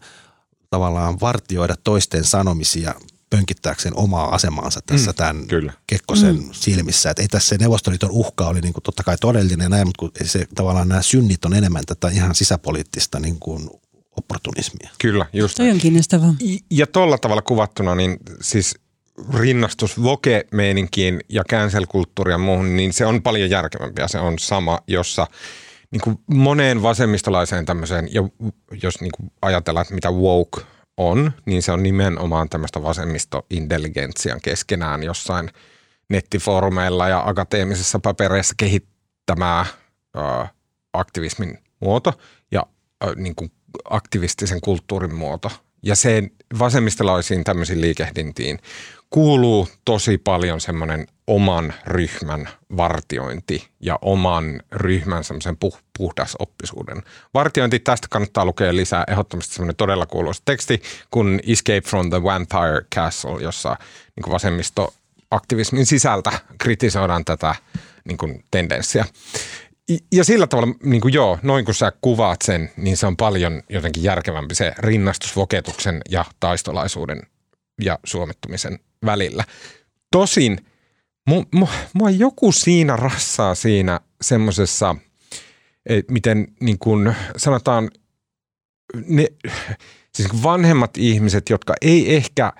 tavallaan 0.71 1.21
vartioida 1.21 1.75
toisten 1.85 2.25
sanomisia 2.25 2.95
pönkittääkseen 3.31 3.97
omaa 3.97 4.35
asemaansa 4.35 4.81
tässä 4.87 5.11
mm, 5.11 5.15
tämän 5.15 5.47
kyllä. 5.47 5.73
Kekkosen 5.87 6.37
mm. 6.37 6.49
silmissä. 6.53 7.11
Että 7.11 7.23
ei 7.23 7.29
tässä 7.29 7.49
se 7.49 7.57
Neuvostoliiton 7.59 8.11
uhka 8.11 8.49
oli 8.49 8.61
niin 8.61 8.73
kuin 8.73 8.83
totta 8.83 9.03
kai 9.03 9.17
todellinen 9.21 9.65
ja 9.65 9.69
näin, 9.69 9.89
mutta 9.89 9.99
kun 9.99 10.11
se, 10.25 10.47
tavallaan 10.55 10.89
nämä 10.89 11.03
synnit 11.03 11.45
on 11.45 11.55
enemmän 11.55 11.83
tätä 11.87 12.09
ihan 12.09 12.35
sisäpoliittista 12.35 13.21
niin 13.21 13.39
kuin 13.41 13.71
opportunismia. 14.17 14.91
Kyllä, 15.01 15.27
just. 15.33 15.57
Toi 15.57 15.71
on 15.71 15.79
kiinnostavaa. 15.79 16.35
Ja 16.71 16.87
tuolla 16.87 17.19
tavalla 17.19 17.43
kuvattuna, 17.43 17.95
niin 17.95 18.17
siis 18.41 18.75
rinnastus 19.39 20.03
voke-meininkiin 20.03 21.21
ja 21.29 21.45
cancel-kulttuuriin 21.45 22.35
ja 22.35 22.39
muuhun, 22.39 22.77
niin 22.77 22.93
se 22.93 23.07
on 23.07 23.23
paljon 23.23 23.51
järkevämpiä. 23.51 24.09
Se 24.09 24.19
on 24.19 24.39
sama, 24.39 24.79
jossa 24.87 25.27
niin 25.91 26.01
kuin 26.01 26.19
moneen 26.27 26.83
vasemmistolaiseen 26.83 27.67
tämmöiseen, 27.67 28.09
ja 28.15 28.23
jos 28.83 29.01
niin 29.01 29.13
kuin 29.17 29.33
ajatellaan, 29.43 29.83
että 29.83 29.95
mitä 29.95 30.11
woke 30.11 30.61
on, 30.99 31.33
niin 31.47 31.63
se 31.63 31.73
on 31.73 31.83
nimenomaan 31.83 32.49
tämmöistä 32.49 32.83
vasemmistointelligentsian 32.83 34.41
keskenään 34.41 35.03
jossain 35.03 35.51
nettifoorumeilla 36.09 37.09
ja 37.09 37.23
akateemisissa 37.27 37.99
papereissa 37.99 38.55
kehittämää 38.57 39.67
ö, 40.17 40.47
aktivismin 40.93 41.59
muoto 41.81 42.13
ja 42.51 42.67
ö, 43.05 43.15
niin 43.17 43.35
kuin 43.35 43.53
aktivistisen 43.91 44.61
kulttuurin 44.61 45.15
muoto. 45.15 45.51
Ja 45.83 45.97
se 45.97 46.23
vasemmistolaisiin 46.59 47.45
tämmöisiin 47.45 47.81
liikehdintiin 47.81 48.59
kuuluu 49.11 49.69
tosi 49.85 50.19
paljon 50.19 50.61
semmoinen 50.61 51.07
oman 51.29 51.75
ryhmän 51.87 52.49
vartiointi 52.77 53.69
ja 53.81 53.99
oman 54.03 54.61
ryhmän 54.73 55.25
semmoisen 55.25 55.57
puh- 55.65 55.81
puhdasoppisuuden 55.99 57.03
vartiointi. 57.35 57.79
Tästä 57.79 58.07
kannattaa 58.11 58.45
lukea 58.45 58.77
lisää 58.77 59.05
ehdottomasti 59.09 59.55
semmoinen 59.55 59.77
todella 59.77 60.07
kuuluisa 60.07 60.43
teksti 60.45 60.83
kuin 61.11 61.41
Escape 61.47 61.81
from 61.89 62.11
the 62.11 62.23
Vampire 62.23 62.83
Castle, 62.95 63.43
jossa 63.43 63.77
niin 64.17 64.33
vasemmisto 64.33 64.95
aktivismin 65.31 65.87
sisältä 65.87 66.33
kritisoidaan 66.59 67.25
tätä 67.25 67.55
niin 68.05 68.19
kuin 68.19 68.45
tendenssiä. 68.51 69.05
Ja 70.13 70.25
sillä 70.25 70.47
tavalla, 70.47 70.75
niin 70.83 71.01
kuin 71.01 71.15
joo, 71.15 71.39
noin 71.43 71.65
kun 71.65 71.75
sä 71.75 71.93
kuvaat 72.01 72.43
sen, 72.43 72.71
niin 72.77 72.97
se 72.97 73.07
on 73.07 73.17
paljon 73.17 73.63
jotenkin 73.69 74.03
järkevämpi 74.03 74.55
se 74.55 74.75
rinnastus 74.79 75.37
voketuksen 75.37 76.01
ja 76.11 76.25
taistolaisuuden 76.41 77.23
ja 77.83 77.99
suomettumisen 78.05 78.79
välillä. 79.05 79.45
Tosin 80.11 80.59
mua, 81.29 81.69
mua 81.93 82.11
joku 82.11 82.53
siinä 82.53 82.97
rassaa 82.97 83.55
siinä 83.55 84.01
semmoisessa, 84.21 84.97
miten 86.11 86.49
niin 86.61 86.79
kuin 86.79 87.15
sanotaan, 87.37 87.91
ne, 89.07 89.27
siis 90.15 90.43
vanhemmat 90.43 90.97
ihmiset, 90.97 91.51
jotka 91.51 91.75
ei 91.83 92.17
ehkä, 92.17 92.53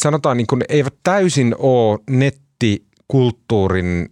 sanotaan 0.00 0.36
niin 0.36 0.46
kuin, 0.46 0.62
eivät 0.68 0.94
täysin 1.02 1.54
ole 1.58 1.98
nettikulttuurin 2.10 4.08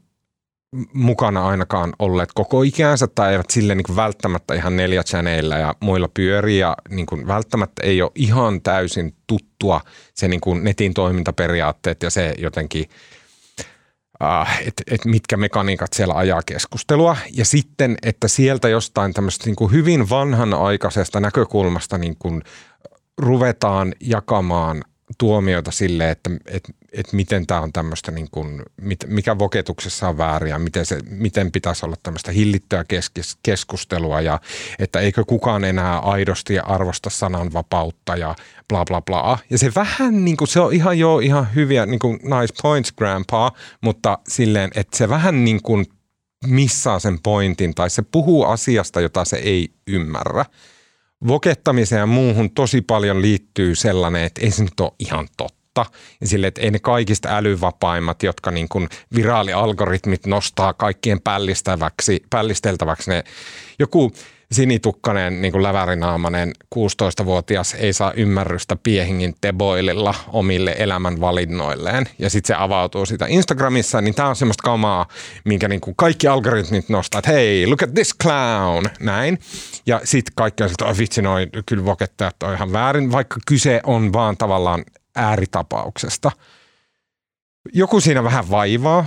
mukana 0.93 1.49
ainakaan 1.49 1.93
olleet 1.99 2.31
koko 2.35 2.63
ikäänsä 2.63 3.07
tai 3.07 3.33
eivät 3.33 3.51
sille 3.51 3.75
niin 3.75 3.97
välttämättä 3.97 4.55
ihan 4.55 4.77
neljä 4.77 5.03
chaneilla 5.03 5.57
ja 5.57 5.75
muilla 5.81 6.09
pyöriä 6.15 6.67
ja 6.67 6.77
niin 6.89 7.07
kuin 7.07 7.27
välttämättä 7.27 7.83
ei 7.83 8.03
ole 8.03 8.11
ihan 8.15 8.63
täysin 8.63 9.15
tuttua 9.27 9.81
se 10.15 10.29
niin 10.29 10.41
kuin 10.41 10.65
netin 10.65 10.95
toimintaperiaatteet 10.95 12.03
ja 12.03 12.11
se 12.11 12.35
jotenkin, 12.39 12.85
että 14.67 14.83
et 14.91 15.05
mitkä 15.05 15.37
mekaniikat 15.37 15.93
siellä 15.93 16.15
ajaa 16.15 16.43
keskustelua. 16.47 17.17
Ja 17.33 17.45
sitten, 17.45 17.97
että 18.03 18.29
sieltä 18.29 18.69
jostain 18.69 19.15
tämmöistä 19.15 19.47
niin 19.47 19.57
kuin 19.57 19.73
hyvin 19.73 20.11
vanhanaikaisesta 20.11 21.21
näkökulmasta 21.21 21.99
niin 21.99 22.17
kuin 22.19 22.43
ruvetaan 23.19 23.95
jakamaan– 24.01 24.85
tuomioita 25.19 25.71
sille, 25.71 26.11
että, 26.11 26.31
että, 26.47 26.73
että 26.97 27.17
miten 27.17 27.47
tämä 27.47 27.61
on 27.61 27.73
tämmöistä, 27.73 28.11
niin 28.11 28.29
kuin, 28.31 28.63
mikä 29.07 29.39
voketuksessa 29.39 30.09
on 30.09 30.19
väärin 30.19 30.51
ja 30.51 30.59
miten, 30.59 30.87
se, 30.87 30.99
miten 31.09 31.53
pitäisi 31.53 31.87
olla 31.87 31.97
tämmöistä 32.03 32.33
hillittyä 32.33 32.85
keskustelua 33.43 34.21
ja 34.21 34.41
että 34.79 35.01
eikö 35.01 35.25
kukaan 35.25 35.65
enää 35.65 35.99
aidosti 35.99 36.59
arvosta 36.59 37.11
sananvapautta 37.11 38.17
ja 38.17 38.35
bla 38.69 38.85
bla 38.85 39.03
bla. 39.03 39.39
Ja 39.51 39.59
se 39.59 39.73
vähän 39.75 40.25
niin 40.25 40.37
kuin, 40.37 40.49
se 40.49 40.61
on 40.61 40.73
ihan 40.73 40.99
jo 40.99 41.19
ihan 41.19 41.55
hyviä, 41.55 41.87
niin 41.87 41.99
kuin 41.99 42.19
nice 42.23 42.55
points 42.63 42.93
grandpa, 42.93 43.53
mutta 43.81 44.19
silleen, 44.29 44.71
että 44.75 44.97
se 44.97 45.09
vähän 45.09 45.45
niin 45.45 45.63
kuin 45.63 45.87
missaa 46.47 46.99
sen 46.99 47.19
pointin 47.23 47.75
tai 47.75 47.91
se 47.91 48.03
puhuu 48.03 48.45
asiasta, 48.45 49.01
jota 49.01 49.25
se 49.25 49.37
ei 49.37 49.69
ymmärrä 49.87 50.45
vokettamiseen 51.27 52.01
ja 52.01 52.07
muuhun 52.07 52.51
tosi 52.51 52.81
paljon 52.83 53.23
liittyy 53.23 53.75
sellainen, 53.75 54.23
että 54.23 54.41
ei 54.41 54.51
se 54.51 54.65
nyt 54.65 54.81
ole 54.81 54.93
ihan 54.99 55.29
totta. 55.37 55.66
Ja 56.21 56.27
sille, 56.27 56.47
että 56.47 56.61
ei 56.61 56.71
ne 56.71 56.79
kaikista 56.79 57.37
älyvapaimmat, 57.37 58.23
jotka 58.23 58.51
niin 58.51 58.69
kuin 58.69 58.89
viraalialgoritmit 59.15 60.27
nostaa 60.27 60.73
kaikkien 60.73 61.21
pällistäväksi, 61.21 62.23
pällisteltäväksi 62.31 63.11
ne 63.11 63.25
joku 63.79 64.13
sinitukkainen 64.53 65.43
niin 65.43 65.53
kuin 65.53 65.63
lävärinaamainen 65.63 66.53
16-vuotias 66.75 67.75
ei 67.75 67.93
saa 67.93 68.13
ymmärrystä 68.13 68.77
piehingin 68.83 69.35
teboililla 69.41 70.15
omille 70.29 70.75
elämänvalinnoilleen. 70.79 72.09
Ja 72.19 72.31
sitten 72.31 72.57
se 72.57 72.63
avautuu 72.63 73.07
sitä 73.07 73.27
Instagramissa, 73.29 74.01
niin 74.01 74.15
tämä 74.15 74.29
on 74.29 74.37
semmoista 74.37 74.63
kamaa, 74.63 75.07
minkä 75.45 75.69
niin 75.69 75.81
kuin 75.81 75.97
kaikki 75.97 76.29
algoritmit 76.29 76.89
nostaa, 76.89 77.19
että 77.19 77.31
hei, 77.31 77.67
look 77.67 77.83
at 77.83 77.95
this 77.95 78.15
clown, 78.23 78.85
näin. 79.01 79.39
Ja 79.87 80.01
sitten 80.05 80.33
kaikki 80.37 80.63
on 80.63 80.71
että 80.71 80.99
vitsi, 80.99 81.23
noi 81.23 81.47
kyllä 81.67 81.85
vokettajat 81.85 82.43
on 82.43 82.55
ihan 82.55 82.73
väärin, 82.73 83.13
vaikka 83.13 83.37
kyse 83.47 83.81
on 83.85 84.13
vaan 84.13 84.37
tavallaan 84.37 84.85
ääritapauksesta. 85.17 86.31
Joku 87.73 88.01
siinä 88.01 88.25
vähän 88.25 88.51
vaivaa, 88.51 89.07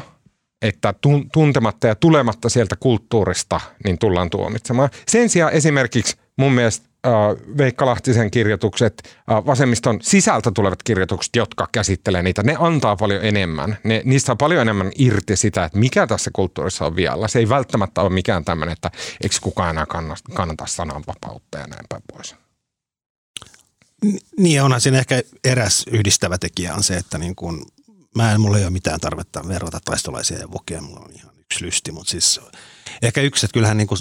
että 0.61 0.93
tuntematta 1.33 1.87
ja 1.87 1.95
tulematta 1.95 2.49
sieltä 2.49 2.75
kulttuurista 2.79 3.59
niin 3.83 3.99
tullaan 3.99 4.29
tuomitsemaan. 4.29 4.89
Sen 5.07 5.29
sijaan 5.29 5.53
esimerkiksi 5.53 6.17
mun 6.37 6.51
mielestä 6.51 6.89
Veikka 7.57 7.85
Lahtisen 7.85 8.31
kirjoitukset, 8.31 9.17
vasemmiston 9.27 9.99
sisältä 10.01 10.51
tulevat 10.51 10.83
kirjoitukset, 10.83 11.35
jotka 11.35 11.67
käsittelee 11.71 12.23
niitä, 12.23 12.43
ne 12.43 12.55
antaa 12.59 12.95
paljon 12.95 13.25
enemmän. 13.25 13.77
Ne, 13.83 14.01
niistä 14.05 14.31
on 14.31 14.37
paljon 14.37 14.61
enemmän 14.61 14.91
irti 14.97 15.35
sitä, 15.35 15.63
että 15.63 15.77
mikä 15.77 16.07
tässä 16.07 16.31
kulttuurissa 16.33 16.85
on 16.85 16.95
vialla. 16.95 17.27
Se 17.27 17.39
ei 17.39 17.49
välttämättä 17.49 18.01
ole 18.01 18.09
mikään 18.09 18.45
tämmöinen, 18.45 18.73
että 18.73 18.91
eikö 19.23 19.35
kukaan 19.41 19.69
enää 19.69 19.85
kannata, 19.85 20.21
kannata 20.33 20.65
sananvapautta 20.67 21.57
ja 21.57 21.67
näin 21.67 21.85
päin 21.89 22.03
pois. 22.13 22.35
Niin 24.37 24.63
onhan 24.63 24.81
siinä 24.81 24.99
ehkä 24.99 25.21
eräs 25.43 25.85
yhdistävä 25.91 26.37
tekijä 26.37 26.75
on 26.75 26.83
se, 26.83 26.97
että 26.97 27.17
niin 27.17 27.35
kuin 27.35 27.65
mä 28.15 28.31
en, 28.31 28.41
mulla 28.41 28.57
ei 28.57 28.63
ole 28.63 28.71
mitään 28.71 28.99
tarvetta 28.99 29.47
verrata 29.47 29.79
taistolaisia 29.85 30.39
ja 30.39 30.51
vokia, 30.51 30.81
mulla 30.81 30.99
on 30.99 31.11
ihan 31.15 31.35
yksi 31.37 31.65
lysti, 31.65 31.91
mutta 31.91 32.11
siis 32.11 32.39
ehkä 33.01 33.21
yksi, 33.21 33.45
että 33.45 33.53
kyllähän 33.53 33.77
niin 33.77 33.87
kuin 33.87 33.99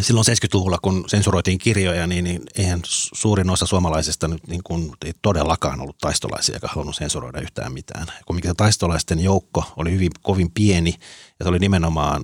silloin 0.00 0.26
70-luvulla, 0.28 0.78
kun 0.82 1.04
sensuroitiin 1.06 1.58
kirjoja, 1.58 2.06
niin, 2.06 2.24
niin 2.24 2.42
eihän 2.58 2.80
suurin 2.84 3.50
osa 3.50 3.66
suomalaisista 3.66 4.28
nyt 4.28 4.46
niin 4.46 4.62
kuin, 4.64 4.92
ei 5.04 5.12
todellakaan 5.22 5.80
ollut 5.80 5.98
taistolaisia, 5.98 6.54
eikä 6.54 6.68
halunnut 6.68 6.96
sensuroida 6.96 7.40
yhtään 7.40 7.72
mitään. 7.72 8.06
Kun 8.26 8.36
mikä 8.36 8.54
taistolaisten 8.54 9.20
joukko 9.20 9.72
oli 9.76 9.92
hyvin 9.92 10.10
kovin 10.22 10.50
pieni 10.50 10.94
ja 11.38 11.44
se 11.44 11.48
oli 11.48 11.58
nimenomaan 11.58 12.22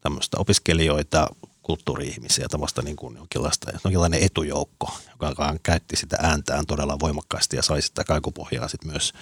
tämmöistä 0.00 0.36
opiskelijoita, 0.40 1.28
kulttuuri-ihmisiä, 1.68 2.46
tämmöistä 2.50 2.82
niin 2.82 2.96
kuin 2.96 3.16
jonkinlaista, 3.16 3.72
jonkinlainen 3.84 4.22
etujoukko, 4.22 4.98
joka 5.20 5.56
käytti 5.62 5.96
sitä 5.96 6.16
ääntään 6.22 6.66
todella 6.66 7.00
voimakkaasti 7.00 7.56
ja 7.56 7.62
sai 7.62 7.82
sitä 7.82 8.04
kaikupohjaa 8.04 8.68
sitten 8.68 8.90
myös 8.90 9.12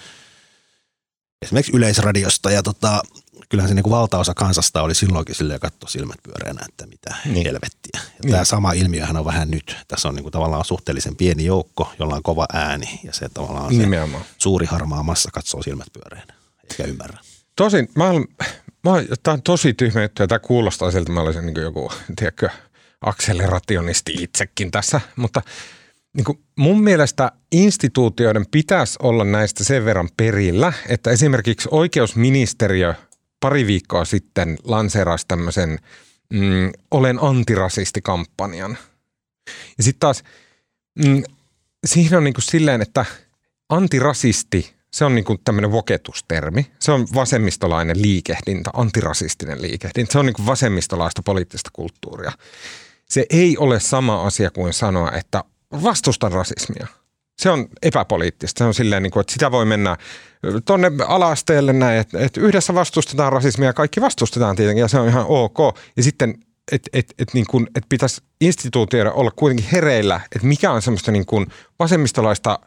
esimerkiksi 1.41 1.71
yleisradiosta. 1.75 2.51
Ja 2.51 2.63
tota, 2.63 3.01
kyllähän 3.49 3.69
se 3.69 3.75
niin 3.75 3.83
kuin 3.83 3.91
valtaosa 3.91 4.33
kansasta 4.33 4.81
oli 4.81 4.95
silloinkin 4.95 5.35
silleen 5.35 5.59
katto 5.59 5.87
silmät 5.87 6.19
pyöreänä, 6.23 6.65
että 6.69 6.87
mitä 6.87 7.15
niin. 7.25 7.45
helvettiä. 7.45 7.91
Ja 7.93 8.01
niin. 8.23 8.31
Tämä 8.31 8.43
sama 8.43 8.71
ilmiöhän 8.71 9.17
on 9.17 9.25
vähän 9.25 9.51
nyt. 9.51 9.75
Tässä 9.87 10.07
on 10.07 10.15
niin 10.15 10.23
kuin 10.23 10.31
tavallaan 10.31 10.65
suhteellisen 10.65 11.15
pieni 11.15 11.45
joukko, 11.45 11.91
jolla 11.99 12.15
on 12.15 12.23
kova 12.23 12.45
ääni 12.53 12.99
ja 13.03 13.13
se 13.13 13.29
tavallaan 13.29 13.73
se 13.73 13.79
Nimenomaan. 13.79 14.23
suuri 14.37 14.65
harmaa 14.65 15.03
massa 15.03 15.29
katsoo 15.33 15.63
silmät 15.63 15.87
pyöreänä, 15.93 16.33
eikä 16.71 16.83
ymmärrä. 16.83 17.19
Tosin, 17.55 17.89
mä 17.95 18.09
olen, 18.09 18.25
mä, 18.91 19.17
tämä 19.23 19.33
on 19.33 19.41
tosi 19.41 19.73
tyhmä 19.73 20.01
juttu 20.01 20.23
ja 20.23 20.27
tämä 20.27 20.39
kuulostaa 20.39 20.91
siltä, 20.91 21.11
mä 21.11 21.21
olisin 21.21 21.45
niin 21.45 21.61
joku, 21.61 21.91
tiedätkö, 22.15 22.49
akselerationisti 23.01 24.13
itsekin 24.19 24.71
tässä, 24.71 25.01
mutta 25.15 25.41
niin 26.17 26.25
kuin 26.25 26.43
mun 26.57 26.83
mielestä 26.83 27.31
instituutioiden 27.51 28.45
pitäisi 28.51 28.99
olla 29.01 29.23
näistä 29.23 29.63
sen 29.63 29.85
verran 29.85 30.09
perillä, 30.17 30.73
että 30.89 31.11
esimerkiksi 31.11 31.69
oikeusministeriö 31.71 32.93
pari 33.39 33.67
viikkoa 33.67 34.05
sitten 34.05 34.57
lanseerasi 34.63 35.25
tämmöisen 35.27 35.79
mm, 36.33 36.71
Olen 36.91 37.23
antirasistikampanjan. 37.23 38.77
Ja 39.77 39.83
sitten 39.83 39.99
taas 39.99 40.23
mm, 41.05 41.23
siihen 41.85 42.17
on 42.17 42.23
niin 42.23 42.33
kuin 42.33 42.43
silleen, 42.43 42.81
että 42.81 43.05
antirasisti, 43.69 44.76
se 44.91 45.05
on 45.05 45.15
niin 45.15 45.25
tämmöinen 45.43 45.71
voketustermi. 45.71 46.71
Se 46.79 46.91
on 46.91 47.07
vasemmistolainen 47.13 48.01
liikehdintä, 48.01 48.69
antirasistinen 48.73 49.61
liikehdintä. 49.61 50.11
Se 50.11 50.19
on 50.19 50.25
niin 50.25 50.45
vasemmistolaista 50.45 51.21
poliittista 51.23 51.69
kulttuuria. 51.73 52.31
Se 53.05 53.25
ei 53.29 53.57
ole 53.57 53.79
sama 53.79 54.23
asia 54.23 54.51
kuin 54.51 54.73
sanoa, 54.73 55.11
että 55.11 55.43
vastustan 55.83 56.31
rasismia. 56.31 56.87
Se 57.41 57.49
on 57.49 57.67
epäpoliittista. 57.81 58.59
Se 58.59 58.63
on 58.63 58.73
silleen, 58.73 59.03
niin 59.03 59.11
kuin, 59.11 59.21
että 59.21 59.33
sitä 59.33 59.51
voi 59.51 59.65
mennä 59.65 59.97
tuonne 60.65 60.91
ala-asteelle 61.07 61.73
näin, 61.73 61.99
että, 61.99 62.19
että 62.19 62.41
yhdessä 62.41 62.73
vastustetaan 62.73 63.33
rasismia, 63.33 63.73
kaikki 63.73 64.01
vastustetaan 64.01 64.55
tietenkin 64.55 64.81
ja 64.81 64.87
se 64.87 64.99
on 64.99 65.07
ihan 65.07 65.25
ok. 65.27 65.57
Ja 65.97 66.03
sitten, 66.03 66.35
että 66.71 66.89
et, 66.93 67.13
et, 67.19 67.33
niin 67.33 67.45
et 67.75 67.83
pitäisi 67.89 68.21
instituutioida 68.41 69.11
olla 69.11 69.31
kuitenkin 69.31 69.69
hereillä, 69.71 70.21
että 70.35 70.47
mikä 70.47 70.71
on 70.71 70.81
semmoista 70.81 71.11
niin 71.11 71.25
kuin 71.25 71.47
vasemmistolaista 71.79 72.59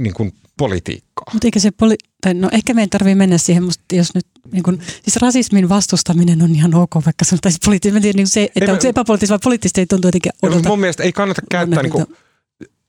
niin 0.00 0.14
kuin 0.14 0.32
politiikkaa. 0.56 1.24
Mutta 1.32 1.46
eikä 1.46 1.60
se 1.60 1.70
poli- 1.70 2.08
tai 2.20 2.34
no 2.34 2.48
ehkä 2.52 2.74
meidän 2.74 2.90
tarvii 2.90 3.14
mennä 3.14 3.38
siihen, 3.38 3.62
musta 3.62 3.84
jos 3.92 4.14
nyt 4.14 4.26
niin 4.52 4.62
kun, 4.62 4.78
siis 5.02 5.16
rasismin 5.16 5.68
vastustaminen 5.68 6.42
on 6.42 6.54
ihan 6.54 6.74
ok, 6.74 6.94
vaikka 6.94 7.24
sanotaan 7.24 7.54
poliittisesti, 7.64 8.12
niin 8.12 8.28
se, 8.28 8.42
että 8.42 8.64
ei, 8.64 8.70
onko 8.70 8.82
se 8.82 8.88
epäpoliittista 8.88 9.32
vai 9.32 9.38
poliittisesti 9.44 9.80
ei 9.80 9.86
tuntuu 9.86 10.08
jotenkin 10.08 10.32
odota. 10.42 10.68
Mun 10.68 10.80
mielestä 10.80 11.02
ei 11.02 11.12
kannata 11.12 11.42
käyttää 11.50 11.82
niin 11.82 11.92
kuin, 11.92 12.06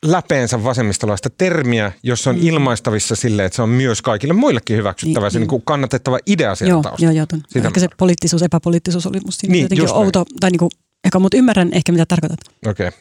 läpeensä 0.05 0.63
vasemmistolaista 0.63 1.29
termiä, 1.29 1.91
jos 2.03 2.27
on 2.27 2.35
mm. 2.35 2.47
ilmaistavissa 2.47 3.15
sille, 3.15 3.45
että 3.45 3.55
se 3.55 3.61
on 3.61 3.69
myös 3.69 4.01
kaikille 4.01 4.33
muillekin 4.33 4.77
hyväksyttävä, 4.77 5.25
niin, 5.25 5.31
se 5.31 5.39
niin. 5.39 5.49
Niin 5.49 5.61
kannatettava 5.65 6.19
idea 6.25 6.55
sieltä 6.55 6.71
joo, 6.71 6.81
taustalla. 6.81 7.13
Joo, 7.13 7.27
joo, 7.55 7.65
Ehkä 7.65 7.79
se 7.79 7.87
poliittisuus, 7.97 8.43
epäpoliittisuus 8.43 9.05
oli 9.05 9.19
musta 9.25 9.47
niin, 9.47 9.61
jotenkin 9.61 9.91
outo, 9.91 10.19
näin. 10.19 10.39
tai 10.39 10.51
niin 10.51 10.59
kuin, 10.59 10.69
ehkä, 11.03 11.19
mutta 11.19 11.37
ymmärrän 11.37 11.69
ehkä 11.71 11.91
mitä 11.91 12.05
tarkoitat. 12.05 12.39
Okei. 12.67 12.87
Okay. 12.87 12.99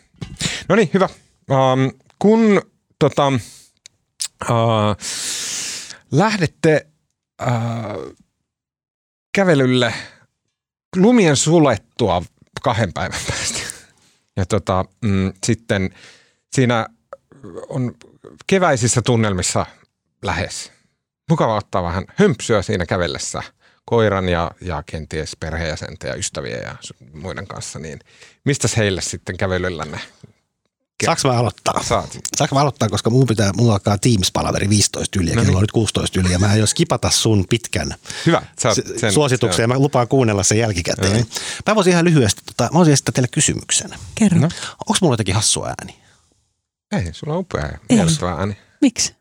No 0.68 0.76
niin, 0.76 0.90
hyvä. 0.94 1.08
Um, 1.50 1.90
kun 2.18 2.62
tota, 2.98 3.32
uh, 4.50 4.96
lähdette 6.12 6.86
uh, 7.42 8.16
kävelylle 9.34 9.94
lumien 10.96 11.36
sulettua 11.36 12.22
kahden 12.62 12.92
päivän 12.92 13.20
päästä, 13.28 13.58
ja 14.36 14.46
tota, 14.46 14.84
mm, 15.02 15.32
sitten– 15.44 15.90
siinä 16.52 16.86
on 17.68 17.94
keväisissä 18.46 19.02
tunnelmissa 19.02 19.66
lähes. 20.22 20.72
Mukava 21.30 21.56
ottaa 21.56 21.82
vähän 21.82 22.04
hömpsyä 22.14 22.62
siinä 22.62 22.86
kävellessä 22.86 23.42
koiran 23.84 24.28
ja, 24.28 24.50
ja 24.60 24.82
kenties 24.86 25.36
perheenjäsenten 25.40 26.08
ja 26.08 26.14
ystäviä 26.14 26.56
ja 26.56 26.76
muiden 27.12 27.46
kanssa, 27.46 27.78
niin 27.78 27.98
mistäs 28.44 28.76
heille 28.76 29.00
sitten 29.00 29.36
kävelyllänne 29.36 30.00
Saanko 31.04 31.28
mä 31.28 31.34
aloittaa? 31.34 31.82
Saat. 31.82 32.18
Saanko 32.36 32.54
mä 32.54 32.60
aloittaa, 32.60 32.88
koska 32.88 33.10
mun 33.10 33.26
pitää, 33.26 33.52
mulla 33.56 33.72
alkaa 33.72 33.96
Teams-palaveri 33.96 34.68
15 34.68 35.20
yli 35.20 35.30
ja 35.30 35.36
no 35.36 35.42
kello 35.42 35.50
niin. 35.50 35.56
on 35.56 35.62
nyt 35.62 35.72
16 35.72 36.20
yli 36.20 36.32
ja 36.32 36.38
mä 36.38 36.46
aion 36.46 36.68
skipata 36.68 37.10
sun 37.10 37.44
pitkän 37.50 37.94
Hyvä, 38.26 38.42
sen, 38.58 39.12
suosituksen 39.12 39.62
ja 39.62 39.68
mä 39.68 39.78
lupaan 39.78 40.08
kuunnella 40.08 40.42
sen 40.42 40.58
jälkikäteen. 40.58 41.12
No 41.12 41.16
niin. 41.16 41.28
Mä 41.66 41.74
voisin 41.74 41.90
ihan 41.90 42.04
lyhyesti, 42.04 42.42
tota, 42.46 42.64
mä 42.64 42.78
voisin 42.78 42.92
esittää 42.92 43.12
teille 43.12 43.28
kysymyksen. 43.28 43.90
Kerro. 44.14 44.40
No. 44.40 44.48
Onko 44.72 44.98
mulla 45.00 45.12
jotenkin 45.12 45.34
hassu 45.34 45.64
ääni? 45.64 45.98
Ei, 46.92 47.12
sulla 47.12 47.32
on 47.32 47.38
upea 47.38 47.62
ääni. 47.62 48.56
Miksi? 48.80 49.17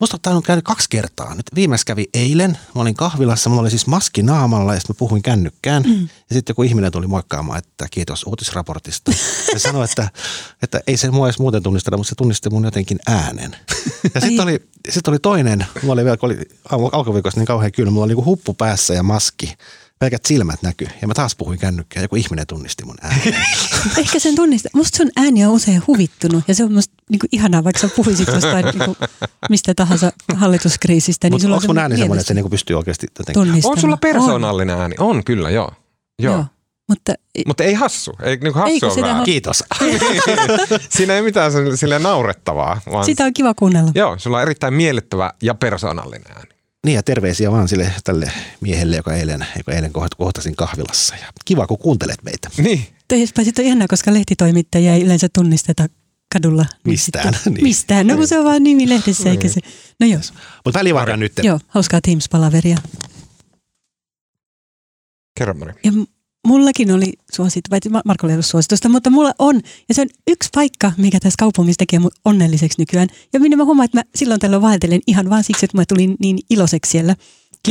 Musta 0.00 0.16
on 0.16 0.20
tainnut 0.20 0.46
käydä 0.46 0.62
kaksi 0.62 0.86
kertaa. 0.90 1.34
Nyt 1.34 1.46
viimeis 1.54 1.84
kävi 1.84 2.06
eilen. 2.14 2.58
Mä 2.74 2.82
olin 2.82 2.94
kahvilassa, 2.94 3.50
mulla 3.50 3.62
oli 3.62 3.70
siis 3.70 3.86
maski 3.86 4.22
naamalla 4.22 4.74
ja 4.74 4.80
sitten 4.80 4.94
mä 4.94 4.98
puhuin 4.98 5.22
kännykkään. 5.22 5.82
Mm. 5.82 6.02
Ja 6.02 6.34
sitten 6.34 6.50
joku 6.52 6.62
ihminen 6.62 6.92
tuli 6.92 7.06
moikkaamaan, 7.06 7.58
että 7.58 7.86
kiitos 7.90 8.24
uutisraportista. 8.26 9.12
Se 9.52 9.58
sanoi, 9.58 9.84
että, 9.84 10.08
että 10.62 10.80
ei 10.86 10.96
se 10.96 11.10
mua 11.10 11.26
edes 11.26 11.38
muuten 11.38 11.62
tunnisteta, 11.62 11.96
mutta 11.96 12.08
se 12.08 12.14
tunnisti 12.14 12.50
mun 12.50 12.64
jotenkin 12.64 12.98
äänen. 13.06 13.56
Ja 14.14 14.20
sitten 14.20 14.40
oli, 14.40 14.68
sit 14.88 15.08
oli 15.08 15.18
toinen, 15.18 15.66
mulla 15.82 15.92
oli 15.92 16.04
vielä, 16.04 16.16
kun 16.16 16.30
oli 16.30 16.38
alkuviikossa 16.92 17.40
niin 17.40 17.46
kauhean 17.46 17.72
kylmä, 17.72 17.90
mulla 17.90 18.04
oli 18.04 18.14
niin 18.14 18.24
huppu 18.24 18.54
päässä 18.54 18.94
ja 18.94 19.02
maski 19.02 19.54
pelkät 19.98 20.24
silmät 20.26 20.62
näkyy. 20.62 20.88
Ja 21.02 21.08
mä 21.08 21.14
taas 21.14 21.36
puhuin 21.36 21.58
kännykkään, 21.58 22.04
joku 22.04 22.16
ihminen 22.16 22.46
tunnisti 22.46 22.84
mun 22.84 22.96
äänen. 23.02 23.34
Ehkä 23.98 24.18
sen 24.18 24.34
tunnistaa. 24.34 24.70
Musta 24.74 24.96
sun 24.96 25.10
ääni 25.16 25.44
on 25.44 25.52
usein 25.52 25.82
huvittunut 25.86 26.44
ja 26.48 26.54
se 26.54 26.64
on 26.64 26.72
musta 26.72 26.94
niinku 27.10 27.26
ihanaa, 27.32 27.64
vaikka 27.64 27.80
sä 27.80 27.88
puhuisit 27.96 28.28
jostain 28.28 28.64
niinku 28.64 28.96
mistä 29.50 29.74
tahansa 29.74 30.12
hallituskriisistä. 30.34 31.30
Niin 31.30 31.52
onko 31.52 31.66
mun 31.66 31.78
ääni 31.78 31.96
semmoinen, 31.96 32.20
että 32.20 32.28
se 32.28 32.34
niinku 32.34 32.50
pystyy 32.50 32.76
oikeasti 32.76 33.06
jotenkin? 33.18 33.62
On 33.64 33.80
sulla 33.80 33.96
persoonallinen 33.96 34.76
on. 34.76 34.82
ääni? 34.82 34.94
On 34.98 35.24
kyllä, 35.24 35.50
joo. 35.50 35.72
joo. 36.18 36.34
joo. 36.34 36.44
Mutta, 36.88 37.14
Mutta 37.46 37.64
ei 37.64 37.74
hassu. 37.74 38.12
Ei, 38.22 38.36
niin 38.36 38.54
hassu 38.54 38.86
ei, 39.04 39.10
on 39.10 39.24
Kiitos. 39.24 39.64
Siinä 40.96 41.14
ei 41.14 41.22
mitään 41.22 41.52
sille 41.74 41.98
naurettavaa. 41.98 42.80
Vaan... 42.92 43.04
Sitä 43.04 43.24
on 43.24 43.32
kiva 43.32 43.54
kuunnella. 43.54 43.92
Joo, 43.94 44.18
sulla 44.18 44.36
on 44.36 44.42
erittäin 44.42 44.74
miellyttävä 44.74 45.32
ja 45.42 45.54
persoonallinen 45.54 46.36
ääni. 46.36 46.55
Niin 46.86 46.94
ja 46.94 47.02
terveisiä 47.02 47.52
vaan 47.52 47.68
sille 47.68 47.92
tälle 48.04 48.32
miehelle, 48.60 48.96
joka 48.96 49.14
eilen, 49.14 49.46
joka 49.56 49.72
eilen 49.72 49.92
kohtasin 50.16 50.56
kahvilassa. 50.56 51.14
Ja 51.14 51.26
kiva, 51.44 51.66
kun 51.66 51.78
kuuntelet 51.78 52.22
meitä. 52.22 52.50
Niin. 52.58 52.86
Toisaalta 53.08 53.62
on 53.62 53.66
ihanaa, 53.66 53.88
koska 53.88 54.14
lehtitoimittajia 54.14 54.94
ei 54.94 55.02
yleensä 55.02 55.28
tunnisteta 55.32 55.86
kadulla. 56.32 56.62
Niin 56.62 56.92
mistään. 56.92 57.34
niin. 57.44 57.62
Mistään, 57.62 58.06
no 58.06 58.16
kun 58.16 58.26
se 58.26 58.38
on 58.38 58.44
vaan 58.44 58.62
nimi 58.62 58.88
lehdessä 58.88 59.30
eikä 59.30 59.48
se. 59.48 59.60
No 60.00 60.06
joo. 60.06 60.20
Mutta 60.64 60.78
välivahdan 60.78 61.20
nyt. 61.20 61.32
Joo, 61.42 61.60
hauskaa 61.68 62.00
Teams-palaveria. 62.08 62.78
Kerro 65.38 65.54
Mari. 65.54 65.72
Ja 65.84 65.92
mullakin 66.46 66.92
oli 66.92 67.12
suosittu, 67.32 67.70
vai 67.70 68.00
Marko 68.04 68.26
ollut 68.26 68.46
suositusta, 68.46 68.88
mutta 68.88 69.10
mulla 69.10 69.32
on. 69.38 69.60
Ja 69.88 69.94
se 69.94 70.00
on 70.00 70.08
yksi 70.26 70.48
paikka, 70.54 70.92
mikä 70.96 71.20
tässä 71.20 71.36
kaupungissa 71.38 71.78
tekee 71.78 71.98
mut 71.98 72.14
onnelliseksi 72.24 72.80
nykyään. 72.80 73.08
Ja 73.32 73.40
minä 73.40 73.56
mä 73.56 73.64
huomaan, 73.64 73.84
että 73.84 73.98
mä 73.98 74.02
silloin 74.14 74.40
tällöin 74.40 74.62
vaeltelen 74.62 75.00
ihan 75.06 75.30
vaan 75.30 75.44
siksi, 75.44 75.64
että 75.64 75.76
mä 75.76 75.84
tulin 75.88 76.16
niin 76.20 76.38
iloiseksi 76.50 76.90
siellä. 76.90 77.16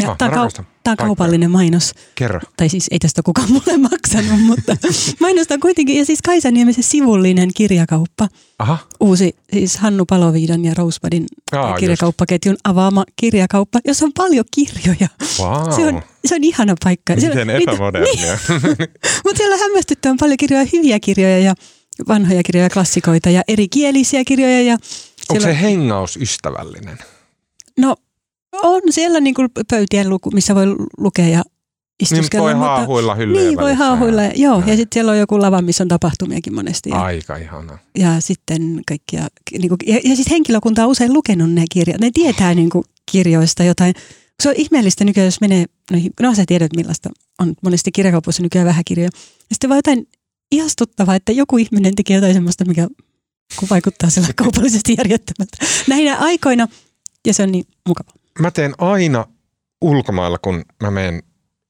Kiva, 0.01 0.15
tämä 0.17 0.41
on 0.41 0.49
kau- 0.89 0.95
kaupallinen 0.97 1.51
mainos. 1.51 1.93
Kerro. 2.15 2.39
Tai 2.57 2.69
siis 2.69 2.87
ei 2.91 2.99
tästä 2.99 3.21
kukaan 3.23 3.51
mulle 3.51 3.77
maksanut, 3.91 4.41
mutta 4.41 4.77
mainostan 5.19 5.59
kuitenkin. 5.59 5.97
Ja 5.97 6.05
siis 6.05 6.19
Kaisaniemisen 6.21 6.83
sivullinen 6.83 7.49
kirjakauppa. 7.55 8.27
Aha. 8.59 8.77
Uusi, 8.99 9.35
siis 9.53 9.77
Hannu 9.77 10.05
Paloviidan 10.05 10.65
ja 10.65 10.73
Rosebudin 10.73 11.25
Aa, 11.51 11.77
kirjakauppaketjun 11.77 12.57
avaama 12.63 13.03
kirjakauppa, 13.15 13.79
jossa 13.87 14.05
on 14.05 14.13
paljon 14.13 14.45
kirjoja. 14.55 15.07
Wow. 15.39 15.71
Se, 15.75 15.85
on, 15.87 16.01
se 16.25 16.35
on 16.35 16.43
ihana 16.43 16.75
paikka. 16.83 17.15
Miten 17.15 17.31
siellä, 17.33 17.53
epämodernia. 17.53 18.37
Niin. 18.49 18.89
mutta 19.23 19.37
siellä 19.37 19.57
hämmästyttävän 19.57 20.17
paljon 20.17 20.37
kirjoja, 20.37 20.65
hyviä 20.73 20.99
kirjoja 20.99 21.39
ja 21.39 21.53
vanhoja 22.07 22.43
kirjoja, 22.43 22.69
klassikoita 22.69 23.29
ja 23.29 23.41
erikielisiä 23.47 24.23
kirjoja. 24.23 24.61
Ja 24.61 24.77
Onko 25.29 25.43
se 25.43 25.61
hengaus 25.61 26.17
ystävällinen? 26.17 26.97
No 27.77 27.95
on 28.63 28.81
siellä 28.89 29.19
niin 29.19 29.35
kuin 29.35 29.49
pöytien 29.69 30.09
luku, 30.09 30.31
missä 30.31 30.55
voi 30.55 30.65
lukea 30.97 31.27
ja 31.27 31.43
istuskella. 31.99 32.49
Niin 32.49 32.59
voi 32.59 32.67
haahuilla 32.67 33.15
hyllyjen 33.15 33.47
Niin 33.47 33.59
voi 33.59 33.73
haahuilla, 33.73 34.21
joo. 34.23 34.59
Ja, 34.59 34.67
ja 34.67 34.75
sitten 34.75 34.95
siellä 34.95 35.11
on 35.11 35.19
joku 35.19 35.41
lava, 35.41 35.61
missä 35.61 35.83
on 35.83 35.87
tapahtumiakin 35.87 36.55
monesti. 36.55 36.89
Ja, 36.89 37.01
Aika 37.01 37.35
ihana. 37.37 37.77
Ja 37.97 38.19
sitten 38.19 38.81
kaikkia, 38.87 39.27
niin 39.51 39.69
kuin, 39.69 39.79
ja, 39.85 39.99
ja 40.03 40.15
siis 40.15 40.29
henkilökunta 40.29 40.83
on 40.83 40.91
usein 40.91 41.13
lukenut 41.13 41.51
ne 41.51 41.63
kirjat. 41.71 42.01
Ne 42.01 42.09
tietää 42.13 42.53
niin 42.53 42.69
kuin, 42.69 42.85
kirjoista 43.11 43.63
jotain. 43.63 43.93
Se 44.43 44.49
on 44.49 44.55
ihmeellistä 44.57 45.03
nykyään, 45.05 45.25
jos 45.25 45.41
menee 45.41 45.65
noihin, 45.91 46.11
no 46.21 46.35
sä 46.35 46.43
tiedät 46.47 46.75
millaista 46.75 47.09
on 47.39 47.53
monesti 47.63 47.91
kirjakaupoissa 47.91 48.43
nykyään 48.43 48.67
vähän 48.67 48.83
kirjoja. 48.85 49.09
Ja 49.49 49.55
sitten 49.55 49.69
vaan 49.69 49.77
jotain 49.77 50.07
ihastuttavaa, 50.51 51.15
että 51.15 51.31
joku 51.31 51.57
ihminen 51.57 51.95
tekee 51.95 52.15
jotain 52.15 52.33
semmoista, 52.33 52.65
mikä 52.65 52.87
vaikuttaa 53.69 54.09
sillä 54.09 54.27
kaupallisesti 54.35 54.95
järjettömältä. 54.97 55.57
Näinä 55.87 56.17
aikoina, 56.17 56.67
ja 57.27 57.33
se 57.33 57.43
on 57.43 57.51
niin 57.51 57.65
mukava 57.87 58.24
mä 58.39 58.51
teen 58.51 58.73
aina 58.77 59.25
ulkomailla, 59.81 60.37
kun 60.37 60.63
mä 60.83 60.91
menen 60.91 61.23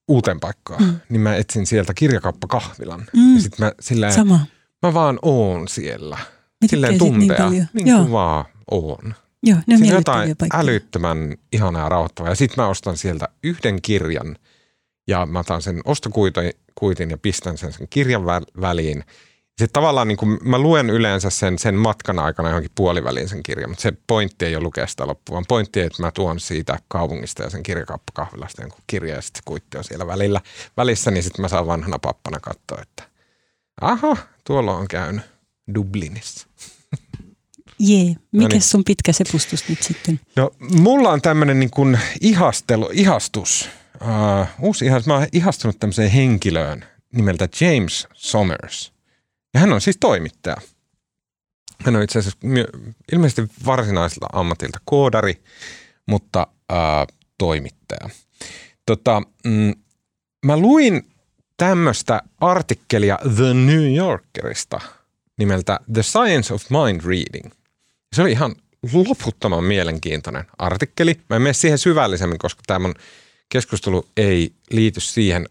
uuteen 0.08 0.40
paikkaan, 0.40 0.84
mm. 0.84 0.96
niin 1.10 1.22
mä 1.22 1.36
etsin 1.36 1.66
sieltä 1.66 1.94
kirjakauppakahvilan. 1.94 3.06
Mm. 3.14 3.36
Ja 3.36 3.42
sit 3.42 3.60
mä 3.60 3.72
silleen, 3.80 4.14
Sama. 4.14 4.40
mä 4.82 4.94
vaan 4.94 5.20
oon 5.22 5.68
siellä. 5.68 6.18
Mä 6.62 6.68
Silleen 6.68 6.94
tykkäsin 6.94 7.20
niin 7.50 7.68
niin 7.74 7.88
Joo. 7.88 8.00
kuin 8.00 8.12
vaan 8.12 8.46
oon. 8.72 9.16
Joo, 9.44 9.58
ne 9.68 9.74
on 9.74 9.80
Siinä 9.80 9.96
jotain 9.96 10.38
paikkoja. 10.38 10.62
älyttömän 10.62 11.36
ihanaa 11.52 11.84
ja 11.84 11.90
rauhoittavaa. 11.90 12.32
Ja 12.32 12.36
sitten 12.36 12.64
mä 12.64 12.70
ostan 12.70 12.98
sieltä 12.98 13.30
yhden 13.44 13.82
kirjan 13.82 14.36
ja 15.08 15.26
mä 15.26 15.40
otan 15.40 15.62
sen 15.62 15.82
ostokuitin 15.86 17.10
ja 17.10 17.18
pistän 17.18 17.58
sen 17.58 17.74
sen 17.74 17.88
kirjan 17.90 18.22
vä- 18.22 18.62
väliin. 18.62 19.04
Se 19.58 19.68
tavallaan 19.68 20.08
niin 20.08 20.18
kuin, 20.18 20.40
mä 20.44 20.60
luen 20.60 20.90
yleensä 20.90 21.30
sen, 21.30 21.60
sen 21.60 21.76
matkan 21.76 22.20
aikana 22.20 22.50
johonkin 22.50 22.72
puoliväliin 22.76 23.30
sen 23.30 23.44
kirjan, 23.44 23.70
mutta 23.70 23.82
se 23.82 23.94
pointti 24.08 24.46
ei 24.46 24.56
ole 24.56 24.64
lukea 24.64 24.88
sitä 24.88 25.08
loppuun, 25.08 25.34
vaan 25.34 25.46
pointti, 25.48 25.80
että 25.80 26.04
mä 26.04 26.12
tuon 26.12 26.40
siitä 26.40 26.80
kaupungista 26.88 27.44
ja 27.44 27.50
sen 27.50 27.64
kirjakauppakahvilasta 27.64 28.62
jonkun 28.62 28.84
kirja 28.88 29.16
ja 29.16 29.22
sitten 29.22 29.40
se 29.40 29.46
kuitti 29.46 29.78
on 29.78 29.84
siellä 29.84 30.08
välillä, 30.08 30.42
välissä, 30.78 31.12
niin 31.12 31.24
sitten 31.24 31.42
mä 31.42 31.48
saan 31.48 31.68
vanhana 31.68 32.00
pappana 32.00 32.40
katsoa, 32.40 32.82
että 32.82 33.04
aha, 33.82 34.18
tuolla 34.44 34.74
on 34.76 34.88
käynyt 34.88 35.24
Dublinissa. 35.76 36.48
Jee, 37.80 38.16
mikä 38.32 38.48
niin. 38.48 38.62
sun 38.62 38.84
pitkä 38.84 39.12
sepustus 39.12 39.70
nyt 39.70 39.84
sitten? 39.84 40.20
No, 40.36 40.52
mulla 40.60 41.10
on 41.10 41.22
tämmöinen 41.22 41.60
niin 41.60 41.72
kuin 41.72 42.00
ihastelu, 42.22 42.90
ihastus. 42.94 43.70
Uh, 44.02 44.48
uusi 44.60 44.86
ihastus. 44.86 45.08
Mä 45.08 45.14
oon 45.14 45.28
ihastunut 45.32 45.80
tämmöiseen 45.80 46.12
henkilöön 46.12 46.86
nimeltä 47.14 47.50
James 47.62 48.08
Somers. 48.14 48.95
Ja 49.56 49.62
hän 49.62 49.74
on 49.74 49.82
siis 49.82 49.98
toimittaja. 50.00 50.56
Hän 51.86 51.96
on 51.96 52.04
itse 52.04 52.20
asiassa 52.20 52.40
ilmeisesti 53.12 53.42
varsinaiselta 53.66 54.28
ammatilta 54.34 54.80
koodari, 54.86 55.44
mutta 56.06 56.48
uh, 56.72 57.18
toimittaja. 57.38 58.10
Tota, 58.86 59.22
mm, 59.46 59.74
mä 60.46 60.58
luin 60.58 61.08
tämmöistä 61.58 62.22
artikkelia 62.40 63.20
The 63.36 63.54
New 63.54 63.96
Yorkerista 63.96 64.80
nimeltä 65.38 65.80
The 65.94 66.04
Science 66.04 66.54
of 66.54 66.64
Mind 66.70 67.02
Reading. 67.02 67.52
Se 68.16 68.22
oli 68.22 68.32
ihan 68.32 68.56
loputtoman 68.94 69.64
mielenkiintoinen 69.64 70.46
artikkeli. 70.58 71.20
Mä 71.30 71.36
en 71.36 71.42
mene 71.42 71.54
siihen 71.54 71.78
syvällisemmin, 71.78 72.38
koska 72.38 72.62
tämä 72.68 72.80
mun 72.80 72.96
keskustelu 73.50 74.08
ei 74.18 74.54
liity 74.72 75.00
siihen. 75.00 75.50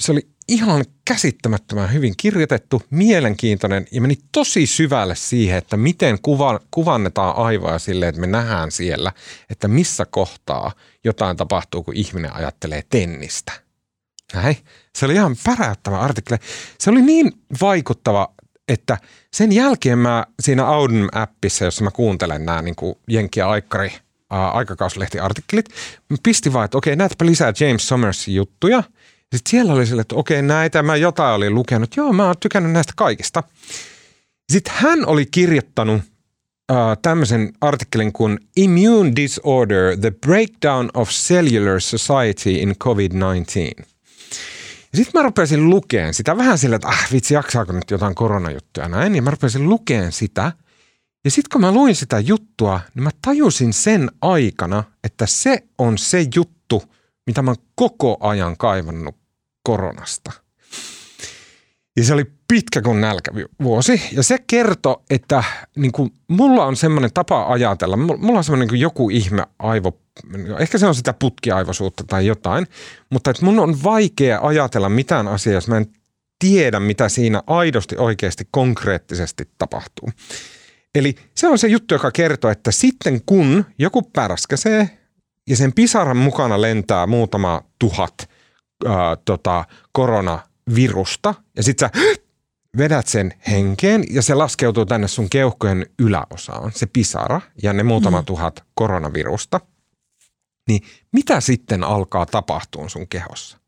Se 0.00 0.12
oli 0.12 0.28
ihan 0.48 0.84
käsittämättömän 1.04 1.92
hyvin 1.92 2.14
kirjoitettu, 2.16 2.82
mielenkiintoinen 2.90 3.86
ja 3.90 4.00
meni 4.00 4.18
tosi 4.32 4.66
syvälle 4.66 5.14
siihen, 5.14 5.58
että 5.58 5.76
miten 5.76 6.18
kuva, 6.22 6.60
kuvannetaan 6.70 7.36
aivoja 7.36 7.78
silleen, 7.78 8.08
että 8.08 8.20
me 8.20 8.26
nähdään 8.26 8.70
siellä, 8.70 9.12
että 9.50 9.68
missä 9.68 10.06
kohtaa 10.06 10.72
jotain 11.04 11.36
tapahtuu, 11.36 11.82
kun 11.82 11.96
ihminen 11.96 12.34
ajattelee 12.34 12.82
tennistä. 12.90 13.52
Näin. 14.34 14.56
Se 14.96 15.04
oli 15.04 15.14
ihan 15.14 15.36
päräyttävä 15.44 16.00
artikkeli. 16.00 16.38
Se 16.78 16.90
oli 16.90 17.02
niin 17.02 17.32
vaikuttava, 17.60 18.34
että 18.68 18.98
sen 19.34 19.52
jälkeen 19.52 19.98
mä 19.98 20.26
siinä 20.42 20.62
Audun-appissa, 20.62 21.64
jossa 21.64 21.84
mä 21.84 21.90
kuuntelen 21.90 22.44
nämä 22.44 22.62
niin 22.62 22.76
kuin 22.76 22.94
Jenkki 23.08 23.40
ja 23.40 23.48
aikakauslehtiartikkelit, 24.30 25.68
mä 26.10 26.16
pistin 26.22 26.52
vaan, 26.52 26.64
että 26.64 26.78
okei, 26.78 26.96
näetpä 26.96 27.26
lisää 27.26 27.52
James 27.60 27.88
Somersin 27.88 28.34
juttuja. 28.34 28.82
Sitten 29.34 29.50
siellä 29.50 29.72
oli 29.72 29.86
sille, 29.86 30.00
että 30.00 30.14
okei, 30.14 30.42
näitä 30.42 30.82
mä 30.82 30.96
jotain 30.96 31.34
olin 31.34 31.54
lukenut. 31.54 31.96
Joo, 31.96 32.12
mä 32.12 32.26
oon 32.26 32.34
tykännyt 32.40 32.72
näistä 32.72 32.92
kaikista. 32.96 33.42
Sitten 34.52 34.72
hän 34.76 35.06
oli 35.06 35.26
kirjoittanut 35.26 36.02
äh, 36.70 36.76
tämmöisen 37.02 37.52
artikkelin 37.60 38.12
kuin 38.12 38.38
Immune 38.56 39.12
Disorder, 39.16 39.98
The 39.98 40.10
Breakdown 40.10 40.90
of 40.94 41.08
Cellular 41.10 41.80
Society 41.80 42.50
in 42.50 42.74
COVID-19. 42.84 43.84
Ja 44.92 44.96
sitten 44.96 45.20
mä 45.20 45.22
rupesin 45.22 45.70
lukeen 45.70 46.14
sitä 46.14 46.36
vähän 46.36 46.58
sillä, 46.58 46.76
että 46.76 46.88
ah 46.88 47.12
vitsi, 47.12 47.34
jaksaako 47.34 47.72
nyt 47.72 47.90
jotain 47.90 48.14
koronajuttuja 48.14 48.88
näin. 48.88 49.16
Ja 49.16 49.22
mä 49.22 49.30
rupesin 49.30 49.68
lukeen 49.68 50.12
sitä. 50.12 50.52
Ja 51.24 51.30
sitten 51.30 51.48
kun 51.52 51.60
mä 51.60 51.72
luin 51.72 51.96
sitä 51.96 52.18
juttua, 52.18 52.80
niin 52.94 53.02
mä 53.02 53.10
tajusin 53.22 53.72
sen 53.72 54.10
aikana, 54.20 54.84
että 55.04 55.26
se 55.26 55.64
on 55.78 55.98
se 55.98 56.26
juttu, 56.34 56.82
mitä 57.26 57.42
mä 57.42 57.54
koko 57.74 58.16
ajan 58.20 58.56
kaivannut 58.56 59.23
koronasta. 59.64 60.32
Ja 61.96 62.04
se 62.04 62.14
oli 62.14 62.24
pitkä 62.48 62.82
kuin 62.82 63.00
nälkävuosi. 63.00 64.02
Ja 64.12 64.22
se 64.22 64.38
kertoi, 64.46 64.96
että 65.10 65.44
niin 65.76 65.92
kuin, 65.92 66.10
mulla 66.28 66.64
on 66.64 66.76
semmoinen 66.76 67.12
tapa 67.14 67.46
ajatella. 67.46 67.96
Mulla 67.96 68.38
on 68.38 68.44
semmoinen 68.44 68.68
niin 68.68 68.80
joku 68.80 69.10
ihme 69.10 69.46
aivo, 69.58 69.98
ehkä 70.58 70.78
se 70.78 70.86
on 70.86 70.94
sitä 70.94 71.12
putkiaivoisuutta 71.12 72.04
tai 72.06 72.26
jotain. 72.26 72.66
Mutta 73.10 73.30
että 73.30 73.44
mun 73.44 73.58
on 73.58 73.82
vaikea 73.82 74.40
ajatella 74.42 74.88
mitään 74.88 75.28
asiaa, 75.28 75.54
jos 75.54 75.68
mä 75.68 75.76
en 75.76 75.86
tiedä, 76.38 76.80
mitä 76.80 77.08
siinä 77.08 77.42
aidosti 77.46 77.96
oikeasti 77.98 78.48
konkreettisesti 78.50 79.48
tapahtuu. 79.58 80.10
Eli 80.94 81.14
se 81.34 81.48
on 81.48 81.58
se 81.58 81.68
juttu, 81.68 81.94
joka 81.94 82.10
kertoo, 82.10 82.50
että 82.50 82.70
sitten 82.70 83.20
kun 83.26 83.64
joku 83.78 84.02
pärskäsee 84.02 84.90
ja 85.48 85.56
sen 85.56 85.72
pisaran 85.72 86.16
mukana 86.16 86.60
lentää 86.60 87.06
muutama 87.06 87.62
tuhat 87.78 88.28
ää, 88.86 89.16
tota, 89.24 89.64
koronavirusta 89.92 91.34
ja 91.56 91.62
sitten 91.62 91.90
sä 91.94 92.00
vedät 92.78 93.06
sen 93.06 93.32
henkeen 93.48 94.04
ja 94.10 94.22
se 94.22 94.34
laskeutuu 94.34 94.86
tänne 94.86 95.08
sun 95.08 95.30
keuhkojen 95.30 95.86
yläosaan, 95.98 96.72
se 96.72 96.86
pisara 96.86 97.40
ja 97.62 97.72
ne 97.72 97.82
muutama 97.82 98.20
mm. 98.20 98.24
tuhat 98.24 98.64
koronavirusta, 98.74 99.60
niin 100.68 100.82
mitä 101.12 101.40
sitten 101.40 101.84
alkaa 101.84 102.26
tapahtua 102.26 102.88
sun 102.88 103.08
kehossa? 103.08 103.58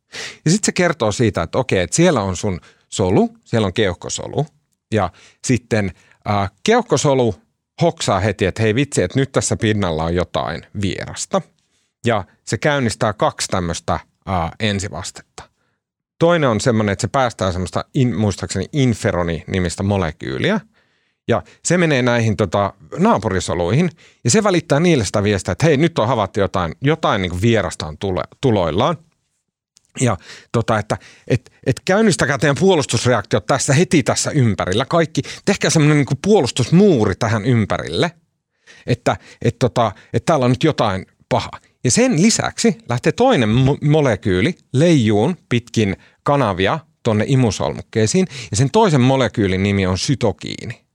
Ja 0.45 0.51
sitten 0.51 0.67
se 0.67 0.73
kertoo 0.73 1.13
siitä, 1.13 1.43
että 1.43 1.59
okei, 1.59 1.81
että 1.81 1.97
siellä 1.97 2.23
on 2.23 2.37
sun 2.37 2.61
solu, 2.89 3.37
siellä 3.45 3.67
on 3.67 3.73
keuhkosolu 3.73 4.47
ja 4.95 5.11
sitten 5.47 5.93
äh, 6.31 6.51
keuhkosolu 6.63 7.35
hoksaa 7.83 8.21
heti, 8.21 8.47
että 8.47 8.63
hei 8.63 8.75
vitsi, 8.75 9.03
että 9.03 9.19
nyt 9.21 9.33
tässä 9.33 9.57
pinnalla 9.57 10.05
on 10.05 10.15
jotain 10.15 10.63
vierasta. 10.81 11.43
Ja 12.07 12.25
se 12.45 12.59
käynnistää 12.59 13.13
kaksi 13.13 13.49
tämmöistä 13.49 14.01
äh, 14.29 14.51
ensivastetta. 14.61 15.43
Toinen 16.19 16.49
on 16.49 16.61
semmoinen, 16.61 16.93
että 16.93 17.01
se 17.01 17.09
päästää 17.09 17.53
semmoista, 17.53 17.85
in, 17.95 18.17
muistaakseni 18.17 18.67
inferoni-nimistä 18.73 19.83
molekyyliä. 19.83 20.61
Ja 21.29 21.43
se 21.65 21.79
menee 21.79 22.03
näihin 22.03 22.37
tota, 22.37 22.73
naapurisoluihin 22.99 23.91
ja 24.25 24.31
se 24.31 24.45
välittää 24.45 24.81
niille 24.81 25.05
sitä 25.05 25.23
viestiä, 25.23 25.53
että 25.53 25.67
hei 25.67 25.77
nyt 25.77 25.99
on 25.99 26.09
havaittu 26.09 26.41
jotain, 26.41 26.75
jotain 26.81 27.23
niin 27.23 27.43
vierasta 27.43 27.87
on 27.87 27.99
tule, 27.99 28.23
tuloillaan. 28.41 28.97
Ja 30.01 30.17
tota, 30.53 30.79
että 30.79 30.97
et, 31.29 31.53
et 31.67 31.81
käynnistäkää 31.85 32.39
teidän 32.39 32.57
puolustusreaktiot 32.61 33.47
tässä 33.47 33.73
heti 33.73 34.03
tässä 34.03 34.31
ympärillä. 34.31 34.85
Kaikki, 34.85 35.23
tehkää 35.45 35.71
semmoinen 35.71 35.97
niin 35.97 36.19
puolustusmuuri 36.23 37.15
tähän 37.15 37.45
ympärille, 37.45 38.11
että 38.87 39.17
et 39.43 39.57
tota, 39.59 39.93
et 40.13 40.25
täällä 40.25 40.45
on 40.45 40.51
nyt 40.51 40.65
jotain 40.65 41.07
paha. 41.29 41.51
Ja 41.87 41.91
sen 41.91 42.23
lisäksi 42.23 42.77
lähtee 42.89 43.13
toinen 43.13 43.49
mo- 43.49 43.89
molekyyli 43.89 44.55
leijuun 44.73 45.37
pitkin 45.49 45.97
kanavia 46.23 46.79
tonne 47.03 47.25
imusolmukkeisiin 47.29 48.27
ja 48.51 48.57
sen 48.57 48.71
toisen 48.71 49.01
molekyylin 49.01 49.63
nimi 49.63 49.87
on 49.87 49.99
sytokiini. 49.99 50.86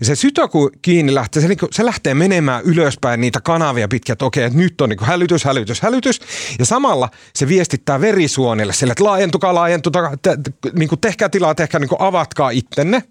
Ja 0.00 0.06
se 0.06 0.16
sytokiini 0.16 1.14
lähtee, 1.14 1.42
se, 1.42 1.48
niinku, 1.48 1.68
se 1.70 1.84
lähtee 1.84 2.14
menemään 2.14 2.64
ylöspäin 2.64 3.20
niitä 3.20 3.40
kanavia 3.40 3.88
pitkin, 3.88 4.12
että 4.12 4.24
okei, 4.24 4.44
että 4.44 4.58
nyt 4.58 4.80
on 4.80 4.88
niinku 4.88 5.04
hälytys, 5.04 5.44
hälytys, 5.44 5.80
hälytys. 5.80 6.20
Ja 6.58 6.64
samalla 6.64 7.08
se 7.34 7.48
viestittää 7.48 8.00
verisuonille 8.00 8.72
sille, 8.72 8.92
että 8.92 9.04
laajentukaa, 9.04 9.54
laajentukaa, 9.54 10.16
te, 10.22 10.36
te, 10.36 10.70
niinku 10.78 10.96
tehkää 10.96 11.28
tilaa, 11.28 11.54
tehkää, 11.54 11.80
niinku 11.80 11.96
avatkaa 11.98 12.50
ittenne. 12.50 13.02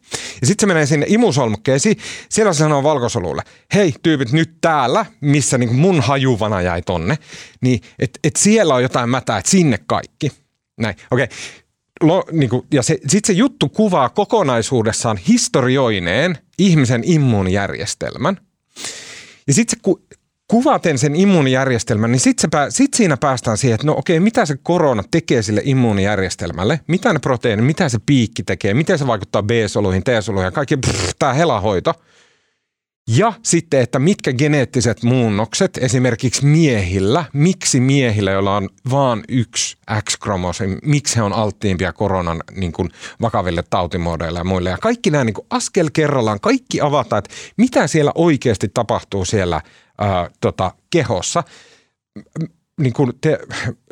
Ja 0.41 0.47
sitten 0.47 0.63
se 0.63 0.67
menee 0.67 0.85
sinne 0.85 1.05
imusolmukkeisiin. 1.09 1.97
Siellä 2.29 2.53
se 2.53 2.57
sanoo 2.57 2.83
valkosolulle, 2.83 3.41
hei 3.73 3.93
tyypit 4.03 4.31
nyt 4.31 4.51
täällä, 4.61 5.05
missä 5.21 5.57
niinku 5.57 5.75
mun 5.75 6.01
hajuvana 6.01 6.61
jäi 6.61 6.81
tonne, 6.81 7.17
niin 7.61 7.81
että 7.99 8.19
et 8.23 8.35
siellä 8.35 8.75
on 8.75 8.83
jotain 8.83 9.09
mätää, 9.09 9.37
että 9.37 9.51
sinne 9.51 9.79
kaikki. 9.87 10.31
Näin, 10.77 10.95
okei. 11.11 11.23
Okay 11.23 11.37
lo, 12.01 12.23
niin 12.31 12.49
kuin, 12.49 12.67
ja 12.73 12.83
sitten 12.83 13.21
se 13.25 13.33
juttu 13.33 13.69
kuvaa 13.69 14.09
kokonaisuudessaan 14.09 15.17
historioineen 15.17 16.37
ihmisen 16.59 17.01
immuunijärjestelmän. 17.05 18.37
Ja 19.47 19.53
sitten 19.53 19.77
se 19.77 19.81
ku, 19.83 20.01
kuvaten 20.47 20.97
sen 20.97 21.15
immuunijärjestelmän, 21.15 22.11
niin 22.11 22.19
sitten 22.19 22.49
sit 22.69 22.93
siinä 22.93 23.17
päästään 23.17 23.57
siihen, 23.57 23.75
että 23.75 23.87
no 23.87 23.95
okei, 23.97 24.19
mitä 24.19 24.45
se 24.45 24.57
korona 24.63 25.03
tekee 25.11 25.41
sille 25.41 25.61
immuunijärjestelmälle, 25.63 26.79
mitä 26.87 27.13
ne 27.13 27.19
proteiinit, 27.19 27.65
mitä 27.65 27.89
se 27.89 27.97
piikki 28.05 28.43
tekee, 28.43 28.73
miten 28.73 28.99
se 28.99 29.07
vaikuttaa 29.07 29.43
B-soluihin, 29.43 30.03
T-soluihin 30.03 30.47
ja 30.47 30.51
kaikki 30.51 30.77
tämä 31.19 31.33
helahoito. 31.33 31.93
Ja 33.09 33.33
sitten, 33.43 33.81
että 33.81 33.99
mitkä 33.99 34.33
geneettiset 34.33 35.03
muunnokset 35.03 35.77
esimerkiksi 35.77 36.45
miehillä, 36.45 37.25
miksi 37.33 37.79
miehillä, 37.79 38.31
joilla 38.31 38.55
on 38.55 38.69
vaan 38.91 39.23
yksi 39.29 39.77
X-kromosomi, 40.09 40.77
miksi 40.83 41.15
he 41.15 41.21
on 41.21 41.33
alttiimpia 41.33 41.93
koronan 41.93 42.43
niin 42.55 42.71
kuin 42.71 42.89
vakaville 43.21 43.63
tautimuodoille 43.69 44.39
ja 44.39 44.43
muille. 44.43 44.69
Ja 44.69 44.77
kaikki 44.77 45.11
nämä 45.11 45.23
niin 45.23 45.33
kuin 45.33 45.47
askel 45.49 45.89
kerrallaan, 45.93 46.39
kaikki 46.39 46.81
avataan, 46.81 47.17
että 47.17 47.35
mitä 47.57 47.87
siellä 47.87 48.11
oikeasti 48.15 48.67
tapahtuu 48.73 49.25
siellä 49.25 49.61
ää, 49.97 50.29
tota, 50.41 50.71
kehossa. 50.89 51.43
niin 52.81 52.93
kun 52.93 53.13
te, 53.21 53.39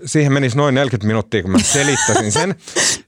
siihen 0.06 0.34
menisi 0.34 0.58
noin 0.58 0.76
40 0.76 1.08
minuuttia, 1.08 1.42
kun 1.42 1.52
mä 1.52 1.60
selittäisin 1.60 2.32
sen. 2.32 2.56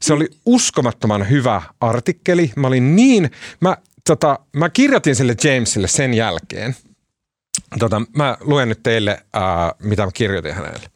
Se 0.01 0.13
oli 0.13 0.27
uskomattoman 0.45 1.29
hyvä 1.29 1.61
artikkeli. 1.79 2.51
Mä 2.55 2.67
olin 2.67 2.95
niin, 2.95 3.31
mä, 3.61 3.77
tota, 4.07 4.39
mä 4.53 4.69
kirjoitin 4.69 5.15
sille 5.15 5.35
Jamesille 5.43 5.87
sen 5.87 6.13
jälkeen. 6.13 6.75
Tota, 7.79 8.01
mä 8.15 8.37
luen 8.41 8.69
nyt 8.69 8.83
teille, 8.83 9.23
uh, 9.35 9.87
mitä 9.87 10.05
mä 10.05 10.11
kirjoitin 10.13 10.53
hänelle. 10.53 10.89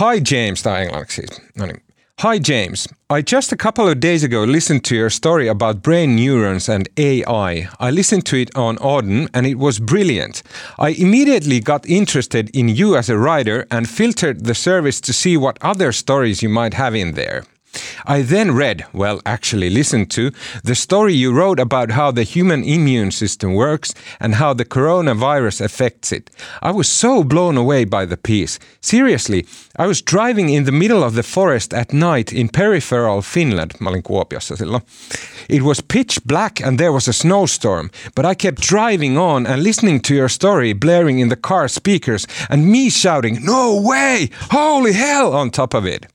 Hi 0.00 0.36
James, 0.36 0.62
tämä 0.62 0.78
englanniksi 0.78 1.14
siis. 1.14 1.42
No 1.58 1.66
niin. 1.66 1.82
Hi 2.22 2.40
James, 2.52 2.88
I 3.10 3.22
just 3.32 3.52
a 3.52 3.56
couple 3.56 3.84
of 3.84 4.00
days 4.00 4.24
ago 4.24 4.46
listened 4.46 4.80
to 4.80 4.94
your 4.94 5.10
story 5.10 5.48
about 5.48 5.82
brain 5.82 6.16
neurons 6.16 6.68
and 6.68 6.88
AI. 6.96 7.68
I 7.78 7.90
listened 7.90 8.22
to 8.22 8.36
it 8.36 8.50
on 8.54 8.78
Auden 8.78 9.28
and 9.34 9.46
it 9.46 9.58
was 9.58 9.80
brilliant. 9.80 10.42
I 10.78 11.02
immediately 11.02 11.60
got 11.60 11.86
interested 11.86 12.48
in 12.54 12.70
you 12.70 12.96
as 12.96 13.10
a 13.10 13.18
writer 13.18 13.66
and 13.70 13.86
filtered 13.86 14.44
the 14.44 14.54
service 14.54 15.00
to 15.02 15.12
see 15.12 15.36
what 15.36 15.58
other 15.60 15.92
stories 15.92 16.42
you 16.42 16.48
might 16.48 16.74
have 16.74 16.94
in 16.94 17.14
there. 17.14 17.42
I 18.04 18.22
then 18.22 18.52
read, 18.52 18.84
well, 18.92 19.20
actually 19.24 19.70
listened 19.70 20.10
to, 20.12 20.32
the 20.64 20.74
story 20.74 21.14
you 21.14 21.32
wrote 21.32 21.60
about 21.60 21.90
how 21.92 22.10
the 22.10 22.22
human 22.22 22.64
immune 22.64 23.10
system 23.10 23.54
works 23.54 23.94
and 24.20 24.34
how 24.34 24.54
the 24.54 24.64
coronavirus 24.64 25.60
affects 25.60 26.12
it. 26.12 26.30
I 26.62 26.70
was 26.72 26.88
so 26.88 27.22
blown 27.24 27.56
away 27.56 27.84
by 27.84 28.04
the 28.06 28.16
piece. 28.16 28.58
Seriously, 28.80 29.46
I 29.76 29.86
was 29.86 30.02
driving 30.02 30.48
in 30.48 30.64
the 30.64 30.72
middle 30.72 31.02
of 31.04 31.14
the 31.14 31.22
forest 31.22 31.72
at 31.74 31.92
night 31.92 32.32
in 32.32 32.48
peripheral 32.48 33.22
Finland. 33.22 33.74
It 35.48 35.62
was 35.62 35.80
pitch 35.80 36.24
black 36.24 36.60
and 36.60 36.78
there 36.78 36.92
was 36.92 37.08
a 37.08 37.12
snowstorm, 37.12 37.90
but 38.14 38.24
I 38.24 38.34
kept 38.34 38.60
driving 38.60 39.16
on 39.18 39.46
and 39.46 39.62
listening 39.62 40.00
to 40.00 40.14
your 40.14 40.28
story 40.28 40.72
blaring 40.72 41.18
in 41.18 41.28
the 41.28 41.36
car 41.36 41.68
speakers 41.68 42.26
and 42.50 42.66
me 42.66 42.90
shouting, 42.90 43.44
No 43.44 43.80
way! 43.80 44.30
Holy 44.50 44.92
hell! 44.92 45.34
on 45.34 45.50
top 45.50 45.74
of 45.74 45.86
it. 45.86 46.06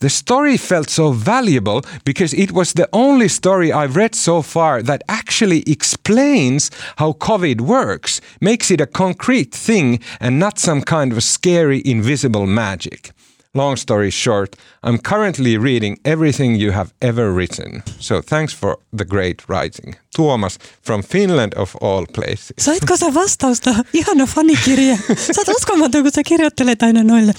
The 0.00 0.10
story 0.10 0.56
felt 0.56 0.90
so 0.90 1.12
valuable 1.12 1.82
because 2.04 2.34
it 2.34 2.52
was 2.52 2.72
the 2.72 2.88
only 2.92 3.28
story 3.28 3.72
I've 3.72 3.96
read 3.96 4.14
so 4.14 4.42
far 4.42 4.82
that 4.82 5.02
actually 5.08 5.62
explains 5.66 6.70
how 6.96 7.12
COVID 7.12 7.60
works, 7.60 8.20
makes 8.40 8.70
it 8.70 8.80
a 8.80 8.86
concrete 8.86 9.52
thing 9.52 10.00
and 10.20 10.38
not 10.38 10.58
some 10.58 10.82
kind 10.82 11.12
of 11.12 11.22
scary 11.22 11.82
invisible 11.84 12.46
magic. 12.46 13.12
Long 13.56 13.76
story 13.76 14.10
short, 14.10 14.56
I'm 14.82 14.98
currently 14.98 15.56
reading 15.56 16.00
everything 16.04 16.56
you 16.56 16.72
have 16.72 16.92
ever 17.00 17.32
written. 17.32 17.84
So 18.00 18.20
thanks 18.20 18.52
for 18.52 18.78
the 18.92 19.04
great 19.04 19.48
writing. 19.48 19.94
Tuomas 20.16 20.58
from 20.82 21.02
Finland 21.04 21.52
of 21.56 21.74
all 21.82 22.06
places. 22.14 22.52
Saitko 22.58 22.96
sä 22.96 23.14
vastausta? 23.14 23.74
Ihana 23.92 24.26
fanikirja. 24.26 24.96
Sä 25.16 25.32
oot 25.38 25.56
uskomaton, 25.56 26.02
kun 26.02 26.12
sä 26.14 26.22
kirjoittelet 26.26 26.82
aina 26.82 27.02
noille. 27.02 27.32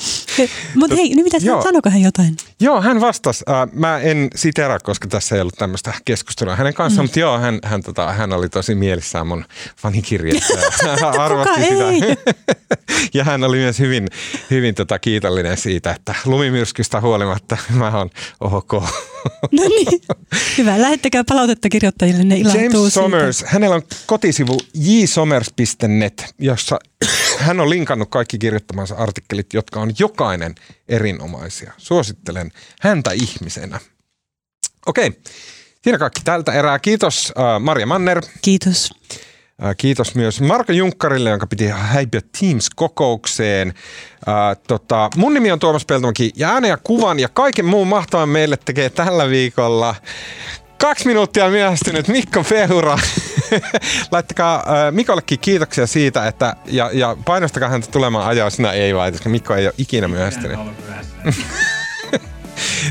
Mutta 0.76 0.96
hei, 0.96 1.16
nyt 1.16 1.24
mitä 1.24 1.40
sä 1.40 1.46
sanoiko 1.46 1.90
hän 1.90 2.02
jotain? 2.02 2.38
Joo, 2.60 2.82
hän 2.82 3.02
vastasi. 3.02 3.44
Äh, 3.50 3.68
mä 3.74 4.00
en 4.00 4.28
sitera, 4.36 4.80
koska 4.80 5.08
tässä 5.08 5.36
ei 5.36 5.42
ollut 5.42 5.56
tämmöistä 5.58 5.94
keskustelua 6.06 6.56
hänen 6.56 6.74
kanssaan, 6.74 7.04
mm. 7.04 7.08
mutta 7.08 7.20
joo, 7.20 7.40
hän, 7.40 7.60
hän, 7.64 7.84
tota, 7.84 8.14
hän 8.14 8.34
oli 8.34 8.50
tosi 8.50 8.76
mielissään 8.76 9.28
mun 9.28 9.46
fanikirjasta. 9.78 10.54
arvosti 11.20 11.62
sitä. 11.62 12.34
ja 13.14 13.24
hän 13.24 13.44
oli 13.44 13.58
myös 13.58 13.80
hyvin, 13.80 14.08
hyvin 14.52 14.76
tota, 14.76 15.00
kiitollinen 15.00 15.58
siitä, 15.58 15.92
että 15.92 16.16
lumimyrskystä 16.26 17.02
huolimatta 17.02 17.58
mä 17.80 17.98
oon 17.98 18.10
ok. 18.40 18.74
no 19.52 19.64
niin, 19.70 20.02
hyvä. 20.58 20.82
Lähettäkää 20.82 21.24
palautetta 21.24 21.70
kirjoittajille, 21.70 22.24
ne 22.24 22.36
James 22.74 22.94
Somers, 22.94 23.38
siitä. 23.38 23.52
hänellä 23.54 23.76
on 23.76 23.82
kotisivu 24.06 24.62
jsomers.net, 24.76 26.26
jossa 26.40 26.80
hän 27.46 27.60
on 27.60 27.70
linkannut 27.70 28.10
kaikki 28.10 28.38
kirjoittamansa 28.38 28.96
artikkelit, 28.96 29.54
jotka 29.54 29.80
on 29.80 29.92
jokainen 30.00 30.56
erinomaisia. 30.88 31.74
Suosittelen 31.78 32.52
häntä 32.82 33.12
ihmisenä. 33.12 33.80
Okei, 34.86 35.22
siinä 35.82 35.98
kaikki 35.98 36.22
tältä 36.24 36.52
erää. 36.52 36.80
Kiitos 36.80 37.34
uh, 37.38 37.62
Marja 37.62 37.86
Manner. 37.86 38.22
Kiitos. 38.42 38.92
Kiitos 39.78 40.16
myös 40.16 40.42
Marko 40.42 40.72
Junkkarille, 40.72 41.30
jonka 41.30 41.48
piti 41.48 41.68
häipyä 41.68 42.22
Teams-kokoukseen. 42.40 43.74
tota, 44.68 45.10
mun 45.16 45.34
nimi 45.34 45.52
on 45.52 45.60
Tuomas 45.60 45.86
Peltomäki 45.86 46.32
ja 46.36 46.50
äänen 46.50 46.70
ja 46.70 46.78
kuvan 46.78 47.20
ja 47.20 47.30
kaiken 47.30 47.66
muun 47.66 47.88
mahtavan 47.88 48.30
meille 48.30 48.58
tekee 48.58 48.90
tällä 48.90 49.30
viikolla 49.30 49.96
kaksi 50.88 51.08
minuuttia 51.08 51.50
myöhästynyt 51.50 52.08
Mikko 52.08 52.44
Fehura. 52.44 52.98
Laittakaa 54.12 54.56
äh, 54.56 54.92
Mikollekin 54.92 55.40
kiitoksia 55.40 55.88
siitä, 55.88 56.28
että 56.28 56.56
ja, 56.66 56.90
ja 56.94 57.18
painostakaa 57.26 57.70
häntä 57.70 57.88
tulemaan 57.92 58.52
sinä 58.52 58.72
ei 58.72 58.96
vai, 58.96 59.12
koska 59.12 59.30
Mikko 59.30 59.56
ei 59.56 59.68
ole 59.68 59.74
ikinä 59.78 60.08
myöhästynyt. 60.18 60.60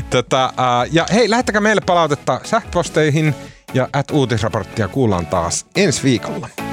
tota, 0.09 0.45
äh, 0.45 0.89
ja 0.91 1.05
hei, 1.13 1.29
lähettäkää 1.29 1.61
meille 1.61 1.81
palautetta 1.85 2.41
sähköposteihin 2.43 3.35
ja 3.73 3.87
at 3.93 4.11
uutisraporttia 4.11 4.87
kuullaan 4.87 5.27
taas 5.27 5.65
ensi 5.75 6.03
viikolla. 6.03 6.64